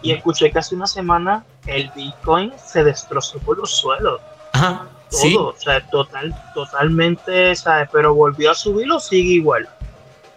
y 0.02 0.12
escuché 0.12 0.52
que 0.52 0.60
hace 0.60 0.76
una 0.76 0.88
semana 0.88 1.46
el 1.68 1.90
Bitcoin 1.96 2.52
se 2.62 2.84
destrozó 2.84 3.40
por 3.40 3.58
los 3.58 3.72
suelos. 3.72 4.20
Ajá, 4.52 4.88
Todo, 5.10 5.22
sí. 5.22 5.36
o 5.38 5.54
sea, 5.58 5.86
total, 5.88 6.36
totalmente, 6.54 7.56
¿sabes? 7.56 7.88
Pero 7.94 8.14
volvió 8.14 8.52
a 8.52 8.56
subir 8.56 8.92
o 8.92 9.00
sigue 9.00 9.34
igual. 9.36 9.70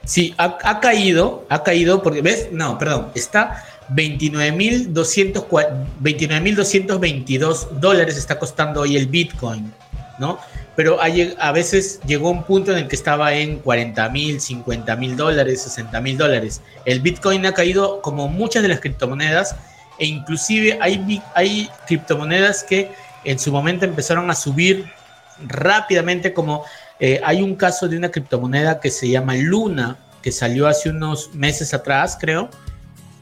Sí, 0.05 0.35
ha, 0.39 0.57
ha 0.65 0.81
caído, 0.81 1.45
ha 1.49 1.63
caído, 1.63 2.03
porque, 2.03 2.23
¿ves? 2.23 2.49
No, 2.53 2.79
perdón, 2.79 3.11
está 3.15 3.65
29.200 3.91 5.47
cua- 5.49 5.87
29.222 6.03 7.69
dólares 7.81 8.17
está 8.17 8.39
costando 8.39 8.81
hoy 8.83 8.97
el 8.97 9.07
Bitcoin, 9.07 9.73
¿no? 10.19 10.39
Pero 10.79 10.97
a 11.01 11.51
veces 11.51 11.99
llegó 12.07 12.31
un 12.31 12.45
punto 12.45 12.71
en 12.71 12.79
el 12.79 12.87
que 12.87 12.95
estaba 12.95 13.35
en 13.35 13.61
40.000, 13.65 14.37
50.000 14.65 15.17
dólares, 15.17 15.77
60.000 15.77 16.17
dólares. 16.17 16.63
El 16.85 17.01
Bitcoin 17.01 17.45
ha 17.47 17.53
caído 17.53 18.01
como 18.01 18.29
muchas 18.29 18.63
de 18.63 18.69
las 18.69 18.79
criptomonedas 18.79 19.57
e 19.99 20.07
inclusive 20.07 20.79
hay, 20.81 21.21
hay 21.35 21.69
criptomonedas 21.89 22.63
que 22.63 22.93
en 23.25 23.41
su 23.41 23.51
momento 23.51 23.87
empezaron 23.87 24.31
a 24.31 24.37
subir 24.37 24.85
rápidamente 25.49 26.33
como 26.33 26.65
eh, 27.01 27.21
hay 27.25 27.43
un 27.43 27.57
caso 27.57 27.89
de 27.89 27.97
una 27.97 28.13
criptomoneda 28.13 28.79
que 28.79 28.93
se 28.93 29.09
llama 29.09 29.35
Luna, 29.35 29.97
que 30.23 30.31
salió 30.31 30.69
hace 30.69 30.91
unos 30.91 31.35
meses 31.35 31.75
atrás, 31.75 32.17
creo, 32.21 32.51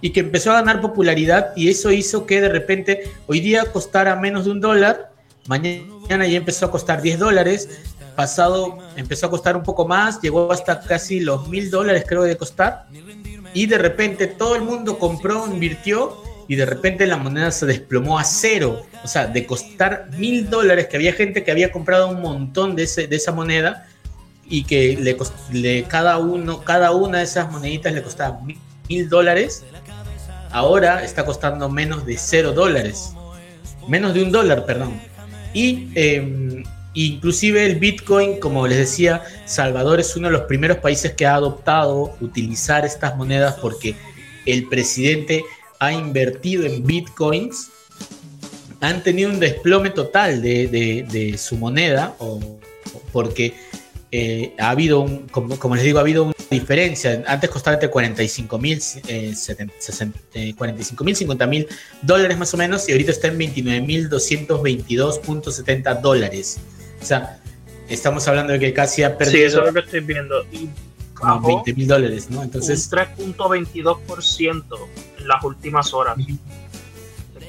y 0.03 0.11
que 0.11 0.21
empezó 0.21 0.51
a 0.51 0.57
ganar 0.57 0.83
popularidad 0.83 1.55
y 1.57 1.71
eso 1.71 1.91
hizo 1.91 2.27
que 2.27 2.43
de 2.43 2.51
repente 2.51 3.11
hoy 3.27 3.41
día 3.41 3.65
costara 3.73 4.15
menos 4.15 4.45
de 4.45 4.51
un 4.51 4.61
dólar, 4.61 5.16
mañana 5.49 6.27
ya 6.27 6.37
empezó 6.37 6.67
a 6.67 6.71
costar 6.71 7.03
10 7.03 7.19
dólares, 7.19 7.69
pasado 8.15 8.79
empezó 8.97 9.27
a 9.27 9.31
costar 9.31 9.57
un 9.57 9.63
poco 9.63 9.87
más, 9.87 10.21
llegó 10.21 10.51
hasta 10.53 10.81
casi 10.81 11.21
los 11.21 11.49
mil 11.49 11.71
dólares 11.71 12.05
creo 12.07 12.23
de 12.23 12.37
costar, 12.37 12.87
y 13.55 13.67
de 13.67 13.79
repente 13.79 14.27
todo 14.27 14.55
el 14.57 14.63
mundo 14.63 14.99
compró, 14.99 15.47
invirtió 15.47 16.23
y 16.49 16.55
de 16.57 16.65
repente 16.67 17.07
la 17.07 17.17
moneda 17.17 17.51
se 17.51 17.67
desplomó 17.67 18.19
a 18.19 18.25
cero. 18.25 18.83
O 19.03 19.09
sea, 19.09 19.27
de 19.27 19.47
costar 19.47 20.11
mil 20.17 20.49
dólares, 20.49 20.87
que 20.89 20.97
había 20.97 21.13
gente 21.13 21.43
que 21.43 21.51
había 21.51 21.73
comprado 21.73 22.09
un 22.09 22.21
montón 22.21 22.77
de, 22.77 22.85
ese, 22.85 23.07
de 23.09 23.17
esa 23.17 23.33
moneda 23.33 23.89
y 24.49 24.63
que 24.65 24.97
le, 25.01 25.17
cost- 25.17 25.33
le- 25.53 25.83
cada, 25.85 26.19
uno, 26.19 26.63
cada 26.63 26.93
una 26.93 27.19
de 27.19 27.25
esas 27.25 27.51
moneditas 27.51 27.93
le 27.93 28.03
costaba 28.03 28.39
mil, 28.89 29.09
dólares, 29.09 29.65
ahora 30.53 31.03
está 31.03 31.25
costando 31.25 31.69
menos 31.69 32.07
de 32.07 32.17
cero 32.17 32.53
dólares. 32.53 33.13
Menos 33.89 34.15
de 34.15 34.23
un 34.23 34.31
dólar, 34.33 34.65
perdón. 34.67 35.01
Y 35.57 35.89
eh, 35.95 36.63
inclusive 36.93 37.65
el 37.65 37.77
Bitcoin, 37.77 38.39
como 38.41 38.67
les 38.67 38.77
decía, 38.77 39.23
Salvador 39.47 40.01
es 40.01 40.15
uno 40.15 40.29
de 40.29 40.33
los 40.35 40.43
primeros 40.43 40.77
países 40.77 41.15
que 41.15 41.25
ha 41.25 41.35
adoptado 41.35 42.15
utilizar 42.21 42.85
estas 42.85 43.17
monedas 43.17 43.55
porque 43.63 43.95
el 44.45 44.69
presidente 44.69 45.45
ha 45.81 45.95
invertido 45.95 46.67
en 46.67 46.85
Bitcoins. 46.85 47.71
Han 48.83 49.03
tenido 49.03 49.31
un 49.31 49.41
desplome 49.41 49.89
total 49.89 50.43
de, 50.43 51.35
su 51.39 51.57
moneda 51.57 52.15
o, 52.19 52.39
porque 53.11 53.55
eh, 54.13 54.53
ha 54.59 54.69
habido, 54.69 55.01
un, 55.01 55.27
como, 55.29 55.75
les 55.75 55.85
digo, 55.85 55.97
ha 55.97 56.03
habido 56.03 56.25
una 56.25 56.36
diferencia. 56.51 57.25
Antes 57.27 57.51
costaba 57.51 57.75
entre 57.75 57.91
45 57.91 58.59
mil, 58.59 58.83
eh, 59.09 59.35
45 60.57 61.05
mil, 61.05 61.17
50 61.17 61.47
mil 61.47 61.67
dólares 62.03 62.39
más 62.39 62.55
o 62.55 62.57
menos 62.57 62.89
y 62.89 62.93
ahorita 62.93 63.11
está 63.11 63.29
en 63.29 63.39
29 63.39 63.81
mil 63.87 64.09
222.70 64.09 66.01
dólares. 66.01 66.59
O 67.01 67.05
sea, 67.05 67.41
estamos 67.89 68.27
hablando 68.29 68.53
de 68.53 68.59
que 68.59 68.73
casi 68.73 69.03
ha 69.03 69.11
Sí, 69.11 69.17
perdido 69.19 69.47
eso 69.47 69.61
es 69.61 69.67
lo 69.67 69.73
que 69.73 69.81
estoy 69.81 70.01
viendo. 70.01 70.45
Y 70.53 70.69
como 71.15 71.35
bajó 71.37 71.47
20 71.65 71.75
mil 71.75 71.87
dólares, 71.89 72.31
¿no? 72.31 72.43
Entonces, 72.43 72.91
un 73.19 73.35
3.22% 73.37 74.65
en 75.19 75.29
las 75.29 75.45
últimas 75.45 75.93
horas. 75.95 76.17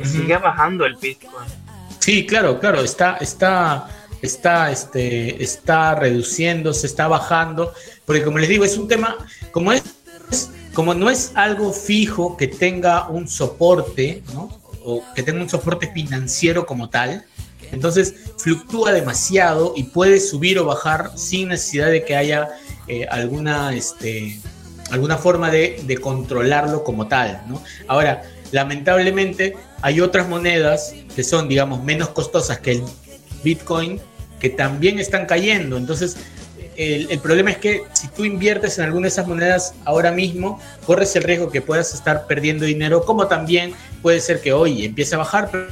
Sigue 0.04 0.38
bajando 0.38 0.86
el 0.86 0.96
Bitcoin. 0.96 1.48
Sí, 2.00 2.26
claro, 2.26 2.60
claro, 2.60 2.82
está, 2.82 3.18
está, 3.18 3.90
está, 4.22 4.72
este, 4.72 5.44
está 5.44 5.96
reduciendo, 5.96 6.74
se 6.74 6.88
está 6.88 7.08
bajando, 7.08 7.74
porque 8.06 8.24
como 8.24 8.38
les 8.38 8.50
digo, 8.50 8.64
es 8.66 8.78
un 8.78 8.88
tema, 8.88 9.18
como 9.52 9.72
es, 9.72 9.84
como 10.74 10.94
no 10.94 11.10
es 11.10 11.32
algo 11.36 11.74
fijo 11.74 12.38
que 12.38 12.48
tenga 12.48 13.08
un 13.10 13.28
soporte, 13.28 14.24
¿no? 14.34 14.60
O 14.84 15.04
que 15.16 15.24
tenga 15.24 15.42
un 15.42 15.50
soporte 15.50 15.92
financiero 15.92 16.66
como 16.66 16.90
tal, 16.90 17.26
entonces 17.72 18.14
fluctúa 18.38 18.92
demasiado 18.92 19.74
y 19.76 19.84
puede 19.84 20.20
subir 20.20 20.60
o 20.60 20.66
bajar 20.66 21.12
sin 21.16 21.50
necesidad 21.50 21.90
de 21.90 22.06
que 22.06 22.16
haya 22.16 22.50
eh, 22.88 23.06
alguna, 23.10 23.74
este, 23.74 24.40
alguna 24.92 25.18
forma 25.18 25.52
de, 25.52 25.82
de 25.86 25.98
controlarlo 25.98 26.84
como 26.84 27.08
tal, 27.08 27.44
¿no? 27.48 27.62
Ahora, 27.88 28.24
lamentablemente 28.52 29.58
hay 29.82 30.00
otras 30.00 30.30
monedas 30.30 30.94
que 31.16 31.24
son, 31.24 31.50
digamos, 31.50 31.84
menos 31.84 32.10
costosas 32.10 32.60
que 32.60 32.72
el 32.72 32.84
Bitcoin 33.44 34.00
que 34.40 34.50
también 34.50 35.00
están 35.00 35.26
cayendo. 35.26 35.78
Entonces, 35.78 36.18
el, 36.78 37.20
problema 37.20 37.52
es 37.52 37.58
que 37.58 37.84
si 37.94 38.08
tú 38.10 38.24
inviertes 38.24 38.78
en 38.78 38.86
alguna 38.86 39.04
de 39.04 39.08
esas 39.10 39.28
monedas 39.28 39.74
ahora 39.84 40.12
mismo, 40.12 40.62
corres 40.86 41.16
el 41.16 41.24
riesgo 41.24 41.50
que 41.50 41.62
puedas 41.62 41.94
estar 41.94 42.28
perdiendo 42.28 42.66
dinero, 42.66 43.04
como 43.04 43.28
también 43.28 43.74
puede 44.02 44.20
ser 44.20 44.42
que 44.42 44.54
hoy 44.54 44.86
empiece 44.86 45.16
a 45.16 45.20
bajar, 45.20 45.50
pero- 45.52 45.68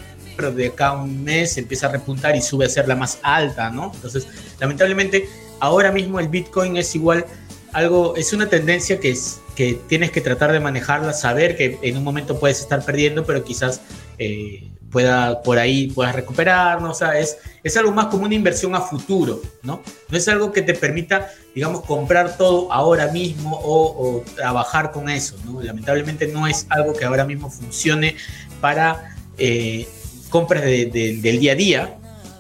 de 0.53 0.67
acá 0.67 0.87
a 0.87 1.01
un 1.01 1.23
mes 1.23 1.57
empieza 1.57 1.87
a 1.87 1.91
repuntar 1.93 2.35
y 2.35 2.41
sube 2.41 2.65
a 2.65 2.69
ser 2.69 2.89
la 2.89 2.95
más 2.97 3.19
alta, 3.21 3.69
¿no? 3.69 3.93
Entonces, 3.95 4.27
lamentablemente, 4.59 5.29
ahora 5.61 5.93
mismo 5.93 6.19
el 6.19 6.27
Bitcoin 6.27 6.75
es 6.75 6.93
igual 6.93 7.25
algo, 7.71 8.17
es 8.17 8.33
una 8.33 8.49
tendencia 8.49 8.99
que, 8.99 9.17
que 9.55 9.79
tienes 9.87 10.11
que 10.11 10.19
tratar 10.19 10.51
de 10.51 10.59
manejarla, 10.59 11.13
saber 11.13 11.55
que 11.55 11.79
en 11.81 11.95
un 11.95 12.03
momento 12.03 12.37
puedes 12.37 12.59
estar 12.59 12.83
perdiendo, 12.83 13.25
pero 13.25 13.45
quizás 13.45 13.79
eh, 14.17 14.67
pueda 14.95 15.41
por 15.41 15.57
ahí 15.59 15.87
puedas 15.87 16.15
recuperar, 16.15 16.81
¿no? 16.81 16.91
O 16.91 16.93
sea, 16.93 17.19
es, 17.19 17.35
algo 17.75 17.91
más 17.91 18.05
como 18.05 18.23
una 18.23 18.33
inversión 18.33 18.73
a 18.75 18.79
futuro, 18.79 19.41
¿no? 19.61 19.81
No 20.07 20.17
es 20.17 20.25
algo 20.29 20.53
que 20.53 20.61
te 20.61 20.73
permita, 20.73 21.29
digamos, 21.53 21.81
comprar 21.81 22.37
todo 22.37 22.71
ahora 22.71 23.07
mismo 23.11 23.59
o, 23.61 24.23
trabajar 24.37 24.93
con 24.93 25.09
eso, 25.09 25.35
¿no? 25.43 25.61
Lamentablemente 25.61 26.27
no 26.27 26.47
es 26.47 26.65
algo 26.69 26.93
que 26.93 27.03
ahora 27.03 27.25
mismo 27.25 27.49
funcione 27.51 28.15
para 28.61 29.13
eh, 29.37 29.85
compras 30.29 30.63
de- 30.63 30.85
de- 30.85 31.17
del 31.17 31.39
día 31.41 31.51
a 31.51 31.55
día, 31.55 31.97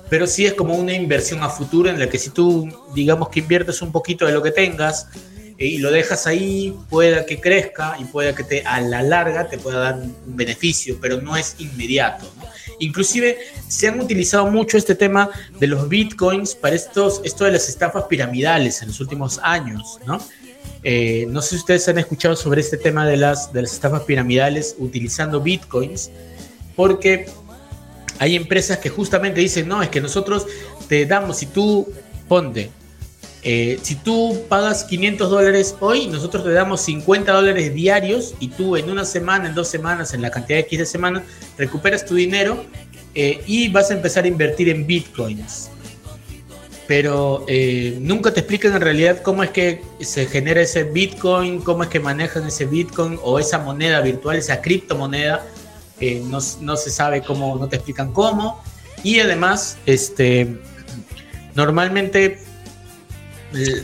pero 0.09 0.25
sí 0.25 0.45
es 0.45 0.53
como 0.53 0.75
una 0.75 0.93
inversión 0.93 1.43
a 1.43 1.49
futuro 1.49 1.89
en 1.89 1.99
la 1.99 2.07
que 2.07 2.17
si 2.17 2.29
tú, 2.29 2.69
digamos 2.93 3.27
que 3.27 3.41
inviertes 3.41 3.81
un 3.81 3.91
poquito 3.91 4.25
de 4.25 4.31
lo 4.31 4.41
que 4.41 4.51
tengas 4.51 5.09
y 5.57 5.77
lo 5.77 5.89
dejas 5.91 6.27
ahí, 6.27 6.75
pueda 6.89 7.25
que 7.25 7.39
crezca 7.39 7.95
y 7.99 8.05
pueda 8.05 8.35
que 8.35 8.43
te, 8.43 8.63
a 8.65 8.81
la 8.81 9.01
larga 9.01 9.47
te 9.47 9.57
pueda 9.57 9.79
dar 9.79 9.95
un 9.95 10.35
beneficio, 10.35 10.97
pero 11.01 11.21
no 11.21 11.37
es 11.37 11.55
inmediato. 11.59 12.29
¿no? 12.37 12.43
Inclusive 12.79 13.37
se 13.67 13.87
han 13.87 13.99
utilizado 13.99 14.47
mucho 14.47 14.77
este 14.77 14.95
tema 14.95 15.29
de 15.59 15.67
los 15.67 15.87
bitcoins 15.87 16.55
para 16.55 16.75
estos, 16.75 17.21
esto 17.23 17.45
de 17.45 17.51
las 17.51 17.69
estafas 17.69 18.03
piramidales 18.03 18.81
en 18.81 18.89
los 18.89 18.99
últimos 18.99 19.39
años, 19.43 19.99
¿no? 20.05 20.19
Eh, 20.83 21.25
no 21.29 21.41
sé 21.41 21.49
si 21.51 21.55
ustedes 21.55 21.87
han 21.87 21.97
escuchado 21.97 22.35
sobre 22.35 22.61
este 22.61 22.77
tema 22.77 23.07
de 23.07 23.17
las, 23.17 23.51
de 23.51 23.63
las 23.63 23.73
estafas 23.73 24.03
piramidales 24.03 24.75
utilizando 24.77 25.41
bitcoins 25.41 26.11
porque 26.75 27.25
hay 28.19 28.35
empresas 28.35 28.77
que 28.77 28.89
justamente 28.89 29.41
dicen, 29.41 29.67
no, 29.67 29.81
es 29.81 29.89
que 29.89 30.01
nosotros 30.01 30.45
te 30.87 31.05
damos, 31.05 31.37
si 31.37 31.47
tú, 31.47 31.91
ponte, 32.27 32.69
eh, 33.47 33.77
si 33.83 33.93
tú 33.93 34.43
pagas 34.49 34.85
500 34.85 35.29
dólares 35.29 35.75
hoy, 35.79 36.07
nosotros 36.07 36.43
te 36.43 36.51
damos 36.51 36.81
50 36.81 37.31
dólares 37.31 37.75
diarios 37.75 38.33
y 38.39 38.47
tú 38.47 38.75
en 38.75 38.89
una 38.89 39.05
semana, 39.05 39.47
en 39.47 39.53
dos 39.53 39.67
semanas, 39.67 40.15
en 40.15 40.23
la 40.23 40.31
cantidad 40.31 40.57
de 40.57 40.61
X 40.61 40.79
de 40.79 40.85
semanas, 40.87 41.21
recuperas 41.55 42.03
tu 42.03 42.15
dinero 42.15 42.65
eh, 43.13 43.43
y 43.45 43.69
vas 43.69 43.91
a 43.91 43.93
empezar 43.93 44.23
a 44.23 44.27
invertir 44.29 44.69
en 44.69 44.87
bitcoins. 44.87 45.69
Pero 46.87 47.45
eh, 47.47 47.99
nunca 48.01 48.33
te 48.33 48.39
explican 48.39 48.73
en 48.73 48.81
realidad 48.81 49.21
cómo 49.21 49.43
es 49.43 49.51
que 49.51 49.83
se 49.99 50.25
genera 50.25 50.61
ese 50.61 50.83
bitcoin, 50.83 51.61
cómo 51.61 51.83
es 51.83 51.89
que 51.89 51.99
manejan 51.99 52.47
ese 52.47 52.65
bitcoin 52.65 53.19
o 53.21 53.37
esa 53.37 53.59
moneda 53.59 54.01
virtual, 54.01 54.37
esa 54.37 54.59
criptomoneda. 54.59 55.45
no, 56.01 56.39
no 56.61 56.77
se 56.77 56.89
sabe 56.89 57.21
cómo, 57.21 57.57
no 57.57 57.69
te 57.69 57.75
explican 57.75 58.11
cómo. 58.11 58.63
Y 59.03 59.19
además, 59.19 59.77
este, 59.85 60.59
normalmente, 61.53 62.39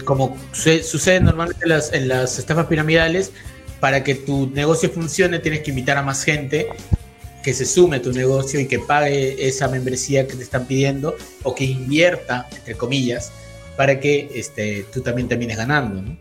como 0.06 0.38
sucede 0.52 1.20
normalmente 1.20 1.64
en 1.64 1.70
las, 1.70 1.94
en 1.94 2.08
las 2.08 2.40
estafas 2.40 2.68
piramidales, 2.68 3.32
para 3.80 4.04
que 4.04 4.16
tu 4.16 4.50
negocio 4.52 4.90
funcione 4.90 5.40
tienes 5.40 5.62
que 5.62 5.72
invitar 5.72 5.98
a 5.98 6.04
más 6.04 6.24
gente 6.24 6.70
que 7.44 7.54
se 7.54 7.66
sume 7.66 7.98
a 7.98 8.02
tu 8.02 8.14
negocio 8.14 8.60
y 8.60 8.68
que 8.68 8.80
pague 8.80 9.48
esa 9.48 9.68
membresía 9.68 10.28
que 10.28 10.36
te 10.36 10.44
están 10.44 10.66
pidiendo 10.66 11.16
o 11.44 11.56
que 11.56 11.66
invierta, 11.66 12.48
entre 12.52 12.76
comillas, 12.76 13.32
para 13.76 14.00
que 14.00 14.30
este, 14.36 14.86
tú 14.94 15.02
también 15.02 15.28
termines 15.28 15.58
ganando. 15.58 16.02
¿no? 16.02 16.18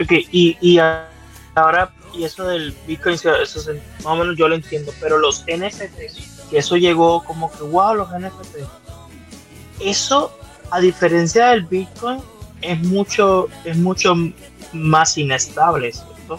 Ok, 0.00 0.12
y, 0.32 0.56
y 0.60 0.78
ahora, 1.54 1.92
y 2.14 2.24
eso 2.24 2.48
del 2.48 2.74
Bitcoin, 2.86 3.14
eso 3.14 3.30
más 3.98 4.06
o 4.06 4.16
menos 4.16 4.36
yo 4.36 4.48
lo 4.48 4.54
entiendo, 4.54 4.92
pero 5.00 5.18
los 5.18 5.44
NFTs, 5.46 6.48
que 6.50 6.58
eso 6.58 6.76
llegó 6.76 7.22
como 7.24 7.52
que, 7.52 7.62
wow, 7.64 7.94
los 7.94 8.08
NFTs, 8.10 8.66
eso, 9.84 10.36
a 10.70 10.80
diferencia 10.80 11.48
del 11.48 11.64
Bitcoin, 11.64 12.20
es 12.62 12.80
mucho, 12.82 13.48
es 13.64 13.76
mucho 13.76 14.14
más 14.72 15.16
inestable, 15.18 15.92
¿cierto? 15.92 16.38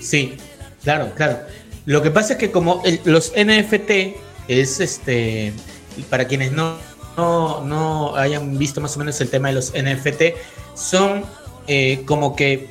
Sí, 0.00 0.34
claro, 0.82 1.12
claro. 1.14 1.38
Lo 1.84 2.02
que 2.02 2.10
pasa 2.10 2.34
es 2.34 2.38
que 2.38 2.50
como 2.50 2.82
los 3.04 3.32
NFT 3.32 3.90
es 4.48 4.80
este, 4.80 5.52
para 6.10 6.26
quienes 6.26 6.52
no, 6.52 6.76
no, 7.16 7.64
no, 7.64 8.16
hayan 8.16 8.58
visto 8.58 8.80
más 8.80 8.96
o 8.96 8.98
menos 8.98 9.20
el 9.20 9.30
tema 9.30 9.48
de 9.48 9.54
los 9.54 9.72
NFT, 9.72 10.36
son 10.74 11.24
eh, 11.66 12.02
como 12.06 12.34
que 12.36 12.68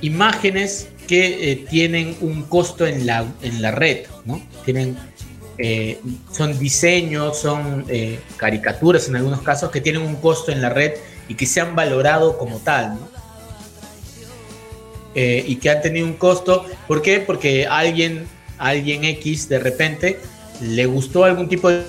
imágenes 0.00 0.88
que 1.06 1.52
eh, 1.52 1.56
tienen 1.70 2.16
un 2.20 2.42
costo 2.42 2.86
en 2.86 3.06
la, 3.06 3.24
en 3.42 3.62
la 3.62 3.70
red, 3.70 4.06
¿no? 4.24 4.42
Tienen, 4.64 4.96
eh, 5.58 6.00
son 6.32 6.58
diseños, 6.58 7.38
son 7.38 7.86
caricaturas 8.36 9.08
en 9.08 9.16
algunos 9.16 9.42
casos 9.42 9.70
que 9.70 9.80
tienen 9.80 10.02
un 10.02 10.16
costo 10.16 10.52
en 10.52 10.60
la 10.60 10.68
red 10.68 10.92
y 11.28 11.34
que 11.34 11.46
se 11.46 11.60
han 11.60 11.74
valorado 11.74 12.38
como 12.38 12.58
tal, 12.58 12.94
¿no? 12.94 13.16
y 15.14 15.56
que 15.56 15.70
han 15.70 15.80
tenido 15.80 16.06
un 16.06 16.12
costo. 16.14 16.66
¿Por 16.86 17.00
qué? 17.00 17.20
Porque 17.20 17.66
alguien, 17.66 18.28
alguien 18.58 19.02
X 19.04 19.48
de 19.48 19.58
repente 19.58 20.20
le 20.60 20.84
gustó 20.84 21.24
algún 21.24 21.48
tipo 21.48 21.70
de 21.70 21.84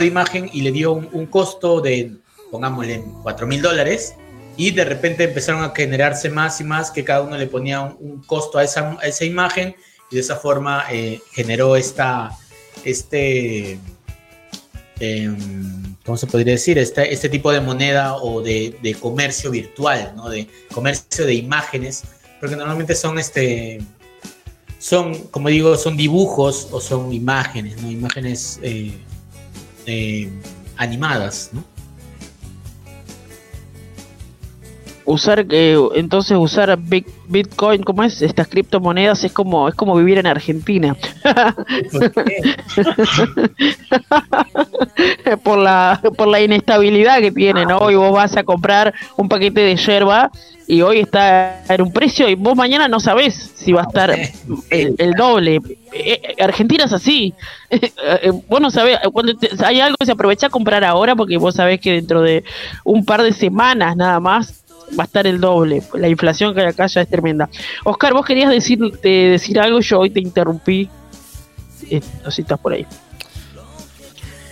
imagen 0.00 0.50
y 0.52 0.62
le 0.62 0.72
dio 0.72 0.92
un, 0.92 1.08
un 1.12 1.26
costo 1.26 1.80
de, 1.80 2.16
pongámosle, 2.50 3.04
4 3.22 3.46
mil 3.46 3.62
dólares 3.62 4.16
y 4.56 4.70
de 4.70 4.84
repente 4.84 5.24
empezaron 5.24 5.62
a 5.64 5.72
generarse 5.74 6.28
más 6.28 6.60
y 6.60 6.64
más 6.64 6.90
que 6.90 7.04
cada 7.04 7.22
uno 7.22 7.36
le 7.36 7.46
ponía 7.46 7.82
un, 7.82 8.22
costo 8.22 8.58
a 8.58 8.64
esa, 8.64 8.98
esa, 9.02 9.24
imagen 9.24 9.74
y 10.10 10.16
de 10.16 10.20
esa 10.20 10.36
forma 10.36 10.84
eh, 10.90 11.20
generó 11.32 11.76
esta, 11.76 12.30
este, 12.84 13.78
em, 15.00 15.96
¿cómo 16.04 16.16
se 16.16 16.26
podría 16.26 16.54
decir? 16.54 16.78
Este, 16.78 17.12
este 17.12 17.28
tipo 17.28 17.52
de 17.52 17.60
moneda 17.60 18.16
o 18.16 18.42
de, 18.42 18.76
de, 18.82 18.94
comercio 18.94 19.50
virtual, 19.50 20.12
¿no? 20.16 20.28
De 20.28 20.48
comercio 20.72 21.26
de 21.26 21.34
imágenes, 21.34 22.04
porque 22.40 22.56
normalmente 22.56 22.94
son 22.94 23.18
este, 23.18 23.80
son, 24.78 25.14
como 25.28 25.48
digo, 25.48 25.76
son 25.76 25.96
dibujos 25.96 26.68
o 26.72 26.80
son 26.80 27.12
imágenes, 27.12 27.80
¿no? 27.80 27.90
Imágenes 27.90 28.58
eh, 28.62 28.92
eh, 29.86 30.28
animadas, 30.76 31.50
¿no? 31.52 31.71
Usar 35.04 35.46
eh, 35.50 35.76
entonces 35.94 36.36
usar 36.36 36.78
Bitcoin 36.78 37.82
como 37.82 38.02
es 38.02 38.22
estas 38.22 38.48
criptomonedas 38.48 39.24
es 39.24 39.32
como 39.32 39.68
es 39.68 39.74
como 39.74 39.96
vivir 39.96 40.18
en 40.18 40.26
Argentina. 40.26 40.96
¿Por, 45.42 45.58
la 45.62 46.00
por 46.16 46.28
la 46.28 46.40
inestabilidad 46.40 47.20
que 47.20 47.32
tienen 47.32 47.68
¿no? 47.68 47.78
hoy 47.78 47.94
vos 47.94 48.12
vas 48.12 48.36
a 48.36 48.44
comprar 48.44 48.94
un 49.16 49.28
paquete 49.28 49.60
de 49.60 49.76
yerba 49.76 50.30
y 50.66 50.80
hoy 50.82 51.00
está 51.00 51.62
en 51.68 51.82
un 51.82 51.92
precio 51.92 52.28
y 52.28 52.34
vos 52.34 52.56
mañana 52.56 52.88
no 52.88 53.00
sabés 53.00 53.52
si 53.56 53.72
va 53.72 53.82
a 53.82 53.84
estar 53.84 54.10
el, 54.70 55.12
doble. 55.14 55.60
Eh, 55.92 56.20
eh, 56.22 56.42
Argentina 56.42 56.84
es 56.84 56.92
así. 56.92 57.34
Vos 58.48 58.60
no 58.60 58.70
sabés 58.70 58.98
cuando 59.12 59.34
hay 59.64 59.80
algo 59.80 59.96
que 59.98 60.06
se 60.06 60.12
aprovecha 60.12 60.46
a 60.46 60.50
comprar 60.50 60.84
ahora 60.84 61.14
porque 61.16 61.36
vos 61.36 61.54
sabés 61.54 61.80
que 61.80 61.92
dentro 61.92 62.22
de 62.22 62.44
un 62.84 63.04
par 63.04 63.22
de 63.22 63.32
semanas 63.32 63.96
nada 63.96 64.20
más 64.20 64.62
va 64.98 65.04
a 65.04 65.06
estar 65.06 65.26
el 65.26 65.40
doble. 65.40 65.82
La 65.94 66.08
inflación 66.08 66.54
que 66.54 66.60
hay 66.60 66.66
acá 66.68 66.86
ya 66.86 67.02
es 67.02 67.08
tremenda. 67.08 67.48
Oscar, 67.84 68.12
vos 68.12 68.26
querías 68.26 68.50
decir, 68.50 68.78
decir 69.02 69.58
algo, 69.60 69.80
yo 69.80 70.00
hoy 70.00 70.10
te 70.10 70.20
interrumpí. 70.20 70.88
Eh, 71.90 72.00
no 72.24 72.30
si 72.30 72.42
estás 72.42 72.58
por 72.58 72.72
ahí. 72.72 72.86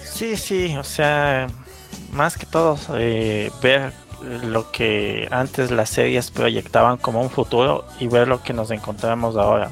Sí, 0.05 0.36
sí, 0.36 0.77
o 0.77 0.85
sea, 0.85 1.47
más 2.12 2.36
que 2.36 2.47
todo 2.47 2.78
eh, 2.94 3.51
ver 3.62 3.93
lo 4.44 4.70
que 4.70 5.27
antes 5.31 5.70
las 5.70 5.89
series 5.89 6.31
proyectaban 6.31 6.98
como 6.98 7.23
un 7.23 7.31
futuro 7.31 7.86
y 7.98 8.07
ver 8.07 8.28
lo 8.28 8.43
que 8.43 8.52
nos 8.52 8.70
encontramos 8.70 9.36
ahora. 9.36 9.70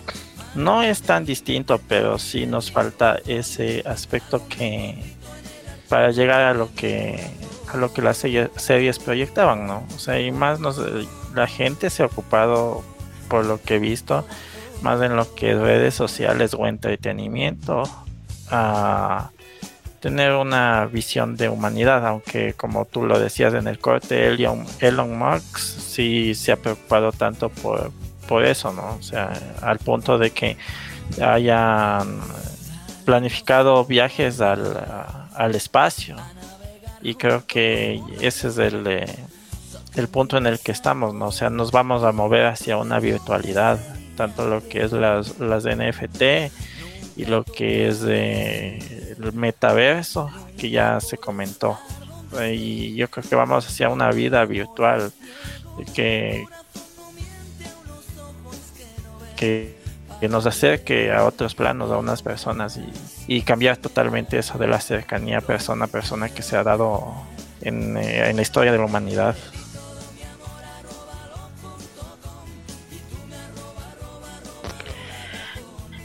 No 0.54 0.82
es 0.82 1.02
tan 1.02 1.24
distinto, 1.24 1.80
pero 1.86 2.18
sí 2.18 2.46
nos 2.46 2.70
falta 2.70 3.18
ese 3.26 3.82
aspecto 3.86 4.48
que 4.48 4.96
para 5.88 6.10
llegar 6.10 6.40
a 6.40 6.54
lo 6.54 6.74
que 6.74 7.20
a 7.72 7.76
lo 7.76 7.92
que 7.92 8.02
las 8.02 8.18
series 8.18 8.98
proyectaban, 8.98 9.66
¿no? 9.66 9.84
O 9.94 9.98
sea, 9.98 10.20
y 10.20 10.30
más 10.30 10.60
nos, 10.60 10.80
la 11.34 11.46
gente 11.46 11.90
se 11.90 12.02
ha 12.02 12.06
ocupado, 12.06 12.82
por 13.28 13.44
lo 13.44 13.60
que 13.60 13.76
he 13.76 13.78
visto, 13.78 14.26
más 14.82 15.00
en 15.02 15.16
lo 15.16 15.34
que 15.34 15.52
es 15.52 15.58
redes 15.58 15.94
sociales 15.94 16.54
o 16.54 16.66
entretenimiento, 16.66 17.82
a 18.50 19.30
tener 20.00 20.32
una 20.34 20.86
visión 20.86 21.36
de 21.36 21.48
humanidad, 21.48 22.06
aunque 22.06 22.54
como 22.54 22.84
tú 22.84 23.04
lo 23.04 23.18
decías 23.18 23.54
en 23.54 23.66
el 23.66 23.78
corte, 23.78 24.28
Elon, 24.28 24.64
Elon 24.80 25.18
Musk 25.18 25.58
sí 25.58 26.34
se 26.34 26.52
ha 26.52 26.56
preocupado 26.56 27.12
tanto 27.12 27.48
por, 27.48 27.90
por 28.28 28.44
eso, 28.44 28.72
¿no? 28.72 28.96
O 28.98 29.02
sea, 29.02 29.32
al 29.60 29.78
punto 29.78 30.18
de 30.18 30.30
que 30.30 30.56
hayan 31.20 32.20
planificado 33.04 33.84
viajes 33.84 34.40
al, 34.40 34.76
al 35.34 35.54
espacio, 35.54 36.16
y 37.02 37.14
creo 37.14 37.46
que 37.46 38.02
ese 38.20 38.48
es 38.48 38.58
el, 38.58 38.86
eh, 38.86 39.16
el 39.94 40.08
punto 40.08 40.36
en 40.36 40.46
el 40.46 40.58
que 40.58 40.72
estamos, 40.72 41.14
¿no? 41.14 41.26
O 41.26 41.32
sea, 41.32 41.50
nos 41.50 41.72
vamos 41.72 42.02
a 42.04 42.12
mover 42.12 42.46
hacia 42.46 42.76
una 42.76 42.98
virtualidad, 43.00 43.78
tanto 44.16 44.48
lo 44.48 44.66
que 44.66 44.84
es 44.84 44.92
las, 44.92 45.38
las 45.38 45.64
NFT 45.64 46.22
y 47.16 47.24
lo 47.24 47.44
que 47.44 47.88
es 47.88 48.02
el 48.02 49.32
metaverso, 49.32 50.30
que 50.56 50.70
ya 50.70 51.00
se 51.00 51.18
comentó. 51.18 51.78
Y 52.52 52.94
yo 52.94 53.08
creo 53.08 53.28
que 53.28 53.34
vamos 53.34 53.66
hacia 53.66 53.88
una 53.88 54.10
vida 54.10 54.44
virtual 54.44 55.12
que, 55.94 56.44
que 59.36 59.77
que 60.20 60.28
nos 60.28 60.46
acerque 60.46 61.12
a 61.12 61.24
otros 61.24 61.54
planos, 61.54 61.90
a 61.90 61.98
unas 61.98 62.22
personas 62.22 62.78
y, 63.26 63.42
cambiar 63.42 63.76
totalmente 63.76 64.38
eso 64.38 64.58
de 64.58 64.66
la 64.66 64.80
cercanía 64.80 65.40
persona 65.40 65.84
a 65.84 65.88
persona 65.88 66.28
que 66.28 66.42
se 66.42 66.56
ha 66.56 66.62
dado 66.62 67.14
en, 67.60 67.96
eh, 67.96 68.28
en 68.28 68.36
la 68.36 68.42
historia 68.42 68.72
de 68.72 68.78
la 68.78 68.84
humanidad. 68.84 69.36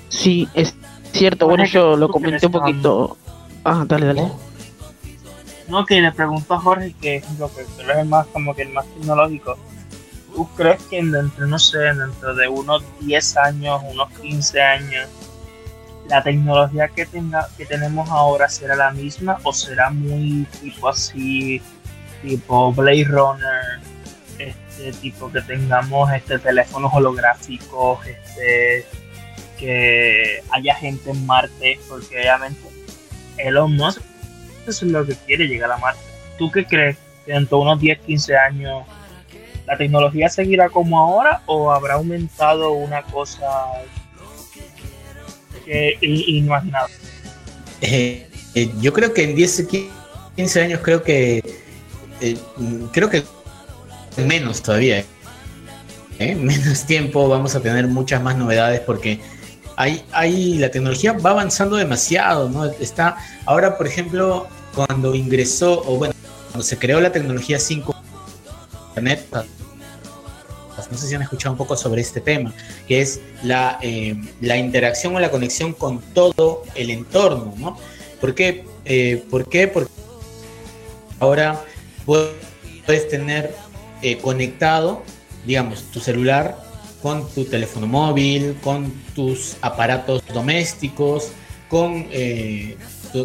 Sí, 0.09 0.47
es 0.53 0.73
cierto. 1.11 1.47
Bueno, 1.47 1.65
yo 1.65 1.97
lo 1.97 2.07
comenté 2.07 2.45
un 2.45 2.51
poquito. 2.51 3.17
Ah, 3.65 3.83
dale, 3.85 4.05
dale. 4.05 4.31
No, 5.67 5.85
que 5.85 5.99
le 6.01 6.11
pregunto 6.11 6.53
a 6.53 6.59
Jorge, 6.59 6.93
que 7.01 7.15
es 7.17 7.39
lo 7.39 7.53
que 7.53 7.61
es 7.61 8.05
más 8.05 8.27
como 8.27 8.55
que 8.55 8.61
el 8.61 8.69
más 8.69 8.85
tecnológico 8.85 9.57
¿Tú 10.33 10.49
crees 10.55 10.81
que 10.83 11.03
dentro, 11.03 11.45
no 11.45 11.59
sé, 11.59 11.77
dentro 11.77 12.33
de 12.33 12.47
unos 12.47 12.83
10 13.01 13.37
años, 13.37 13.81
unos 13.91 14.09
15 14.19 14.61
años, 14.61 15.09
la 16.07 16.23
tecnología 16.23 16.87
que, 16.87 17.05
tenga, 17.05 17.47
que 17.55 17.65
tenemos 17.65 18.09
ahora 18.09 18.49
será 18.49 18.75
la 18.75 18.91
misma 18.91 19.39
o 19.43 19.53
será 19.53 19.89
muy 19.91 20.45
tipo 20.61 20.89
así, 20.89 21.61
tipo 22.21 22.73
Blade 22.73 23.05
Runner, 23.05 23.79
este 24.39 24.91
tipo 24.93 25.31
que 25.31 25.41
tengamos 25.41 26.11
este 26.11 26.39
teléfonos 26.39 26.91
holográficos, 26.93 28.05
este 28.05 28.85
que 29.57 30.43
haya 30.49 30.75
gente 30.75 31.11
en 31.11 31.25
Marte, 31.25 31.79
porque 31.87 32.19
obviamente 32.19 32.59
Elon 33.37 33.75
Musk 33.77 34.01
eso 34.67 34.85
es 34.85 34.91
lo 34.91 35.05
que 35.05 35.15
quiere 35.15 35.47
llegar 35.47 35.71
a 35.71 35.77
Marte. 35.77 36.01
¿Tú 36.37 36.49
qué 36.51 36.65
crees? 36.65 36.97
Que 37.25 37.33
dentro 37.33 37.57
de 37.57 37.63
unos 37.63 37.79
10, 37.79 37.99
15 37.99 38.37
años 38.37 38.83
la 39.65 39.77
tecnología 39.77 40.29
seguirá 40.29 40.69
como 40.69 40.99
ahora 40.99 41.41
o 41.45 41.71
habrá 41.71 41.95
aumentado 41.95 42.73
una 42.73 43.01
cosa 43.03 43.47
que 45.65 45.97
inimaginable? 46.01 46.93
Eh, 47.81 48.27
eh, 48.55 48.71
yo 48.79 48.93
creo 48.93 49.13
que 49.13 49.23
en 49.23 49.35
10, 49.35 49.67
15 50.35 50.61
años 50.61 50.79
creo 50.83 51.03
que 51.03 51.43
eh, 52.21 52.37
creo 52.91 53.09
que 53.09 53.23
menos 54.17 54.61
todavía. 54.61 55.03
Menos 56.19 56.85
tiempo 56.85 57.27
vamos 57.27 57.55
a 57.55 57.59
tener 57.59 57.87
muchas 57.87 58.21
más 58.21 58.37
novedades 58.37 58.79
porque 58.81 59.19
hay, 59.75 60.57
la 60.57 60.69
tecnología 60.69 61.13
va 61.13 61.31
avanzando 61.31 61.75
demasiado, 61.75 62.49
¿no? 62.49 62.65
Está, 62.65 63.17
ahora, 63.45 63.77
por 63.77 63.87
ejemplo, 63.87 64.47
cuando 64.75 65.15
ingresó, 65.15 65.81
o 65.85 65.97
bueno, 65.97 66.13
cuando 66.51 66.63
se 66.63 66.77
creó 66.77 67.01
la 67.01 67.11
tecnología 67.11 67.59
5 67.59 67.92
Internet, 68.93 69.25
no 70.91 70.97
sé 70.97 71.07
si 71.07 71.15
han 71.15 71.21
escuchado 71.21 71.53
un 71.53 71.57
poco 71.57 71.75
sobre 71.75 72.01
este 72.01 72.21
tema, 72.21 72.53
que 72.87 73.01
es 73.01 73.21
la, 73.43 73.79
eh, 73.81 74.15
la 74.41 74.57
interacción 74.57 75.15
o 75.15 75.19
la 75.19 75.31
conexión 75.31 75.73
con 75.73 76.01
todo 76.13 76.63
el 76.75 76.89
entorno, 76.89 77.53
¿no? 77.57 77.77
¿Por 78.21 78.35
qué? 78.35 78.65
Eh, 78.85 79.23
¿Por 79.29 79.49
qué? 79.49 79.67
Porque 79.67 79.91
ahora 81.19 81.63
puedes 82.05 83.07
tener 83.09 83.55
eh, 84.01 84.17
conectado, 84.17 85.03
digamos, 85.45 85.83
tu 85.91 85.99
celular 85.99 86.57
con 87.01 87.27
tu 87.29 87.45
teléfono 87.45 87.87
móvil, 87.87 88.57
con 88.63 88.91
tus 89.15 89.57
aparatos 89.61 90.23
domésticos, 90.33 91.31
con, 91.67 92.07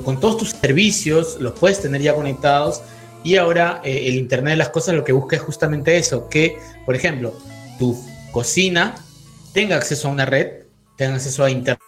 con 0.04 0.18
todos 0.18 0.38
tus 0.38 0.50
servicios, 0.50 1.36
los 1.38 1.52
puedes 1.52 1.80
tener 1.80 2.02
ya 2.02 2.14
conectados. 2.14 2.82
Y 3.28 3.36
ahora 3.36 3.82
eh, 3.84 4.04
el 4.06 4.14
Internet 4.14 4.52
de 4.52 4.56
las 4.56 4.70
Cosas 4.70 4.94
lo 4.94 5.04
que 5.04 5.12
busca 5.12 5.36
es 5.36 5.42
justamente 5.42 5.98
eso, 5.98 6.30
que, 6.30 6.56
por 6.86 6.96
ejemplo, 6.96 7.38
tu 7.78 7.94
cocina 8.32 8.94
tenga 9.52 9.76
acceso 9.76 10.08
a 10.08 10.12
una 10.12 10.24
red, 10.24 10.62
tenga 10.96 11.16
acceso 11.16 11.44
a 11.44 11.50
Internet 11.50 11.78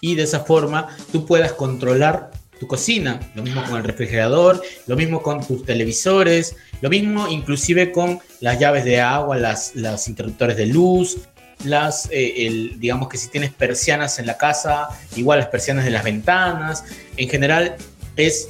y 0.00 0.14
de 0.14 0.22
esa 0.22 0.38
forma 0.44 0.96
tú 1.10 1.26
puedas 1.26 1.50
controlar 1.54 2.30
tu 2.60 2.68
cocina, 2.68 3.18
lo 3.34 3.42
mismo 3.42 3.64
con 3.64 3.78
el 3.78 3.82
refrigerador, 3.82 4.62
lo 4.86 4.94
mismo 4.94 5.20
con 5.20 5.44
tus 5.44 5.64
televisores, 5.64 6.54
lo 6.80 6.88
mismo 6.88 7.26
inclusive 7.26 7.90
con 7.90 8.20
las 8.38 8.60
llaves 8.60 8.84
de 8.84 9.00
agua, 9.00 9.36
las, 9.36 9.74
los 9.74 10.06
interruptores 10.06 10.56
de 10.56 10.66
luz, 10.66 11.16
las, 11.64 12.08
eh, 12.12 12.70
digamos 12.76 13.08
que 13.08 13.18
si 13.18 13.30
tienes 13.30 13.52
persianas 13.52 14.20
en 14.20 14.26
la 14.26 14.36
casa, 14.36 14.90
igual 15.16 15.40
las 15.40 15.48
persianas 15.48 15.84
de 15.84 15.90
las 15.90 16.04
ventanas, 16.04 16.84
en 17.16 17.28
general 17.28 17.74
es, 18.14 18.48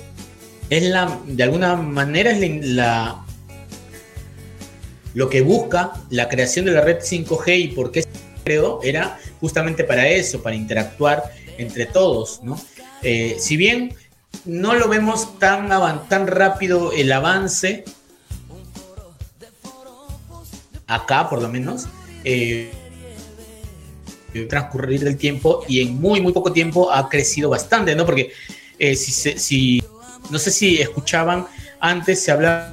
es 0.71 0.83
la, 0.83 1.19
de 1.27 1.43
alguna 1.43 1.77
manera 1.77 2.31
es 2.31 2.67
la, 2.67 3.25
lo 5.15 5.29
que 5.29 5.41
busca 5.41 5.93
la 6.11 6.29
creación 6.29 6.65
de 6.65 6.73
la 6.73 6.81
red 6.81 6.99
5G 6.99 7.59
y 7.59 7.69
por 7.69 7.91
qué 7.91 8.03
se 8.03 8.09
creó 8.45 8.81
era 8.83 9.19
justamente 9.41 9.85
para 9.85 10.09
eso, 10.09 10.43
para 10.43 10.57
interactuar 10.57 11.23
entre 11.59 11.87
todos, 11.87 12.43
¿no? 12.43 12.61
Eh, 13.03 13.37
si 13.39 13.57
bien 13.57 13.95
no 14.45 14.75
lo 14.75 14.89
vemos 14.89 15.39
tan, 15.39 15.69
tan 16.09 16.27
rápido 16.27 16.93
el 16.93 17.13
avance, 17.13 17.85
acá 20.87 21.29
por 21.29 21.43
lo 21.43 21.49
menos, 21.49 21.87
eh, 22.25 22.71
transcurrir 24.49 25.03
del 25.03 25.17
tiempo 25.17 25.65
y 25.67 25.81
en 25.81 25.99
muy, 26.01 26.21
muy 26.21 26.33
poco 26.33 26.53
tiempo 26.53 26.93
ha 26.93 27.09
crecido 27.09 27.49
bastante, 27.49 27.95
¿no? 27.97 28.05
Porque 28.05 28.33
eh, 28.79 28.95
si, 28.97 29.39
si, 29.39 29.83
no 30.31 30.39
sé 30.39 30.51
si 30.51 30.81
escuchaban, 30.81 31.47
antes 31.81 32.23
se 32.23 32.33
hablaba 32.33 32.73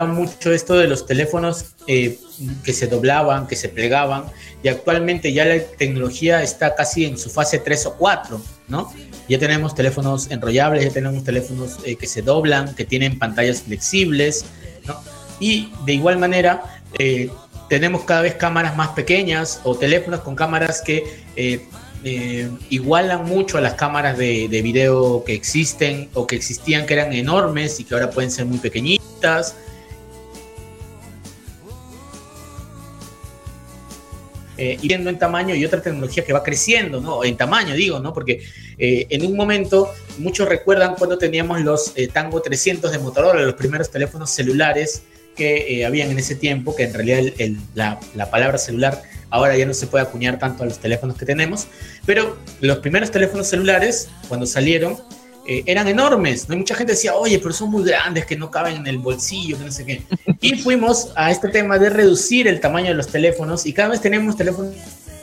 mucho 0.00 0.52
esto 0.52 0.74
de 0.74 0.88
los 0.88 1.06
teléfonos 1.06 1.74
eh, 1.86 2.18
que 2.64 2.72
se 2.72 2.86
doblaban, 2.86 3.46
que 3.46 3.56
se 3.56 3.68
plegaban, 3.68 4.24
y 4.62 4.68
actualmente 4.68 5.32
ya 5.32 5.44
la 5.44 5.58
tecnología 5.62 6.42
está 6.42 6.74
casi 6.74 7.04
en 7.04 7.16
su 7.18 7.30
fase 7.30 7.58
3 7.58 7.86
o 7.86 7.94
4, 7.94 8.40
¿no? 8.68 8.92
Ya 9.28 9.38
tenemos 9.38 9.74
teléfonos 9.74 10.30
enrollables, 10.30 10.84
ya 10.84 10.90
tenemos 10.90 11.24
teléfonos 11.24 11.78
eh, 11.84 11.96
que 11.96 12.06
se 12.06 12.22
doblan, 12.22 12.74
que 12.74 12.84
tienen 12.84 13.18
pantallas 13.18 13.62
flexibles, 13.62 14.44
¿no? 14.86 15.00
Y 15.40 15.72
de 15.84 15.94
igual 15.94 16.18
manera, 16.18 16.62
eh, 16.98 17.30
tenemos 17.68 18.04
cada 18.04 18.22
vez 18.22 18.34
cámaras 18.34 18.76
más 18.76 18.88
pequeñas 18.90 19.60
o 19.64 19.74
teléfonos 19.74 20.20
con 20.20 20.34
cámaras 20.34 20.82
que 20.82 21.24
igualan 22.70 23.24
mucho 23.24 23.58
a 23.58 23.60
las 23.60 23.74
cámaras 23.74 24.18
de, 24.18 24.48
de 24.48 24.62
video 24.62 25.24
que 25.24 25.34
existen 25.34 26.10
o 26.14 26.26
que 26.26 26.36
existían, 26.36 26.84
que 26.86 26.94
eran 26.94 27.12
enormes 27.12 27.80
y 27.80 27.84
que 27.84 27.94
ahora 27.94 28.10
pueden 28.10 28.30
ser 28.30 28.46
muy 28.46 28.58
pequeñitas. 28.58 29.56
eh, 34.56 34.78
yendo 34.80 35.10
en 35.10 35.18
tamaño 35.18 35.54
y 35.54 35.64
otra 35.64 35.82
tecnología 35.82 36.24
que 36.24 36.32
va 36.32 36.42
creciendo, 36.42 37.00
¿no? 37.00 37.24
En 37.24 37.36
tamaño, 37.36 37.74
digo, 37.74 37.98
¿no? 37.98 38.12
Porque 38.12 38.42
eh, 38.78 39.06
en 39.10 39.26
un 39.26 39.36
momento, 39.36 39.90
muchos 40.18 40.48
recuerdan 40.48 40.94
cuando 40.96 41.18
teníamos 41.18 41.60
los 41.62 41.92
eh, 41.96 42.08
Tango 42.08 42.40
300 42.40 42.92
de 42.92 42.98
Motorola, 42.98 43.42
los 43.42 43.54
primeros 43.54 43.90
teléfonos 43.90 44.30
celulares 44.30 45.02
que 45.34 45.80
eh, 45.80 45.86
habían 45.86 46.10
en 46.10 46.18
ese 46.18 46.34
tiempo, 46.34 46.74
que 46.74 46.84
en 46.84 46.94
realidad 46.94 47.34
el, 47.38 47.58
la, 47.74 48.00
la, 48.14 48.30
palabra 48.30 48.58
celular 48.58 49.02
ahora 49.30 49.56
ya 49.56 49.66
no 49.66 49.74
se 49.74 49.86
puede 49.86 50.04
acuñar 50.04 50.38
tanto 50.38 50.62
a 50.62 50.66
los 50.66 50.78
teléfonos 50.78 51.16
que 51.16 51.26
tenemos, 51.26 51.66
pero 52.06 52.38
los 52.60 52.78
primeros 52.78 53.10
teléfonos 53.10 53.48
celulares, 53.48 54.08
cuando 54.28 54.46
salieron, 54.46 54.96
eh, 55.46 55.62
eran 55.66 55.88
enormes. 55.88 56.48
¿no? 56.48 56.56
Mucha 56.56 56.74
gente 56.74 56.92
decía, 56.92 57.14
oye, 57.14 57.38
pero 57.38 57.52
son 57.52 57.70
muy 57.70 57.84
grandes, 57.84 58.24
que 58.24 58.36
no 58.36 58.50
caben 58.50 58.76
en 58.76 58.86
el 58.86 58.98
bolsillo, 58.98 59.58
que 59.58 59.64
no 59.64 59.72
sé 59.72 59.84
qué. 59.84 60.02
Y 60.40 60.56
fuimos 60.56 61.12
a 61.16 61.30
este 61.30 61.48
tema 61.48 61.78
de 61.78 61.90
reducir 61.90 62.48
el 62.48 62.60
tamaño 62.60 62.88
de 62.88 62.94
los 62.94 63.08
teléfonos 63.08 63.66
y 63.66 63.72
cada 63.72 63.90
vez 63.90 64.00
tenemos 64.00 64.36
teléfonos 64.36 64.74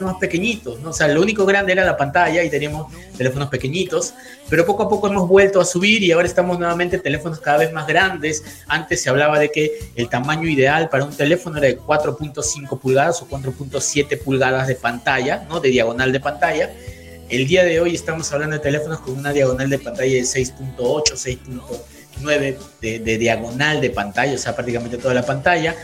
más 0.05 0.15
pequeñitos, 0.15 0.79
¿no? 0.79 0.89
O 0.89 0.93
sea, 0.93 1.07
lo 1.07 1.21
único 1.21 1.45
grande 1.45 1.71
era 1.73 1.83
la 1.85 1.97
pantalla 1.97 2.43
y 2.43 2.49
teníamos 2.49 2.91
teléfonos 3.17 3.49
pequeñitos, 3.49 4.13
pero 4.49 4.65
poco 4.65 4.83
a 4.83 4.89
poco 4.89 5.07
hemos 5.07 5.27
vuelto 5.27 5.59
a 5.61 5.65
subir 5.65 6.03
y 6.03 6.11
ahora 6.11 6.27
estamos 6.27 6.57
nuevamente 6.59 6.95
en 6.97 7.01
teléfonos 7.01 7.39
cada 7.39 7.59
vez 7.59 7.73
más 7.73 7.87
grandes. 7.87 8.43
Antes 8.67 9.01
se 9.01 9.09
hablaba 9.09 9.39
de 9.39 9.51
que 9.51 9.71
el 9.95 10.09
tamaño 10.09 10.47
ideal 10.47 10.89
para 10.89 11.05
un 11.05 11.15
teléfono 11.15 11.57
era 11.57 11.67
de 11.67 11.79
4.5 11.79 12.79
pulgadas 12.79 13.21
o 13.21 13.27
4.7 13.27 14.19
pulgadas 14.21 14.67
de 14.67 14.75
pantalla, 14.75 15.45
¿no? 15.49 15.59
De 15.59 15.69
diagonal 15.69 16.11
de 16.11 16.19
pantalla 16.19 16.69
el 17.31 17.47
día 17.47 17.63
de 17.63 17.79
hoy 17.79 17.95
estamos 17.95 18.29
hablando 18.33 18.57
de 18.57 18.61
teléfonos 18.61 18.99
con 18.99 19.17
una 19.17 19.31
diagonal 19.31 19.69
de 19.69 19.79
pantalla 19.79 20.11
de 20.11 20.21
6.8, 20.21 21.13
6.9 21.13 22.57
de, 22.81 23.17
diagonal 23.17 23.79
de 23.79 23.89
pantalla, 23.89 24.33
o 24.33 24.37
sea, 24.37 24.53
prácticamente 24.53 24.97
toda 24.97 25.13
la 25.13 25.25
pantalla. 25.25 25.75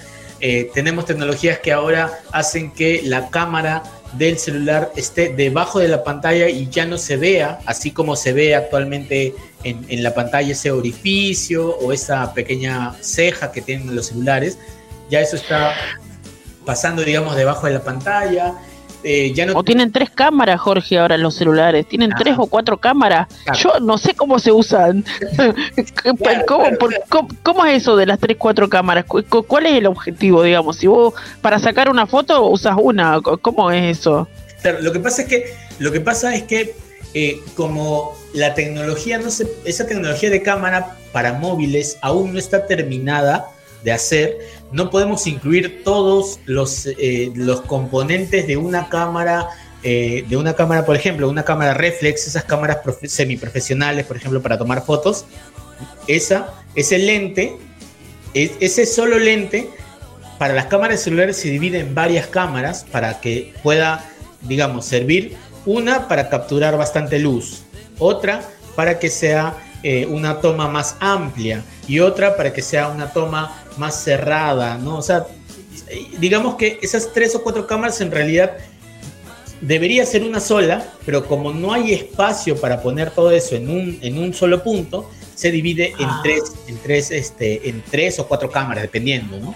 Eh, 0.41 0.69
tenemos 0.73 1.05
tecnologías 1.05 1.59
que 1.59 1.71
ahora 1.71 2.19
hacen 2.33 2.71
que 2.71 3.01
la 3.05 3.29
cámara 3.29 3.81
del 4.13 4.37
celular 4.37 4.91
esté 4.95 5.29
debajo 5.29 5.79
de 5.79 5.87
la 5.87 6.03
pantalla 6.03 6.49
y 6.49 6.69
ya 6.69 6.85
no 6.85 6.97
se 6.97 7.17
vea, 7.17 7.59
así 7.65 7.91
como 7.91 8.15
se 8.15 8.33
ve 8.33 8.55
actualmente 8.55 9.35
en, 9.63 9.85
en 9.89 10.03
la 10.03 10.13
pantalla 10.13 10.51
ese 10.51 10.71
orificio 10.71 11.75
o 11.77 11.91
esa 11.91 12.33
pequeña 12.33 12.93
ceja 13.01 13.51
que 13.51 13.61
tienen 13.61 13.95
los 13.95 14.07
celulares. 14.07 14.57
Ya 15.09 15.21
eso 15.21 15.35
está 15.35 15.73
pasando, 16.65 17.01
digamos, 17.01 17.35
debajo 17.35 17.67
de 17.67 17.73
la 17.73 17.83
pantalla. 17.83 18.55
Eh, 19.09 19.31
ya 19.33 19.45
no... 19.45 19.57
O 19.57 19.63
tienen 19.63 19.93
tres 19.93 20.09
cámaras, 20.09 20.59
Jorge, 20.59 20.99
ahora 20.99 21.15
en 21.15 21.21
los 21.21 21.33
celulares. 21.33 21.87
Tienen 21.87 22.11
tres 22.17 22.35
o 22.37 22.47
cuatro 22.47 22.77
cámaras. 22.77 23.29
Yo 23.57 23.79
no 23.79 23.97
sé 23.97 24.13
cómo 24.13 24.37
se 24.37 24.51
usan. 24.51 25.05
¿Cómo, 27.41 27.65
es 27.65 27.83
eso 27.83 27.95
de 27.95 28.05
las 28.05 28.19
tres, 28.19 28.35
cuatro 28.37 28.67
cámaras? 28.67 29.05
¿Cuál 29.05 29.65
es 29.65 29.75
el 29.75 29.85
objetivo, 29.85 30.43
digamos? 30.43 30.75
Si 30.75 30.87
vos 30.87 31.13
para 31.41 31.57
sacar 31.57 31.89
una 31.89 32.05
foto 32.05 32.49
usas 32.49 32.75
una, 32.77 33.21
¿cómo 33.21 33.71
es 33.71 33.97
eso? 33.99 34.27
lo 34.81 34.91
que 34.91 34.99
pasa 34.99 35.21
es 35.21 35.27
que, 35.29 35.53
lo 35.79 35.93
que, 35.93 36.01
pasa 36.01 36.35
es 36.35 36.43
que 36.43 36.75
eh, 37.13 37.39
como 37.55 38.13
la 38.33 38.55
tecnología, 38.55 39.19
no 39.19 39.31
se, 39.31 39.47
esa 39.63 39.87
tecnología 39.87 40.29
de 40.29 40.41
cámara 40.41 40.97
para 41.13 41.31
móviles 41.31 41.97
aún 42.01 42.33
no 42.33 42.39
está 42.39 42.67
terminada 42.67 43.47
de 43.85 43.93
hacer, 43.93 44.37
no 44.71 44.89
podemos 44.89 45.27
incluir 45.27 45.83
todos 45.83 46.39
los, 46.45 46.85
eh, 46.85 47.31
los 47.35 47.61
componentes 47.61 48.47
de 48.47 48.57
una 48.57 48.89
cámara, 48.89 49.47
eh, 49.83 50.25
de 50.27 50.37
una 50.37 50.53
cámara, 50.53 50.85
por 50.85 50.95
ejemplo, 50.95 51.29
una 51.29 51.43
cámara 51.43 51.73
reflex, 51.73 52.27
esas 52.27 52.43
cámaras 52.43 52.79
semiprofesionales, 53.03 54.05
por 54.05 54.17
ejemplo, 54.17 54.41
para 54.41 54.57
tomar 54.57 54.85
fotos. 54.85 55.25
Esa, 56.07 56.53
ese 56.75 56.97
lente, 56.97 57.55
ese 58.33 58.85
solo 58.85 59.19
lente, 59.19 59.69
para 60.37 60.53
las 60.53 60.65
cámaras 60.67 61.01
celulares 61.01 61.37
se 61.37 61.49
divide 61.49 61.79
en 61.79 61.95
varias 61.95 62.27
cámaras 62.27 62.85
para 62.91 63.19
que 63.19 63.53
pueda, 63.63 64.05
digamos, 64.41 64.85
servir 64.85 65.35
una 65.65 66.07
para 66.07 66.29
capturar 66.29 66.77
bastante 66.77 67.19
luz, 67.19 67.63
otra 67.99 68.41
para 68.75 68.99
que 68.99 69.09
sea 69.09 69.55
eh, 69.83 70.05
una 70.05 70.39
toma 70.39 70.67
más 70.67 70.95
amplia 70.99 71.63
y 71.87 71.99
otra 71.99 72.37
para 72.37 72.53
que 72.53 72.61
sea 72.61 72.89
una 72.89 73.11
toma 73.11 73.63
más 73.77 74.03
cerrada, 74.03 74.77
¿no? 74.77 74.97
O 74.97 75.01
sea, 75.01 75.25
digamos 76.19 76.55
que 76.55 76.79
esas 76.81 77.13
tres 77.13 77.35
o 77.35 77.43
cuatro 77.43 77.67
cámaras 77.67 78.01
en 78.01 78.11
realidad 78.11 78.53
debería 79.61 80.05
ser 80.05 80.23
una 80.23 80.39
sola, 80.39 80.85
pero 81.05 81.25
como 81.25 81.51
no 81.51 81.73
hay 81.73 81.93
espacio 81.93 82.59
para 82.59 82.81
poner 82.81 83.11
todo 83.11 83.31
eso 83.31 83.55
en 83.55 83.69
un, 83.69 83.97
en 84.01 84.17
un 84.17 84.33
solo 84.33 84.63
punto, 84.63 85.09
se 85.35 85.51
divide 85.51 85.93
en 85.99 86.07
Ah. 86.07 86.19
tres, 86.23 86.43
en 86.67 86.77
tres, 86.79 87.11
este, 87.11 87.69
en 87.69 87.83
tres 87.89 88.19
o 88.19 88.27
cuatro 88.27 88.49
cámaras, 88.49 88.83
dependiendo, 88.83 89.39
¿no? 89.39 89.55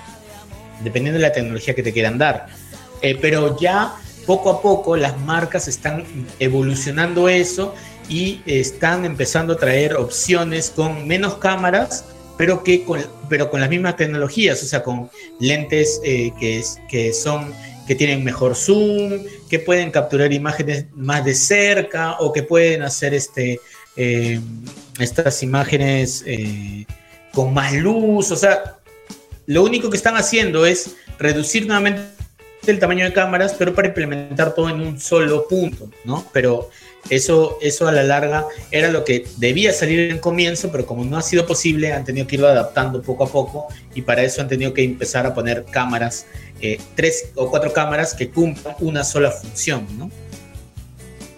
Dependiendo 0.84 1.20
de 1.20 1.28
la 1.28 1.32
tecnología 1.34 1.74
que 1.76 1.84
te 1.84 1.94
quieran 1.94 2.18
dar. 2.18 2.48
Eh, 3.02 3.18
pero 3.20 3.60
ya 3.60 3.96
poco 4.26 4.52
a 4.52 4.62
poco 4.62 4.96
las 4.96 5.20
marcas 5.20 5.68
están 5.68 6.04
evolucionando 6.40 7.30
eso 7.30 7.74
y 8.08 8.42
están 8.46 9.06
empezando 9.06 9.54
a 9.54 9.58
traer 9.58 9.96
opciones 9.96 10.70
con 10.70 11.08
menos 11.08 11.36
cámaras, 11.38 12.06
pero 12.42 12.64
que 12.64 12.84
con, 12.84 13.00
pero 13.30 13.52
con 13.52 13.62
las 13.62 13.70
mismas 13.70 13.96
tecnologías, 13.98 14.64
o 14.64 14.66
sea, 14.66 14.82
con 14.82 15.12
lentes 15.40 16.02
eh, 16.04 16.32
que, 16.40 16.64
que 16.90 17.14
son 17.14 17.54
que 17.86 17.94
tienen 17.94 18.24
mejor 18.24 18.56
zoom, 18.56 19.20
que 19.48 19.60
pueden 19.60 19.92
capturar 19.92 20.34
imágenes 20.34 20.88
más 20.96 21.24
de 21.24 21.36
cerca 21.36 22.14
o 22.14 22.34
que 22.34 22.42
pueden 22.42 22.82
hacer 22.82 23.14
este, 23.14 23.60
eh, 23.96 24.40
estas 24.98 25.44
imágenes 25.44 26.24
eh, 26.26 26.88
con 27.32 27.54
más 27.54 27.74
luz. 27.74 28.32
O 28.32 28.36
sea, 28.36 28.80
lo 29.46 29.62
único 29.62 29.92
que 29.92 29.98
están 29.98 30.18
haciendo 30.18 30.66
es 30.66 30.96
reducir 31.20 31.68
nuevamente 31.68 32.02
el 32.68 32.80
tamaño 32.80 33.06
de 33.06 33.14
cámaras, 33.14 33.56
pero 33.58 33.74
para 33.74 33.88
implementar 33.88 34.54
todo 34.54 34.70
en 34.70 34.80
un 34.80 35.00
solo 35.00 35.48
punto, 35.48 35.90
¿no? 36.04 36.26
Pero 36.32 36.70
eso, 37.10 37.58
eso 37.62 37.88
a 37.88 37.92
la 37.92 38.04
larga 38.04 38.46
era 38.70 38.92
lo 38.92 39.04
que 39.04 39.26
debía 39.38 39.74
salir 39.74 40.12
en 40.12 40.20
comienzo, 40.20 40.72
pero 40.72 40.86
como 40.86 41.04
no 41.04 41.18
ha 41.18 41.22
sido 41.22 41.46
posible, 41.46 41.92
han 41.94 42.06
tenido 42.06 42.28
que 42.28 42.36
irlo 42.36 42.48
adaptando 42.48 43.02
poco 43.02 43.24
a 43.24 43.28
poco 43.28 43.68
y 43.96 44.04
para 44.04 44.24
eso 44.24 44.42
han 44.42 44.48
tenido 44.48 44.74
que 44.74 44.84
empezar 44.84 45.26
a 45.26 45.34
poner 45.34 45.66
cámaras, 45.66 46.28
eh, 46.62 46.80
tres 46.96 47.32
o 47.36 47.50
cuatro 47.50 47.74
cámaras 47.74 48.14
que 48.14 48.30
cumplan 48.30 48.76
una 48.80 49.04
sola 49.04 49.32
función, 49.32 49.88
¿no? 49.98 50.12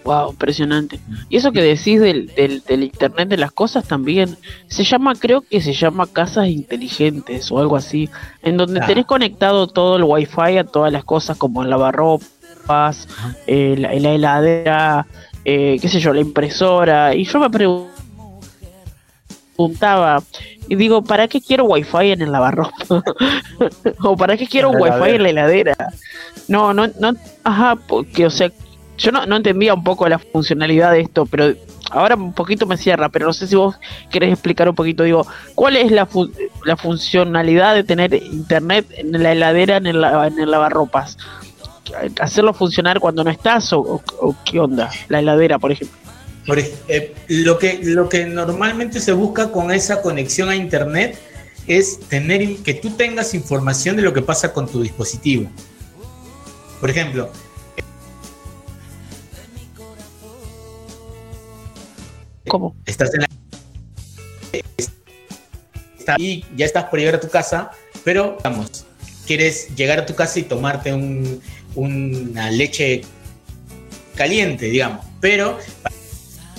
Wow, 0.04 0.32
impresionante. 0.32 1.00
Y 1.30 1.38
eso 1.38 1.50
que 1.50 1.62
decís 1.62 1.98
del, 2.00 2.26
del, 2.34 2.62
del 2.62 2.82
Internet 2.82 3.28
de 3.28 3.38
las 3.38 3.52
cosas 3.52 3.84
también, 3.88 4.36
se 4.68 4.84
llama, 4.84 5.14
creo 5.14 5.40
que 5.40 5.62
se 5.62 5.72
llama 5.72 6.06
casas 6.06 6.48
inteligentes 6.48 7.50
o 7.50 7.58
algo 7.58 7.74
así, 7.76 8.10
en 8.42 8.58
donde 8.58 8.80
Ah. 8.82 8.86
tenés 8.86 9.06
conectado 9.06 9.66
todo 9.66 9.96
el 9.96 10.04
wifi 10.04 10.58
a 10.58 10.64
todas 10.64 10.92
las 10.92 11.04
cosas 11.04 11.38
como 11.38 11.62
el 11.62 11.70
lavarropas, 11.70 13.08
eh, 13.46 13.76
la, 13.78 13.94
la 13.94 14.10
heladera, 14.10 15.06
eh, 15.46 15.78
qué 15.80 15.88
sé 15.88 16.00
yo, 16.00 16.12
la 16.12 16.20
impresora. 16.20 17.14
Y 17.14 17.24
yo 17.24 17.38
me 17.38 17.46
pregun- 17.48 17.88
preguntaba, 19.56 20.22
y 20.68 20.74
digo, 20.74 21.02
¿para 21.02 21.28
qué 21.28 21.40
quiero 21.40 21.64
wifi 21.64 22.10
en 22.10 22.22
el 22.22 22.32
lavarropa? 22.32 22.74
¿O 24.02 24.16
para 24.16 24.36
qué 24.36 24.46
quiero 24.46 24.70
wifi 24.70 25.10
en 25.14 25.22
la 25.22 25.30
heladera? 25.30 25.76
No, 26.48 26.74
no, 26.74 26.88
no, 27.00 27.12
ajá, 27.44 27.76
porque, 27.86 28.26
o 28.26 28.30
sea, 28.30 28.50
yo 28.96 29.10
no, 29.10 29.36
entendía 29.36 29.74
un 29.74 29.84
poco 29.84 30.08
la 30.08 30.18
funcionalidad 30.18 30.92
de 30.92 31.00
esto, 31.00 31.26
pero 31.26 31.54
ahora 31.90 32.14
un 32.14 32.32
poquito 32.32 32.66
me 32.66 32.76
cierra, 32.76 33.08
pero 33.08 33.26
no 33.26 33.32
sé 33.32 33.46
si 33.46 33.56
vos 33.56 33.76
querés 34.10 34.32
explicar 34.32 34.68
un 34.68 34.74
poquito, 34.74 35.02
digo, 35.02 35.26
¿cuál 35.54 35.76
es 35.76 35.90
la, 35.90 36.08
la 36.64 36.76
funcionalidad 36.76 37.74
de 37.74 37.84
tener 37.84 38.14
internet 38.14 38.86
en 38.96 39.22
la 39.22 39.32
heladera, 39.32 39.76
en 39.76 39.86
el, 39.86 40.04
en 40.04 40.38
el 40.38 40.50
lavarropas? 40.50 41.18
¿Hacerlo 42.20 42.54
funcionar 42.54 43.00
cuando 43.00 43.24
no 43.24 43.30
estás 43.30 43.72
o, 43.72 44.02
qué 44.44 44.60
onda? 44.60 44.90
La 45.08 45.18
heladera, 45.18 45.58
por 45.58 45.72
ejemplo. 45.72 45.98
Eh, 46.88 47.14
lo, 47.28 47.58
que, 47.58 47.80
lo 47.82 48.08
que 48.08 48.26
normalmente 48.26 49.00
se 49.00 49.12
busca 49.12 49.50
con 49.50 49.70
esa 49.70 50.02
conexión 50.02 50.50
a 50.50 50.56
Internet 50.56 51.18
es 51.66 52.00
tener 52.00 52.56
que 52.58 52.74
tú 52.74 52.90
tengas 52.90 53.34
información 53.34 53.96
de 53.96 54.02
lo 54.02 54.12
que 54.12 54.22
pasa 54.22 54.52
con 54.52 54.66
tu 54.66 54.82
dispositivo. 54.82 55.48
Por 56.80 56.90
ejemplo, 56.90 57.30
¿Cómo? 62.48 62.76
estás 62.86 63.12
en 63.14 63.20
la 63.22 63.26
está 65.98 66.14
ahí, 66.18 66.44
ya 66.56 66.66
estás 66.66 66.84
por 66.84 66.98
llegar 66.98 67.14
a 67.14 67.20
tu 67.20 67.28
casa, 67.30 67.70
pero 68.04 68.36
vamos, 68.44 68.84
quieres 69.26 69.74
llegar 69.74 69.98
a 70.00 70.06
tu 70.06 70.14
casa 70.14 70.38
y 70.38 70.42
tomarte 70.42 70.92
un- 70.92 71.40
una 71.74 72.50
leche 72.50 73.00
caliente, 74.14 74.66
digamos, 74.66 75.04
pero 75.20 75.58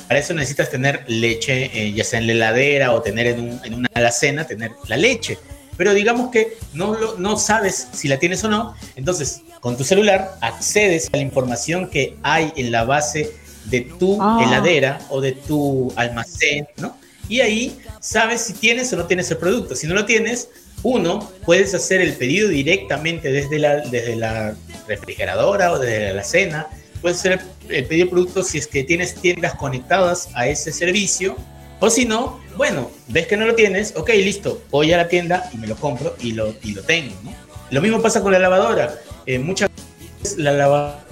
para 0.08 0.20
eso 0.20 0.34
necesitas 0.34 0.70
tener 0.72 1.04
leche, 1.08 1.70
eh, 1.74 1.94
ya 1.94 2.04
sea 2.04 2.20
en 2.20 2.28
la 2.28 2.34
heladera 2.34 2.92
o 2.94 3.02
tener 3.02 3.28
en, 3.28 3.40
un- 3.40 3.62
en 3.64 3.74
una 3.76 3.88
alacena, 3.94 4.46
tener 4.48 4.72
la 4.88 4.98
leche. 4.98 5.38
Pero 5.78 5.94
digamos 5.94 6.32
que 6.32 6.58
no, 6.74 7.16
no 7.18 7.38
sabes 7.38 7.88
si 7.94 8.08
la 8.08 8.18
tienes 8.18 8.44
o 8.44 8.50
no, 8.50 8.76
entonces 8.96 9.42
con 9.60 9.78
tu 9.78 9.84
celular 9.84 10.38
accedes 10.42 11.10
a 11.14 11.18
la 11.18 11.24
información 11.24 11.90
que 11.90 12.16
hay 12.24 12.52
en 12.56 12.72
la 12.72 12.84
base 12.86 13.32
de 13.66 13.82
tu 13.82 14.18
Ah. 14.22 14.42
heladera 14.44 15.00
o 15.10 15.22
de 15.22 15.34
tu 15.34 15.92
almacén, 15.96 16.68
¿no? 16.78 16.98
Y 17.28 17.42
ahí 17.42 17.78
sabes 18.00 18.42
si 18.42 18.54
tienes 18.54 18.92
o 18.94 18.98
no 18.98 19.06
tienes 19.06 19.30
el 19.32 19.38
producto. 19.38 19.76
Si 19.76 19.88
no 19.88 19.96
lo 19.96 20.06
tienes, 20.06 20.50
uno, 20.84 21.32
puedes 21.44 21.74
hacer 21.74 22.02
el 22.02 22.14
pedido 22.14 22.50
directamente 22.50 23.32
desde 23.32 23.58
la, 23.58 23.78
desde 23.78 24.16
la 24.16 24.56
refrigeradora 24.88 25.72
o 25.72 25.80
desde 25.80 26.06
la 26.06 26.10
alacena. 26.12 26.68
Puedes 27.02 27.20
hacer 27.20 27.42
el 27.70 27.86
pedido 27.86 28.06
de 28.06 28.12
producto 28.12 28.44
si 28.44 28.60
es 28.60 28.68
que 28.68 28.84
tienes 28.84 29.16
tiendas 29.16 29.56
conectadas 29.56 30.30
a 30.36 30.48
ese 30.48 30.72
servicio. 30.72 31.36
O 31.80 31.90
si 31.90 32.06
no, 32.06 32.40
bueno, 32.56 32.92
ves 33.08 33.28
que 33.28 33.36
no 33.36 33.46
lo 33.46 33.56
tienes, 33.56 33.94
ok, 33.96 34.10
listo, 34.10 34.62
voy 34.72 34.94
a 34.94 34.98
la 34.98 35.08
tienda 35.08 35.50
y 35.54 35.58
me 35.58 35.68
lo 35.68 35.76
compro 35.76 36.16
y 36.22 36.32
lo, 36.32 36.54
y 36.64 36.74
lo 36.74 36.84
tengo. 36.84 37.14
¿no? 37.24 37.34
Lo 37.72 37.82
mismo 37.82 38.02
pasa 38.02 38.22
con 38.22 38.32
la 38.32 38.40
lavadora. 38.40 38.96
Eh, 39.26 39.40
muchas 39.40 39.70
veces 40.22 40.38
la 40.38 40.52
lavadora, 40.52 41.05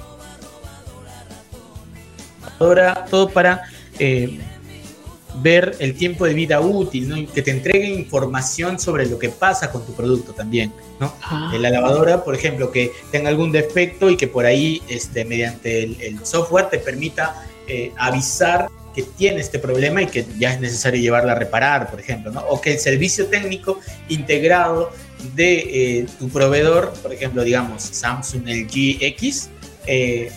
todo 2.57 3.30
para 3.30 3.63
eh, 3.99 4.39
ver 5.41 5.75
el 5.80 5.95
tiempo 5.95 6.25
de 6.25 6.34
vida 6.34 6.59
útil, 6.61 7.09
¿no? 7.09 7.34
Que 7.34 7.41
te 7.41 7.51
entregue 7.51 7.88
información 7.88 8.80
sobre 8.80 9.05
lo 9.07 9.17
que 9.17 9.30
pasa 9.30 9.71
con 9.71 9.85
tu 9.85 9.93
producto 9.93 10.34
también, 10.34 10.71
¿no? 10.99 11.13
Ah, 11.21 11.53
la 11.59 11.69
lavadora, 11.69 12.23
por 12.23 12.35
ejemplo, 12.35 12.71
que 12.71 12.91
tenga 13.11 13.30
algún 13.30 13.51
defecto 13.51 14.09
y 14.09 14.17
que 14.17 14.27
por 14.27 14.45
ahí, 14.45 14.81
este, 14.89 15.25
mediante 15.25 15.84
el, 15.84 16.01
el 16.01 16.25
software, 16.25 16.69
te 16.69 16.80
permita 16.80 17.43
eh, 17.67 17.91
avisar 17.97 18.67
que 18.93 19.03
tiene 19.03 19.39
este 19.39 19.57
problema 19.57 20.01
y 20.01 20.07
que 20.07 20.25
ya 20.38 20.53
es 20.53 20.59
necesario 20.59 21.01
llevarla 21.01 21.31
a 21.31 21.35
reparar, 21.35 21.89
por 21.89 21.99
ejemplo, 21.99 22.31
¿no? 22.31 22.41
O 22.41 22.61
que 22.61 22.73
el 22.73 22.80
servicio 22.80 23.27
técnico 23.27 23.80
integrado 24.09 24.91
de 25.34 25.99
eh, 25.99 26.05
tu 26.19 26.30
proveedor, 26.30 26.93
por 27.01 27.11
ejemplo, 27.13 27.43
digamos, 27.43 27.81
Samsung 27.81 28.47
LG 28.47 28.97
X, 29.01 29.49
eh, 29.88 30.31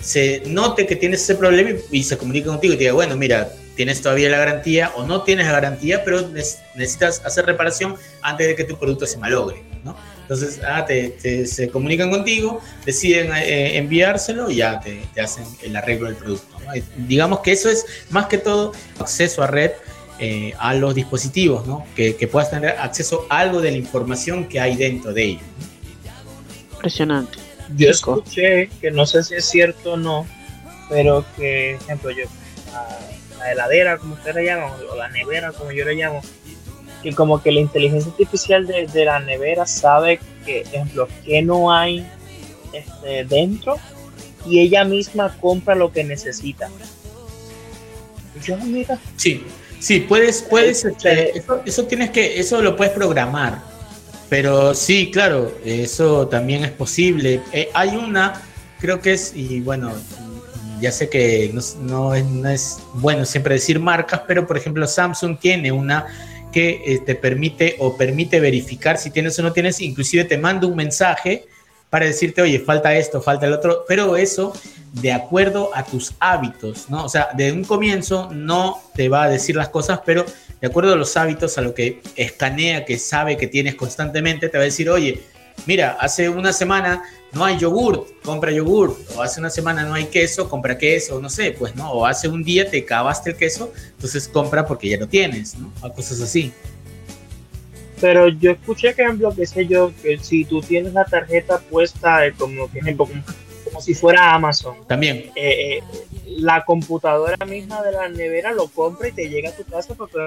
se 0.00 0.42
note 0.46 0.86
que 0.86 0.96
tienes 0.96 1.22
ese 1.22 1.34
problema 1.34 1.70
y, 1.90 2.02
se 2.02 2.16
comunique 2.16 2.46
contigo 2.46 2.74
y 2.74 2.76
te 2.76 2.84
diga, 2.84 2.94
bueno, 2.94 3.16
mira, 3.16 3.50
tienes 3.76 4.00
todavía 4.00 4.28
la 4.28 4.38
garantía 4.38 4.90
o 4.96 5.04
no 5.06 5.22
tienes 5.22 5.46
la 5.46 5.52
garantía, 5.52 6.02
pero 6.04 6.22
ne- 6.28 6.42
necesitas 6.74 7.22
hacer 7.24 7.46
reparación 7.46 7.94
antes 8.22 8.46
de 8.48 8.56
que 8.56 8.64
tu 8.64 8.76
producto 8.78 9.06
se 9.06 9.18
malogre, 9.18 9.62
¿no? 9.84 9.96
Entonces, 10.22 10.60
ah, 10.66 10.84
te, 10.84 11.10
te- 11.10 11.46
se 11.46 11.68
comunican 11.68 12.10
contigo, 12.10 12.60
deciden 12.84 13.32
eh, 13.34 13.76
enviárselo 13.78 14.50
y 14.50 14.56
ya 14.56 14.80
te, 14.80 15.02
hacen 15.20 15.44
el 15.62 15.74
arreglo 15.76 16.06
del 16.06 16.16
producto. 16.16 16.56
Digamos 16.96 17.40
que 17.40 17.52
eso 17.52 17.70
es 17.70 17.86
más 18.10 18.26
que 18.26 18.38
todo 18.38 18.72
acceso 18.98 19.42
a 19.42 19.46
red 19.46 19.70
eh, 20.18 20.52
a 20.58 20.74
los 20.74 20.94
dispositivos, 20.96 21.64
¿no? 21.66 21.86
Que, 21.94 22.16
que 22.16 22.26
puedas 22.26 22.50
tener 22.50 22.70
acceso 22.70 23.26
a 23.30 23.38
algo 23.38 23.60
de 23.60 23.70
la 23.70 23.76
información 23.76 24.48
que 24.48 24.58
hay 24.60 24.74
dentro 24.76 25.12
de 25.14 25.22
ellos. 25.24 25.42
impresionante. 26.72 27.38
Yo 27.76 27.92
Chico. 27.92 28.16
escuché, 28.18 28.68
que 28.80 28.90
no 28.90 29.06
sé 29.06 29.22
si 29.22 29.34
es 29.34 29.44
cierto 29.44 29.92
o 29.92 29.96
no, 29.96 30.26
pero 30.88 31.24
que, 31.36 31.74
ejemplo, 31.74 32.10
yo, 32.10 32.24
la, 32.72 32.98
la 33.38 33.52
heladera, 33.52 33.98
como 33.98 34.14
ustedes 34.14 34.36
le 34.36 34.44
llaman, 34.44 34.72
o 34.90 34.96
la 34.96 35.08
nevera, 35.08 35.52
como 35.52 35.72
yo 35.72 35.84
le 35.84 35.94
llamo, 35.94 36.22
que 37.02 37.14
como 37.14 37.42
que 37.42 37.52
la 37.52 37.60
inteligencia 37.60 38.10
artificial 38.10 38.66
de, 38.66 38.86
de 38.86 39.04
la 39.04 39.20
nevera 39.20 39.66
sabe 39.66 40.18
que, 40.44 40.60
ejemplo, 40.62 41.08
que 41.24 41.42
no 41.42 41.72
hay 41.72 42.06
este, 42.72 43.24
dentro 43.24 43.76
y 44.46 44.60
ella 44.60 44.84
misma 44.84 45.36
compra 45.40 45.74
lo 45.74 45.92
que 45.92 46.04
necesita. 46.04 46.68
Yo, 48.42 48.56
mira, 48.58 48.98
Sí, 49.16 49.44
sí, 49.80 50.00
puedes, 50.00 50.42
puedes, 50.42 50.84
este, 50.84 51.36
eso, 51.38 51.60
eso 51.64 51.84
tienes 51.84 52.10
que, 52.10 52.38
eso 52.38 52.62
lo 52.62 52.76
puedes 52.76 52.92
programar. 52.92 53.60
Pero 54.28 54.74
sí, 54.74 55.10
claro, 55.10 55.52
eso 55.64 56.28
también 56.28 56.64
es 56.64 56.70
posible. 56.72 57.40
Eh, 57.52 57.70
hay 57.72 57.96
una, 57.96 58.42
creo 58.78 59.00
que 59.00 59.14
es, 59.14 59.32
y 59.34 59.60
bueno, 59.60 59.92
ya 60.80 60.92
sé 60.92 61.08
que 61.08 61.52
no, 61.80 62.14
es 62.14 62.78
bueno 62.94 63.24
siempre 63.24 63.54
decir 63.54 63.80
marcas, 63.80 64.22
pero 64.26 64.46
por 64.46 64.56
ejemplo 64.56 64.86
Samsung 64.86 65.38
tiene 65.38 65.72
una 65.72 66.06
que 66.52 66.82
eh, 66.86 67.00
te 67.04 67.14
permite 67.14 67.76
o 67.78 67.96
permite 67.96 68.40
verificar 68.40 68.96
si 68.98 69.10
tienes 69.10 69.38
o 69.38 69.42
no 69.42 69.52
tienes, 69.52 69.80
inclusive 69.80 70.24
te 70.24 70.38
manda 70.38 70.66
un 70.66 70.76
mensaje 70.76 71.46
para 71.90 72.04
decirte, 72.06 72.42
oye, 72.42 72.60
falta 72.60 72.94
esto, 72.94 73.22
falta 73.22 73.46
el 73.46 73.54
otro, 73.54 73.84
pero 73.88 74.16
eso 74.16 74.52
de 74.92 75.12
acuerdo 75.12 75.70
a 75.74 75.84
tus 75.84 76.14
hábitos, 76.20 76.88
¿no? 76.90 77.04
O 77.04 77.08
sea, 77.08 77.28
de 77.34 77.52
un 77.52 77.64
comienzo 77.64 78.30
no 78.32 78.80
te 78.94 79.08
va 79.08 79.24
a 79.24 79.28
decir 79.28 79.56
las 79.56 79.68
cosas, 79.68 80.00
pero 80.04 80.24
de 80.60 80.66
acuerdo 80.66 80.92
a 80.92 80.96
los 80.96 81.16
hábitos, 81.16 81.58
a 81.58 81.60
lo 81.60 81.74
que 81.74 82.00
escanea, 82.16 82.84
que 82.84 82.98
sabe 82.98 83.36
que 83.36 83.46
tienes 83.46 83.74
constantemente, 83.74 84.48
te 84.48 84.58
va 84.58 84.62
a 84.62 84.64
decir, 84.64 84.90
oye, 84.90 85.22
mira, 85.66 85.96
hace 86.00 86.28
una 86.28 86.52
semana 86.52 87.02
no 87.32 87.44
hay 87.44 87.58
yogur, 87.58 88.06
compra 88.22 88.50
yogur, 88.50 88.96
o 89.16 89.22
hace 89.22 89.40
una 89.40 89.50
semana 89.50 89.84
no 89.84 89.94
hay 89.94 90.06
queso, 90.06 90.48
compra 90.48 90.78
queso, 90.78 91.20
no 91.20 91.28
sé, 91.28 91.52
pues 91.52 91.74
no, 91.76 91.90
o 91.92 92.06
hace 92.06 92.28
un 92.28 92.42
día 92.42 92.70
te 92.70 92.78
acabaste 92.78 93.30
el 93.30 93.36
queso, 93.36 93.72
entonces 93.90 94.28
compra 94.28 94.66
porque 94.66 94.88
ya 94.88 94.98
lo 94.98 95.06
tienes, 95.06 95.56
¿no? 95.56 95.72
O 95.82 95.92
cosas 95.92 96.20
así. 96.20 96.52
Pero 98.00 98.28
yo 98.28 98.52
escuché 98.52 98.94
que, 98.94 99.02
ejemplo, 99.02 99.34
qué 99.34 99.44
sé 99.44 99.66
yo, 99.66 99.92
que 100.02 100.18
si 100.18 100.44
tú 100.44 100.60
tienes 100.60 100.92
la 100.92 101.04
tarjeta 101.04 101.58
puesta, 101.58 102.20
como, 102.36 102.70
ejemplo, 102.72 103.08
como, 103.68 103.80
si 103.80 103.94
fuera 103.94 104.34
Amazon. 104.34 104.86
También. 104.86 105.30
Eh, 105.34 105.78
eh, 105.78 105.82
la 106.26 106.64
computadora 106.64 107.44
misma 107.46 107.82
de 107.82 107.92
la 107.92 108.08
nevera 108.08 108.52
lo 108.52 108.68
compra 108.68 109.08
y 109.08 109.12
te 109.12 109.28
llega 109.28 109.50
a 109.50 109.56
tu 109.56 109.64
casa 109.64 109.94
porque 109.94 110.18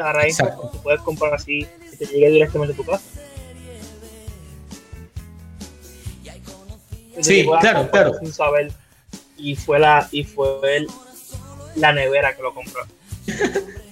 a 0.00 0.12
raíz 0.12 0.38
tú 0.38 0.82
puedes 0.82 1.00
comprar 1.00 1.34
así 1.34 1.66
y 1.92 1.96
te 1.96 2.06
llegue 2.06 2.30
directamente 2.30 2.74
a 2.74 2.76
tu 2.76 2.84
casa. 2.84 3.04
Sí, 7.20 7.46
claro, 7.60 7.90
claro. 7.90 8.14
Sin 8.18 8.32
saber. 8.32 8.72
Y 9.36 9.56
fue 9.56 9.78
la, 9.78 10.08
y 10.10 10.24
fue 10.24 10.86
la 11.76 11.92
nevera 11.92 12.34
que 12.34 12.42
lo 12.42 12.54
compró. 12.54 12.82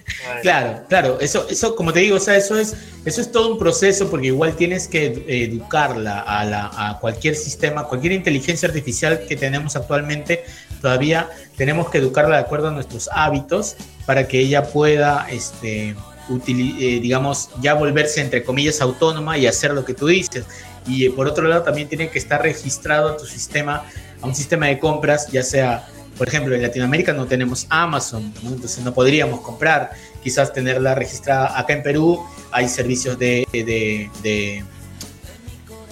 Claro, 0.43 0.83
claro, 0.89 1.21
eso, 1.21 1.47
eso, 1.49 1.75
como 1.75 1.93
te 1.93 2.01
digo, 2.01 2.17
o 2.17 2.21
sea, 2.21 2.37
eso 2.37 2.57
es, 2.57 2.75
eso 3.05 3.21
es 3.21 3.33
todo 3.33 3.53
un 3.53 3.59
proceso 3.59 4.09
porque 4.11 4.29
igual 4.29 4.55
tienes 4.57 4.89
que 4.89 5.25
educarla 5.27 6.25
a, 6.27 6.99
cualquier 7.01 7.35
sistema, 7.35 7.85
cualquier 7.85 8.13
inteligencia 8.13 8.69
artificial 8.69 9.25
que 9.29 9.37
tenemos 9.37 9.77
actualmente, 9.77 10.45
todavía 10.81 11.29
tenemos 11.57 11.91
que 11.91 11.99
educarla 11.99 12.37
de 12.37 12.43
acuerdo 12.43 12.69
a 12.69 12.71
nuestros 12.71 13.09
hábitos 13.13 13.77
para 14.07 14.27
que 14.29 14.39
ella 14.41 14.65
pueda, 14.65 15.27
este, 15.31 15.91
eh, 15.91 17.01
digamos, 17.01 17.51
ya 17.61 17.75
volverse 17.75 18.21
entre 18.21 18.45
comillas 18.45 18.81
autónoma 18.81 19.39
y 19.39 19.47
hacer 19.47 19.73
lo 19.73 19.85
que 19.85 19.95
tú 19.95 20.07
dices. 20.07 20.45
Y 20.87 21.07
eh, 21.07 21.11
por 21.11 21.27
otro 21.27 21.47
lado 21.47 21.63
también 21.63 21.89
tiene 21.89 22.11
que 22.11 22.19
estar 22.19 22.43
registrado 22.43 23.11
a 23.11 23.17
tu 23.17 23.27
sistema, 23.27 23.85
a 24.21 24.27
un 24.27 24.35
sistema 24.35 24.67
de 24.67 24.79
compras, 24.79 25.29
ya 25.31 25.43
sea 25.43 25.87
por 26.23 26.29
ejemplo, 26.29 26.55
en 26.55 26.63
Latinoamérica 26.63 27.13
no 27.13 27.27
tenemos 27.27 27.67
Amazon, 27.69 28.33
entonces 28.45 28.79
no 28.85 28.95
podríamos 28.95 29.41
comprar, 29.41 29.91
quizás 30.23 30.53
tenerla 30.53 30.95
registrada 30.95 31.59
acá 31.59 31.73
en 31.73 31.83
Perú, 31.83 32.25
hay 32.53 32.69
servicios 32.69 33.19
de, 33.19 33.45
de, 33.53 34.63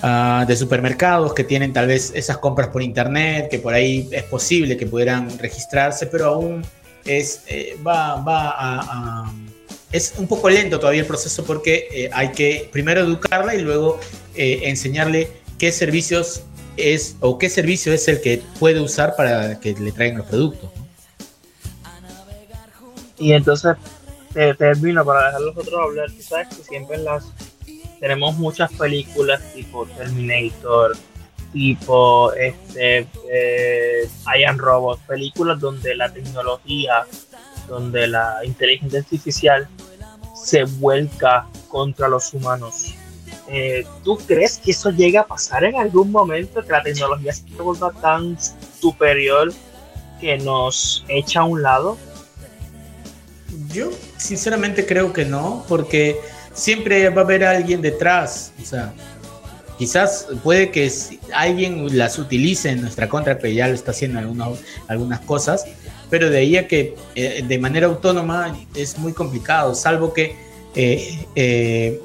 ah, 0.02 0.44
de, 0.46 0.54
supermercados 0.54 1.34
que 1.34 1.42
tienen 1.42 1.72
tal 1.72 1.88
vez 1.88 2.12
esas 2.14 2.38
compras 2.38 2.68
por 2.68 2.80
internet, 2.80 3.48
que 3.50 3.58
por 3.58 3.74
ahí 3.74 4.08
es 4.12 4.22
posible 4.22 4.76
que 4.76 4.86
pudieran 4.86 5.36
registrarse, 5.36 6.06
pero 6.06 6.26
aún 6.26 6.64
es, 7.04 7.42
eh, 7.48 7.76
va, 7.84 8.22
va 8.22 8.54
a, 8.56 9.32
es 9.90 10.14
un 10.16 10.28
poco 10.28 10.48
lento 10.48 10.78
todavía 10.78 11.00
el 11.00 11.08
proceso 11.08 11.44
porque 11.44 11.88
eh, 11.90 12.10
hay 12.12 12.30
que 12.30 12.68
primero 12.70 13.00
educarla 13.00 13.56
y 13.56 13.62
luego 13.62 13.98
eh, 14.36 14.60
enseñarle 14.66 15.28
qué 15.58 15.72
servicios 15.72 16.44
es 16.80 17.16
o 17.20 17.38
qué 17.38 17.48
servicio 17.48 17.92
es 17.92 18.08
el 18.08 18.20
que 18.20 18.42
puede 18.58 18.80
usar 18.80 19.14
para 19.16 19.58
que 19.60 19.74
le 19.74 19.92
traigan 19.92 20.18
los 20.18 20.26
productos. 20.26 20.70
Y 23.18 23.32
entonces 23.32 23.76
te 24.32 24.54
termino 24.54 25.04
para 25.04 25.26
dejar 25.26 25.40
los 25.42 25.56
otros 25.56 25.80
hablar. 25.80 26.10
Tú 26.10 26.22
sabes 26.22 26.48
que 26.48 26.62
siempre 26.62 26.98
las 26.98 27.24
tenemos 28.00 28.36
muchas 28.36 28.72
películas 28.72 29.42
tipo 29.54 29.86
Terminator, 29.86 30.96
tipo 31.52 32.32
este 32.32 33.06
eh, 33.30 34.08
Robot, 34.56 35.00
películas 35.00 35.60
donde 35.60 35.94
la 35.94 36.10
tecnología, 36.10 37.04
donde 37.68 38.06
la 38.06 38.38
inteligencia 38.44 39.00
artificial 39.00 39.68
se 40.34 40.64
vuelca 40.64 41.46
contra 41.68 42.08
los 42.08 42.32
humanos. 42.32 42.94
Eh, 43.52 43.84
¿tú 44.04 44.16
crees 44.16 44.58
que 44.58 44.70
eso 44.70 44.90
llega 44.90 45.22
a 45.22 45.26
pasar 45.26 45.64
en 45.64 45.74
algún 45.76 46.12
momento, 46.12 46.62
que 46.62 46.70
la 46.70 46.82
tecnología 46.82 47.32
se 47.32 47.42
vuelva 47.58 47.90
tan 48.00 48.38
superior 48.80 49.52
que 50.20 50.38
nos 50.38 51.04
echa 51.08 51.40
a 51.40 51.44
un 51.44 51.60
lado? 51.60 51.98
Yo 53.72 53.90
sinceramente 54.16 54.86
creo 54.86 55.12
que 55.12 55.24
no, 55.24 55.64
porque 55.68 56.16
siempre 56.54 57.08
va 57.10 57.22
a 57.22 57.24
haber 57.24 57.44
alguien 57.44 57.82
detrás, 57.82 58.52
o 58.62 58.64
sea, 58.64 58.92
quizás 59.78 60.28
puede 60.44 60.70
que 60.70 60.92
alguien 61.34 61.98
las 61.98 62.18
utilice 62.18 62.70
en 62.70 62.82
nuestra 62.82 63.08
contra, 63.08 63.38
que 63.38 63.52
ya 63.52 63.66
lo 63.66 63.74
está 63.74 63.90
haciendo 63.90 64.20
en 64.20 64.40
algunas 64.86 65.20
cosas, 65.20 65.64
pero 66.08 66.30
de 66.30 66.38
ahí 66.38 66.56
a 66.56 66.68
que 66.68 66.94
eh, 67.16 67.42
de 67.46 67.58
manera 67.58 67.88
autónoma 67.88 68.56
es 68.76 68.96
muy 68.98 69.12
complicado, 69.12 69.74
salvo 69.74 70.12
que 70.12 70.49
eh, 70.74 71.26
eh, 71.34 72.00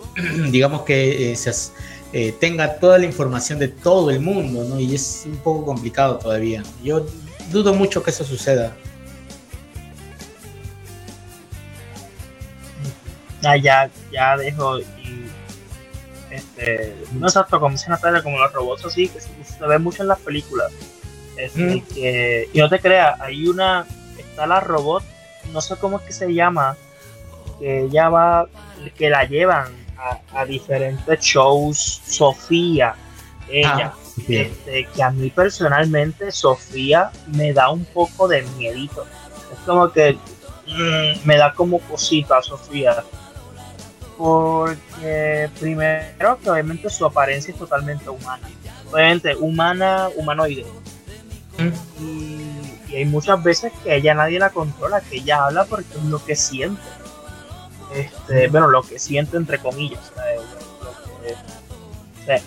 digamos 0.49 0.81
que 0.81 1.31
eh, 1.31 1.35
se, 1.35 2.31
tenga 2.39 2.79
toda 2.79 2.97
la 2.97 3.05
información 3.05 3.59
de 3.59 3.67
todo 3.67 4.09
el 4.09 4.19
mundo, 4.19 4.63
¿no? 4.63 4.79
Y 4.79 4.95
es 4.95 5.23
un 5.25 5.37
poco 5.37 5.65
complicado 5.65 6.17
todavía. 6.17 6.63
Yo 6.83 7.05
dudo 7.51 7.73
mucho 7.73 8.01
que 8.01 8.11
eso 8.11 8.23
suceda. 8.23 8.75
Ah, 13.43 13.57
ya, 13.57 13.91
ya 14.11 14.37
dejo 14.37 14.79
y 14.79 14.85
este, 16.31 16.95
no 17.13 17.27
exacto 17.27 17.59
como 17.59 17.73
dicen 17.73 17.93
como 18.23 18.39
los 18.39 18.51
robots 18.53 18.85
así, 18.85 19.07
que 19.07 19.19
se, 19.21 19.29
ve 19.65 19.77
mucho 19.77 20.01
en 20.01 20.09
las 20.09 20.19
películas. 20.19 20.71
que, 21.35 22.49
y 22.51 22.59
no 22.59 22.69
te 22.69 22.79
creas, 22.79 23.19
hay 23.19 23.47
una, 23.47 23.85
está 24.17 24.47
la 24.47 24.61
robot, 24.61 25.03
no 25.51 25.61
sé 25.61 25.75
cómo 25.75 25.99
es 25.99 26.03
que 26.03 26.13
se 26.13 26.33
llama, 26.33 26.75
que 27.59 27.83
ella 27.83 28.09
va, 28.09 28.47
que 28.97 29.09
la 29.09 29.23
llevan 29.25 29.85
a, 30.33 30.45
diferentes 30.45 31.19
shows, 31.19 32.01
Sofía, 32.05 32.95
ella, 33.49 33.93
ah, 33.93 33.97
este, 34.27 34.87
que 34.93 35.03
a 35.03 35.11
mí 35.11 35.29
personalmente 35.29 36.31
Sofía 36.31 37.11
me 37.27 37.53
da 37.53 37.69
un 37.69 37.85
poco 37.85 38.27
de 38.27 38.43
miedito. 38.57 39.05
Es 39.51 39.59
como 39.65 39.91
que 39.91 40.17
mm, 40.67 41.25
me 41.25 41.37
da 41.37 41.53
como 41.53 41.79
cosita 41.79 42.41
Sofía. 42.41 43.03
Porque 44.17 45.49
primero 45.59 46.39
que 46.39 46.49
obviamente 46.49 46.89
su 46.89 47.05
apariencia 47.05 47.51
es 47.51 47.57
totalmente 47.57 48.09
humana. 48.09 48.47
Obviamente 48.91 49.35
humana, 49.35 50.09
humanoide. 50.15 50.65
Mm. 51.57 52.03
Y, 52.03 52.91
y 52.91 52.95
hay 52.95 53.05
muchas 53.05 53.43
veces 53.43 53.73
que 53.83 53.95
ella 53.95 54.13
nadie 54.13 54.39
la 54.39 54.51
controla, 54.51 55.01
que 55.01 55.17
ella 55.17 55.45
habla 55.45 55.65
porque 55.65 55.97
es 55.97 56.03
lo 56.03 56.23
que 56.23 56.35
siente 56.35 56.81
este, 57.93 58.47
bueno, 58.47 58.67
lo 58.67 58.81
que 58.81 58.99
siente 58.99 59.37
entre 59.37 59.59
comillas, 59.59 60.11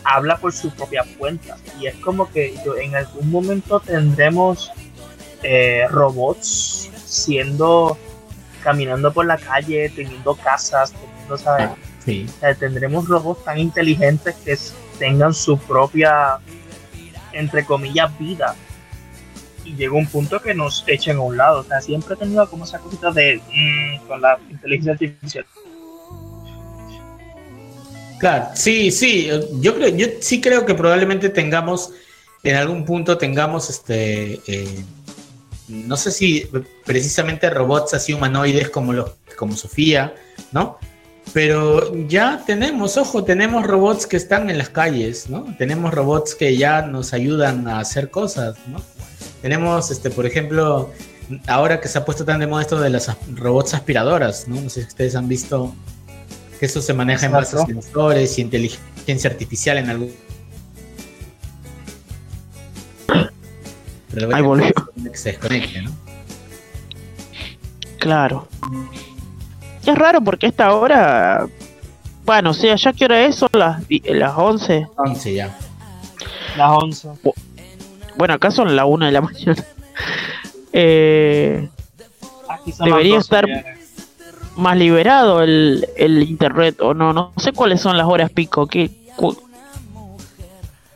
habla 0.04 0.36
por 0.36 0.52
su 0.52 0.70
propia 0.70 1.04
cuenta. 1.18 1.56
Y 1.80 1.86
es 1.86 1.94
como 1.96 2.30
que 2.30 2.54
en 2.80 2.96
algún 2.96 3.30
momento 3.30 3.80
tendremos 3.80 4.70
eh, 5.42 5.86
robots 5.90 6.90
siendo 7.04 7.96
caminando 8.62 9.12
por 9.12 9.26
la 9.26 9.38
calle, 9.38 9.90
teniendo 9.94 10.34
casas, 10.34 10.92
teniendo, 10.92 11.38
¿sabes? 11.38 11.70
Ah, 12.42 12.54
tendremos 12.58 13.06
robots 13.06 13.44
tan 13.44 13.58
inteligentes 13.58 14.34
que 14.44 14.58
tengan 14.98 15.34
su 15.34 15.58
propia, 15.58 16.38
entre 17.32 17.64
comillas, 17.64 18.16
vida 18.18 18.56
y 19.68 19.76
llega 19.76 19.94
un 19.94 20.06
punto 20.06 20.40
que 20.40 20.54
nos 20.54 20.84
echen 20.86 21.18
a 21.18 21.20
un 21.20 21.36
lado. 21.36 21.60
O 21.60 21.64
sea, 21.64 21.80
siempre 21.80 22.14
he 22.14 22.16
tenido 22.16 22.48
como 22.48 22.64
esa 22.64 22.78
cosita 22.78 23.10
de 23.10 23.40
mm, 23.52 24.06
con 24.06 24.20
la 24.20 24.38
inteligencia 24.50 24.92
artificial. 24.92 25.44
Claro, 28.18 28.48
sí, 28.54 28.90
sí, 28.90 29.28
yo 29.60 29.76
creo, 29.76 29.88
yo 29.90 30.06
sí 30.20 30.40
creo 30.40 30.66
que 30.66 30.74
probablemente 30.74 31.28
tengamos, 31.28 31.92
en 32.42 32.56
algún 32.56 32.84
punto 32.84 33.16
tengamos 33.16 33.70
este 33.70 34.40
eh, 34.48 34.84
no 35.68 35.96
sé 35.96 36.10
si 36.10 36.48
precisamente 36.84 37.50
robots 37.50 37.94
así 37.94 38.12
humanoides 38.12 38.70
como 38.70 38.92
los, 38.92 39.12
como 39.36 39.54
Sofía, 39.54 40.14
¿no? 40.50 40.78
Pero 41.34 41.94
ya 42.06 42.42
tenemos, 42.46 42.96
ojo, 42.96 43.22
tenemos 43.22 43.66
robots 43.66 44.06
que 44.06 44.16
están 44.16 44.48
en 44.48 44.56
las 44.56 44.70
calles, 44.70 45.28
¿no? 45.28 45.54
Tenemos 45.58 45.92
robots 45.92 46.34
que 46.34 46.56
ya 46.56 46.82
nos 46.82 47.12
ayudan 47.12 47.68
a 47.68 47.80
hacer 47.80 48.10
cosas, 48.10 48.56
¿no? 48.66 48.82
Tenemos, 49.42 49.90
este, 49.90 50.10
por 50.10 50.26
ejemplo, 50.26 50.90
ahora 51.46 51.80
que 51.80 51.88
se 51.88 51.98
ha 51.98 52.04
puesto 52.04 52.24
tan 52.24 52.40
de 52.40 52.46
moda 52.46 52.62
esto 52.62 52.80
de 52.80 52.90
las 52.90 53.10
robots 53.34 53.74
aspiradoras, 53.74 54.48
¿no? 54.48 54.60
No 54.60 54.70
sé 54.70 54.82
si 54.82 54.88
ustedes 54.88 55.14
han 55.14 55.28
visto 55.28 55.74
que 56.58 56.66
eso 56.66 56.82
se 56.82 56.92
maneja 56.92 57.26
en 57.26 57.32
base 57.32 57.56
a 57.56 57.66
sensores 57.66 58.38
y 58.38 58.42
inteligencia 58.42 59.30
artificial 59.30 59.78
en 59.78 59.90
algún. 59.90 60.12
Ahí 64.32 64.42
volvió. 64.42 64.72
Que 65.10 65.16
se 65.16 65.30
desconecte, 65.30 65.82
¿no? 65.82 65.92
Claro. 67.98 68.48
Es 69.86 69.96
raro 69.96 70.20
porque 70.20 70.46
esta 70.46 70.74
hora. 70.74 71.46
Bueno, 72.24 72.50
o 72.50 72.54
sea, 72.54 72.74
ya 72.76 72.92
que 72.92 73.04
hora 73.04 73.24
es, 73.24 73.36
son 73.36 73.48
las, 73.52 73.82
las 73.88 74.36
11. 74.36 74.86
11 74.96 75.34
ya. 75.34 75.56
Las 76.56 76.70
11. 76.82 77.08
Bueno, 78.18 78.34
acá 78.34 78.50
son 78.50 78.76
la 78.76 78.84
una 78.84 79.06
de 79.06 79.12
la 79.12 79.20
mañana. 79.22 79.64
Eh, 80.72 81.68
debería 82.84 83.18
estar 83.18 83.46
más 84.56 84.76
liberado 84.76 85.42
el, 85.42 85.86
internet, 86.28 86.80
o 86.80 86.92
no, 86.92 87.12
no 87.12 87.32
sé 87.36 87.52
cuáles 87.52 87.80
son 87.80 87.96
las 87.96 88.06
horas 88.06 88.30
pico. 88.30 88.66
¿Qué, 88.66 88.90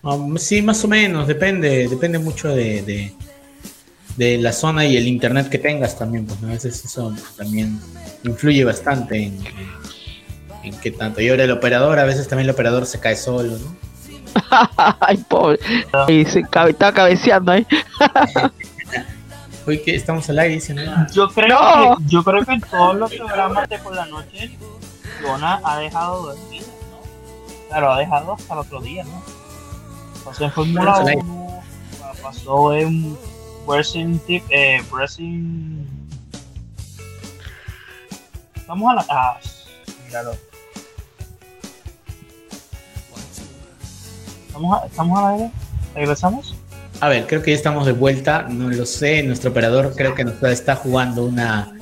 Um, 0.03 0.37
sí, 0.37 0.63
más 0.63 0.85
o 0.85 0.89
menos, 0.89 1.29
depende, 1.29 1.89
depende 1.89 2.19
mucho 2.19 2.49
de, 2.49 3.13
de, 4.17 4.39
la 4.39 4.53
zona 4.53 4.85
y 4.85 4.97
el 4.97 5.07
internet 5.07 5.49
que 5.49 5.59
tengas 5.59 5.97
también, 5.97 6.27
pues 6.27 6.43
a 6.43 6.47
veces 6.47 6.85
eso 6.85 7.15
también 7.37 7.81
influye 8.25 8.65
bastante 8.65 9.23
en, 9.23 9.39
en, 10.65 10.75
qué 10.81 10.91
tanto. 10.91 11.21
Y 11.21 11.29
ahora 11.29 11.45
el 11.45 11.53
operador, 11.53 12.01
a 12.01 12.05
veces 12.05 12.27
también 12.27 12.49
el 12.49 12.55
operador 12.55 12.87
se 12.87 12.99
cae 12.99 13.15
solo, 13.15 13.59
¿no? 13.59 13.92
Ay, 15.01 15.17
pobre. 15.29 15.59
Y 16.09 16.25
se 16.25 16.41
está 16.41 16.93
cabeceando 16.93 17.53
ahí. 17.53 17.67
Hoy 19.67 19.81
que 19.81 19.95
estamos 19.95 20.29
al 20.29 20.41
aire, 20.41 20.55
dice, 20.55 20.75
Yo 21.13 21.29
creo, 21.29 21.97
que, 21.97 22.05
yo 22.07 22.25
creo 22.25 22.45
que 22.45 22.53
en 22.53 22.61
todos 22.63 22.97
los 22.97 23.15
programas 23.15 23.69
de 23.69 23.79
por 23.79 23.95
la 23.95 24.07
noche, 24.07 24.59
Jonah 25.23 25.61
ha 25.63 25.79
dejado 25.79 26.35
dormir, 26.35 26.63
¿no? 26.91 26.99
Claro, 27.69 27.93
ha 27.93 27.99
dejado 27.99 28.33
hasta 28.33 28.55
el 28.55 28.59
otro 28.59 28.81
día, 28.81 29.05
¿no? 29.05 29.23
Pasó 30.25 30.45
en 30.45 30.53
Fórmula 30.53 30.99
1, 31.15 31.63
pasó 32.21 32.75
en 32.75 33.17
Wrestling 33.67 34.19
Tip, 34.27 34.43
eh. 34.51 34.83
Vamos 38.67 38.91
a 38.91 38.95
la... 38.95 39.07
Ah, 39.09 39.39
míralo. 40.07 40.52
¿Estamos, 44.53 44.83
a, 44.83 44.87
¿Estamos 44.87 45.19
al 45.19 45.35
aire? 45.35 45.51
¿Regresamos? 45.95 46.55
A 47.01 47.09
ver, 47.09 47.27
creo 47.27 47.43
que 47.43 47.53
ya 47.53 47.57
estamos 47.57 47.87
de 47.87 47.93
vuelta. 47.93 48.43
No 48.51 48.69
lo 48.69 48.85
sé. 48.85 49.23
Nuestro 49.23 49.51
operador 49.51 49.95
creo 49.97 50.15
que 50.15 50.25
nos 50.25 50.43
está 50.43 50.77
jugando 50.77 51.25
una, 51.25 51.73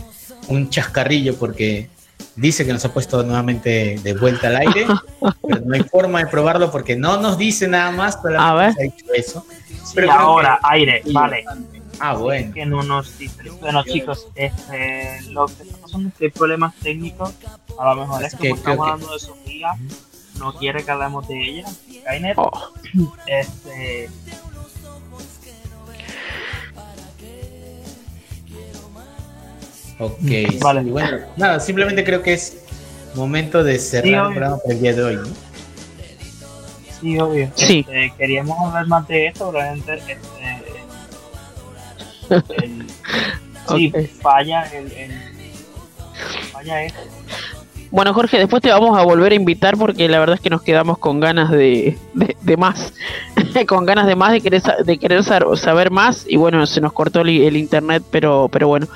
un 0.47 0.71
chascarrillo 0.71 1.37
porque 1.37 1.91
dice 2.37 2.65
que 2.65 2.73
nos 2.73 2.85
ha 2.85 2.95
puesto 2.95 3.25
nuevamente 3.25 3.99
de 4.01 4.15
vuelta 4.15 4.47
al 4.47 4.59
aire. 4.59 4.87
pero 5.49 5.63
no 5.65 5.75
hay 5.75 5.83
forma 5.83 6.21
de 6.21 6.29
probarlo 6.29 6.71
porque 6.71 6.95
no 6.95 7.17
nos 7.17 7.37
dice 7.37 7.67
nada 7.67 7.91
más. 7.91 8.19
Pero 8.19 8.41
a 8.41 8.55
ver. 8.55 8.71
Ha 8.79 8.83
dicho 8.83 9.07
eso. 9.15 9.47
Pero 9.93 10.13
ahora, 10.13 10.61
aire, 10.63 11.03
vale. 11.13 11.45
Ah, 11.99 12.15
bueno. 12.15 12.55
Que 12.55 12.65
no 12.67 12.85
nos 12.85 13.19
dice. 13.19 13.51
Bueno, 13.61 13.83
chicos, 13.83 14.29
este, 14.37 15.23
lo 15.31 15.47
que 15.47 15.65
está 15.65 15.77
pasando 15.77 16.09
es 16.09 16.15
que 16.15 16.25
hay 16.27 16.31
problemas 16.31 16.73
técnicos. 16.77 17.35
A 17.81 17.95
lo 17.95 18.03
mejor 18.03 18.25
es, 18.25 18.37
que 18.37 18.51
estamos 18.51 18.87
hablando 18.87 19.13
de 19.13 19.19
Sofía. 19.19 19.73
No 20.41 20.53
quiere 20.55 20.85
que 20.85 20.91
hablemos 20.91 21.29
de 21.29 21.41
ella. 21.41 21.67
Skynet. 21.69 22.37
Oh. 22.37 22.73
Este 23.27 24.09
Ok, 30.01 30.63
vale. 30.63 30.91
bueno, 30.91 31.19
nada, 31.37 31.61
simplemente 31.61 32.03
creo 32.03 32.23
que 32.23 32.33
es 32.33 32.57
momento 33.15 33.63
de 33.63 33.79
cerrar 33.79 34.29
el 34.29 34.33
programa 34.33 34.57
por 34.57 34.73
el 34.73 34.81
día 34.81 34.95
de 34.95 35.03
hoy, 35.03 35.17
¿no? 35.17 35.29
Sí, 37.01 37.19
obvio. 37.19 37.51
Sí. 37.55 37.81
Este, 37.81 38.15
queríamos 38.17 38.59
hablar 38.59 38.87
más 38.87 39.07
de 39.09 39.27
esto, 39.27 39.49
obviamente. 39.49 40.01
Este, 42.31 42.65
el, 42.65 42.87
sí, 43.69 43.93
falla 44.23 44.63
el, 44.73 44.91
el, 44.93 45.13
falla 46.51 46.85
esto. 46.85 47.01
Bueno, 47.91 48.15
Jorge, 48.15 48.39
después 48.39 48.63
te 48.63 48.71
vamos 48.71 48.97
a 48.97 49.03
volver 49.03 49.33
a 49.33 49.35
invitar 49.35 49.77
porque 49.77 50.09
la 50.09 50.21
verdad 50.21 50.37
es 50.37 50.41
que 50.41 50.51
nos 50.51 50.63
quedamos 50.63 50.99
con 50.99 51.19
ganas 51.19 51.51
de, 51.51 51.99
de, 52.15 52.57
más, 52.57 52.95
con 53.67 53.85
ganas 53.85 54.07
de 54.07 54.15
más, 54.15 54.31
de 54.31 54.41
querer, 54.41 54.63
de 54.63 54.99
querer 54.99 55.25
saber 55.25 55.91
más 55.91 56.25
y 56.29 56.37
bueno, 56.37 56.65
se 56.67 56.81
nos 56.81 56.93
cortó 56.93 57.23
el, 57.23 57.57
internet, 57.57 58.05
pero 58.11 58.49
pero 58.51 58.69
bueno, 58.69 58.87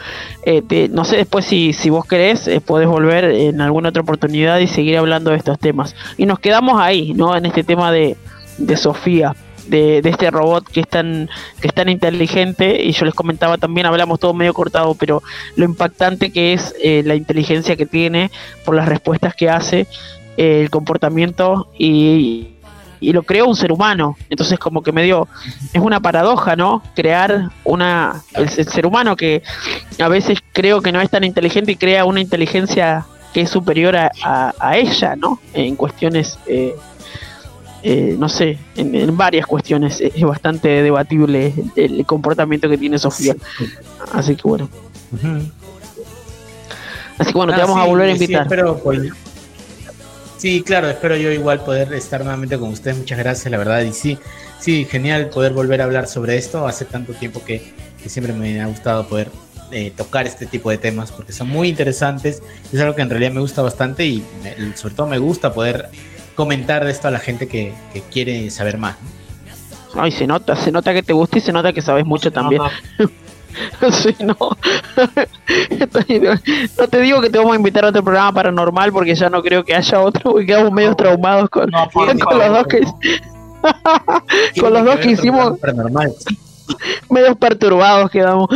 eh, 0.44 0.88
no 0.92 1.04
sé 1.04 1.16
después 1.16 1.44
si, 1.44 1.72
si 1.72 1.90
vos 1.90 2.06
querés, 2.06 2.46
eh, 2.46 2.60
podés 2.60 2.86
volver 2.86 3.24
en 3.24 3.60
alguna 3.60 3.88
otra 3.88 4.02
oportunidad 4.02 4.58
y 4.60 4.68
seguir 4.68 4.96
hablando 4.96 5.32
de 5.32 5.38
estos 5.38 5.58
temas. 5.58 5.96
Y 6.16 6.26
nos 6.26 6.38
quedamos 6.38 6.80
ahí, 6.80 7.14
¿no? 7.14 7.36
En 7.36 7.46
este 7.46 7.64
tema 7.64 7.90
de, 7.90 8.16
de 8.58 8.76
Sofía 8.76 9.34
de, 9.66 9.98
este 9.98 10.30
robot 10.30 10.68
que 10.68 10.80
es 10.80 10.88
tan 10.88 11.28
que 11.60 11.68
es 11.68 11.74
tan 11.74 11.88
inteligente 11.88 12.82
y 12.82 12.92
yo 12.92 13.04
les 13.04 13.14
comentaba 13.14 13.58
también 13.58 13.86
hablamos 13.86 14.20
todo 14.20 14.34
medio 14.34 14.54
cortado 14.54 14.94
pero 14.94 15.22
lo 15.56 15.64
impactante 15.64 16.30
que 16.30 16.52
es 16.52 16.74
eh, 16.82 17.02
la 17.04 17.14
inteligencia 17.14 17.76
que 17.76 17.86
tiene 17.86 18.30
por 18.64 18.74
las 18.74 18.88
respuestas 18.88 19.34
que 19.34 19.50
hace 19.50 19.86
eh, 20.36 20.62
el 20.62 20.70
comportamiento 20.70 21.68
y, 21.78 22.54
y 23.04 23.12
lo 23.12 23.22
creó 23.22 23.46
un 23.46 23.56
ser 23.56 23.70
humano. 23.70 24.16
Entonces 24.30 24.58
como 24.58 24.82
que 24.82 24.92
me 24.92 25.02
dio 25.02 25.28
es 25.72 25.80
una 25.80 26.00
paradoja 26.00 26.56
no 26.56 26.82
crear 26.94 27.50
una 27.64 28.22
el, 28.34 28.48
ser 28.48 28.86
humano 28.86 29.14
que 29.14 29.42
a 30.00 30.08
veces 30.08 30.38
creo 30.52 30.80
que 30.80 30.90
no 30.90 31.00
es 31.00 31.10
tan 31.10 31.22
inteligente 31.24 31.72
y 31.72 31.76
crea 31.76 32.04
una 32.04 32.20
inteligencia 32.20 33.06
que 33.32 33.42
es 33.42 33.50
superior 33.50 33.96
a, 33.96 34.10
a, 34.58 34.76
ella 34.76 35.16
no 35.16 35.40
en 35.54 35.76
cuestiones 35.76 36.38
eh, 36.46 36.74
eh, 37.86 38.16
no 38.18 38.30
sé, 38.30 38.56
en, 38.76 39.14
varias 39.14 39.46
cuestiones 39.46 40.00
es 40.00 40.22
bastante 40.22 40.68
debatible 40.68 41.52
el, 41.76 42.06
comportamiento 42.06 42.66
que 42.66 42.78
tiene 42.78 42.98
Sofía. 42.98 43.36
Así 44.10 44.36
que 44.36 44.42
bueno. 44.44 44.70
Así 47.18 47.30
que 47.30 47.36
bueno, 47.36 47.54
te 47.54 47.60
ah, 47.60 47.66
vamos 47.66 47.82
a 47.82 47.84
volver 47.84 48.08
a 48.08 48.12
invitar. 48.12 48.48
Sí, 50.38 50.62
claro, 50.62 50.88
espero 50.88 51.14
yo 51.18 51.30
igual 51.30 51.62
poder 51.62 51.92
estar 51.92 52.22
nuevamente 52.22 52.58
con 52.58 52.70
ustedes. 52.70 52.96
Muchas 52.96 53.18
gracias, 53.18 53.50
la 53.50 53.58
verdad. 53.58 53.82
Y 53.82 53.92
sí, 53.92 54.18
sí, 54.58 54.86
genial 54.90 55.28
poder 55.28 55.52
volver 55.52 55.82
a 55.82 55.84
hablar 55.84 56.06
sobre 56.06 56.38
esto. 56.38 56.66
Hace 56.66 56.86
tanto 56.86 57.12
tiempo 57.12 57.44
que, 57.44 57.74
siempre 58.06 58.32
me 58.32 58.62
ha 58.62 58.66
gustado 58.66 59.06
poder 59.06 59.28
eh, 59.72 59.92
tocar 59.94 60.26
este 60.26 60.46
tipo 60.46 60.70
de 60.70 60.78
temas 60.78 61.12
porque 61.12 61.34
son 61.34 61.48
muy 61.48 61.68
interesantes. 61.68 62.42
Es 62.72 62.80
algo 62.80 62.94
que 62.94 63.02
en 63.02 63.10
realidad 63.10 63.32
me 63.32 63.40
gusta 63.40 63.60
bastante 63.60 64.06
y 64.06 64.24
sobre 64.74 64.94
todo 64.94 65.06
me 65.06 65.18
gusta 65.18 65.52
poder 65.52 65.90
comentar 66.34 66.84
de 66.84 66.90
esto 66.90 67.08
a 67.08 67.10
la 67.10 67.18
gente 67.18 67.48
que, 67.48 67.72
quiere 68.10 68.50
saber 68.50 68.78
más. 68.78 68.96
Ay, 69.94 70.10
se 70.10 70.26
nota, 70.26 70.56
se 70.56 70.72
nota 70.72 70.92
que 70.92 71.02
te 71.02 71.12
gusta 71.12 71.38
y 71.38 71.40
se 71.40 71.52
nota 71.52 71.72
que 71.72 71.80
sabes 71.80 72.04
mucho 72.04 72.32
también. 72.32 72.62
sí, 73.92 74.14
no. 74.20 74.36
no 76.78 76.88
te 76.88 77.00
digo 77.00 77.20
que 77.20 77.30
te 77.30 77.38
vamos 77.38 77.52
a 77.52 77.56
invitar 77.56 77.84
a 77.84 77.88
otro 77.88 78.02
programa 78.02 78.32
paranormal 78.32 78.92
porque 78.92 79.14
ya 79.14 79.30
no 79.30 79.42
creo 79.42 79.64
que 79.64 79.74
haya 79.74 80.00
otro, 80.00 80.32
porque 80.32 80.46
quedamos 80.46 80.72
medio 80.72 80.94
traumados 80.96 81.48
con, 81.48 81.70
con 81.92 82.38
los 82.38 82.48
dos 82.48 82.66
que 82.66 82.80
con 84.60 84.72
los 84.72 84.84
dos 84.84 84.96
que 84.96 85.12
hicimos. 85.12 85.58
Paranormal 85.60 86.12
medios 87.10 87.36
perturbados 87.36 88.10
quedamos. 88.10 88.48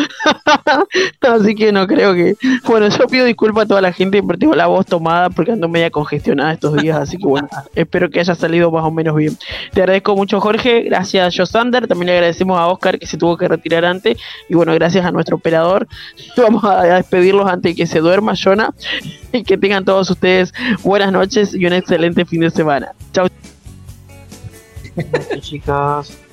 Así 1.20 1.54
que 1.54 1.72
no 1.72 1.86
creo 1.86 2.14
que. 2.14 2.36
Bueno, 2.64 2.88
yo 2.88 3.06
pido 3.06 3.24
disculpas 3.24 3.64
a 3.64 3.68
toda 3.68 3.80
la 3.80 3.92
gente, 3.92 4.22
pero 4.22 4.38
tengo 4.38 4.54
la 4.54 4.66
voz 4.66 4.86
tomada 4.86 5.30
porque 5.30 5.52
ando 5.52 5.68
media 5.68 5.90
congestionada 5.90 6.52
estos 6.52 6.76
días. 6.76 6.98
Así 6.98 7.16
que 7.16 7.26
bueno, 7.26 7.48
espero 7.74 8.10
que 8.10 8.20
haya 8.20 8.34
salido 8.34 8.70
más 8.70 8.84
o 8.84 8.90
menos 8.90 9.16
bien. 9.16 9.36
Te 9.72 9.80
agradezco 9.80 10.16
mucho, 10.16 10.40
Jorge. 10.40 10.82
Gracias, 10.82 11.36
Josander. 11.36 11.86
También 11.86 12.06
le 12.06 12.12
agradecemos 12.14 12.58
a 12.58 12.66
Oscar 12.66 12.98
que 12.98 13.06
se 13.06 13.16
tuvo 13.16 13.36
que 13.36 13.48
retirar 13.48 13.84
antes. 13.84 14.18
Y 14.48 14.54
bueno, 14.54 14.72
gracias 14.74 15.04
a 15.04 15.10
nuestro 15.10 15.36
operador. 15.36 15.86
Vamos 16.36 16.64
a 16.64 16.82
despedirlos 16.82 17.46
antes 17.46 17.72
de 17.72 17.76
que 17.76 17.86
se 17.86 18.00
duerma, 18.00 18.34
Jonah. 18.34 18.74
Y 19.32 19.42
que 19.42 19.58
tengan 19.58 19.84
todos 19.84 20.10
ustedes 20.10 20.52
buenas 20.82 21.12
noches 21.12 21.54
y 21.54 21.66
un 21.66 21.72
excelente 21.72 22.24
fin 22.24 22.40
de 22.40 22.50
semana. 22.50 22.92
Chao. 23.12 23.28
chicas. 25.40 26.27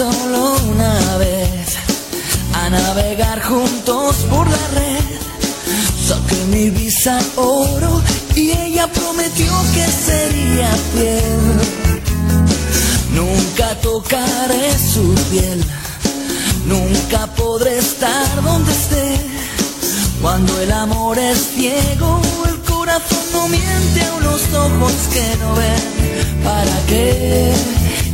a 0.00 0.31
navegar 2.72 3.42
juntos 3.42 4.16
por 4.30 4.48
la 4.48 4.64
red. 4.74 5.04
Saqué 6.08 6.44
mi 6.50 6.70
visa 6.70 7.18
oro 7.36 8.02
y 8.34 8.50
ella 8.50 8.86
prometió 8.88 9.52
que 9.74 9.86
sería 9.86 10.70
fiel. 10.92 11.42
Nunca 13.14 13.74
tocaré 13.80 14.66
su 14.92 15.14
piel, 15.30 15.62
nunca 16.66 17.26
podré 17.34 17.78
estar 17.78 18.42
donde 18.42 18.72
esté. 18.72 19.16
Cuando 20.22 20.58
el 20.60 20.72
amor 20.72 21.18
es 21.18 21.38
ciego, 21.54 22.20
el 22.48 22.58
corazón 22.62 23.24
no 23.32 23.48
miente 23.48 24.02
a 24.04 24.14
unos 24.14 24.42
ojos 24.54 24.94
que 25.12 25.36
no 25.40 25.54
ven. 25.54 26.44
¿Para 26.44 26.76
qué 26.88 27.52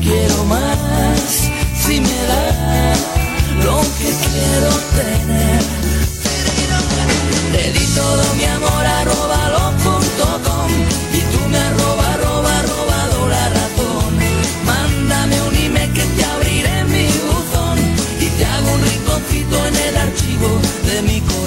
quiero 0.02 0.44
más? 0.44 0.98
si 1.88 2.00
me 2.00 2.22
da 2.28 3.17
lo 3.64 3.80
que 3.98 4.10
quiero 4.24 4.70
tener. 4.96 5.62
Le 7.52 7.72
di 7.72 7.86
todo 7.94 8.22
mi 8.36 8.44
amor 8.44 8.86
a 8.86 9.04
robalo.com 9.04 10.70
y 11.12 11.20
tú 11.32 11.48
me 11.48 11.58
arroba, 11.58 12.12
arroba, 12.14 12.62
robado 12.62 13.28
la 13.28 13.48
ratón. 13.48 14.18
Mándame 14.64 15.40
un 15.42 15.56
email 15.56 15.92
que 15.92 16.04
te 16.04 16.24
abriré 16.24 16.84
mi 16.84 17.06
buzón 17.28 17.78
y 18.20 18.26
te 18.36 18.44
hago 18.44 18.72
un 18.72 18.82
rinconcito 18.82 19.66
en 19.66 19.76
el 19.76 19.96
archivo 19.96 20.60
de 20.86 21.02
mi 21.02 21.20
corazón. 21.20 21.37